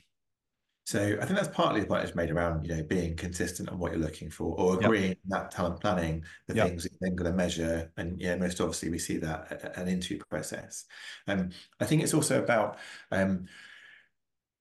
So 0.86 1.18
I 1.20 1.24
think 1.24 1.36
that's 1.36 1.48
partly 1.48 1.80
the 1.80 1.88
point 1.88 2.04
is 2.04 2.14
made 2.14 2.30
around, 2.30 2.64
you 2.64 2.76
know, 2.76 2.82
being 2.84 3.16
consistent 3.16 3.68
on 3.68 3.76
what 3.76 3.90
you're 3.90 4.00
looking 4.00 4.30
for 4.30 4.54
or 4.56 4.78
agreeing 4.78 5.08
yep. 5.08 5.18
that 5.26 5.50
talent 5.50 5.80
planning, 5.80 6.22
the 6.46 6.54
yep. 6.54 6.68
things 6.68 6.84
you're 6.84 6.98
then 7.00 7.16
going 7.16 7.28
to 7.28 7.36
measure. 7.36 7.90
And 7.96 8.20
yeah, 8.20 8.36
most 8.36 8.60
obviously 8.60 8.90
we 8.90 9.00
see 9.00 9.16
that 9.16 9.50
at 9.50 9.76
an 9.76 9.88
interview 9.88 10.20
process. 10.30 10.84
Um, 11.26 11.50
I 11.80 11.86
think 11.86 12.04
it's 12.04 12.14
also 12.14 12.40
about 12.40 12.78
um, 13.10 13.46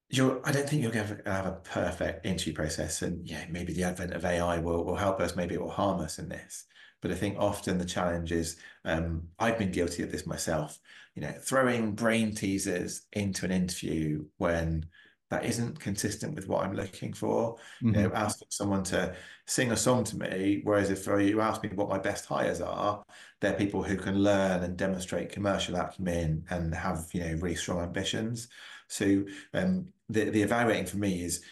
you're, 0.10 0.42
I 0.44 0.52
don't 0.52 0.68
think 0.68 0.82
you're 0.82 0.92
going 0.92 1.08
to 1.08 1.32
have 1.32 1.46
a 1.46 1.60
perfect 1.64 2.26
interview 2.26 2.54
process. 2.54 3.04
And 3.04 3.28
yeah, 3.30 3.46
maybe 3.52 3.74
the 3.74 3.84
advent 3.84 4.14
of 4.14 4.26
AI 4.26 4.58
will, 4.58 4.84
will 4.84 4.96
help 4.96 5.20
us, 5.20 5.36
maybe 5.36 5.54
it 5.54 5.62
will 5.62 5.70
harm 5.70 6.02
us 6.02 6.18
in 6.18 6.28
this. 6.28 6.66
But 7.04 7.12
I 7.12 7.16
think 7.16 7.38
often 7.38 7.78
the 7.78 7.86
challenge 7.86 8.32
is, 8.32 8.58
um, 8.84 9.28
I've 9.38 9.60
been 9.60 9.72
guilty 9.72 10.02
of 10.02 10.12
this 10.12 10.26
myself, 10.26 10.80
you 11.14 11.22
know, 11.22 11.34
throwing 11.40 11.92
brain 11.92 12.34
teasers 12.34 13.04
into 13.14 13.46
an 13.46 13.52
interview 13.52 14.26
when 14.38 14.88
that 15.32 15.46
isn't 15.46 15.80
consistent 15.80 16.36
with 16.36 16.48
what 16.48 16.64
I'm 16.64 16.76
looking 16.76 17.14
for. 17.14 17.56
Mm-hmm. 17.56 17.88
You 17.88 17.92
know, 17.94 18.08
mm-hmm. 18.10 18.18
asking 18.18 18.48
someone 18.52 18.84
to 18.86 19.16
sing 19.48 19.72
a 19.72 19.78
song 19.78 20.04
to 20.06 20.18
me, 20.18 20.62
whereas 20.64 20.90
if 20.90 21.08
you 21.08 21.42
ask 21.42 21.64
me 21.64 21.70
what 21.70 21.90
my 21.90 21.98
best 21.98 22.26
hires 22.26 22.62
are, 22.62 23.04
they're 23.42 23.54
people 23.54 23.84
who 23.84 23.98
can 23.98 24.24
learn 24.24 24.64
and 24.64 24.78
demonstrate 24.78 25.32
commercial 25.32 25.76
acumen 25.76 26.46
and 26.50 26.74
have 26.74 27.08
you 27.14 27.22
know 27.22 27.34
really 27.34 27.56
strong 27.56 27.82
ambitions. 27.82 28.48
So 28.88 29.24
um, 29.54 29.88
the 30.10 30.26
the 30.30 30.42
evaluating 30.42 30.86
for 30.86 30.98
me 30.98 31.24
is 31.24 31.44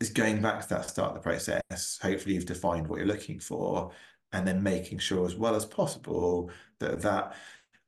is 0.00 0.10
going 0.10 0.42
back 0.42 0.60
to 0.62 0.68
that 0.70 0.88
start 0.88 1.10
of 1.10 1.14
the 1.16 1.20
process. 1.20 1.98
Hopefully, 2.02 2.34
you've 2.34 2.46
defined 2.46 2.88
what 2.88 2.98
you're 2.98 3.06
looking 3.06 3.40
for, 3.40 3.92
and 4.32 4.46
then 4.46 4.62
making 4.62 4.98
sure 4.98 5.26
as 5.26 5.34
well 5.34 5.54
as 5.54 5.64
possible 5.64 6.50
that 6.80 7.00
that 7.02 7.34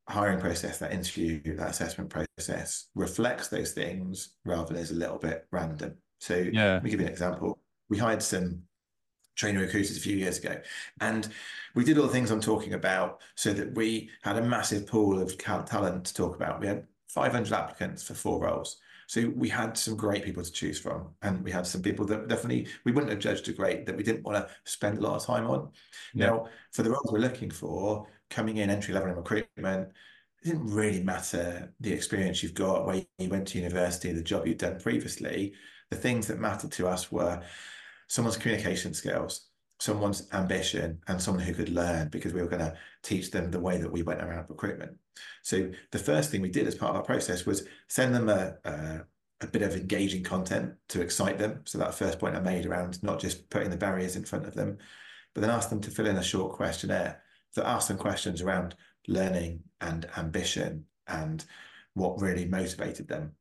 hiring 0.08 0.40
process, 0.40 0.78
that 0.78 0.92
interview, 0.92 1.40
that 1.56 1.70
assessment 1.70 2.10
process 2.10 2.86
reflects 2.94 3.48
those 3.48 3.72
things 3.72 4.30
rather 4.44 4.72
than 4.72 4.82
is 4.82 4.90
a 4.90 4.94
little 4.94 5.18
bit 5.18 5.46
random. 5.50 5.94
So 6.18 6.36
yeah. 6.36 6.74
let 6.74 6.84
me 6.84 6.90
give 6.90 7.00
you 7.00 7.06
an 7.06 7.12
example. 7.12 7.58
We 7.88 7.98
hired 7.98 8.22
some 8.22 8.62
trainer 9.36 9.60
recruiters 9.60 9.96
a 9.96 10.00
few 10.00 10.16
years 10.16 10.38
ago, 10.38 10.60
and 11.00 11.28
we 11.74 11.84
did 11.84 11.98
all 11.98 12.06
the 12.06 12.12
things 12.12 12.30
I'm 12.30 12.40
talking 12.40 12.74
about 12.74 13.20
so 13.34 13.52
that 13.52 13.74
we 13.74 14.10
had 14.22 14.36
a 14.36 14.42
massive 14.42 14.86
pool 14.86 15.20
of 15.20 15.36
talent 15.38 16.06
to 16.06 16.14
talk 16.14 16.34
about. 16.34 16.60
We 16.60 16.66
had 16.66 16.86
500 17.08 17.52
applicants 17.52 18.02
for 18.02 18.14
four 18.14 18.40
roles. 18.40 18.78
So 19.06 19.32
we 19.34 19.48
had 19.48 19.78
some 19.78 19.96
great 19.96 20.22
people 20.22 20.42
to 20.42 20.52
choose 20.52 20.78
from, 20.78 21.08
and 21.22 21.42
we 21.42 21.50
had 21.50 21.66
some 21.66 21.80
people 21.80 22.04
that 22.06 22.28
definitely 22.28 22.66
we 22.84 22.92
wouldn't 22.92 23.10
have 23.10 23.20
judged 23.20 23.48
a 23.48 23.52
great 23.52 23.86
that 23.86 23.96
we 23.96 24.02
didn't 24.02 24.22
want 24.22 24.36
to 24.36 24.54
spend 24.64 24.98
a 24.98 25.00
lot 25.00 25.16
of 25.16 25.24
time 25.24 25.46
on. 25.46 25.70
Yeah. 26.12 26.26
Now, 26.26 26.46
for 26.72 26.82
the 26.82 26.90
roles 26.90 27.08
we're 27.10 27.18
looking 27.18 27.50
for, 27.50 28.06
coming 28.30 28.58
in 28.58 28.70
entry 28.70 28.94
level 28.94 29.10
in 29.10 29.16
recruitment, 29.16 29.88
it 30.42 30.44
didn't 30.44 30.66
really 30.66 31.02
matter 31.02 31.72
the 31.80 31.92
experience 31.92 32.42
you've 32.42 32.54
got, 32.54 32.86
where 32.86 33.02
you 33.18 33.28
went 33.28 33.48
to 33.48 33.58
university, 33.58 34.12
the 34.12 34.22
job 34.22 34.46
you'd 34.46 34.58
done 34.58 34.80
previously. 34.80 35.54
The 35.90 35.96
things 35.96 36.26
that 36.26 36.38
mattered 36.38 36.72
to 36.72 36.88
us 36.88 37.10
were 37.10 37.42
someone's 38.06 38.36
communication 38.36 38.94
skills, 38.94 39.48
someone's 39.80 40.28
ambition, 40.32 41.00
and 41.08 41.20
someone 41.20 41.44
who 41.44 41.54
could 41.54 41.70
learn 41.70 42.08
because 42.08 42.32
we 42.32 42.42
were 42.42 42.48
going 42.48 42.60
to 42.60 42.76
teach 43.02 43.30
them 43.30 43.50
the 43.50 43.60
way 43.60 43.78
that 43.78 43.90
we 43.90 44.02
went 44.02 44.22
around 44.22 44.46
recruitment. 44.48 44.96
So 45.42 45.70
the 45.90 45.98
first 45.98 46.30
thing 46.30 46.40
we 46.40 46.50
did 46.50 46.66
as 46.66 46.74
part 46.74 46.90
of 46.90 46.96
our 46.96 47.02
process 47.02 47.46
was 47.46 47.66
send 47.88 48.14
them 48.14 48.28
a, 48.28 48.54
a 48.64 49.00
a 49.40 49.46
bit 49.46 49.62
of 49.62 49.74
engaging 49.74 50.22
content 50.24 50.74
to 50.88 51.00
excite 51.00 51.38
them. 51.38 51.62
So 51.64 51.78
that 51.78 51.94
first 51.94 52.18
point 52.18 52.36
I 52.36 52.40
made 52.40 52.66
around 52.66 53.02
not 53.02 53.20
just 53.20 53.48
putting 53.50 53.70
the 53.70 53.76
barriers 53.76 54.16
in 54.16 54.24
front 54.24 54.46
of 54.46 54.54
them, 54.54 54.78
but 55.34 55.40
then 55.42 55.50
ask 55.50 55.70
them 55.70 55.80
to 55.82 55.90
fill 55.90 56.06
in 56.06 56.16
a 56.16 56.22
short 56.22 56.54
questionnaire 56.54 57.22
that 57.54 57.66
ask 57.66 57.88
them 57.88 57.98
questions 57.98 58.42
around 58.42 58.74
learning 59.06 59.60
and 59.80 60.08
ambition 60.16 60.84
and 61.06 61.44
what 61.94 62.20
really 62.20 62.44
motivated 62.44 63.08
them. 63.08 63.32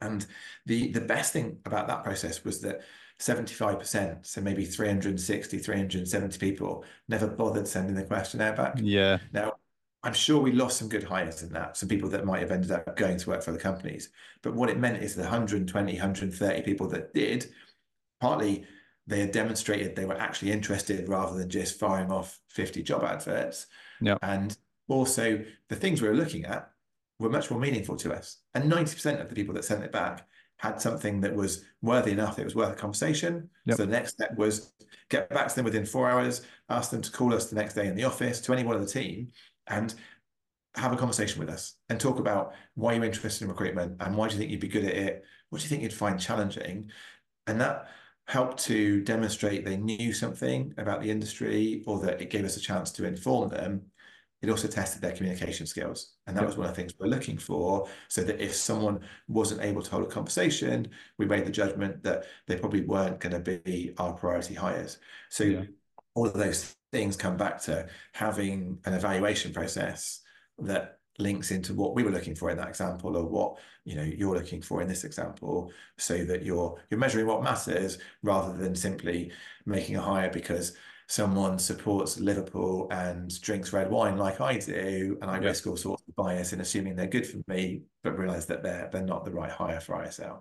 And 0.00 0.26
the 0.66 0.92
the 0.92 1.00
best 1.00 1.32
thing 1.32 1.58
about 1.64 1.88
that 1.88 2.04
process 2.04 2.44
was 2.44 2.60
that 2.60 2.82
75%, 3.18 4.26
so 4.26 4.40
maybe 4.42 4.64
360, 4.64 5.58
370 5.58 6.38
people 6.38 6.84
never 7.08 7.26
bothered 7.26 7.66
sending 7.66 7.94
the 7.94 8.04
questionnaire 8.04 8.52
back. 8.52 8.78
Yeah. 8.82 9.18
Now, 9.32 9.54
I'm 10.02 10.12
sure 10.12 10.40
we 10.40 10.52
lost 10.52 10.78
some 10.78 10.88
good 10.88 11.02
hires 11.02 11.42
in 11.42 11.50
that, 11.54 11.76
some 11.76 11.88
people 11.88 12.10
that 12.10 12.26
might 12.26 12.40
have 12.40 12.50
ended 12.50 12.70
up 12.70 12.94
going 12.96 13.16
to 13.16 13.30
work 13.30 13.42
for 13.42 13.50
other 13.50 13.58
companies. 13.58 14.10
But 14.42 14.54
what 14.54 14.68
it 14.68 14.78
meant 14.78 15.02
is 15.02 15.14
the 15.14 15.22
120, 15.22 15.92
130 15.92 16.62
people 16.62 16.88
that 16.88 17.14
did, 17.14 17.46
partly 18.20 18.66
they 19.06 19.20
had 19.20 19.32
demonstrated 19.32 19.94
they 19.94 20.04
were 20.04 20.18
actually 20.18 20.52
interested 20.52 21.08
rather 21.08 21.36
than 21.38 21.48
just 21.48 21.78
firing 21.78 22.10
off 22.10 22.40
50 22.48 22.82
job 22.82 23.04
adverts. 23.04 23.66
Yeah. 24.00 24.18
And 24.22 24.56
also 24.88 25.44
the 25.68 25.76
things 25.76 26.02
we 26.02 26.08
were 26.08 26.14
looking 26.14 26.44
at 26.44 26.70
were 27.18 27.30
much 27.30 27.50
more 27.50 27.60
meaningful 27.60 27.96
to 27.96 28.12
us. 28.12 28.38
And 28.54 28.70
90% 28.70 29.20
of 29.20 29.28
the 29.28 29.34
people 29.34 29.54
that 29.54 29.64
sent 29.64 29.84
it 29.84 29.92
back 29.92 30.26
had 30.58 30.80
something 30.80 31.20
that 31.20 31.34
was 31.34 31.64
worthy 31.82 32.12
enough, 32.12 32.38
it 32.38 32.44
was 32.44 32.54
worth 32.54 32.72
a 32.72 32.76
conversation. 32.76 33.48
Yep. 33.66 33.76
So 33.76 33.84
the 33.84 33.92
next 33.92 34.12
step 34.12 34.36
was 34.36 34.72
get 35.08 35.28
back 35.30 35.48
to 35.48 35.54
them 35.54 35.64
within 35.64 35.86
four 35.86 36.10
hours, 36.10 36.42
ask 36.68 36.90
them 36.90 37.02
to 37.02 37.10
call 37.10 37.32
us 37.32 37.48
the 37.48 37.56
next 37.56 37.74
day 37.74 37.86
in 37.86 37.94
the 37.94 38.04
office 38.04 38.40
to 38.42 38.52
anyone 38.52 38.74
of 38.74 38.82
the 38.82 38.88
team 38.92 39.28
and 39.68 39.94
have 40.74 40.92
a 40.92 40.96
conversation 40.96 41.40
with 41.40 41.48
us 41.48 41.74
and 41.88 41.98
talk 41.98 42.18
about 42.18 42.54
why 42.74 42.92
you're 42.92 43.04
interested 43.04 43.44
in 43.44 43.50
recruitment 43.50 43.96
and 44.00 44.16
why 44.16 44.28
do 44.28 44.34
you 44.34 44.38
think 44.38 44.50
you'd 44.50 44.60
be 44.60 44.68
good 44.68 44.84
at 44.84 44.94
it? 44.94 45.24
What 45.50 45.60
do 45.60 45.64
you 45.64 45.68
think 45.68 45.82
you'd 45.82 45.92
find 45.92 46.20
challenging? 46.20 46.90
And 47.46 47.60
that 47.60 47.88
helped 48.26 48.58
to 48.64 49.00
demonstrate 49.02 49.64
they 49.64 49.76
knew 49.76 50.12
something 50.12 50.74
about 50.78 51.00
the 51.00 51.10
industry 51.10 51.82
or 51.86 52.00
that 52.00 52.20
it 52.20 52.30
gave 52.30 52.44
us 52.44 52.56
a 52.56 52.60
chance 52.60 52.90
to 52.92 53.06
inform 53.06 53.48
them. 53.48 53.82
It 54.42 54.50
also 54.50 54.68
tested 54.68 55.00
their 55.00 55.12
communication 55.12 55.66
skills. 55.66 56.14
And 56.26 56.36
that 56.36 56.42
yep. 56.42 56.48
was 56.48 56.56
one 56.56 56.68
of 56.68 56.74
the 56.74 56.80
things 56.80 56.92
we're 56.98 57.06
looking 57.06 57.38
for. 57.38 57.88
So 58.08 58.22
that 58.24 58.40
if 58.40 58.54
someone 58.54 59.00
wasn't 59.28 59.62
able 59.62 59.80
to 59.80 59.90
hold 59.90 60.04
a 60.04 60.08
conversation, 60.08 60.88
we 61.18 61.26
made 61.26 61.46
the 61.46 61.52
judgment 61.52 62.02
that 62.02 62.24
they 62.46 62.56
probably 62.56 62.82
weren't 62.82 63.20
going 63.20 63.32
to 63.32 63.58
be 63.60 63.94
our 63.98 64.12
priority 64.12 64.54
hires. 64.54 64.98
So 65.30 65.44
yeah. 65.44 65.62
all 66.14 66.26
of 66.26 66.34
those 66.34 66.74
things 66.92 67.16
come 67.16 67.36
back 67.36 67.62
to 67.62 67.86
having 68.12 68.78
an 68.84 68.94
evaluation 68.94 69.52
process 69.52 70.20
that 70.58 70.95
links 71.18 71.50
into 71.50 71.74
what 71.74 71.94
we 71.94 72.02
were 72.02 72.10
looking 72.10 72.34
for 72.34 72.50
in 72.50 72.56
that 72.56 72.68
example 72.68 73.16
or 73.16 73.24
what 73.24 73.56
you 73.84 73.94
know 73.94 74.02
you're 74.02 74.34
looking 74.34 74.60
for 74.60 74.82
in 74.82 74.88
this 74.88 75.04
example 75.04 75.70
so 75.96 76.24
that 76.24 76.44
you're 76.44 76.78
you're 76.90 77.00
measuring 77.00 77.26
what 77.26 77.42
matters 77.42 77.98
rather 78.22 78.56
than 78.56 78.74
simply 78.74 79.30
making 79.64 79.96
a 79.96 80.00
hire 80.00 80.30
because 80.30 80.76
someone 81.08 81.58
supports 81.58 82.18
Liverpool 82.18 82.88
and 82.90 83.40
drinks 83.40 83.72
red 83.72 83.90
wine 83.90 84.16
like 84.16 84.40
I 84.40 84.58
do 84.58 85.16
and 85.22 85.30
I 85.30 85.38
yeah. 85.38 85.46
risk 85.46 85.66
all 85.66 85.76
sorts 85.76 86.02
of 86.08 86.16
bias 86.16 86.52
in 86.52 86.60
assuming 86.60 86.96
they're 86.96 87.06
good 87.06 87.26
for 87.26 87.38
me 87.46 87.82
but 88.02 88.18
realize 88.18 88.46
that 88.46 88.62
they're 88.62 88.88
they're 88.92 89.02
not 89.02 89.24
the 89.24 89.30
right 89.30 89.50
hire 89.50 89.80
for 89.80 89.94
ISL 89.96 90.40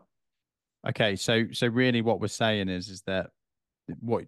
okay 0.88 1.16
so 1.16 1.46
so 1.52 1.68
really 1.68 2.02
what 2.02 2.20
we're 2.20 2.28
saying 2.28 2.70
is 2.70 2.90
is 2.90 3.02
that 3.04 3.30
what 4.00 4.26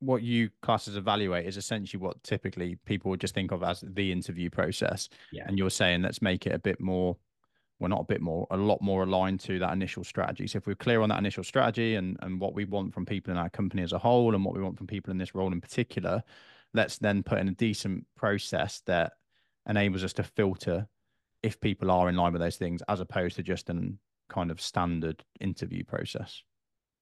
what 0.00 0.22
you 0.22 0.50
class 0.62 0.88
as 0.88 0.96
evaluate 0.96 1.46
is 1.46 1.56
essentially 1.56 2.00
what 2.00 2.22
typically 2.22 2.76
people 2.86 3.10
would 3.10 3.20
just 3.20 3.34
think 3.34 3.52
of 3.52 3.62
as 3.62 3.84
the 3.86 4.10
interview 4.10 4.50
process. 4.50 5.08
Yeah. 5.32 5.44
And 5.46 5.58
you're 5.58 5.70
saying 5.70 6.02
let's 6.02 6.22
make 6.22 6.46
it 6.46 6.54
a 6.54 6.58
bit 6.58 6.80
more, 6.80 7.16
well, 7.78 7.88
not 7.88 8.00
a 8.00 8.04
bit 8.04 8.20
more, 8.20 8.46
a 8.50 8.56
lot 8.56 8.82
more 8.82 9.04
aligned 9.04 9.40
to 9.40 9.58
that 9.60 9.72
initial 9.72 10.02
strategy. 10.02 10.46
So 10.46 10.58
if 10.58 10.66
we're 10.66 10.74
clear 10.74 11.02
on 11.02 11.08
that 11.10 11.18
initial 11.18 11.44
strategy 11.44 11.94
and 11.94 12.16
and 12.22 12.40
what 12.40 12.54
we 12.54 12.64
want 12.64 12.92
from 12.92 13.06
people 13.06 13.30
in 13.30 13.38
our 13.38 13.50
company 13.50 13.82
as 13.82 13.92
a 13.92 13.98
whole 13.98 14.34
and 14.34 14.44
what 14.44 14.54
we 14.54 14.62
want 14.62 14.76
from 14.76 14.86
people 14.86 15.10
in 15.10 15.18
this 15.18 15.34
role 15.34 15.52
in 15.52 15.60
particular, 15.60 16.22
let's 16.74 16.98
then 16.98 17.22
put 17.22 17.38
in 17.38 17.48
a 17.48 17.52
decent 17.52 18.06
process 18.16 18.82
that 18.86 19.12
enables 19.68 20.02
us 20.02 20.12
to 20.14 20.22
filter 20.22 20.88
if 21.42 21.60
people 21.60 21.90
are 21.90 22.08
in 22.08 22.16
line 22.16 22.32
with 22.32 22.42
those 22.42 22.56
things 22.56 22.82
as 22.88 23.00
opposed 23.00 23.36
to 23.36 23.42
just 23.42 23.70
an 23.70 23.98
kind 24.28 24.50
of 24.50 24.60
standard 24.60 25.22
interview 25.40 25.84
process. 25.84 26.42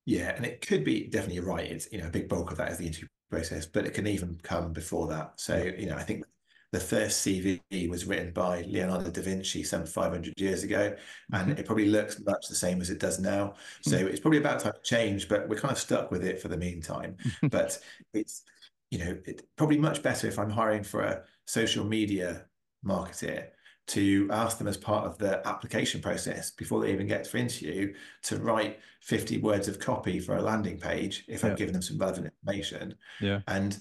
Yeah, 0.09 0.35
and 0.35 0.47
it 0.47 0.67
could 0.67 0.85
be 0.85 1.07
definitely 1.07 1.41
right. 1.41 1.71
It's 1.71 1.93
you 1.93 2.01
know 2.01 2.07
a 2.07 2.11
big 2.11 2.31
bulk 2.31 2.51
of 2.51 2.57
that 2.57 2.73
is 2.73 2.79
the 2.79 2.87
interview 2.87 3.09
process, 3.31 3.67
but 3.67 3.85
it 3.85 3.93
can 3.93 4.07
even 4.07 4.41
come 4.43 4.73
before 4.73 5.07
that. 5.09 5.33
So 5.37 5.71
you 5.77 5.85
know, 5.85 5.97
I 5.97 6.03
think 6.03 6.25
the 6.73 6.81
first 6.81 7.27
CV 7.27 7.61
was 7.91 8.07
written 8.07 8.33
by 8.33 8.63
Leonardo 8.63 9.11
da 9.11 9.21
Vinci 9.21 9.63
some 9.63 9.85
500 9.85 10.33
years 10.41 10.63
ago, 10.63 10.97
and 11.35 11.51
mm-hmm. 11.51 11.59
it 11.59 11.67
probably 11.67 11.91
looks 11.91 12.25
much 12.25 12.49
the 12.49 12.55
same 12.55 12.81
as 12.81 12.89
it 12.89 13.01
does 13.01 13.19
now. 13.19 13.57
So 13.83 13.99
mm-hmm. 13.99 14.07
it's 14.07 14.21
probably 14.21 14.39
about 14.39 14.61
time 14.61 14.73
to 14.73 14.81
change, 14.83 15.29
but 15.29 15.47
we're 15.47 15.61
kind 15.61 15.73
of 15.73 15.79
stuck 15.79 16.11
with 16.11 16.25
it 16.25 16.41
for 16.41 16.49
the 16.49 16.57
meantime. 16.57 17.19
but 17.51 17.79
it's 18.15 18.45
you 18.91 19.01
know 19.01 19.19
it, 19.27 19.47
probably 19.57 19.77
much 19.77 20.03
better 20.03 20.27
if 20.27 20.39
I'm 20.39 20.49
hiring 20.49 20.85
for 20.85 21.03
a 21.03 21.25
social 21.45 21.85
media 21.85 22.47
marketer 22.83 23.49
to 23.89 24.29
ask 24.31 24.59
them 24.59 24.69
as 24.69 24.77
part 24.77 25.07
of 25.07 25.19
the 25.19 25.47
application 25.47 26.01
process 26.01 26.51
before 26.51 26.81
they 26.81 26.93
even 26.93 27.07
get 27.07 27.25
to 27.25 27.33
the 27.33 27.39
interview 27.39 27.95
to 28.23 28.37
write 28.37 28.79
50 29.01 29.39
words 29.39 29.67
of 29.67 29.79
copy 29.79 30.21
for 30.21 30.37
a 30.37 30.43
landing 30.43 30.79
page 30.79 31.25
if 31.27 31.43
yeah. 31.43 31.51
I'm 31.51 31.57
giving 31.57 31.73
them 31.73 31.83
some 31.83 31.99
relevant 31.99 32.27
information. 32.27 32.95
Yeah. 33.21 33.41
And 33.47 33.79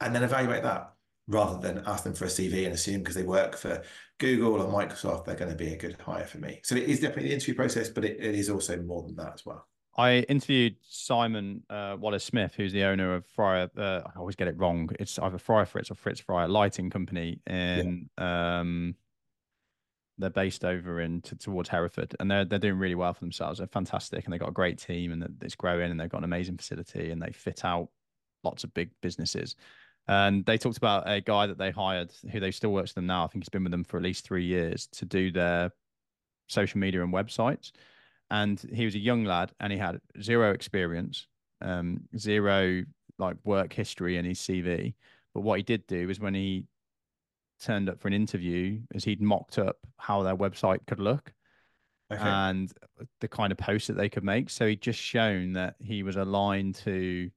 and 0.00 0.14
then 0.14 0.24
evaluate 0.24 0.62
that 0.64 0.92
rather 1.28 1.58
than 1.58 1.82
ask 1.86 2.04
them 2.04 2.14
for 2.14 2.26
a 2.26 2.28
CV 2.28 2.64
and 2.64 2.74
assume 2.74 2.98
because 2.98 3.14
they 3.14 3.22
work 3.22 3.56
for 3.56 3.82
Google 4.18 4.60
or 4.60 4.70
Microsoft, 4.70 5.24
they're 5.24 5.34
going 5.34 5.50
to 5.50 5.56
be 5.56 5.72
a 5.72 5.76
good 5.76 5.96
hire 6.00 6.26
for 6.26 6.38
me. 6.38 6.60
So 6.62 6.76
it 6.76 6.84
is 6.84 7.00
definitely 7.00 7.28
the 7.28 7.34
interview 7.34 7.54
process, 7.54 7.88
but 7.88 8.04
it, 8.04 8.18
it 8.20 8.34
is 8.34 8.50
also 8.50 8.80
more 8.82 9.02
than 9.02 9.16
that 9.16 9.34
as 9.34 9.46
well. 9.46 9.66
I 9.96 10.18
interviewed 10.28 10.76
Simon 10.82 11.62
uh, 11.70 11.96
Wallace 11.98 12.24
Smith, 12.24 12.54
who's 12.54 12.72
the 12.72 12.84
owner 12.84 13.14
of 13.14 13.24
Fryer. 13.26 13.70
Uh, 13.76 14.02
I 14.04 14.18
always 14.18 14.36
get 14.36 14.46
it 14.46 14.58
wrong. 14.58 14.90
It's 15.00 15.18
either 15.18 15.38
Fryer 15.38 15.64
Fritz 15.64 15.90
or 15.90 15.94
Fritz 15.94 16.20
Fryer 16.20 16.48
Lighting 16.48 16.90
Company 16.90 17.40
in 17.46 18.08
yeah. 18.18 18.60
um, 18.60 18.94
they're 20.18 20.30
based 20.30 20.64
over 20.64 21.00
in 21.00 21.20
t- 21.20 21.36
towards 21.36 21.68
Hereford, 21.68 22.14
and 22.20 22.30
they're 22.30 22.44
they're 22.44 22.58
doing 22.58 22.78
really 22.78 22.94
well 22.94 23.12
for 23.12 23.20
themselves. 23.20 23.58
They're 23.58 23.66
fantastic, 23.66 24.24
and 24.24 24.32
they've 24.32 24.40
got 24.40 24.48
a 24.48 24.52
great 24.52 24.78
team, 24.78 25.12
and 25.12 25.36
it's 25.42 25.54
growing, 25.54 25.90
and 25.90 26.00
they've 26.00 26.08
got 26.08 26.18
an 26.18 26.24
amazing 26.24 26.56
facility, 26.56 27.10
and 27.10 27.20
they 27.20 27.32
fit 27.32 27.64
out 27.64 27.88
lots 28.44 28.64
of 28.64 28.72
big 28.74 28.90
businesses. 29.02 29.56
And 30.08 30.44
they 30.46 30.56
talked 30.56 30.76
about 30.76 31.10
a 31.10 31.20
guy 31.20 31.46
that 31.46 31.58
they 31.58 31.70
hired, 31.70 32.12
who 32.30 32.38
they 32.38 32.52
still 32.52 32.72
works 32.72 32.90
with 32.90 32.96
them 32.96 33.06
now. 33.06 33.24
I 33.24 33.26
think 33.26 33.44
he's 33.44 33.48
been 33.48 33.64
with 33.64 33.72
them 33.72 33.84
for 33.84 33.96
at 33.96 34.04
least 34.04 34.24
three 34.24 34.44
years 34.44 34.86
to 34.92 35.04
do 35.04 35.32
their 35.32 35.72
social 36.46 36.78
media 36.78 37.02
and 37.02 37.12
websites. 37.12 37.72
And 38.30 38.60
he 38.72 38.84
was 38.84 38.94
a 38.94 39.00
young 39.00 39.24
lad, 39.24 39.52
and 39.60 39.72
he 39.72 39.78
had 39.78 40.00
zero 40.22 40.52
experience, 40.52 41.26
um, 41.60 42.02
zero 42.16 42.84
like 43.18 43.36
work 43.44 43.72
history 43.72 44.16
in 44.16 44.24
his 44.24 44.38
CV. 44.38 44.94
But 45.34 45.40
what 45.40 45.58
he 45.58 45.62
did 45.62 45.86
do 45.86 46.06
was 46.06 46.20
when 46.20 46.34
he 46.34 46.66
turned 47.60 47.88
up 47.88 48.00
for 48.00 48.08
an 48.08 48.14
interview 48.14 48.80
as 48.94 49.04
he'd 49.04 49.20
mocked 49.20 49.58
up 49.58 49.76
how 49.96 50.22
their 50.22 50.36
website 50.36 50.86
could 50.86 51.00
look 51.00 51.32
okay. 52.12 52.22
and 52.22 52.72
the 53.20 53.28
kind 53.28 53.52
of 53.52 53.58
posts 53.58 53.88
that 53.88 53.96
they 53.96 54.08
could 54.08 54.24
make. 54.24 54.50
So 54.50 54.66
he'd 54.66 54.82
just 54.82 55.00
shown 55.00 55.52
that 55.54 55.76
he 55.80 56.02
was 56.02 56.16
aligned 56.16 56.76
to 56.76 57.30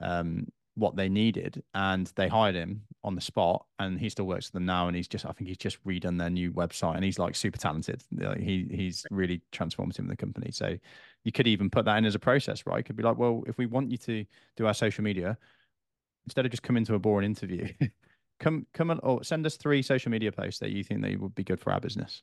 um, 0.00 0.46
what 0.74 0.96
they 0.96 1.08
needed 1.08 1.62
and 1.74 2.10
they 2.16 2.28
hired 2.28 2.54
him 2.54 2.82
on 3.04 3.14
the 3.14 3.20
spot 3.20 3.66
and 3.78 3.98
he 3.98 4.08
still 4.08 4.26
works 4.26 4.46
for 4.46 4.52
them 4.52 4.64
now 4.64 4.86
and 4.86 4.96
he's 4.96 5.08
just 5.08 5.26
I 5.26 5.32
think 5.32 5.48
he's 5.48 5.58
just 5.58 5.82
redone 5.84 6.18
their 6.18 6.30
new 6.30 6.52
website 6.52 6.94
and 6.94 7.04
he's 7.04 7.18
like 7.18 7.34
super 7.34 7.58
talented. 7.58 8.02
He 8.38 8.66
he's 8.70 9.04
really 9.10 9.42
transformative 9.52 10.00
in 10.00 10.08
the 10.08 10.16
company. 10.16 10.50
So 10.50 10.76
you 11.24 11.32
could 11.32 11.46
even 11.46 11.68
put 11.68 11.84
that 11.84 11.98
in 11.98 12.04
as 12.04 12.14
a 12.14 12.20
process, 12.20 12.64
right? 12.66 12.84
could 12.84 12.96
be 12.96 13.02
like, 13.02 13.18
well, 13.18 13.44
if 13.46 13.58
we 13.58 13.66
want 13.66 13.90
you 13.90 13.98
to 13.98 14.24
do 14.56 14.66
our 14.66 14.74
social 14.74 15.04
media, 15.04 15.36
instead 16.24 16.44
of 16.44 16.50
just 16.50 16.62
coming 16.62 16.84
to 16.84 16.94
a 16.94 16.98
boring 16.98 17.26
interview, 17.26 17.68
come 18.42 18.66
come 18.74 18.90
on 18.90 19.00
or 19.02 19.24
send 19.24 19.46
us 19.46 19.56
three 19.56 19.82
social 19.82 20.10
media 20.10 20.32
posts 20.32 20.60
that 20.60 20.70
you 20.70 20.84
think 20.84 21.02
they 21.02 21.16
would 21.16 21.34
be 21.34 21.44
good 21.44 21.60
for 21.60 21.72
our 21.72 21.80
business. 21.80 22.22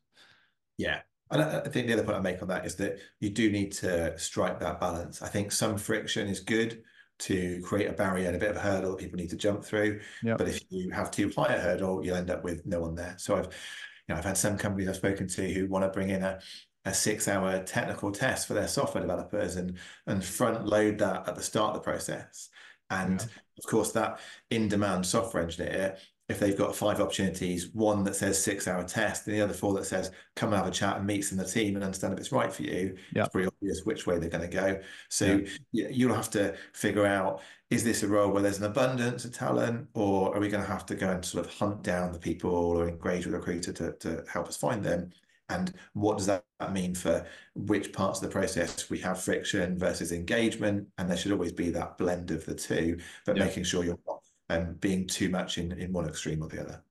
Yeah. 0.78 0.99
And 1.32 1.41
I 1.41 1.61
think 1.61 1.88
the 1.88 1.93
other 1.93 2.03
point 2.03 2.17
I 2.17 2.22
make 2.22 2.41
on 2.41 2.47
that 2.47 2.65
is 2.65 2.76
that 2.76 2.97
you 3.20 3.30
do 3.30 3.51
need 3.51 3.72
to 3.74 4.17
strike 4.17 4.59
that 4.59 4.80
balance. 4.80 5.22
I 5.22 5.28
think 5.28 5.51
some 5.51 5.78
friction 5.78 6.28
is 6.28 6.39
good 6.39 6.82
to 7.20 7.61
create 7.63 7.89
a 7.89 7.93
barrier 7.93 8.28
and 8.28 8.36
a 8.36 8.39
bit 8.39 8.49
of 8.49 8.57
a 8.57 8.61
hurdle 8.61 8.91
that 8.91 8.99
people 8.99 9.17
need 9.17 9.30
to 9.30 9.36
jump 9.36 9.63
through. 9.63 9.99
Yep. 10.24 10.38
But 10.38 10.47
if 10.47 10.61
you 10.70 10.89
have 10.89 11.11
too 11.11 11.32
high 11.36 11.53
a 11.53 11.59
hurdle, 11.59 12.03
you'll 12.03 12.15
end 12.15 12.32
up 12.32 12.43
with 12.43 12.65
no 12.65 12.80
one 12.80 12.95
there. 12.95 13.15
So 13.17 13.36
I've, 13.36 13.45
you 13.45 14.13
know, 14.13 14.15
I've 14.15 14.26
had 14.26 14.38
some 14.38 14.57
companies 14.57 14.89
I've 14.89 14.95
spoken 14.95 15.28
to 15.28 15.53
who 15.53 15.67
want 15.67 15.86
to 15.86 15.89
bring 15.89 16.09
in 16.09 16.24
a 16.24 16.39
a 16.86 16.93
six 16.93 17.28
hour 17.28 17.61
technical 17.63 18.11
test 18.11 18.47
for 18.47 18.53
their 18.53 18.67
software 18.67 19.01
developers 19.01 19.57
and 19.57 19.78
and 20.07 20.24
front 20.24 20.65
load 20.65 20.97
that 20.99 21.28
at 21.28 21.36
the 21.36 21.43
start 21.43 21.76
of 21.76 21.82
the 21.82 21.84
process 21.84 22.49
and 22.89 23.22
yeah. 23.22 23.28
Of 23.66 23.70
course, 23.70 23.91
that 23.93 24.20
in 24.49 24.68
demand 24.68 25.05
software 25.05 25.43
engineer, 25.43 25.97
if 26.30 26.39
they've 26.39 26.57
got 26.57 26.76
five 26.76 27.01
opportunities, 27.01 27.70
one 27.74 28.03
that 28.03 28.16
says 28.16 28.41
six 28.41 28.68
hour 28.68 28.84
test, 28.84 29.26
and 29.26 29.36
the 29.36 29.41
other 29.41 29.53
four 29.53 29.74
that 29.74 29.86
says 29.86 30.12
come 30.36 30.49
and 30.53 30.57
have 30.57 30.68
a 30.68 30.72
chat 30.72 30.97
and 30.97 31.07
meet 31.07 31.24
some 31.24 31.39
of 31.39 31.45
the 31.45 31.51
team 31.51 31.76
and 31.76 31.84
understand 31.84 32.14
if 32.14 32.20
it's 32.20 32.32
right 32.32 32.53
for 32.53 32.62
you, 32.62 32.95
yeah. 33.16 33.24
it's 33.24 33.30
pretty 33.30 33.47
obvious 33.47 33.82
which 33.84 34.05
way 34.05 34.20
they're 34.20 34.30
going 34.30 34.47
to 34.47 34.55
go. 34.55 34.80
So 35.10 35.41
yeah. 35.72 35.88
you'll 35.89 36.14
have 36.14 36.30
to 36.32 36.55
figure 36.74 37.05
out 37.05 37.41
is 37.72 37.84
this 37.84 38.03
a 38.03 38.07
role 38.07 38.32
where 38.32 38.43
there's 38.43 38.60
an 38.60 38.66
abundance 38.66 39.26
of 39.26 39.34
talent, 39.34 39.88
or 39.95 40.36
are 40.36 40.39
we 40.39 40.49
going 40.49 40.64
to 40.64 40.70
have 40.70 40.86
to 40.88 40.95
go 40.95 41.10
and 41.10 41.26
sort 41.26 41.45
of 41.45 41.51
hunt 41.51 41.82
down 41.82 42.12
the 42.12 42.20
people 42.20 42.51
or 42.51 42.88
engage 42.88 43.26
with 43.26 43.34
a 43.34 43.38
recruiter 43.38 43.74
to, 43.74 43.93
to 43.93 44.24
help 44.32 44.47
us 44.47 44.57
find 44.57 44.84
them? 44.84 45.12
And 45.49 45.73
what 45.93 46.17
does 46.17 46.27
that 46.27 46.43
mean 46.71 46.93
for 46.95 47.25
which 47.55 47.91
parts 47.91 48.19
of 48.19 48.23
the 48.23 48.31
process 48.31 48.89
we 48.89 48.99
have 48.99 49.21
friction 49.21 49.77
versus 49.77 50.11
engagement? 50.11 50.87
And 50.97 51.09
there 51.09 51.17
should 51.17 51.31
always 51.31 51.51
be 51.51 51.69
that 51.71 51.97
blend 51.97 52.31
of 52.31 52.45
the 52.45 52.55
two 52.55 52.99
but 53.25 53.35
yeah. 53.35 53.45
making 53.45 53.63
sure 53.63 53.83
you're 53.83 53.99
not 54.07 54.23
um, 54.49 54.75
being 54.75 55.07
too 55.07 55.29
much 55.29 55.57
in 55.57 55.71
in 55.73 55.91
one 55.91 56.07
extreme 56.07 56.41
or 56.41 56.49
the 56.49 56.61
other. 56.61 56.83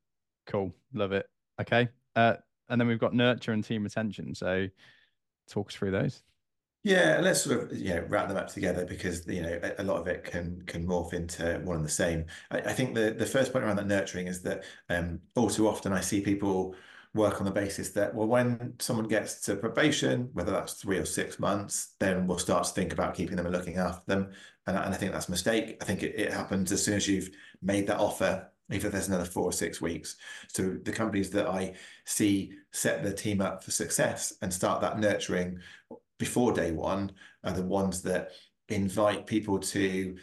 Cool. 0.47 0.73
Love 0.93 1.13
it. 1.13 1.29
Okay. 1.61 1.89
Uh, 2.17 2.35
and 2.69 2.81
then 2.81 2.89
we've 2.89 2.99
got 2.99 3.15
nurture 3.15 3.53
and 3.53 3.65
team 3.65 3.85
retention. 3.85 4.35
So 4.35 4.69
talk 5.49 5.71
us 5.71 5.75
through 5.75 5.93
those. 5.93 6.23
Yeah, 6.85 7.21
let's 7.21 7.43
sort 7.43 7.65
of 7.73 7.77
you 7.77 7.95
know 7.95 8.05
wrap 8.09 8.29
them 8.29 8.37
up 8.37 8.49
together 8.49 8.87
because 8.87 9.27
you 9.27 9.43
know 9.43 9.61
a, 9.63 9.83
a 9.83 9.85
lot 9.85 10.01
of 10.01 10.07
it 10.07 10.25
can 10.25 10.63
can 10.67 10.87
morph 10.87 11.13
into 11.13 11.61
one 11.65 11.77
and 11.77 11.85
the 11.85 11.91
same. 11.91 12.25
I, 12.51 12.59
I, 12.59 12.73
think 12.73 12.95
the 12.95 13.11
the 13.11 13.27
first 13.27 13.53
point 13.53 13.65
around 13.65 13.77
that 13.77 13.87
nurturing 13.87 14.29
is 14.29 14.43
that 14.43 14.65
um, 14.89 15.21
all 15.35 15.51
too 15.51 15.69
often 15.69 15.93
I 15.93 16.01
see 16.01 16.21
people 16.21 16.77
work 17.15 17.41
on 17.41 17.45
the 17.45 17.51
basis 17.51 17.91
that, 17.91 18.15
well, 18.15 18.29
when 18.29 18.75
someone 18.79 19.09
gets 19.09 19.41
to 19.43 19.57
probation, 19.57 20.29
whether 20.33 20.53
that's 20.53 20.75
three 20.75 20.99
or 20.99 21.05
six 21.05 21.39
months, 21.39 21.95
then 22.01 22.27
we'll 22.27 22.39
start 22.39 22.65
to 22.65 22.73
think 22.73 22.93
about 22.93 23.15
keeping 23.15 23.37
them 23.37 23.47
and 23.47 23.55
looking 23.55 23.77
after 23.77 24.03
them. 24.07 24.31
And, 24.67 24.77
and 24.77 24.95
I 24.95 24.97
think 24.97 25.13
that's 25.13 25.29
a 25.29 25.33
mistake. 25.33 25.79
I 25.81 25.85
think 25.85 26.03
it, 26.03 26.15
it 26.19 26.33
happens 26.33 26.71
as 26.71 26.85
soon 26.85 26.95
as 26.95 27.09
you've 27.09 27.31
made 27.63 27.87
that 27.87 27.99
offer, 27.99 28.49
even 28.71 28.87
if 28.87 28.93
there's 28.93 29.09
another 29.09 29.25
four 29.25 29.45
or 29.45 29.53
six 29.53 29.81
weeks. 29.81 30.17
So 30.49 30.77
the 30.83 30.93
companies 30.93 31.31
that 31.31 31.49
I 31.49 31.75
see 32.05 32.53
set 32.73 33.03
the 33.03 33.13
team 33.13 33.41
up 33.41 33.65
for 33.65 33.71
success 33.71 34.35
and 34.43 34.53
start 34.53 34.83
that 34.83 34.99
nurturing 34.99 35.59
before 36.19 36.53
day 36.53 36.73
one 36.73 37.13
are 37.45 37.53
the 37.53 37.63
ones 37.63 38.03
that 38.03 38.33
invite 38.69 39.27
people 39.27 39.59
to 39.59 40.17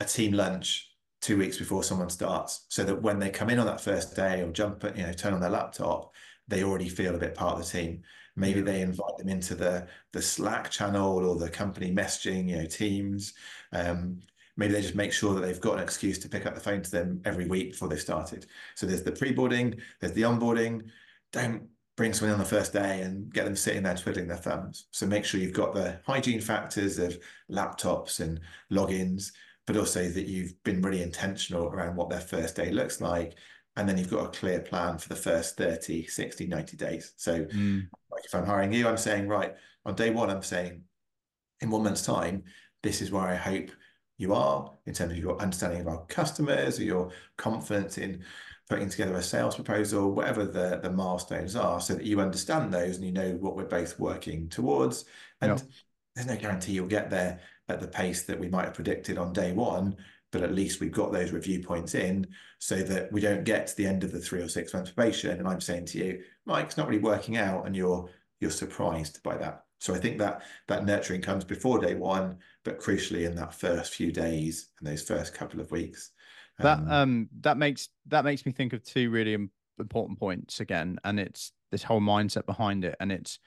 a 0.00 0.04
team 0.04 0.32
lunch 0.32 0.90
two 1.26 1.36
weeks 1.36 1.58
before 1.58 1.82
someone 1.82 2.08
starts 2.08 2.66
so 2.68 2.84
that 2.84 3.02
when 3.02 3.18
they 3.18 3.30
come 3.30 3.50
in 3.50 3.58
on 3.58 3.66
that 3.66 3.80
first 3.80 4.14
day 4.14 4.42
or 4.42 4.50
jump 4.52 4.84
you 4.94 5.02
know 5.02 5.12
turn 5.12 5.34
on 5.34 5.40
their 5.40 5.50
laptop 5.50 6.12
they 6.48 6.62
already 6.62 6.88
feel 6.88 7.14
a 7.14 7.18
bit 7.18 7.34
part 7.34 7.58
of 7.58 7.64
the 7.64 7.70
team. 7.70 8.02
Maybe 8.36 8.60
they 8.60 8.82
invite 8.82 9.16
them 9.18 9.28
into 9.28 9.54
the 9.54 9.88
the 10.12 10.22
slack 10.22 10.70
channel 10.70 11.26
or 11.26 11.36
the 11.36 11.50
company 11.50 11.92
messaging 11.92 12.48
you 12.48 12.58
know 12.58 12.66
teams. 12.66 13.34
Um, 13.72 14.20
maybe 14.56 14.72
they 14.72 14.82
just 14.82 14.94
make 14.94 15.12
sure 15.12 15.34
that 15.34 15.40
they've 15.40 15.60
got 15.60 15.78
an 15.78 15.82
excuse 15.82 16.18
to 16.20 16.28
pick 16.28 16.46
up 16.46 16.54
the 16.54 16.60
phone 16.60 16.82
to 16.82 16.90
them 16.90 17.20
every 17.24 17.46
week 17.46 17.72
before 17.72 17.88
they 17.88 17.96
started. 17.96 18.46
So 18.74 18.86
there's 18.86 19.02
the 19.02 19.12
pre-boarding 19.12 19.80
there's 20.00 20.12
the 20.12 20.22
onboarding. 20.22 20.82
Don't 21.32 21.68
bring 21.96 22.12
someone 22.12 22.34
on 22.34 22.38
the 22.38 22.44
first 22.44 22.74
day 22.74 23.00
and 23.00 23.32
get 23.32 23.46
them 23.46 23.56
sitting 23.56 23.82
there 23.82 23.96
twiddling 23.96 24.28
their 24.28 24.36
thumbs. 24.36 24.86
So 24.90 25.06
make 25.06 25.24
sure 25.24 25.40
you've 25.40 25.52
got 25.52 25.74
the 25.74 25.98
hygiene 26.06 26.42
factors 26.42 26.98
of 26.98 27.18
laptops 27.50 28.20
and 28.20 28.38
logins 28.70 29.32
but 29.66 29.76
also 29.76 30.08
that 30.08 30.26
you've 30.26 30.62
been 30.62 30.80
really 30.80 31.02
intentional 31.02 31.66
around 31.66 31.96
what 31.96 32.08
their 32.08 32.20
first 32.20 32.56
day 32.56 32.70
looks 32.70 33.00
like. 33.00 33.36
And 33.76 33.86
then 33.86 33.98
you've 33.98 34.10
got 34.10 34.24
a 34.24 34.38
clear 34.38 34.60
plan 34.60 34.96
for 34.96 35.08
the 35.08 35.16
first 35.16 35.56
30, 35.58 36.06
60, 36.06 36.46
90 36.46 36.76
days. 36.76 37.12
So, 37.16 37.44
mm. 37.44 37.86
like 38.10 38.24
if 38.24 38.34
I'm 38.34 38.46
hiring 38.46 38.72
you, 38.72 38.88
I'm 38.88 38.96
saying, 38.96 39.28
right, 39.28 39.54
on 39.84 39.94
day 39.94 40.10
one, 40.10 40.30
I'm 40.30 40.42
saying, 40.42 40.82
in 41.60 41.70
one 41.70 41.82
month's 41.82 42.02
time, 42.02 42.44
this 42.82 43.02
is 43.02 43.10
where 43.10 43.24
I 43.24 43.34
hope 43.34 43.70
you 44.18 44.32
are 44.32 44.70
in 44.86 44.94
terms 44.94 45.12
of 45.12 45.18
your 45.18 45.38
understanding 45.40 45.80
of 45.80 45.88
our 45.88 46.04
customers 46.06 46.78
or 46.78 46.84
your 46.84 47.10
confidence 47.36 47.98
in 47.98 48.24
putting 48.68 48.88
together 48.88 49.14
a 49.14 49.22
sales 49.22 49.54
proposal, 49.54 50.12
whatever 50.12 50.44
the, 50.44 50.80
the 50.82 50.90
milestones 50.90 51.54
are, 51.54 51.80
so 51.80 51.94
that 51.94 52.04
you 52.04 52.20
understand 52.20 52.72
those 52.72 52.96
and 52.96 53.04
you 53.04 53.12
know 53.12 53.32
what 53.40 53.56
we're 53.56 53.64
both 53.64 53.98
working 53.98 54.48
towards. 54.48 55.04
And 55.40 55.58
yep. 55.58 55.68
there's 56.14 56.26
no 56.26 56.36
guarantee 56.36 56.72
you'll 56.72 56.86
get 56.86 57.10
there 57.10 57.40
at 57.68 57.80
the 57.80 57.88
pace 57.88 58.22
that 58.24 58.38
we 58.38 58.48
might 58.48 58.64
have 58.64 58.74
predicted 58.74 59.18
on 59.18 59.32
day 59.32 59.52
one, 59.52 59.96
but 60.32 60.42
at 60.42 60.54
least 60.54 60.80
we've 60.80 60.92
got 60.92 61.12
those 61.12 61.32
review 61.32 61.62
points 61.62 61.94
in 61.94 62.26
so 62.58 62.76
that 62.76 63.10
we 63.12 63.20
don't 63.20 63.44
get 63.44 63.66
to 63.66 63.76
the 63.76 63.86
end 63.86 64.04
of 64.04 64.12
the 64.12 64.20
three 64.20 64.40
or 64.40 64.48
six 64.48 64.74
months 64.74 64.90
probation 64.90 65.38
and 65.38 65.48
I'm 65.48 65.60
saying 65.60 65.86
to 65.86 65.98
you, 65.98 66.22
Mike, 66.44 66.66
it's 66.66 66.76
not 66.76 66.88
really 66.88 67.02
working 67.02 67.36
out, 67.36 67.66
and 67.66 67.74
you're 67.74 68.08
you're 68.40 68.50
surprised 68.50 69.22
by 69.22 69.36
that. 69.38 69.64
So 69.78 69.94
I 69.94 69.98
think 69.98 70.18
that 70.18 70.42
that 70.68 70.84
nurturing 70.84 71.22
comes 71.22 71.44
before 71.44 71.78
day 71.78 71.94
one, 71.94 72.38
but 72.64 72.80
crucially 72.80 73.26
in 73.26 73.34
that 73.36 73.54
first 73.54 73.94
few 73.94 74.12
days 74.12 74.68
and 74.78 74.88
those 74.88 75.02
first 75.02 75.34
couple 75.34 75.60
of 75.60 75.70
weeks. 75.70 76.10
That 76.58 76.78
um, 76.78 76.90
um 76.90 77.28
that 77.40 77.56
makes 77.56 77.88
that 78.06 78.24
makes 78.24 78.46
me 78.46 78.52
think 78.52 78.72
of 78.72 78.82
two 78.82 79.10
really 79.10 79.36
important 79.78 80.18
points 80.18 80.60
again, 80.60 80.98
and 81.04 81.20
it's 81.20 81.52
this 81.70 81.82
whole 81.82 82.00
mindset 82.00 82.46
behind 82.46 82.84
it, 82.84 82.96
and 83.00 83.12
it's 83.12 83.38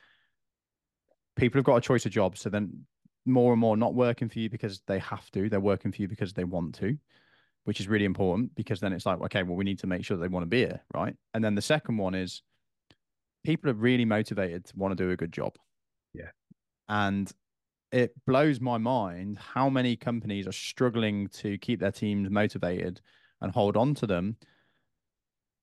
people 1.35 1.59
have 1.59 1.65
got 1.65 1.77
a 1.77 1.81
choice 1.81 2.05
of 2.05 2.11
jobs, 2.11 2.41
so 2.41 2.49
then 2.49 2.85
more 3.25 3.51
and 3.51 3.59
more 3.59 3.77
not 3.77 3.93
working 3.93 4.29
for 4.29 4.39
you 4.39 4.49
because 4.49 4.81
they 4.87 4.99
have 4.99 5.29
to, 5.31 5.49
they're 5.49 5.59
working 5.59 5.91
for 5.91 6.01
you 6.01 6.07
because 6.07 6.33
they 6.33 6.43
want 6.43 6.75
to, 6.75 6.97
which 7.65 7.79
is 7.79 7.87
really 7.87 8.05
important 8.05 8.55
because 8.55 8.79
then 8.79 8.93
it's 8.93 9.05
like, 9.05 9.21
okay, 9.21 9.43
well, 9.43 9.55
we 9.55 9.65
need 9.65 9.79
to 9.79 9.87
make 9.87 10.05
sure 10.05 10.17
they 10.17 10.27
want 10.27 10.43
to 10.43 10.47
be 10.49 10.59
here, 10.59 10.81
right? 10.93 11.15
And 11.33 11.43
then 11.43 11.55
the 11.55 11.61
second 11.61 11.97
one 11.97 12.15
is 12.15 12.41
people 13.43 13.69
are 13.69 13.75
really 13.75 14.05
motivated 14.05 14.65
to 14.65 14.75
want 14.75 14.97
to 14.97 15.03
do 15.03 15.11
a 15.11 15.17
good 15.17 15.31
job. 15.31 15.55
Yeah. 16.13 16.29
And 16.87 17.31
it 17.91 18.13
blows 18.25 18.59
my 18.59 18.77
mind 18.77 19.39
how 19.39 19.69
many 19.69 19.95
companies 19.95 20.47
are 20.47 20.53
struggling 20.53 21.27
to 21.27 21.57
keep 21.57 21.79
their 21.79 21.91
teams 21.91 22.29
motivated 22.29 23.01
and 23.41 23.51
hold 23.51 23.77
on 23.77 23.95
to 23.95 24.07
them 24.07 24.37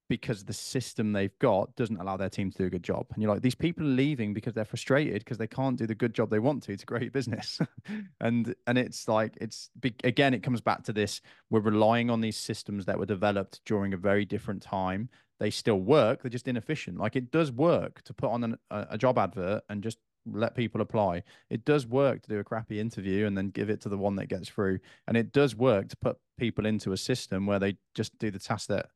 because 0.09 0.44
the 0.44 0.52
system 0.52 1.12
they've 1.12 1.36
got 1.38 1.74
doesn't 1.76 2.00
allow 2.00 2.16
their 2.16 2.28
team 2.28 2.50
to 2.50 2.59
do 2.59 2.64
a 2.66 2.70
good 2.70 2.82
job. 2.82 3.07
And 3.12 3.22
you're 3.22 3.32
like, 3.32 3.42
these 3.42 3.54
people 3.54 3.84
are 3.84 3.90
leaving 3.90 4.32
because 4.32 4.54
they're 4.54 4.64
frustrated 4.64 5.18
because 5.18 5.38
they 5.38 5.46
can't 5.46 5.76
do 5.76 5.86
the 5.86 5.94
good 5.94 6.14
job 6.14 6.30
they 6.30 6.38
want 6.38 6.62
to 6.64 6.76
to 6.76 7.00
your 7.00 7.11
business. 7.11 7.61
and 8.20 8.54
and 8.66 8.78
it's 8.78 9.09
like 9.09 9.36
it's 9.40 9.70
again, 10.04 10.34
it 10.34 10.42
comes 10.42 10.61
back 10.61 10.84
to 10.84 10.92
this: 10.92 11.20
we're 11.50 11.61
relying 11.61 12.11
on 12.11 12.20
these 12.20 12.36
systems 12.36 12.84
that 12.86 12.98
were 12.98 13.07
developed 13.07 13.61
during 13.64 13.92
a 13.92 13.98
very 13.98 14.24
different 14.24 14.62
time. 14.62 15.09
They 15.40 15.50
still 15.50 15.80
work; 15.80 16.22
they're 16.22 16.30
just 16.30 16.48
inefficient. 16.48 16.98
Like 16.98 17.16
it 17.16 17.30
does 17.30 17.50
work 17.50 18.02
to 18.02 18.14
put 18.14 18.30
on 18.30 18.44
an, 18.44 18.59
a, 18.70 18.96
job 18.96 19.18
advert 19.18 19.64
and 19.68 19.82
just 19.82 19.98
let 20.24 20.54
people 20.54 20.80
apply. 20.80 21.22
It 21.50 21.64
does 21.64 21.86
work 21.86 22.22
to 22.22 22.28
do 22.28 22.38
a 22.38 22.44
crappy 22.44 22.80
interview 22.80 23.26
and 23.26 23.36
then 23.36 23.50
give 23.50 23.70
it 23.70 23.80
to 23.82 23.88
the 23.88 23.98
one 23.98 24.16
that 24.16 24.26
gets 24.26 24.48
through. 24.48 24.80
And 25.07 25.16
it 25.16 25.32
does 25.32 25.54
work 25.54 25.88
to 25.88 25.96
put 25.96 26.18
people 26.38 26.66
into 26.66 26.92
a 26.92 26.96
system 26.96 27.46
where 27.46 27.59
they 27.59 27.76
just 27.94 28.18
do 28.18 28.30
the 28.30 28.38
task 28.38 28.68
that 28.68 28.86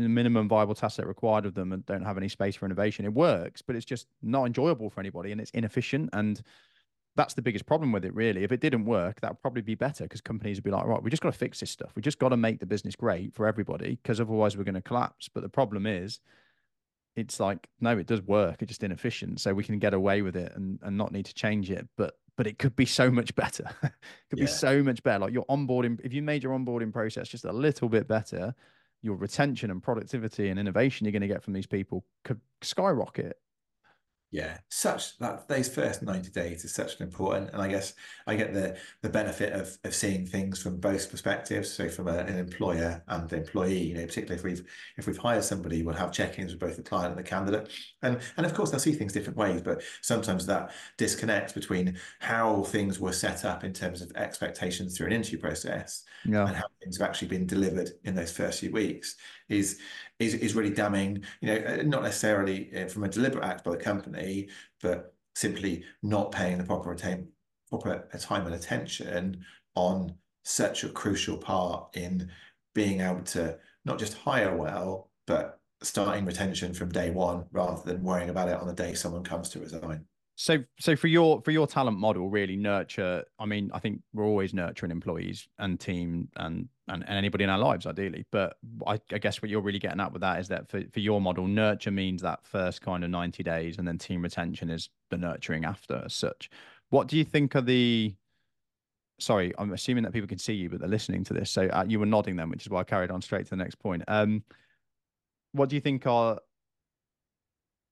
minimum 0.00 0.48
viable 0.48 0.74
task 0.74 0.96
set 0.96 1.06
required 1.06 1.46
of 1.46 1.54
them 1.54 1.72
and 1.72 1.84
don't 1.86 2.04
have 2.04 2.16
any 2.16 2.28
space 2.28 2.56
for 2.56 2.66
innovation. 2.66 3.04
It 3.04 3.14
works, 3.14 3.62
but 3.62 3.76
it's 3.76 3.84
just 3.84 4.06
not 4.22 4.44
enjoyable 4.44 4.90
for 4.90 5.00
anybody 5.00 5.32
and 5.32 5.40
it's 5.40 5.50
inefficient. 5.52 6.10
And 6.12 6.40
that's 7.16 7.34
the 7.34 7.42
biggest 7.42 7.66
problem 7.66 7.90
with 7.90 8.04
it, 8.04 8.14
really. 8.14 8.44
If 8.44 8.52
it 8.52 8.60
didn't 8.60 8.84
work, 8.84 9.20
that 9.20 9.32
would 9.32 9.42
probably 9.42 9.62
be 9.62 9.74
better 9.74 10.04
because 10.04 10.20
companies 10.20 10.58
would 10.58 10.64
be 10.64 10.70
like, 10.70 10.84
right, 10.84 11.02
we 11.02 11.10
just 11.10 11.22
got 11.22 11.32
to 11.32 11.38
fix 11.38 11.60
this 11.60 11.70
stuff. 11.70 11.90
We 11.96 12.02
just 12.02 12.18
got 12.18 12.28
to 12.28 12.36
make 12.36 12.60
the 12.60 12.66
business 12.66 12.94
great 12.94 13.34
for 13.34 13.46
everybody 13.46 13.98
because 14.02 14.20
otherwise 14.20 14.56
we're 14.56 14.64
going 14.64 14.74
to 14.74 14.82
collapse. 14.82 15.28
But 15.28 15.42
the 15.42 15.48
problem 15.48 15.86
is, 15.86 16.20
it's 17.16 17.40
like, 17.40 17.66
no, 17.80 17.98
it 17.98 18.06
does 18.06 18.22
work. 18.22 18.62
It's 18.62 18.68
just 18.68 18.84
inefficient. 18.84 19.40
So 19.40 19.52
we 19.52 19.64
can 19.64 19.80
get 19.80 19.94
away 19.94 20.22
with 20.22 20.36
it 20.36 20.52
and, 20.54 20.78
and 20.82 20.96
not 20.96 21.10
need 21.10 21.26
to 21.26 21.34
change 21.34 21.70
it. 21.70 21.88
But 21.96 22.14
but 22.38 22.46
it 22.46 22.56
could 22.56 22.76
be 22.76 22.86
so 22.86 23.10
much 23.10 23.34
better. 23.34 23.64
it 23.82 23.92
could 24.30 24.38
yeah. 24.38 24.44
be 24.44 24.46
so 24.46 24.80
much 24.80 25.02
better. 25.02 25.18
Like 25.18 25.32
your 25.32 25.44
onboarding, 25.46 25.98
if 26.04 26.14
you 26.14 26.22
made 26.22 26.44
your 26.44 26.56
onboarding 26.56 26.92
process 26.92 27.28
just 27.28 27.44
a 27.44 27.52
little 27.52 27.88
bit 27.88 28.06
better, 28.06 28.54
your 29.02 29.16
retention 29.16 29.70
and 29.70 29.82
productivity 29.82 30.48
and 30.48 30.58
innovation 30.58 31.04
you're 31.04 31.12
going 31.12 31.22
to 31.22 31.28
get 31.28 31.42
from 31.42 31.52
these 31.52 31.66
people 31.66 32.04
could 32.24 32.40
skyrocket 32.62 33.36
yeah, 34.30 34.58
such 34.68 35.16
that 35.18 35.48
those 35.48 35.68
first 35.68 36.02
90 36.02 36.30
days 36.30 36.62
is 36.62 36.74
such 36.74 37.00
an 37.00 37.06
important, 37.06 37.50
and 37.52 37.62
I 37.62 37.68
guess 37.68 37.94
I 38.26 38.36
get 38.36 38.52
the 38.52 38.76
the 39.00 39.08
benefit 39.08 39.54
of 39.54 39.78
of 39.84 39.94
seeing 39.94 40.26
things 40.26 40.62
from 40.62 40.78
both 40.78 41.10
perspectives. 41.10 41.72
So 41.72 41.88
from 41.88 42.08
a, 42.08 42.18
an 42.18 42.38
employer 42.38 43.02
and 43.08 43.32
employee, 43.32 43.82
you 43.82 43.94
know, 43.94 44.04
particularly 44.04 44.38
if 44.38 44.44
we've 44.44 44.62
if 44.98 45.06
we've 45.06 45.16
hired 45.16 45.44
somebody, 45.44 45.82
we'll 45.82 45.94
have 45.94 46.12
check-ins 46.12 46.52
with 46.52 46.60
both 46.60 46.76
the 46.76 46.82
client 46.82 47.16
and 47.16 47.18
the 47.18 47.28
candidate, 47.28 47.70
and 48.02 48.18
and 48.36 48.44
of 48.44 48.52
course 48.52 48.70
they'll 48.70 48.80
see 48.80 48.92
things 48.92 49.14
different 49.14 49.38
ways. 49.38 49.62
But 49.62 49.82
sometimes 50.02 50.44
that 50.44 50.72
disconnect 50.98 51.54
between 51.54 51.96
how 52.18 52.64
things 52.64 53.00
were 53.00 53.12
set 53.12 53.46
up 53.46 53.64
in 53.64 53.72
terms 53.72 54.02
of 54.02 54.12
expectations 54.14 54.96
through 54.96 55.06
an 55.06 55.14
interview 55.14 55.38
process 55.38 56.04
yeah. 56.26 56.46
and 56.46 56.54
how 56.54 56.66
things 56.82 56.98
have 56.98 57.08
actually 57.08 57.28
been 57.28 57.46
delivered 57.46 57.92
in 58.04 58.14
those 58.14 58.32
first 58.32 58.60
few 58.60 58.72
weeks 58.72 59.16
is 59.48 59.78
is 60.18 60.34
is 60.34 60.54
really 60.54 60.70
damning. 60.70 61.22
You 61.40 61.48
know, 61.48 61.66
uh, 61.66 61.82
not 61.84 62.02
necessarily 62.02 62.70
uh, 62.76 62.88
from 62.88 63.04
a 63.04 63.08
deliberate 63.08 63.44
act 63.44 63.64
by 63.64 63.72
the 63.72 63.76
company, 63.76 64.48
but 64.82 65.14
simply 65.34 65.84
not 66.02 66.32
paying 66.32 66.58
the 66.58 66.64
proper 66.64 66.90
retain 66.90 67.28
proper 67.68 68.08
time 68.18 68.46
and 68.46 68.54
attention 68.54 69.44
on 69.74 70.14
such 70.42 70.84
a 70.84 70.88
crucial 70.88 71.36
part 71.36 71.94
in 71.96 72.30
being 72.74 73.00
able 73.00 73.22
to 73.22 73.58
not 73.84 73.98
just 73.98 74.14
hire 74.14 74.56
well, 74.56 75.10
but 75.26 75.60
starting 75.82 76.24
retention 76.24 76.74
from 76.74 76.90
day 76.90 77.10
one 77.10 77.44
rather 77.52 77.80
than 77.84 78.02
worrying 78.02 78.30
about 78.30 78.48
it 78.48 78.54
on 78.54 78.66
the 78.66 78.72
day 78.72 78.94
someone 78.94 79.22
comes 79.22 79.48
to 79.50 79.60
resign. 79.60 80.04
So, 80.34 80.58
so 80.78 80.94
for 80.94 81.08
your 81.08 81.42
for 81.42 81.50
your 81.50 81.66
talent 81.66 81.98
model, 81.98 82.30
really 82.30 82.56
nurture. 82.56 83.24
I 83.38 83.46
mean, 83.46 83.70
I 83.74 83.80
think 83.80 84.00
we're 84.12 84.24
always 84.24 84.54
nurturing 84.54 84.92
employees 84.92 85.48
and 85.58 85.78
team 85.78 86.28
and 86.36 86.68
and, 86.88 87.04
and 87.08 87.18
anybody 87.18 87.44
in 87.44 87.50
our 87.50 87.58
lives, 87.58 87.86
ideally. 87.86 88.24
But 88.30 88.56
I, 88.86 89.00
I, 89.12 89.18
guess 89.18 89.42
what 89.42 89.50
you're 89.50 89.60
really 89.60 89.78
getting 89.78 90.00
at 90.00 90.12
with 90.12 90.22
that 90.22 90.40
is 90.40 90.48
that 90.48 90.68
for, 90.68 90.82
for 90.92 91.00
your 91.00 91.20
model, 91.20 91.46
nurture 91.46 91.90
means 91.90 92.22
that 92.22 92.46
first 92.46 92.82
kind 92.82 93.04
of 93.04 93.10
90 93.10 93.42
days, 93.42 93.78
and 93.78 93.86
then 93.86 93.98
team 93.98 94.22
retention 94.22 94.70
is 94.70 94.88
the 95.10 95.16
nurturing 95.16 95.64
after 95.64 96.02
as 96.04 96.14
such. 96.14 96.50
What 96.90 97.08
do 97.08 97.16
you 97.16 97.24
think 97.24 97.54
are 97.56 97.60
the 97.60 98.14
sorry, 99.20 99.52
I'm 99.58 99.72
assuming 99.72 100.04
that 100.04 100.12
people 100.12 100.28
can 100.28 100.38
see 100.38 100.54
you, 100.54 100.70
but 100.70 100.80
they're 100.80 100.88
listening 100.88 101.24
to 101.24 101.34
this. 101.34 101.50
So 101.50 101.66
uh, 101.66 101.84
you 101.86 101.98
were 101.98 102.06
nodding 102.06 102.36
them, 102.36 102.50
which 102.50 102.62
is 102.62 102.70
why 102.70 102.80
I 102.80 102.84
carried 102.84 103.10
on 103.10 103.20
straight 103.20 103.44
to 103.44 103.50
the 103.50 103.56
next 103.56 103.76
point. 103.76 104.04
Um, 104.06 104.44
what 105.52 105.68
do 105.68 105.74
you 105.74 105.80
think 105.80 106.06
are 106.06 106.38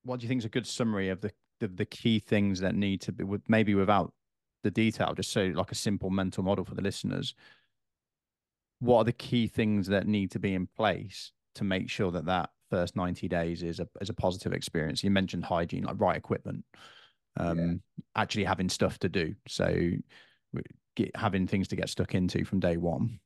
what 0.05 0.21
do 0.21 0.25
you 0.25 0.29
think 0.29 0.39
is 0.39 0.45
a 0.45 0.51
good 0.51 0.67
summary 0.67 1.09
of 1.09 1.21
the 1.21 1.33
the, 1.59 1.69
the 1.69 1.87
key 1.87 2.19
things 2.19 2.61
that 2.61 2.75
need 2.75 3.01
to 3.01 3.13
be 3.13 3.25
with 3.25 3.43
maybe 3.49 3.75
without 3.75 4.13
the 4.63 4.71
detail, 4.71 5.15
just 5.15 5.33
so 5.33 5.47
like 5.55 5.73
a 5.73 5.77
simple 5.77 6.11
mental 6.11 6.43
model 6.43 6.65
for 6.65 6.75
the 6.75 6.83
listeners. 6.83 7.35
What 8.81 8.99
are 8.99 9.05
the 9.05 9.13
key 9.13 9.47
things 9.47 9.87
that 9.89 10.07
need 10.07 10.31
to 10.33 10.39
be 10.39 10.55
in 10.55 10.67
place 10.67 11.33
to 11.55 11.65
make 11.65 11.89
sure 11.89 12.11
that 12.11 12.27
that 12.27 12.51
first 12.71 12.97
90 12.97 13.29
days 13.29 13.63
is 13.63 13.81
a, 13.81 13.89
is 14.01 14.11
a 14.11 14.15
positive 14.15 14.53
experience? 14.53 15.03
You 15.03 15.11
mentioned 15.11 15.45
hygiene, 15.45 15.85
like 15.85 16.01
right 16.01 16.17
equipment, 16.17 16.65
um, 17.39 17.59
yeah. 17.59 17.73
actually 18.15 18.45
having 18.45 18.69
stuff 18.69 18.99
to 19.01 19.09
do. 19.09 19.35
So 19.49 19.75
get, 20.97 21.15
having 21.15 21.47
things 21.47 21.69
to 21.69 21.77
get 21.77 21.89
stuck 21.89 22.15
into 22.15 22.45
from 22.45 22.61
day 22.61 22.77
one. 22.77 23.21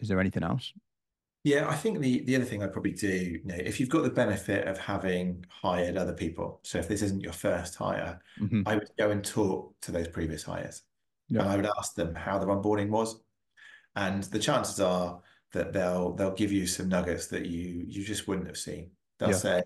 Is 0.00 0.08
there 0.08 0.20
anything 0.20 0.42
else? 0.42 0.72
Yeah, 1.42 1.68
I 1.68 1.74
think 1.74 2.00
the 2.00 2.22
the 2.24 2.36
other 2.36 2.44
thing 2.44 2.62
I'd 2.62 2.72
probably 2.72 2.92
do, 2.92 3.08
you 3.08 3.40
know, 3.44 3.56
if 3.56 3.80
you've 3.80 3.88
got 3.88 4.02
the 4.02 4.10
benefit 4.10 4.68
of 4.68 4.76
having 4.76 5.44
hired 5.48 5.96
other 5.96 6.12
people, 6.12 6.60
so 6.64 6.78
if 6.78 6.86
this 6.86 7.00
isn't 7.00 7.22
your 7.22 7.32
first 7.32 7.76
hire, 7.76 8.20
mm-hmm. 8.38 8.62
I 8.66 8.74
would 8.74 8.90
go 8.98 9.10
and 9.10 9.24
talk 9.24 9.74
to 9.82 9.92
those 9.92 10.06
previous 10.06 10.42
hires, 10.42 10.82
yeah. 11.28 11.40
and 11.40 11.48
I 11.48 11.56
would 11.56 11.68
ask 11.78 11.94
them 11.94 12.14
how 12.14 12.38
their 12.38 12.48
onboarding 12.48 12.90
was, 12.90 13.22
and 13.96 14.22
the 14.24 14.38
chances 14.38 14.80
are 14.80 15.20
that 15.52 15.72
they'll 15.72 16.12
they'll 16.14 16.34
give 16.34 16.52
you 16.52 16.66
some 16.66 16.88
nuggets 16.88 17.26
that 17.28 17.46
you 17.46 17.84
you 17.86 18.04
just 18.04 18.28
wouldn't 18.28 18.46
have 18.46 18.56
seen. 18.56 18.90
They'll 19.18 19.30
yeah. 19.30 19.36
say, 19.36 19.62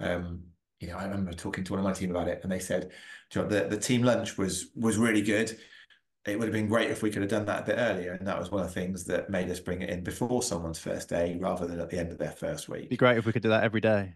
um, 0.00 0.42
you 0.80 0.88
know, 0.88 0.96
I 0.96 1.04
remember 1.04 1.32
talking 1.32 1.64
to 1.64 1.72
one 1.72 1.80
of 1.80 1.84
my 1.84 1.92
team 1.92 2.10
about 2.10 2.28
it, 2.28 2.40
and 2.42 2.50
they 2.50 2.58
said, 2.58 2.90
you 3.34 3.42
know, 3.42 3.48
the 3.48 3.64
the 3.68 3.78
team 3.78 4.02
lunch 4.02 4.36
was 4.36 4.66
was 4.74 4.96
really 4.96 5.22
good 5.22 5.56
it 6.24 6.38
would 6.38 6.46
have 6.46 6.52
been 6.52 6.68
great 6.68 6.90
if 6.90 7.02
we 7.02 7.10
could 7.10 7.22
have 7.22 7.30
done 7.30 7.46
that 7.46 7.62
a 7.62 7.66
bit 7.66 7.78
earlier. 7.78 8.12
And 8.12 8.26
that 8.26 8.38
was 8.38 8.50
one 8.50 8.62
of 8.62 8.68
the 8.68 8.80
things 8.80 9.04
that 9.04 9.28
made 9.28 9.50
us 9.50 9.58
bring 9.58 9.82
it 9.82 9.90
in 9.90 10.04
before 10.04 10.42
someone's 10.42 10.78
first 10.78 11.08
day 11.08 11.36
rather 11.40 11.66
than 11.66 11.80
at 11.80 11.90
the 11.90 11.98
end 11.98 12.12
of 12.12 12.18
their 12.18 12.30
first 12.30 12.68
week. 12.68 12.80
It'd 12.80 12.90
be 12.90 12.96
great 12.96 13.18
if 13.18 13.26
we 13.26 13.32
could 13.32 13.42
do 13.42 13.48
that 13.48 13.64
every 13.64 13.80
day. 13.80 14.14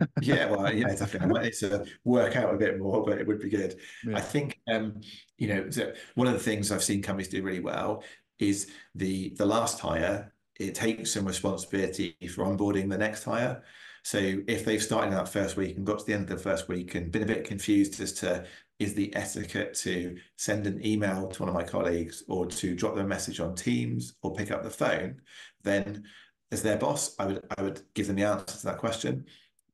yeah, 0.20 0.50
well, 0.50 0.72
yeah, 0.72 0.88
definitely. 0.88 1.20
I 1.20 1.26
might 1.26 1.42
need 1.44 1.52
to 1.54 1.84
work 2.04 2.36
out 2.36 2.52
a 2.52 2.56
bit 2.56 2.80
more, 2.80 3.04
but 3.04 3.18
it 3.18 3.26
would 3.26 3.38
be 3.38 3.50
good. 3.50 3.76
Yeah. 4.04 4.16
I 4.16 4.20
think, 4.20 4.58
um, 4.66 5.00
you 5.38 5.48
know, 5.48 5.92
one 6.14 6.26
of 6.26 6.32
the 6.32 6.40
things 6.40 6.72
I've 6.72 6.82
seen 6.82 7.02
companies 7.02 7.28
do 7.28 7.42
really 7.42 7.60
well 7.60 8.02
is 8.38 8.70
the 8.94 9.34
the 9.36 9.46
last 9.46 9.80
hire. 9.80 10.32
It 10.58 10.74
takes 10.74 11.12
some 11.12 11.24
responsibility 11.26 12.16
for 12.34 12.44
onboarding 12.44 12.88
the 12.88 12.98
next 12.98 13.24
hire. 13.24 13.62
So 14.04 14.18
if 14.46 14.64
they've 14.64 14.82
started 14.82 15.12
that 15.14 15.28
first 15.28 15.56
week 15.56 15.76
and 15.76 15.86
got 15.86 16.00
to 16.00 16.04
the 16.04 16.12
end 16.12 16.30
of 16.30 16.36
the 16.36 16.42
first 16.42 16.68
week 16.68 16.94
and 16.94 17.10
been 17.10 17.22
a 17.22 17.26
bit 17.26 17.44
confused 17.44 18.00
as 18.00 18.12
to 18.14 18.44
is 18.78 18.94
the 18.94 19.14
etiquette 19.14 19.74
to 19.74 20.16
send 20.36 20.66
an 20.66 20.84
email 20.84 21.28
to 21.28 21.42
one 21.42 21.48
of 21.48 21.54
my 21.54 21.62
colleagues 21.62 22.22
or 22.28 22.44
to 22.46 22.74
drop 22.74 22.94
them 22.94 23.06
a 23.06 23.08
message 23.08 23.40
on 23.40 23.54
Teams 23.54 24.14
or 24.22 24.34
pick 24.34 24.50
up 24.50 24.62
the 24.62 24.70
phone, 24.70 25.20
then 25.62 26.04
as 26.52 26.62
their 26.62 26.76
boss, 26.76 27.14
I 27.18 27.26
would 27.26 27.44
I 27.56 27.62
would 27.62 27.80
give 27.94 28.06
them 28.06 28.16
the 28.16 28.24
answer 28.24 28.58
to 28.58 28.66
that 28.66 28.78
question. 28.78 29.24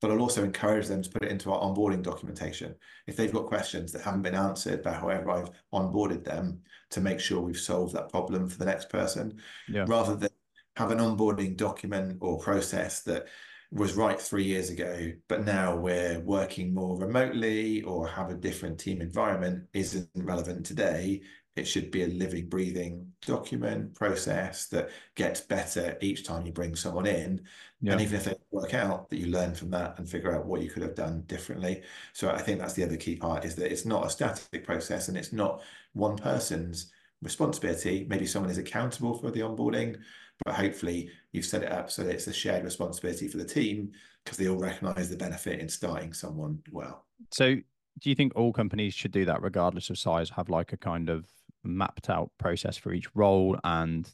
But 0.01 0.11
I'll 0.11 0.21
also 0.21 0.45
encourage 0.45 0.87
them 0.87 1.03
to 1.03 1.11
put 1.11 1.25
it 1.25 1.31
into 1.31 1.53
our 1.53 1.61
onboarding 1.61 2.03
documentation. 2.03 2.75
If 3.07 3.17
they've 3.17 3.33
got 3.33 3.47
questions 3.47 3.93
that 3.93 4.03
haven't 4.03 4.23
been 4.23 4.35
answered 4.35 4.83
by 4.83 4.93
however 4.93 5.31
I've 5.31 5.51
onboarded 5.73 6.25
them, 6.25 6.63
to 6.91 7.01
make 7.01 7.21
sure 7.21 7.41
we've 7.41 7.57
solved 7.57 7.95
that 7.95 8.11
problem 8.11 8.49
for 8.49 8.59
the 8.59 8.65
next 8.65 8.89
person, 8.89 9.41
yeah. 9.69 9.85
rather 9.87 10.17
than 10.17 10.31
have 10.77 10.91
an 10.91 10.99
onboarding 10.99 11.57
document 11.57 12.19
or 12.21 12.39
process 12.39 13.03
that 13.03 13.27
was 13.73 13.95
right 13.95 14.21
three 14.21 14.45
years 14.45 14.71
ago, 14.71 15.13
but 15.29 15.45
now 15.45 15.77
we're 15.77 16.19
working 16.21 16.75
more 16.75 16.99
remotely 16.99 17.83
or 17.83 18.09
have 18.09 18.31
a 18.31 18.35
different 18.35 18.81
team 18.81 19.01
environment 19.01 19.65
isn't 19.73 20.09
relevant 20.17 20.67
today. 20.67 21.21
It 21.61 21.67
should 21.67 21.91
be 21.91 22.03
a 22.03 22.09
living, 22.09 22.49
breathing 22.49 23.13
document 23.27 23.95
process 23.95 24.67
that 24.69 24.91
gets 25.15 25.41
better 25.41 25.97
each 26.01 26.25
time 26.25 26.47
you 26.47 26.53
bring 26.53 26.75
someone 26.75 27.07
in. 27.07 27.43
Yeah. 27.81 27.93
And 27.93 28.01
even 28.01 28.17
if 28.17 28.25
they 28.25 28.35
work 28.51 28.75
out, 28.75 29.09
that 29.11 29.19
you 29.19 29.27
learn 29.27 29.55
from 29.55 29.71
that 29.71 29.99
and 29.99 30.09
figure 30.09 30.35
out 30.35 30.47
what 30.47 30.63
you 30.63 30.71
could 30.71 30.83
have 30.83 30.95
done 30.95 31.23
differently. 31.27 31.83
So 32.13 32.31
I 32.31 32.39
think 32.43 32.59
that's 32.59 32.75
the 32.75 32.85
other 32.85 32.97
key 32.97 33.17
part 33.17 33.45
is 33.45 33.55
that 33.57 33.71
it's 33.71 33.87
not 33.87 34.07
a 34.07 34.11
static 34.11 34.65
process 34.65 35.09
and 35.09 35.17
it's 35.17 35.33
not 35.33 35.63
one 35.93 36.17
person's 36.17 36.91
responsibility. 37.23 38.07
Maybe 38.09 38.27
someone 38.27 38.51
is 38.51 38.59
accountable 38.59 39.19
for 39.19 39.31
the 39.31 39.41
onboarding, 39.41 39.99
but 40.45 40.55
hopefully 40.55 41.11
you've 41.33 41.45
set 41.45 41.63
it 41.63 41.73
up 41.73 41.91
so 41.91 42.03
that 42.03 42.15
it's 42.15 42.27
a 42.27 42.33
shared 42.33 42.65
responsibility 42.65 43.29
for 43.29 43.37
the 43.37 43.45
team 43.45 43.93
because 44.25 44.39
they 44.39 44.49
all 44.49 44.57
recognize 44.57 45.11
the 45.11 45.17
benefit 45.17 45.61
in 45.61 45.69
starting 45.69 46.13
someone 46.13 46.63
well. 46.71 47.05
So, 47.31 47.57
do 47.99 48.09
you 48.09 48.15
think 48.15 48.33
all 48.35 48.53
companies 48.53 48.95
should 48.95 49.13
do 49.13 49.25
that 49.27 49.43
regardless 49.43 49.91
of 49.91 49.99
size? 49.99 50.31
Have 50.31 50.49
like 50.49 50.73
a 50.73 50.77
kind 50.77 51.11
of 51.11 51.27
mapped 51.65 52.09
out 52.11 52.31
process 52.39 52.77
for 52.77 52.93
each 52.93 53.15
role 53.15 53.59
and 53.65 54.11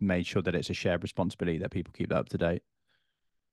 made 0.00 0.26
sure 0.26 0.42
that 0.42 0.54
it's 0.54 0.70
a 0.70 0.74
shared 0.74 1.02
responsibility 1.02 1.58
that 1.58 1.70
people 1.70 1.92
keep 1.96 2.08
that 2.10 2.18
up 2.18 2.28
to 2.30 2.38
date? 2.38 2.62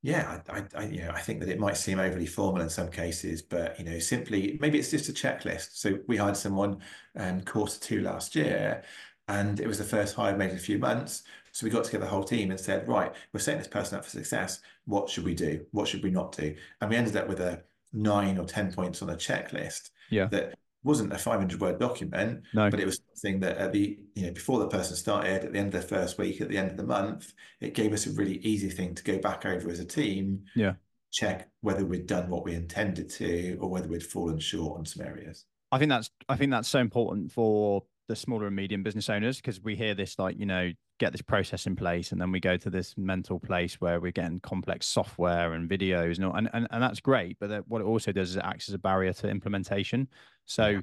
Yeah, 0.01 0.41
I, 0.49 0.63
I, 0.75 0.83
you 0.87 1.01
know, 1.01 1.11
I 1.11 1.21
think 1.21 1.39
that 1.39 1.47
it 1.47 1.59
might 1.59 1.77
seem 1.77 1.97
overly 1.97 2.25
formal 2.25 2.61
in 2.61 2.69
some 2.69 2.89
cases, 2.89 3.41
but 3.41 3.79
you 3.79 3.85
know, 3.85 3.99
simply 3.99 4.57
maybe 4.59 4.77
it's 4.77 4.91
just 4.91 5.07
a 5.07 5.13
checklist. 5.13 5.77
So 5.77 5.97
we 6.07 6.17
hired 6.17 6.35
someone 6.35 6.79
um, 7.17 7.39
quarter 7.41 7.79
two 7.79 8.01
last 8.01 8.35
year, 8.35 8.83
and 9.29 9.61
it 9.61 9.67
was 9.67 9.77
the 9.77 9.85
first 9.85 10.13
hire 10.13 10.35
made 10.35 10.49
in 10.49 10.57
a 10.57 10.59
few 10.59 10.77
months. 10.77 11.23
So 11.53 11.65
we 11.65 11.69
got 11.69 11.85
together 11.85 12.03
the 12.03 12.11
whole 12.11 12.25
team 12.25 12.51
and 12.51 12.59
said, 12.59 12.85
right, 12.85 13.13
we're 13.31 13.39
setting 13.39 13.59
this 13.59 13.67
person 13.67 13.97
up 13.97 14.03
for 14.03 14.09
success. 14.09 14.59
What 14.85 15.09
should 15.09 15.23
we 15.23 15.35
do? 15.35 15.65
What 15.71 15.87
should 15.87 16.03
we 16.03 16.11
not 16.11 16.35
do? 16.35 16.53
And 16.81 16.89
we 16.89 16.97
ended 16.97 17.15
up 17.15 17.29
with 17.29 17.39
a 17.39 17.63
nine 17.93 18.37
or 18.37 18.45
ten 18.45 18.73
points 18.73 19.01
on 19.01 19.09
a 19.09 19.15
checklist. 19.15 19.91
Yeah. 20.09 20.25
That 20.25 20.57
wasn't 20.83 21.13
a 21.13 21.17
500 21.17 21.59
word 21.59 21.79
document, 21.79 22.43
no. 22.53 22.69
but 22.69 22.79
it 22.79 22.85
was 22.85 23.01
something 23.13 23.39
that 23.41 23.57
at 23.57 23.71
the 23.71 23.97
you 24.15 24.25
know 24.25 24.33
before 24.33 24.59
the 24.59 24.67
person 24.67 24.95
started, 24.95 25.45
at 25.45 25.53
the 25.53 25.59
end 25.59 25.73
of 25.73 25.81
the 25.81 25.87
first 25.87 26.17
week, 26.17 26.41
at 26.41 26.49
the 26.49 26.57
end 26.57 26.71
of 26.71 26.77
the 26.77 26.83
month, 26.83 27.33
it 27.61 27.73
gave 27.73 27.93
us 27.93 28.05
a 28.05 28.11
really 28.11 28.37
easy 28.37 28.69
thing 28.69 28.93
to 28.95 29.03
go 29.03 29.17
back 29.17 29.45
over 29.45 29.69
as 29.69 29.79
a 29.79 29.85
team. 29.85 30.43
Yeah, 30.55 30.73
check 31.11 31.49
whether 31.61 31.85
we'd 31.85 32.07
done 32.07 32.29
what 32.29 32.43
we 32.43 32.53
intended 32.53 33.09
to, 33.11 33.57
or 33.61 33.69
whether 33.69 33.87
we'd 33.87 34.03
fallen 34.03 34.39
short 34.39 34.79
on 34.79 34.85
some 34.85 35.05
areas. 35.05 35.45
I 35.71 35.79
think 35.79 35.89
that's 35.89 36.09
I 36.29 36.35
think 36.35 36.51
that's 36.51 36.69
so 36.69 36.79
important 36.79 37.31
for 37.31 37.83
the 38.07 38.15
smaller 38.15 38.47
and 38.47 38.55
medium 38.55 38.83
business 38.83 39.09
owners 39.09 39.37
because 39.37 39.61
we 39.61 39.75
hear 39.75 39.95
this 39.95 40.19
like 40.19 40.37
you 40.37 40.45
know 40.45 40.71
get 40.99 41.11
this 41.11 41.21
process 41.21 41.65
in 41.65 41.75
place 41.75 42.11
and 42.11 42.21
then 42.21 42.31
we 42.31 42.39
go 42.39 42.55
to 42.57 42.69
this 42.69 42.93
mental 42.97 43.39
place 43.39 43.81
where 43.81 43.99
we're 43.99 44.11
getting 44.11 44.39
complex 44.41 44.85
software 44.85 45.53
and 45.53 45.69
videos 45.69 46.17
and 46.17 46.25
and, 46.35 46.49
and, 46.53 46.67
and 46.69 46.83
that's 46.83 46.99
great 46.99 47.37
but 47.39 47.49
that, 47.49 47.67
what 47.67 47.81
it 47.81 47.85
also 47.85 48.11
does 48.11 48.31
is 48.31 48.35
it 48.35 48.43
acts 48.45 48.69
as 48.69 48.75
a 48.75 48.79
barrier 48.79 49.13
to 49.13 49.27
implementation 49.27 50.07
so 50.45 50.81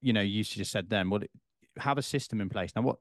you 0.00 0.12
know 0.12 0.20
you 0.20 0.42
just 0.44 0.70
said 0.70 0.88
then 0.88 1.10
well 1.10 1.22
have 1.78 1.98
a 1.98 2.02
system 2.02 2.40
in 2.40 2.48
place. 2.48 2.72
Now 2.74 2.82
what 2.82 2.96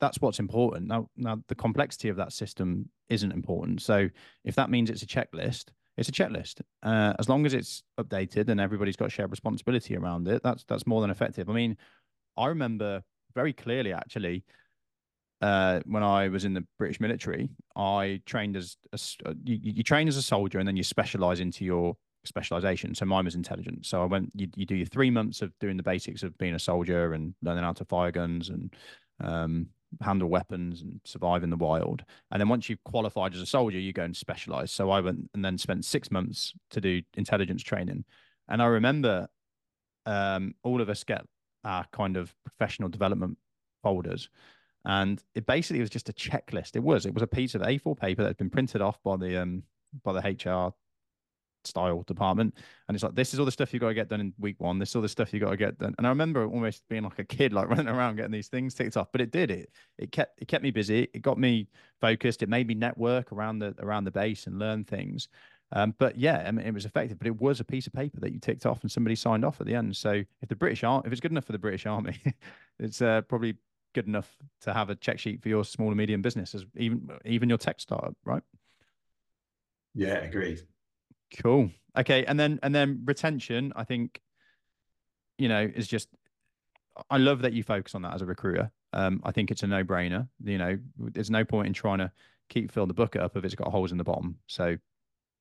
that's 0.00 0.20
what's 0.20 0.38
important. 0.38 0.88
Now 0.88 1.08
now 1.16 1.38
the 1.48 1.54
complexity 1.54 2.08
of 2.08 2.16
that 2.16 2.32
system 2.32 2.88
isn't 3.08 3.32
important. 3.32 3.82
So 3.82 4.08
if 4.44 4.54
that 4.56 4.70
means 4.70 4.90
it's 4.90 5.02
a 5.02 5.06
checklist 5.06 5.66
it's 5.96 6.08
a 6.08 6.12
checklist. 6.12 6.60
Uh, 6.82 7.14
as 7.20 7.28
long 7.28 7.46
as 7.46 7.54
it's 7.54 7.84
updated 8.00 8.48
and 8.48 8.60
everybody's 8.60 8.96
got 8.96 9.12
shared 9.12 9.30
responsibility 9.30 9.96
around 9.96 10.26
it 10.28 10.42
that's 10.42 10.64
that's 10.64 10.86
more 10.86 11.00
than 11.00 11.10
effective. 11.10 11.48
I 11.48 11.52
mean 11.52 11.76
i 12.36 12.46
remember 12.46 13.00
very 13.34 13.52
clearly 13.52 13.92
actually 13.92 14.44
uh, 15.40 15.80
when 15.84 16.02
I 16.02 16.28
was 16.28 16.46
in 16.46 16.54
the 16.54 16.64
British 16.78 17.00
military, 17.00 17.50
I 17.76 18.22
trained 18.24 18.56
as 18.56 18.76
a, 18.92 19.28
uh, 19.28 19.34
you, 19.44 19.58
you 19.62 19.82
train 19.82 20.08
as 20.08 20.16
a 20.16 20.22
soldier 20.22 20.58
and 20.58 20.66
then 20.66 20.76
you 20.76 20.82
specialize 20.82 21.38
into 21.38 21.66
your 21.66 21.96
specialization. 22.24 22.94
So 22.94 23.04
mine 23.04 23.24
was 23.24 23.34
intelligence. 23.34 23.88
So 23.88 24.02
I 24.02 24.06
went, 24.06 24.30
you, 24.34 24.48
you 24.56 24.66
do 24.66 24.74
your 24.74 24.86
three 24.86 25.10
months 25.10 25.42
of 25.42 25.52
doing 25.58 25.76
the 25.76 25.82
basics 25.82 26.22
of 26.22 26.36
being 26.38 26.54
a 26.54 26.58
soldier 26.58 27.14
and 27.14 27.34
learning 27.42 27.64
how 27.64 27.72
to 27.72 27.84
fire 27.84 28.10
guns 28.10 28.48
and 28.48 28.74
um, 29.20 29.66
handle 30.02 30.28
weapons 30.28 30.82
and 30.82 31.00
survive 31.04 31.42
in 31.42 31.50
the 31.50 31.56
wild. 31.56 32.04
And 32.30 32.40
then 32.40 32.48
once 32.48 32.68
you've 32.68 32.82
qualified 32.84 33.34
as 33.34 33.40
a 33.40 33.46
soldier, 33.46 33.78
you 33.78 33.92
go 33.92 34.04
and 34.04 34.16
specialize. 34.16 34.72
So 34.72 34.90
I 34.90 35.00
went 35.00 35.30
and 35.34 35.44
then 35.44 35.58
spent 35.58 35.84
six 35.84 36.10
months 36.10 36.52
to 36.70 36.80
do 36.80 37.02
intelligence 37.14 37.62
training. 37.62 38.04
And 38.48 38.62
I 38.62 38.66
remember 38.66 39.28
um, 40.06 40.54
all 40.62 40.80
of 40.80 40.88
us 40.88 41.04
get 41.04 41.24
our 41.64 41.86
kind 41.92 42.16
of 42.16 42.34
professional 42.44 42.88
development 42.88 43.38
folders 43.82 44.28
and 44.84 45.22
it 45.34 45.46
basically 45.46 45.80
was 45.80 45.90
just 45.90 46.08
a 46.08 46.12
checklist. 46.12 46.76
It 46.76 46.82
was. 46.82 47.06
It 47.06 47.14
was 47.14 47.22
a 47.22 47.26
piece 47.26 47.54
of 47.54 47.62
A4 47.62 47.98
paper 47.98 48.22
that 48.22 48.28
had 48.28 48.36
been 48.36 48.50
printed 48.50 48.82
off 48.82 49.02
by 49.02 49.16
the 49.16 49.40
um 49.40 49.62
by 50.02 50.12
the 50.12 50.20
HR 50.20 50.74
style 51.66 52.02
department, 52.02 52.54
and 52.88 52.94
it's 52.94 53.04
like 53.04 53.14
this 53.14 53.34
is 53.34 53.40
all 53.40 53.46
the 53.46 53.52
stuff 53.52 53.72
you 53.72 53.80
got 53.80 53.88
to 53.88 53.94
get 53.94 54.08
done 54.08 54.20
in 54.20 54.34
week 54.38 54.60
one. 54.60 54.78
This 54.78 54.90
is 54.90 54.96
all 54.96 55.02
the 55.02 55.08
stuff 55.08 55.32
you 55.32 55.40
got 55.40 55.50
to 55.50 55.56
get 55.56 55.78
done. 55.78 55.94
And 55.98 56.06
I 56.06 56.10
remember 56.10 56.46
almost 56.46 56.82
being 56.88 57.02
like 57.02 57.18
a 57.18 57.24
kid, 57.24 57.52
like 57.52 57.68
running 57.70 57.88
around 57.88 58.16
getting 58.16 58.32
these 58.32 58.48
things 58.48 58.74
ticked 58.74 58.96
off. 58.96 59.08
But 59.12 59.20
it 59.20 59.30
did 59.30 59.50
it. 59.50 59.70
It 59.98 60.12
kept 60.12 60.40
it 60.40 60.48
kept 60.48 60.62
me 60.62 60.70
busy. 60.70 61.08
It 61.14 61.22
got 61.22 61.38
me 61.38 61.68
focused. 62.00 62.42
It 62.42 62.48
made 62.48 62.66
me 62.66 62.74
network 62.74 63.32
around 63.32 63.58
the 63.58 63.74
around 63.80 64.04
the 64.04 64.10
base 64.10 64.46
and 64.46 64.58
learn 64.58 64.84
things. 64.84 65.28
Um, 65.72 65.94
but 65.98 66.16
yeah, 66.16 66.44
I 66.46 66.50
mean, 66.52 66.66
it 66.66 66.74
was 66.74 66.84
effective. 66.84 67.18
But 67.18 67.26
it 67.26 67.40
was 67.40 67.60
a 67.60 67.64
piece 67.64 67.86
of 67.86 67.92
paper 67.92 68.20
that 68.20 68.32
you 68.32 68.38
ticked 68.38 68.66
off, 68.66 68.82
and 68.82 68.90
somebody 68.90 69.16
signed 69.16 69.44
off 69.44 69.60
at 69.60 69.66
the 69.66 69.74
end. 69.74 69.96
So 69.96 70.22
if 70.40 70.48
the 70.48 70.56
British 70.56 70.84
Army, 70.84 71.06
if 71.06 71.12
it's 71.12 71.20
good 71.20 71.32
enough 71.32 71.44
for 71.44 71.52
the 71.52 71.58
British 71.58 71.86
Army, 71.86 72.20
it's 72.78 73.02
uh, 73.02 73.22
probably 73.22 73.56
good 73.94 74.06
enough 74.06 74.36
to 74.62 74.74
have 74.74 74.90
a 74.90 74.94
check 74.96 75.18
sheet 75.18 75.42
for 75.42 75.48
your 75.48 75.64
small 75.64 75.88
and 75.88 75.96
medium 75.96 76.20
business 76.20 76.54
as 76.54 76.64
even 76.76 77.08
even 77.24 77.48
your 77.48 77.58
tech 77.58 77.80
startup, 77.80 78.14
right? 78.24 78.42
Yeah, 79.94 80.16
agreed. 80.16 80.62
Cool. 81.42 81.70
Okay, 81.96 82.24
and 82.24 82.38
then 82.38 82.58
and 82.62 82.74
then 82.74 83.02
retention, 83.04 83.72
I 83.76 83.84
think, 83.84 84.20
you 85.38 85.48
know, 85.48 85.70
is 85.74 85.86
just. 85.86 86.08
I 87.10 87.18
love 87.18 87.42
that 87.42 87.52
you 87.52 87.64
focus 87.64 87.96
on 87.96 88.02
that 88.02 88.14
as 88.14 88.22
a 88.22 88.26
recruiter. 88.26 88.70
Um, 88.92 89.20
I 89.24 89.32
think 89.32 89.50
it's 89.50 89.64
a 89.64 89.66
no-brainer. 89.66 90.28
You 90.44 90.58
know, 90.58 90.78
there's 90.96 91.30
no 91.30 91.44
point 91.44 91.66
in 91.66 91.72
trying 91.72 91.98
to 91.98 92.12
keep 92.48 92.70
fill 92.70 92.86
the 92.86 92.94
bucket 92.94 93.20
up 93.20 93.36
if 93.36 93.44
it's 93.44 93.56
got 93.56 93.72
holes 93.72 93.90
in 93.90 93.98
the 93.98 94.04
bottom. 94.04 94.38
So 94.46 94.76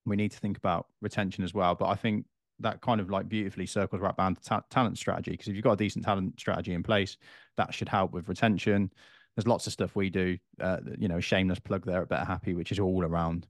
we 0.06 0.16
need 0.16 0.32
to 0.32 0.40
think 0.40 0.58
about 0.58 0.88
retention 1.02 1.44
as 1.44 1.54
well. 1.54 1.76
But 1.76 1.90
I 1.90 1.96
think 1.96 2.26
that 2.60 2.82
kind 2.82 3.00
of 3.00 3.10
like 3.10 3.30
beautifully 3.30 3.66
circles 3.66 4.02
right 4.02 4.16
to 4.18 4.36
ta- 4.44 4.64
talent 4.70 4.98
strategy 4.98 5.32
because 5.32 5.48
if 5.48 5.56
you've 5.56 5.64
got 5.64 5.74
a 5.74 5.78
decent 5.78 6.06
talent 6.06 6.40
strategy 6.40 6.74
in 6.74 6.82
place, 6.84 7.18
that 7.58 7.74
should 7.74 7.90
help 7.90 8.12
with 8.14 8.28
retention. 8.30 8.92
There's 9.36 9.48
lots 9.48 9.68
of 9.68 9.74
stuff 9.74 9.96
we 9.96 10.10
do, 10.10 10.38
uh, 10.60 10.80
you 10.98 11.08
know, 11.08 11.20
shameless 11.20 11.60
plug 11.60 11.86
there 11.86 12.02
at 12.02 12.10
Better 12.10 12.26
Happy, 12.26 12.54
which 12.54 12.72
is 12.72 12.80
all 12.80 13.04
around 13.04 13.48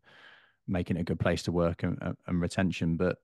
making 0.68 0.98
it 0.98 1.02
a 1.02 1.03
good 1.03 1.19
place 1.19 1.44
to 1.44 1.52
work 1.52 1.84
and, 1.84 1.98
and 2.27 2.41
retention. 2.41 2.98
But 2.98 3.18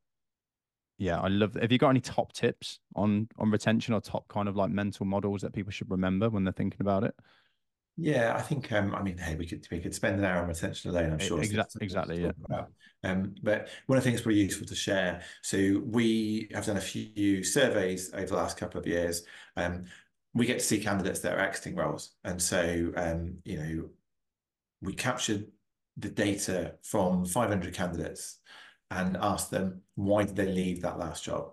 yeah, 0.97 1.19
I 1.19 1.27
love. 1.29 1.55
Have 1.59 1.71
you 1.71 1.77
got 1.77 1.89
any 1.89 2.01
top 2.01 2.33
tips 2.33 2.79
on 2.95 3.29
on 3.37 3.51
retention 3.51 3.93
or 3.93 4.01
top 4.01 4.27
kind 4.27 4.49
of 4.49 4.55
like 4.55 4.69
mental 4.69 5.05
models 5.05 5.41
that 5.41 5.53
people 5.53 5.71
should 5.71 5.89
remember 5.89 6.29
when 6.29 6.43
they're 6.43 6.53
thinking 6.53 6.81
about 6.81 7.03
it? 7.03 7.15
Yeah, 8.01 8.33
I 8.35 8.41
think 8.41 8.71
um, 8.71 8.95
I 8.95 9.01
mean, 9.01 9.17
hey, 9.17 9.35
we 9.35 9.45
could 9.45 9.67
we 9.71 9.79
could 9.79 9.93
spend 9.93 10.19
an 10.19 10.25
hour 10.25 10.41
on 10.41 10.47
retention 10.47 10.91
alone. 10.91 11.11
I'm 11.11 11.19
sure 11.19 11.41
exactly, 11.41 11.83
exactly, 11.83 12.21
yeah. 12.21 12.31
About. 12.45 12.71
Um, 13.03 13.35
but 13.43 13.67
one 13.87 13.97
of 13.97 14.03
the 14.03 14.09
things 14.09 14.21
pretty 14.21 14.39
useful 14.39 14.67
to 14.67 14.75
share. 14.75 15.21
So 15.41 15.81
we 15.85 16.49
have 16.53 16.65
done 16.65 16.77
a 16.77 16.81
few 16.81 17.43
surveys 17.43 18.13
over 18.13 18.27
the 18.27 18.35
last 18.35 18.57
couple 18.57 18.79
of 18.79 18.87
years. 18.87 19.23
Um, 19.57 19.85
we 20.33 20.45
get 20.45 20.59
to 20.59 20.65
see 20.65 20.79
candidates 20.79 21.19
that 21.21 21.33
are 21.33 21.39
exiting 21.39 21.75
roles, 21.75 22.11
and 22.23 22.41
so 22.41 22.91
um, 22.95 23.37
you 23.43 23.57
know, 23.57 23.89
we 24.81 24.93
captured 24.93 25.47
the 25.99 26.09
data 26.09 26.75
from 26.81 27.25
500 27.25 27.73
candidates 27.73 28.39
and 28.91 29.17
asked 29.17 29.51
them 29.51 29.81
why 29.95 30.23
did 30.23 30.35
they 30.35 30.47
leave 30.47 30.81
that 30.81 30.97
last 30.97 31.23
job, 31.23 31.51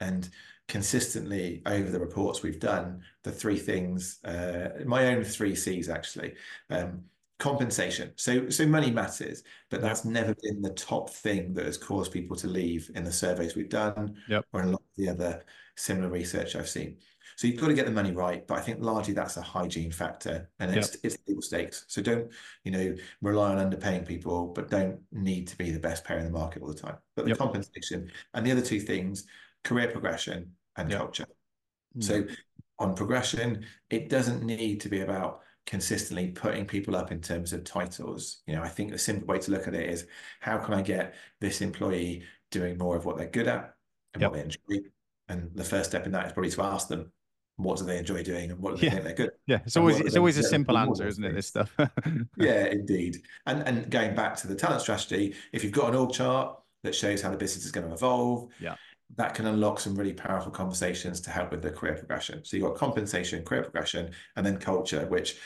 and 0.00 0.28
consistently 0.66 1.62
over 1.66 1.90
the 1.90 2.00
reports 2.00 2.42
we've 2.42 2.60
done, 2.60 3.02
the 3.22 3.30
three 3.30 3.58
things, 3.58 4.18
uh, 4.24 4.70
my 4.84 5.08
own 5.08 5.22
three 5.22 5.54
C's 5.54 5.88
actually. 5.88 6.34
Um, 6.70 7.04
compensation. 7.38 8.12
So 8.16 8.48
so 8.48 8.66
money 8.66 8.90
matters, 8.90 9.42
but 9.70 9.80
that's 9.80 10.04
never 10.04 10.34
been 10.42 10.62
the 10.62 10.70
top 10.70 11.10
thing 11.10 11.54
that 11.54 11.66
has 11.66 11.76
caused 11.76 12.12
people 12.12 12.36
to 12.36 12.46
leave 12.46 12.90
in 12.94 13.04
the 13.04 13.12
surveys 13.12 13.56
we've 13.56 13.68
done 13.68 14.16
yep. 14.28 14.44
or 14.52 14.62
in 14.62 14.68
a 14.68 14.70
lot 14.72 14.82
of 14.82 14.96
the 14.96 15.08
other 15.08 15.44
similar 15.76 16.08
research 16.08 16.56
I've 16.56 16.68
seen. 16.68 16.98
So 17.36 17.48
you've 17.48 17.60
got 17.60 17.66
to 17.66 17.74
get 17.74 17.86
the 17.86 17.92
money 17.92 18.12
right, 18.12 18.46
but 18.46 18.58
I 18.58 18.60
think 18.60 18.78
largely 18.80 19.12
that's 19.12 19.36
a 19.36 19.42
hygiene 19.42 19.90
factor 19.90 20.48
and 20.60 20.74
it's 20.74 20.92
yep. 20.92 21.00
it's 21.02 21.16
table 21.26 21.42
stakes. 21.42 21.84
So 21.88 22.00
don't, 22.00 22.30
you 22.62 22.70
know, 22.70 22.94
rely 23.22 23.54
on 23.54 23.70
underpaying 23.70 24.06
people, 24.06 24.48
but 24.48 24.70
don't 24.70 25.00
need 25.10 25.48
to 25.48 25.58
be 25.58 25.72
the 25.72 25.80
best 25.80 26.04
payer 26.04 26.18
in 26.18 26.24
the 26.24 26.30
market 26.30 26.62
all 26.62 26.68
the 26.68 26.74
time. 26.74 26.96
But 27.16 27.24
the 27.24 27.30
yep. 27.30 27.38
compensation 27.38 28.10
and 28.34 28.46
the 28.46 28.52
other 28.52 28.62
two 28.62 28.80
things 28.80 29.26
career 29.64 29.88
progression 29.88 30.52
and 30.76 30.90
yep. 30.90 31.00
culture. 31.00 31.26
So 32.00 32.22
hmm. 32.22 32.32
on 32.78 32.94
progression, 32.94 33.64
it 33.90 34.08
doesn't 34.08 34.42
need 34.42 34.80
to 34.82 34.88
be 34.88 35.00
about 35.00 35.40
consistently 35.66 36.28
putting 36.28 36.66
people 36.66 36.94
up 36.96 37.10
in 37.10 37.20
terms 37.20 37.52
of 37.52 37.64
titles. 37.64 38.42
You 38.46 38.56
know, 38.56 38.62
I 38.62 38.68
think 38.68 38.90
the 38.90 38.98
simple 38.98 39.26
way 39.26 39.38
to 39.38 39.50
look 39.50 39.66
at 39.66 39.74
it 39.74 39.88
is 39.88 40.06
how 40.40 40.58
can 40.58 40.74
I 40.74 40.82
get 40.82 41.14
this 41.40 41.60
employee 41.60 42.22
doing 42.50 42.78
more 42.78 42.96
of 42.96 43.04
what 43.04 43.16
they're 43.16 43.26
good 43.26 43.48
at 43.48 43.74
and 44.12 44.20
yep. 44.20 44.30
what 44.30 44.36
they 44.36 44.44
enjoy? 44.44 44.88
And 45.28 45.50
the 45.54 45.64
first 45.64 45.90
step 45.90 46.06
in 46.06 46.12
that 46.12 46.26
is 46.26 46.32
probably 46.32 46.50
to 46.50 46.62
ask 46.62 46.88
them 46.88 47.10
what 47.56 47.78
do 47.78 47.84
they 47.84 47.98
enjoy 47.98 48.22
doing 48.22 48.50
and 48.50 48.60
what 48.60 48.74
do 48.74 48.80
they 48.80 48.86
yeah. 48.86 48.92
think 48.92 49.04
they're 49.04 49.14
good 49.14 49.26
at. 49.28 49.34
yeah 49.46 49.60
it's 49.64 49.76
always 49.76 50.00
it's 50.00 50.16
always 50.16 50.36
a 50.38 50.42
simple 50.42 50.76
answer 50.76 51.06
isn't 51.06 51.22
it 51.24 51.34
this 51.34 51.46
stuff 51.46 51.72
yeah 52.36 52.66
indeed 52.66 53.22
and 53.46 53.62
and 53.68 53.90
going 53.90 54.14
back 54.14 54.34
to 54.36 54.48
the 54.48 54.54
talent 54.54 54.80
strategy 54.80 55.34
if 55.52 55.62
you've 55.62 55.72
got 55.72 55.88
an 55.88 55.94
org 55.94 56.12
chart 56.12 56.58
that 56.82 56.94
shows 56.94 57.22
how 57.22 57.30
the 57.30 57.36
business 57.36 57.64
is 57.64 57.70
going 57.70 57.86
to 57.86 57.92
evolve 57.92 58.48
yeah 58.58 58.74
that 59.16 59.34
can 59.34 59.46
unlock 59.46 59.78
some 59.78 59.94
really 59.94 60.12
powerful 60.12 60.50
conversations 60.50 61.20
to 61.22 61.30
help 61.30 61.50
with 61.50 61.62
the 61.62 61.70
career 61.70 61.94
progression. 61.94 62.44
So 62.44 62.56
you've 62.56 62.66
got 62.66 62.76
compensation, 62.76 63.44
career 63.44 63.62
progression, 63.62 64.10
and 64.36 64.44
then 64.44 64.58
culture, 64.58 65.06
which 65.06 65.36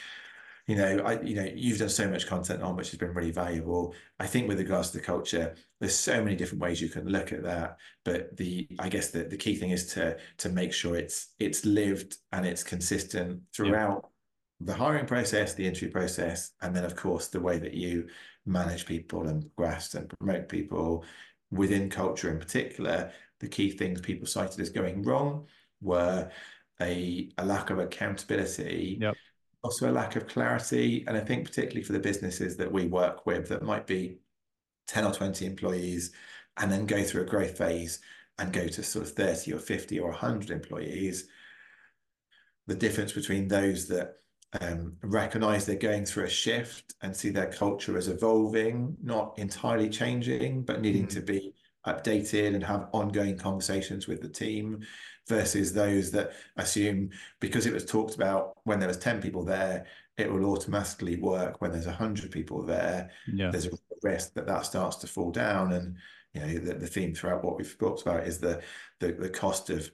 you 0.69 0.77
know, 0.77 0.99
I, 0.99 1.19
you 1.23 1.35
know, 1.35 1.51
you've 1.55 1.78
done 1.78 1.89
so 1.89 2.07
much 2.09 2.27
content 2.27 2.62
on 2.62 2.77
which 2.77 2.90
has 2.90 2.99
been 2.99 3.15
really 3.15 3.31
valuable. 3.31 3.95
I 4.20 4.27
think 4.27 4.49
with 4.49 4.59
regards 4.59 4.90
to 4.90 4.99
the 4.99 5.03
culture, 5.03 5.55
there's 5.81 5.95
so 5.95 6.23
many 6.23 6.36
different 6.36 6.61
ways 6.61 6.78
you 6.78 6.90
can 6.90 7.09
look 7.09 7.32
at 7.32 7.43
that. 7.45 7.78
But 8.05 8.36
the, 8.36 8.69
I 8.78 8.90
guess 8.90 9.11
the, 9.11 9.24
the 9.24 9.39
key 9.39 9.57
thing 9.57 9.70
is 9.70 9.86
to 9.95 10.19
to 10.36 10.51
make 10.51 10.74
sure 10.74 10.95
it's 10.95 11.28
it's 11.39 11.65
lived 11.65 12.19
and 12.32 12.45
it's 12.45 12.62
consistent 12.62 13.40
throughout 13.55 14.05
yeah. 14.61 14.66
the 14.66 14.74
hiring 14.74 15.07
process, 15.07 15.55
the 15.55 15.66
interview 15.66 15.90
process, 15.90 16.51
and 16.61 16.77
then 16.77 16.85
of 16.85 16.95
course 16.95 17.28
the 17.28 17.40
way 17.40 17.59
that 17.59 17.73
you 17.73 18.07
manage 18.45 18.85
people 18.85 19.27
and 19.27 19.51
progress 19.57 19.95
and 19.95 20.12
promote 20.19 20.51
people 20.51 21.03
within 21.51 21.89
culture 21.89 22.31
in 22.31 22.39
particular. 22.39 23.11
The 23.40 23.48
key 23.48 23.70
things 23.70 24.01
people 24.01 24.27
cited 24.27 24.60
as 24.60 24.70
going 24.70 25.02
wrong 25.02 25.47
were 25.81 26.31
a, 26.81 27.31
a 27.39 27.44
lack 27.44 27.70
of 27.70 27.78
accountability. 27.78 28.98
Yep 29.01 29.16
also 29.62 29.90
a 29.90 29.93
lack 29.93 30.16
of 30.16 30.27
clarity. 30.27 31.05
And 31.06 31.16
I 31.16 31.20
think 31.20 31.47
particularly 31.47 31.82
for 31.82 31.93
the 31.93 31.98
businesses 31.98 32.56
that 32.56 32.70
we 32.70 32.86
work 32.86 33.27
with 33.27 33.48
that 33.48 33.62
might 33.62 33.86
be 33.86 34.19
10 34.89 35.05
or 35.05 35.12
20 35.12 35.47
employees 35.47 36.12
and 36.56 36.70
then 36.70 36.86
go 36.86 37.02
through 37.02 37.23
a 37.23 37.27
growth 37.27 37.59
phase 37.59 38.01
and 38.39 38.52
go 38.52 38.66
to 38.66 38.82
sort 38.82 39.06
of 39.06 39.12
30 39.12 39.52
or 39.52 39.59
50 39.59 39.98
or 39.98 40.10
100 40.10 40.51
employees, 40.51 41.28
the 42.66 42.74
difference 42.74 43.12
between 43.12 43.48
those 43.48 43.89
that 43.89 44.15
um, 44.60 44.97
recognize 45.02 45.66
they're 45.66 45.77
going 45.77 46.05
through 46.05 46.24
a 46.24 46.31
shift 46.31 46.94
and 47.02 47.15
see 47.15 47.31
their 47.31 47.52
culture 47.52 47.98
as 47.98 48.09
evolving, 48.09 48.97
not 49.02 49.39
entirely 49.39 49.89
changing, 49.89 50.62
but 50.62 50.81
needing 50.81 51.06
mm. 51.06 51.10
to 51.10 51.20
be 51.20 51.52
updated 51.89 52.55
and 52.55 52.62
have 52.62 52.89
ongoing 52.93 53.36
conversations 53.36 54.06
with 54.06 54.20
the 54.20 54.28
team 54.28 54.81
versus 55.28 55.73
those 55.73 56.10
that 56.10 56.32
assume 56.56 57.10
because 57.40 57.66
it 57.66 57.73
was 57.73 57.85
talked 57.85 58.15
about 58.15 58.56
when 58.65 58.78
there 58.78 58.89
was 58.89 58.97
10 58.97 59.20
people 59.20 59.44
there 59.44 59.86
it 60.16 60.32
will 60.32 60.47
automatically 60.47 61.16
work 61.16 61.60
when 61.60 61.70
there's 61.70 61.86
100 61.86 62.31
people 62.31 62.62
there 62.62 63.10
yeah. 63.32 63.51
there's 63.51 63.66
a 63.66 63.70
risk 64.02 64.32
that 64.35 64.47
that 64.47 64.65
starts 64.65 64.97
to 64.97 65.06
fall 65.06 65.31
down 65.31 65.73
and 65.73 65.97
you 66.32 66.40
know 66.40 66.59
the, 66.59 66.74
the 66.74 66.86
theme 66.86 67.15
throughout 67.15 67.44
what 67.44 67.56
we've 67.56 67.78
talked 67.78 68.02
about 68.02 68.27
is 68.27 68.39
the, 68.39 68.60
the 69.01 69.12
the 69.12 69.28
cost 69.28 69.70
of 69.70 69.90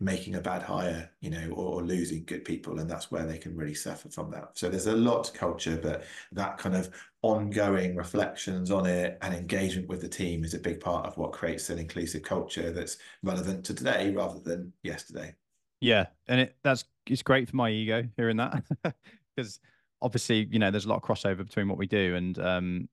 making 0.00 0.36
a 0.36 0.40
bad 0.40 0.62
hire, 0.62 1.10
you 1.20 1.30
know, 1.30 1.50
or, 1.50 1.80
or, 1.80 1.82
losing 1.82 2.24
good 2.24 2.44
people, 2.44 2.78
and 2.78 2.88
that's 2.88 3.10
where 3.10 3.26
they 3.26 3.38
can 3.38 3.56
really 3.56 3.74
suffer 3.74 4.08
from 4.08 4.30
that. 4.30 4.50
So 4.54 4.68
there's 4.68 4.86
a 4.86 4.96
lot 4.96 5.24
to 5.24 5.32
culture, 5.32 5.78
but 5.82 6.04
that 6.32 6.56
kind 6.56 6.76
of 6.76 6.88
ongoing 7.22 7.96
reflections 7.96 8.70
on 8.70 8.86
it 8.86 9.18
and 9.22 9.34
engagement 9.34 9.88
with 9.88 10.00
the 10.00 10.08
team 10.08 10.44
is 10.44 10.54
a 10.54 10.58
big 10.58 10.80
part 10.80 11.04
of 11.06 11.16
what 11.16 11.32
creates 11.32 11.68
an 11.68 11.78
inclusive 11.78 12.22
culture 12.22 12.70
that's 12.70 12.96
relevant 13.22 13.64
to 13.64 13.74
today 13.74 14.12
rather 14.12 14.38
than 14.40 14.72
yesterday. 14.82 15.34
Yeah, 15.80 16.06
and 16.26 16.40
it 16.40 16.56
that's 16.62 16.84
it's 17.06 17.22
great 17.22 17.48
for 17.48 17.56
my 17.56 17.70
ego 17.70 18.06
hearing 18.16 18.36
that 18.36 18.62
because 19.36 19.60
obviously 20.00 20.48
you 20.50 20.58
know 20.58 20.70
there's 20.70 20.84
a 20.84 20.88
lot 20.88 20.96
of 20.96 21.02
crossover 21.02 21.38
between 21.38 21.68
what 21.68 21.78
we 21.78 21.86
do 21.86 22.14
and 22.14 22.38
um 22.38 22.88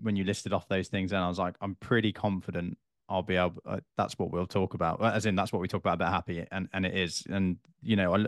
when 0.00 0.16
you 0.16 0.24
listed 0.24 0.52
off 0.52 0.68
those 0.68 0.88
things 0.88 1.12
and 1.12 1.22
I 1.22 1.28
was 1.28 1.38
like 1.38 1.56
I'm 1.60 1.74
pretty 1.74 2.12
confident 2.12 2.78
I'll 3.08 3.22
be 3.22 3.36
able. 3.36 3.62
Uh, 3.64 3.80
that's 3.96 4.18
what 4.18 4.30
we'll 4.30 4.46
talk 4.46 4.74
about. 4.74 5.02
As 5.02 5.24
in, 5.24 5.34
that's 5.34 5.52
what 5.52 5.60
we 5.60 5.68
talk 5.68 5.80
about 5.80 5.94
about 5.94 6.12
happy, 6.12 6.44
and 6.50 6.68
and 6.72 6.84
it 6.84 6.94
is. 6.94 7.24
And 7.28 7.56
you 7.82 7.96
know, 7.96 8.14
I, 8.14 8.26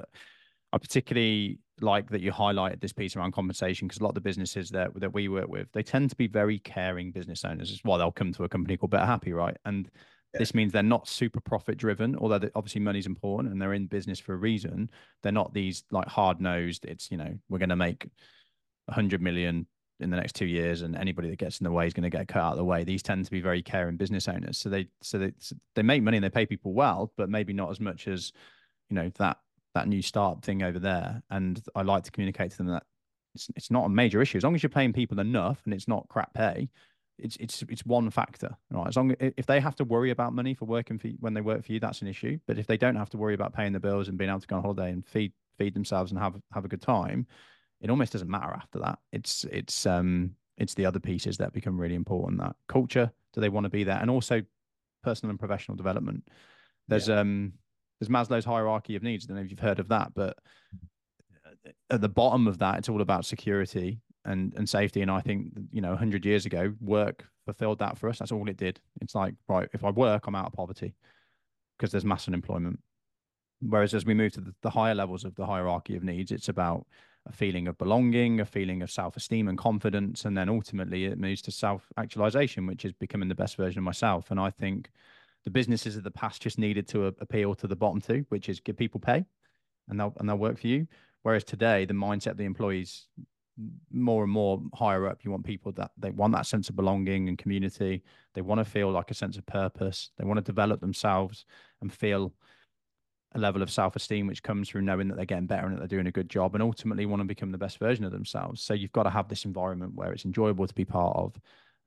I 0.72 0.78
particularly 0.78 1.58
like 1.82 2.10
that 2.10 2.20
you 2.20 2.32
highlighted 2.32 2.80
this 2.80 2.92
piece 2.92 3.16
around 3.16 3.32
compensation 3.32 3.88
because 3.88 4.00
a 4.00 4.02
lot 4.02 4.10
of 4.10 4.14
the 4.14 4.20
businesses 4.20 4.70
that 4.70 4.98
that 5.00 5.12
we 5.12 5.28
work 5.28 5.48
with, 5.48 5.70
they 5.72 5.82
tend 5.82 6.10
to 6.10 6.16
be 6.16 6.26
very 6.26 6.58
caring 6.58 7.12
business 7.12 7.44
owners. 7.44 7.70
Is 7.70 7.80
why 7.82 7.98
they'll 7.98 8.12
come 8.12 8.32
to 8.32 8.44
a 8.44 8.48
company 8.48 8.76
called 8.76 8.90
Better 8.90 9.06
Happy, 9.06 9.32
right? 9.32 9.56
And 9.64 9.90
yeah. 10.32 10.38
this 10.38 10.54
means 10.54 10.72
they're 10.72 10.82
not 10.82 11.08
super 11.08 11.40
profit 11.40 11.78
driven, 11.78 12.16
although 12.16 12.40
obviously 12.54 12.80
money's 12.80 13.06
important 13.06 13.52
and 13.52 13.60
they're 13.60 13.74
in 13.74 13.86
business 13.86 14.18
for 14.18 14.34
a 14.34 14.38
reason. 14.38 14.90
They're 15.22 15.32
not 15.32 15.54
these 15.54 15.84
like 15.90 16.08
hard 16.08 16.40
nosed. 16.40 16.84
It's 16.84 17.10
you 17.10 17.16
know 17.16 17.38
we're 17.48 17.58
going 17.58 17.70
to 17.70 17.76
make 17.76 18.08
a 18.88 18.92
hundred 18.94 19.22
million 19.22 19.66
in 20.00 20.10
the 20.10 20.16
next 20.16 20.34
two 20.34 20.46
years, 20.46 20.82
and 20.82 20.96
anybody 20.96 21.28
that 21.30 21.38
gets 21.38 21.60
in 21.60 21.64
the 21.64 21.72
way 21.72 21.86
is 21.86 21.92
going 21.92 22.10
to 22.10 22.16
get 22.16 22.28
cut 22.28 22.42
out 22.42 22.52
of 22.52 22.58
the 22.58 22.64
way. 22.64 22.84
These 22.84 23.02
tend 23.02 23.24
to 23.24 23.30
be 23.30 23.40
very 23.40 23.62
caring 23.62 23.96
business 23.96 24.28
owners, 24.28 24.58
so 24.58 24.68
they 24.68 24.88
so 25.02 25.18
they 25.18 25.32
they 25.74 25.82
make 25.82 26.02
money 26.02 26.16
and 26.16 26.24
they 26.24 26.30
pay 26.30 26.46
people 26.46 26.72
well, 26.72 27.12
but 27.16 27.28
maybe 27.28 27.52
not 27.52 27.70
as 27.70 27.80
much 27.80 28.08
as 28.08 28.32
you 28.88 28.96
know 28.96 29.10
that 29.18 29.38
that 29.80 29.88
new 29.88 30.02
startup 30.02 30.44
thing 30.44 30.62
over 30.62 30.78
there. 30.78 31.22
And 31.30 31.60
I 31.74 31.82
like 31.82 32.04
to 32.04 32.10
communicate 32.10 32.52
to 32.52 32.56
them 32.58 32.66
that 32.68 32.84
it's 33.34 33.48
it's 33.56 33.70
not 33.70 33.86
a 33.86 33.88
major 33.88 34.20
issue 34.20 34.38
as 34.38 34.44
long 34.44 34.54
as 34.54 34.62
you're 34.62 34.70
paying 34.70 34.92
people 34.92 35.20
enough 35.20 35.60
and 35.64 35.72
it's 35.72 35.88
not 35.88 36.08
crap 36.08 36.34
pay. 36.34 36.68
It's 37.18 37.36
it's 37.36 37.62
it's 37.68 37.84
one 37.84 38.10
factor, 38.10 38.56
right? 38.70 38.88
As 38.88 38.96
long 38.96 39.14
if 39.20 39.46
they 39.46 39.60
have 39.60 39.76
to 39.76 39.84
worry 39.84 40.10
about 40.10 40.32
money 40.32 40.54
for 40.54 40.64
working 40.64 40.98
for 40.98 41.08
you, 41.08 41.16
when 41.20 41.34
they 41.34 41.40
work 41.40 41.64
for 41.64 41.72
you, 41.72 41.80
that's 41.80 42.02
an 42.02 42.08
issue. 42.08 42.38
But 42.46 42.58
if 42.58 42.66
they 42.66 42.76
don't 42.76 42.96
have 42.96 43.10
to 43.10 43.18
worry 43.18 43.34
about 43.34 43.52
paying 43.52 43.72
the 43.72 43.80
bills 43.80 44.08
and 44.08 44.16
being 44.18 44.30
able 44.30 44.40
to 44.40 44.46
go 44.46 44.56
on 44.56 44.62
holiday 44.62 44.90
and 44.90 45.06
feed 45.06 45.32
feed 45.58 45.74
themselves 45.74 46.12
and 46.12 46.20
have 46.20 46.34
have 46.52 46.64
a 46.64 46.68
good 46.68 46.82
time, 46.82 47.26
it 47.80 47.90
almost 47.90 48.12
doesn't 48.12 48.30
matter 48.30 48.52
after 48.52 48.78
that. 48.80 48.98
It's 49.12 49.44
it's 49.44 49.86
um 49.86 50.34
it's 50.56 50.74
the 50.74 50.86
other 50.86 51.00
pieces 51.00 51.38
that 51.38 51.52
become 51.52 51.80
really 51.80 51.94
important. 51.94 52.40
That 52.40 52.56
culture, 52.68 53.10
do 53.32 53.40
they 53.40 53.48
want 53.48 53.64
to 53.64 53.70
be 53.70 53.84
there, 53.84 53.98
and 53.98 54.10
also 54.10 54.42
personal 55.02 55.30
and 55.30 55.38
professional 55.38 55.76
development. 55.76 56.28
There's 56.88 57.08
yeah. 57.08 57.20
um 57.20 57.52
there's 58.00 58.08
Maslow's 58.08 58.44
hierarchy 58.44 58.96
of 58.96 59.02
needs. 59.02 59.24
I 59.24 59.28
don't 59.28 59.36
know 59.36 59.42
if 59.42 59.50
you've 59.50 59.60
heard 59.60 59.78
of 59.78 59.88
that, 59.88 60.12
but 60.14 60.38
uh, 61.46 61.70
at 61.90 62.00
the 62.00 62.08
bottom 62.08 62.46
of 62.46 62.58
that, 62.58 62.78
it's 62.78 62.88
all 62.88 63.02
about 63.02 63.26
security 63.26 64.00
and 64.24 64.54
and 64.54 64.68
safety. 64.68 65.02
And 65.02 65.10
I 65.10 65.20
think 65.20 65.52
you 65.70 65.80
know, 65.80 65.94
hundred 65.94 66.24
years 66.24 66.46
ago, 66.46 66.72
work 66.80 67.24
fulfilled 67.44 67.78
that 67.80 67.98
for 67.98 68.08
us. 68.08 68.18
That's 68.18 68.32
all 68.32 68.48
it 68.48 68.56
did. 68.56 68.80
It's 69.00 69.14
like 69.14 69.34
right, 69.48 69.68
if 69.72 69.84
I 69.84 69.90
work, 69.90 70.26
I'm 70.26 70.34
out 70.34 70.46
of 70.46 70.52
poverty 70.52 70.94
because 71.78 71.92
there's 71.92 72.04
mass 72.04 72.26
unemployment. 72.26 72.80
Whereas 73.60 73.92
as 73.92 74.06
we 74.06 74.14
move 74.14 74.32
to 74.32 74.40
the, 74.40 74.54
the 74.62 74.70
higher 74.70 74.94
levels 74.94 75.24
of 75.24 75.34
the 75.34 75.44
hierarchy 75.44 75.94
of 75.96 76.02
needs, 76.02 76.32
it's 76.32 76.48
about 76.48 76.86
a 77.26 77.32
feeling 77.32 77.68
of 77.68 77.76
belonging, 77.76 78.40
a 78.40 78.46
feeling 78.46 78.82
of 78.82 78.90
self 78.90 79.16
esteem 79.16 79.48
and 79.48 79.58
confidence. 79.58 80.24
And 80.24 80.36
then 80.36 80.48
ultimately 80.48 81.04
it 81.04 81.18
moves 81.18 81.42
to 81.42 81.50
self 81.50 81.86
actualization, 81.98 82.66
which 82.66 82.84
is 82.84 82.92
becoming 82.94 83.28
the 83.28 83.34
best 83.34 83.56
version 83.56 83.78
of 83.78 83.84
myself. 83.84 84.30
And 84.30 84.40
I 84.40 84.50
think 84.50 84.90
the 85.44 85.50
businesses 85.50 85.96
of 85.96 86.04
the 86.04 86.10
past 86.10 86.42
just 86.42 86.58
needed 86.58 86.86
to 86.88 87.06
appeal 87.06 87.54
to 87.56 87.66
the 87.66 87.76
bottom 87.76 88.00
two, 88.00 88.24
which 88.28 88.48
is 88.48 88.60
give 88.60 88.76
people 88.76 89.00
pay 89.00 89.24
and 89.88 89.98
they'll, 89.98 90.14
and 90.18 90.28
they'll 90.28 90.36
work 90.36 90.58
for 90.58 90.66
you. 90.66 90.86
Whereas 91.22 91.44
today, 91.44 91.84
the 91.84 91.94
mindset 91.94 92.32
of 92.32 92.36
the 92.36 92.44
employees 92.44 93.06
more 93.92 94.22
and 94.22 94.32
more 94.32 94.62
higher 94.74 95.06
up, 95.06 95.24
you 95.24 95.30
want 95.30 95.44
people 95.44 95.72
that 95.72 95.90
they 95.98 96.10
want 96.10 96.32
that 96.32 96.46
sense 96.46 96.68
of 96.68 96.76
belonging 96.76 97.28
and 97.28 97.36
community. 97.36 98.02
They 98.34 98.40
want 98.40 98.58
to 98.58 98.64
feel 98.64 98.90
like 98.90 99.10
a 99.10 99.14
sense 99.14 99.36
of 99.36 99.44
purpose. 99.46 100.10
They 100.18 100.24
want 100.24 100.38
to 100.38 100.42
develop 100.42 100.80
themselves 100.80 101.44
and 101.80 101.92
feel 101.92 102.32
a 103.34 103.38
level 103.38 103.62
of 103.62 103.70
self-esteem 103.70 104.26
which 104.26 104.42
comes 104.42 104.68
through 104.68 104.82
knowing 104.82 105.08
that 105.08 105.16
they're 105.16 105.24
getting 105.24 105.46
better 105.46 105.66
and 105.66 105.74
that 105.74 105.78
they're 105.78 105.98
doing 105.98 106.08
a 106.08 106.12
good 106.12 106.28
job 106.28 106.54
and 106.54 106.62
ultimately 106.62 107.06
want 107.06 107.20
to 107.20 107.24
become 107.24 107.52
the 107.52 107.58
best 107.58 107.78
version 107.78 108.04
of 108.04 108.10
themselves 108.10 108.60
so 108.60 108.74
you've 108.74 108.90
got 108.90 109.04
to 109.04 109.10
have 109.10 109.28
this 109.28 109.44
environment 109.44 109.94
where 109.94 110.12
it's 110.12 110.24
enjoyable 110.24 110.66
to 110.66 110.74
be 110.74 110.84
part 110.84 111.16
of 111.16 111.38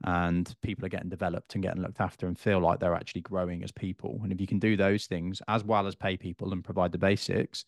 and 0.04 0.54
people 0.62 0.86
are 0.86 0.90
getting 0.90 1.10
developed 1.10 1.54
and 1.54 1.64
getting 1.64 1.82
looked 1.82 2.02
after 2.02 2.28
and 2.28 2.38
feel 2.38 2.60
like 2.60 2.80
they're 2.80 2.96
actually 2.96 3.22
growing 3.22 3.64
as 3.64 3.72
people. 3.72 4.20
And 4.24 4.32
if 4.32 4.42
you 4.42 4.48
can 4.48 4.60
do 4.60 4.76
those 4.76 5.06
things 5.06 5.42
as 5.48 5.64
well 5.64 5.88
as 5.88 5.96
pay 5.96 6.18
people 6.18 6.52
and 6.54 6.64
provide 6.64 6.92
the 6.92 6.98
basics 6.98 7.66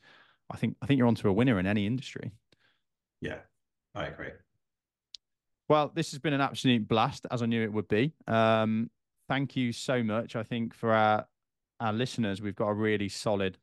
i 0.49 0.57
think 0.57 0.76
i 0.82 0.86
think 0.86 0.98
you're 0.98 1.07
onto 1.07 1.30
a 1.30 1.34
winner 1.34 1.60
in 1.60 1.68
any 1.68 1.86
industry. 1.86 2.32
Yeah 3.22 3.40
i 3.94 4.06
agree. 4.06 4.32
Well 5.70 5.91
this 5.94 6.12
has 6.12 6.20
been 6.20 6.34
an 6.34 6.41
absolute 6.41 6.88
blast 6.88 7.26
as 7.32 7.41
i 7.41 7.45
knew 7.45 7.64
it 7.64 7.74
would 7.74 7.88
be. 7.88 8.14
Um, 8.28 8.90
thank 9.28 9.56
you 9.56 9.72
so 9.72 10.03
much 10.03 10.36
i 10.36 10.44
think 10.44 10.74
for 10.74 10.91
our 10.91 11.26
our 11.80 11.91
listeners. 11.91 12.41
We've 12.41 12.56
got 12.56 12.70
a 12.70 12.74
really 12.74 13.10
solid 13.10 13.57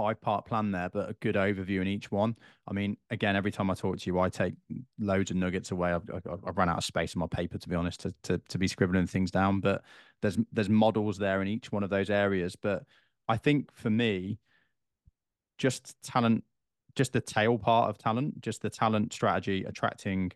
five 0.00 0.20
part 0.22 0.46
plan 0.46 0.70
there, 0.72 0.88
but 0.88 1.10
a 1.10 1.12
good 1.20 1.34
overview 1.34 1.82
in 1.82 1.86
each 1.86 2.10
one. 2.10 2.34
I 2.66 2.72
mean, 2.72 2.96
again, 3.10 3.36
every 3.36 3.50
time 3.50 3.70
I 3.70 3.74
talk 3.74 3.98
to 3.98 4.06
you, 4.06 4.18
I 4.18 4.30
take 4.30 4.54
loads 4.98 5.30
of 5.30 5.36
nuggets 5.36 5.72
away. 5.72 5.92
I've, 5.92 6.08
I've 6.46 6.56
run 6.56 6.70
out 6.70 6.78
of 6.78 6.84
space 6.84 7.14
in 7.14 7.18
my 7.18 7.26
paper, 7.26 7.58
to 7.58 7.68
be 7.68 7.74
honest, 7.74 8.00
to, 8.00 8.14
to, 8.22 8.38
to 8.48 8.58
be 8.58 8.66
scribbling 8.66 9.06
things 9.06 9.30
down. 9.30 9.60
But 9.60 9.82
there's 10.22 10.38
there's 10.52 10.70
models 10.70 11.18
there 11.18 11.42
in 11.42 11.48
each 11.48 11.70
one 11.70 11.82
of 11.82 11.90
those 11.90 12.08
areas. 12.08 12.56
But 12.56 12.84
I 13.28 13.36
think 13.36 13.70
for 13.74 13.90
me, 13.90 14.38
just 15.58 15.94
talent, 16.02 16.44
just 16.94 17.12
the 17.12 17.20
tail 17.20 17.58
part 17.58 17.90
of 17.90 17.98
talent, 17.98 18.40
just 18.40 18.62
the 18.62 18.70
talent 18.70 19.12
strategy, 19.12 19.64
attracting, 19.64 20.32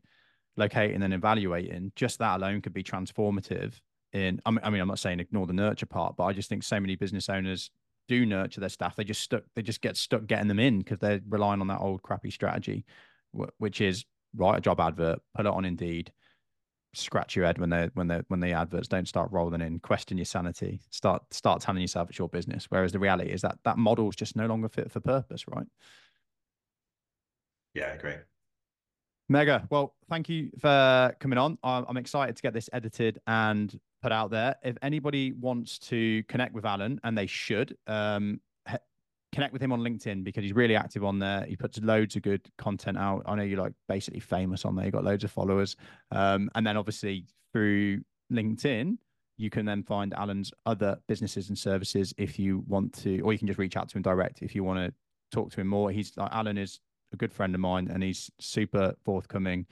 locating, 0.58 1.02
and 1.02 1.14
evaluating, 1.14 1.92
just 1.96 2.18
that 2.18 2.36
alone 2.36 2.60
could 2.60 2.74
be 2.74 2.82
transformative. 2.82 3.80
In, 4.12 4.42
I 4.44 4.50
mean, 4.50 4.60
I 4.62 4.68
mean, 4.68 4.82
I'm 4.82 4.88
not 4.88 4.98
saying 4.98 5.20
ignore 5.20 5.46
the 5.46 5.54
nurture 5.54 5.86
part, 5.86 6.16
but 6.16 6.24
I 6.24 6.34
just 6.34 6.50
think 6.50 6.64
so 6.64 6.78
many 6.78 6.96
business 6.96 7.30
owners 7.30 7.70
do 8.08 8.26
nurture 8.26 8.60
their 8.60 8.68
staff, 8.68 8.96
they 8.96 9.04
just 9.04 9.22
stuck, 9.22 9.42
they 9.54 9.62
just 9.62 9.80
get 9.80 9.96
stuck 9.96 10.26
getting 10.26 10.48
them 10.48 10.58
in 10.58 10.78
because 10.78 10.98
they're 10.98 11.20
relying 11.28 11.60
on 11.60 11.68
that 11.68 11.80
old 11.80 12.02
crappy 12.02 12.30
strategy, 12.30 12.84
which 13.58 13.80
is 13.80 14.04
write 14.36 14.58
a 14.58 14.60
job 14.60 14.80
advert, 14.80 15.20
put 15.34 15.46
it 15.46 15.52
on 15.52 15.64
Indeed, 15.64 16.12
scratch 16.94 17.34
your 17.34 17.44
head 17.44 17.58
when 17.58 17.70
they 17.70 17.90
when 17.94 18.06
they 18.06 18.22
when 18.28 18.40
the 18.40 18.52
adverts 18.52 18.88
don't 18.88 19.08
start 19.08 19.30
rolling 19.32 19.60
in, 19.60 19.80
question 19.80 20.16
your 20.16 20.24
sanity, 20.24 20.80
start 20.90 21.22
start 21.32 21.60
telling 21.60 21.82
yourself 21.82 22.08
it's 22.08 22.18
your 22.18 22.28
business. 22.28 22.66
Whereas 22.68 22.92
the 22.92 22.98
reality 22.98 23.30
is 23.30 23.42
that 23.42 23.58
that 23.64 23.78
model 23.78 24.08
is 24.08 24.16
just 24.16 24.36
no 24.36 24.46
longer 24.46 24.68
fit 24.68 24.90
for 24.90 25.00
purpose, 25.00 25.44
right? 25.48 25.66
Yeah, 27.74 27.96
great. 27.96 28.20
Mega. 29.28 29.66
Well, 29.70 29.94
thank 30.08 30.28
you 30.28 30.50
for 30.60 31.14
coming 31.18 31.38
on. 31.38 31.58
I'm 31.62 31.96
excited 31.96 32.36
to 32.36 32.42
get 32.42 32.52
this 32.52 32.68
edited 32.72 33.18
and 33.26 33.78
put 34.04 34.12
out 34.12 34.30
there. 34.30 34.54
If 34.62 34.76
anybody 34.82 35.32
wants 35.32 35.78
to 35.90 36.22
connect 36.24 36.52
with 36.52 36.66
Alan, 36.66 37.00
and 37.04 37.16
they 37.16 37.26
should, 37.26 37.74
um, 37.86 38.38
connect 39.32 39.52
with 39.52 39.62
him 39.62 39.72
on 39.72 39.80
LinkedIn 39.80 40.22
because 40.22 40.44
he's 40.44 40.52
really 40.52 40.76
active 40.76 41.02
on 41.04 41.18
there. 41.18 41.44
He 41.48 41.56
puts 41.56 41.80
loads 41.80 42.14
of 42.14 42.22
good 42.22 42.42
content 42.58 42.98
out. 42.98 43.22
I 43.26 43.34
know 43.34 43.42
you're 43.42 43.60
like 43.60 43.72
basically 43.88 44.20
famous 44.20 44.64
on 44.64 44.76
there. 44.76 44.84
You 44.84 44.92
got 44.92 45.04
loads 45.04 45.24
of 45.24 45.32
followers. 45.32 45.74
Um, 46.12 46.50
and 46.54 46.66
then 46.66 46.76
obviously 46.76 47.24
through 47.52 48.02
LinkedIn, 48.30 48.98
you 49.38 49.50
can 49.50 49.66
then 49.66 49.82
find 49.82 50.14
Alan's 50.14 50.52
other 50.66 50.98
businesses 51.08 51.48
and 51.48 51.58
services 51.58 52.14
if 52.16 52.38
you 52.38 52.62
want 52.68 52.92
to, 53.02 53.20
or 53.22 53.32
you 53.32 53.38
can 53.38 53.48
just 53.48 53.58
reach 53.58 53.76
out 53.76 53.88
to 53.88 53.96
him 53.96 54.02
direct 54.02 54.42
if 54.42 54.54
you 54.54 54.62
want 54.62 54.78
to 54.78 54.94
talk 55.32 55.50
to 55.52 55.60
him 55.62 55.66
more. 55.66 55.90
He's 55.90 56.12
like 56.16 56.30
Alan 56.30 56.58
is 56.58 56.78
a 57.12 57.16
good 57.16 57.32
friend 57.32 57.54
of 57.54 57.60
mine 57.60 57.88
and 57.92 58.02
he's 58.02 58.30
super 58.38 58.94
forthcoming. 59.04 59.66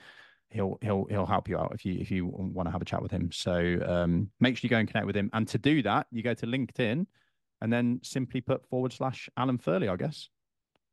He'll 0.53 0.79
he'll 0.83 1.07
he'll 1.09 1.27
help 1.27 1.49
you 1.49 1.59
out 1.59 1.73
if 1.75 1.85
you 1.85 1.99
if 1.99 2.11
you 2.11 2.27
want 2.27 2.67
to 2.67 2.71
have 2.71 2.83
a 2.83 2.85
chat 2.85 3.03
with 3.03 3.11
him. 3.11 3.31
So 3.33 3.79
um, 3.87 4.31
make 4.39 4.57
sure 4.57 4.67
you 4.67 4.71
go 4.71 4.79
and 4.79 4.89
connect 4.89 5.07
with 5.07 5.17
him. 5.17 5.31
And 5.33 5.49
to 5.49 5.59
do 5.59 5.83
that, 5.83 6.07
you 6.11 6.23
go 6.23 6.35
to 6.35 6.47
LinkedIn 6.47 7.07
and 7.61 7.73
then 7.73 8.01
simply 8.03 8.41
put 8.41 8.67
forward 8.69 8.93
slash 8.93 9.29
Alan 9.37 9.59
Furley, 9.59 9.89
I 9.89 9.97
guess. 9.97 10.29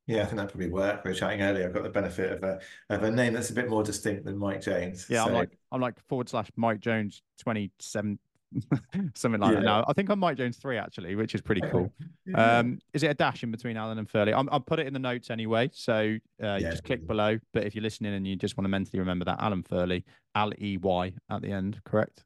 Yeah, 0.08 0.24
I 0.24 0.26
think 0.26 0.38
that 0.38 0.50
probably 0.50 0.70
work. 0.70 1.04
We 1.04 1.12
were 1.12 1.16
chatting 1.16 1.42
earlier. 1.42 1.68
I've 1.68 1.74
got 1.74 1.84
the 1.84 1.90
benefit 1.90 2.32
of 2.32 2.44
a 2.44 2.60
of 2.90 3.04
a 3.04 3.12
name 3.12 3.34
that's 3.34 3.52
a 3.52 3.54
bit 3.54 3.70
more 3.70 3.84
distinct 3.84 4.26
than 4.26 4.38
Mike 4.38 4.62
Jones. 4.62 5.06
Yeah, 5.08 5.24
so... 5.24 5.30
I'm 5.30 5.36
like 5.36 5.58
I'm 5.72 5.82
like 5.82 6.00
forward 6.08 6.30
slash 6.30 6.50
Mike 6.56 6.80
Jones 6.80 7.22
twenty 7.38 7.72
seven 7.80 8.18
something 9.16 9.42
like 9.42 9.54
yeah. 9.54 9.60
that. 9.60 9.66
Now 9.66 9.86
I 9.88 9.94
think 9.94 10.10
I'm 10.10 10.20
Mike 10.20 10.38
Jones 10.38 10.58
three 10.58 10.78
actually, 10.78 11.16
which 11.16 11.36
is 11.36 11.42
pretty 11.42 11.62
cool. 11.70 11.92
yeah. 12.26 12.60
Um, 12.60 12.80
is 12.94 13.04
it 13.04 13.08
a 13.08 13.14
dash 13.14 13.44
in 13.44 13.52
between 13.52 13.78
Alan 13.78 13.98
and 13.98 14.10
Furley? 14.10 14.34
i 14.34 14.42
will 14.42 14.60
put 14.60 14.80
it 14.80 14.88
in 14.88 14.94
the 14.94 15.00
notes 15.00 15.30
anyway, 15.30 15.70
so 15.74 16.18
uh, 16.44 16.56
you 16.56 16.70
just 16.70 16.84
click 16.84 17.06
below. 17.06 17.38
But 17.54 17.66
if 17.66 17.76
you're 17.76 17.84
listening 17.84 18.14
and 18.14 18.28
you 18.28 18.36
just 18.36 18.58
want 18.58 18.66
to 18.66 18.70
mentally 18.70 19.00
remember 19.00 19.26
that 19.26 19.38
Alan 19.40 19.64
Furley, 19.64 20.04
L 20.36 20.52
E 20.60 20.78
Y 20.78 21.14
at 21.30 21.42
the 21.42 21.52
end, 21.52 21.80
correct? 21.86 22.24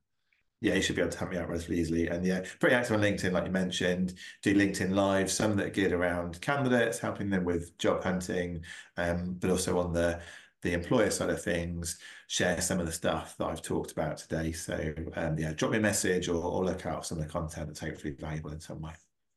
yeah, 0.64 0.76
you 0.76 0.82
should 0.82 0.96
be 0.96 1.02
able 1.02 1.12
to 1.12 1.20
help 1.20 1.30
me 1.30 1.38
out 1.38 1.50
relatively 1.50 1.78
easily. 1.78 2.08
And 2.08 2.26
yeah, 2.26 2.42
pretty 2.62 2.74
active 2.74 2.96
on 2.96 3.02
LinkedIn, 3.02 3.34
like 3.34 3.46
you 3.46 3.52
mentioned. 3.52 4.14
Do 4.44 4.56
LinkedIn 4.56 4.92
Live, 4.92 5.30
some 5.30 5.58
that 5.58 5.66
are 5.66 5.70
geared 5.70 5.92
around 5.92 6.40
candidates, 6.40 7.00
helping 7.00 7.30
them 7.30 7.44
with 7.44 7.78
job 7.80 8.02
hunting, 8.02 8.64
um, 8.96 9.36
but 9.42 9.50
also 9.50 9.78
on 9.78 9.92
the 9.92 10.22
the 10.64 10.74
employer 10.74 11.10
side 11.10 11.30
of 11.30 11.42
things, 11.42 12.00
share 12.28 12.60
some 12.62 12.80
of 12.80 12.86
the 12.86 12.92
stuff 12.92 13.36
that 13.38 13.46
I've 13.46 13.62
talked 13.62 13.92
about 13.92 14.18
today. 14.18 14.52
So 14.52 14.94
um, 15.16 15.38
yeah, 15.38 15.54
drop 15.54 15.72
me 15.72 15.78
a 15.78 15.82
message 15.82 16.28
or, 16.30 16.42
or 16.42 16.66
look 16.66 16.86
out 16.86 17.04
for 17.04 17.08
some 17.08 17.20
of 17.20 17.26
the 17.26 17.30
content 17.30 17.68
that's 17.68 17.80
hopefully 17.80 18.16
valuable 18.18 18.52
in 18.52 18.60
some 18.60 18.82
way. 18.82 18.94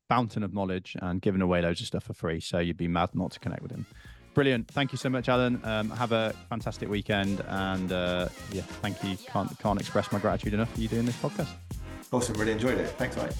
Fountain 0.09 0.43
of 0.43 0.53
knowledge 0.53 0.95
and 1.01 1.21
giving 1.21 1.41
away 1.41 1.61
loads 1.61 1.81
of 1.81 1.87
stuff 1.87 2.05
for 2.05 2.13
free. 2.13 2.39
So 2.39 2.59
you'd 2.59 2.77
be 2.77 2.87
mad 2.87 3.09
not 3.13 3.31
to 3.31 3.39
connect 3.39 3.61
with 3.61 3.71
him. 3.71 3.85
Brilliant. 4.33 4.67
Thank 4.69 4.91
you 4.91 4.97
so 4.97 5.09
much, 5.09 5.29
Alan. 5.29 5.59
Um, 5.65 5.89
have 5.89 6.11
a 6.11 6.33
fantastic 6.49 6.87
weekend. 6.89 7.41
And 7.47 7.91
uh, 7.91 8.29
yeah, 8.51 8.61
thank 8.61 9.03
you. 9.03 9.17
Can't, 9.27 9.57
can't 9.59 9.79
express 9.79 10.11
my 10.11 10.19
gratitude 10.19 10.53
enough 10.53 10.71
for 10.73 10.79
you 10.79 10.87
doing 10.87 11.05
this 11.05 11.17
podcast. 11.17 11.49
Awesome. 12.11 12.35
Really 12.35 12.53
enjoyed 12.53 12.77
it. 12.77 12.87
Thanks, 12.97 13.17
mate. 13.17 13.33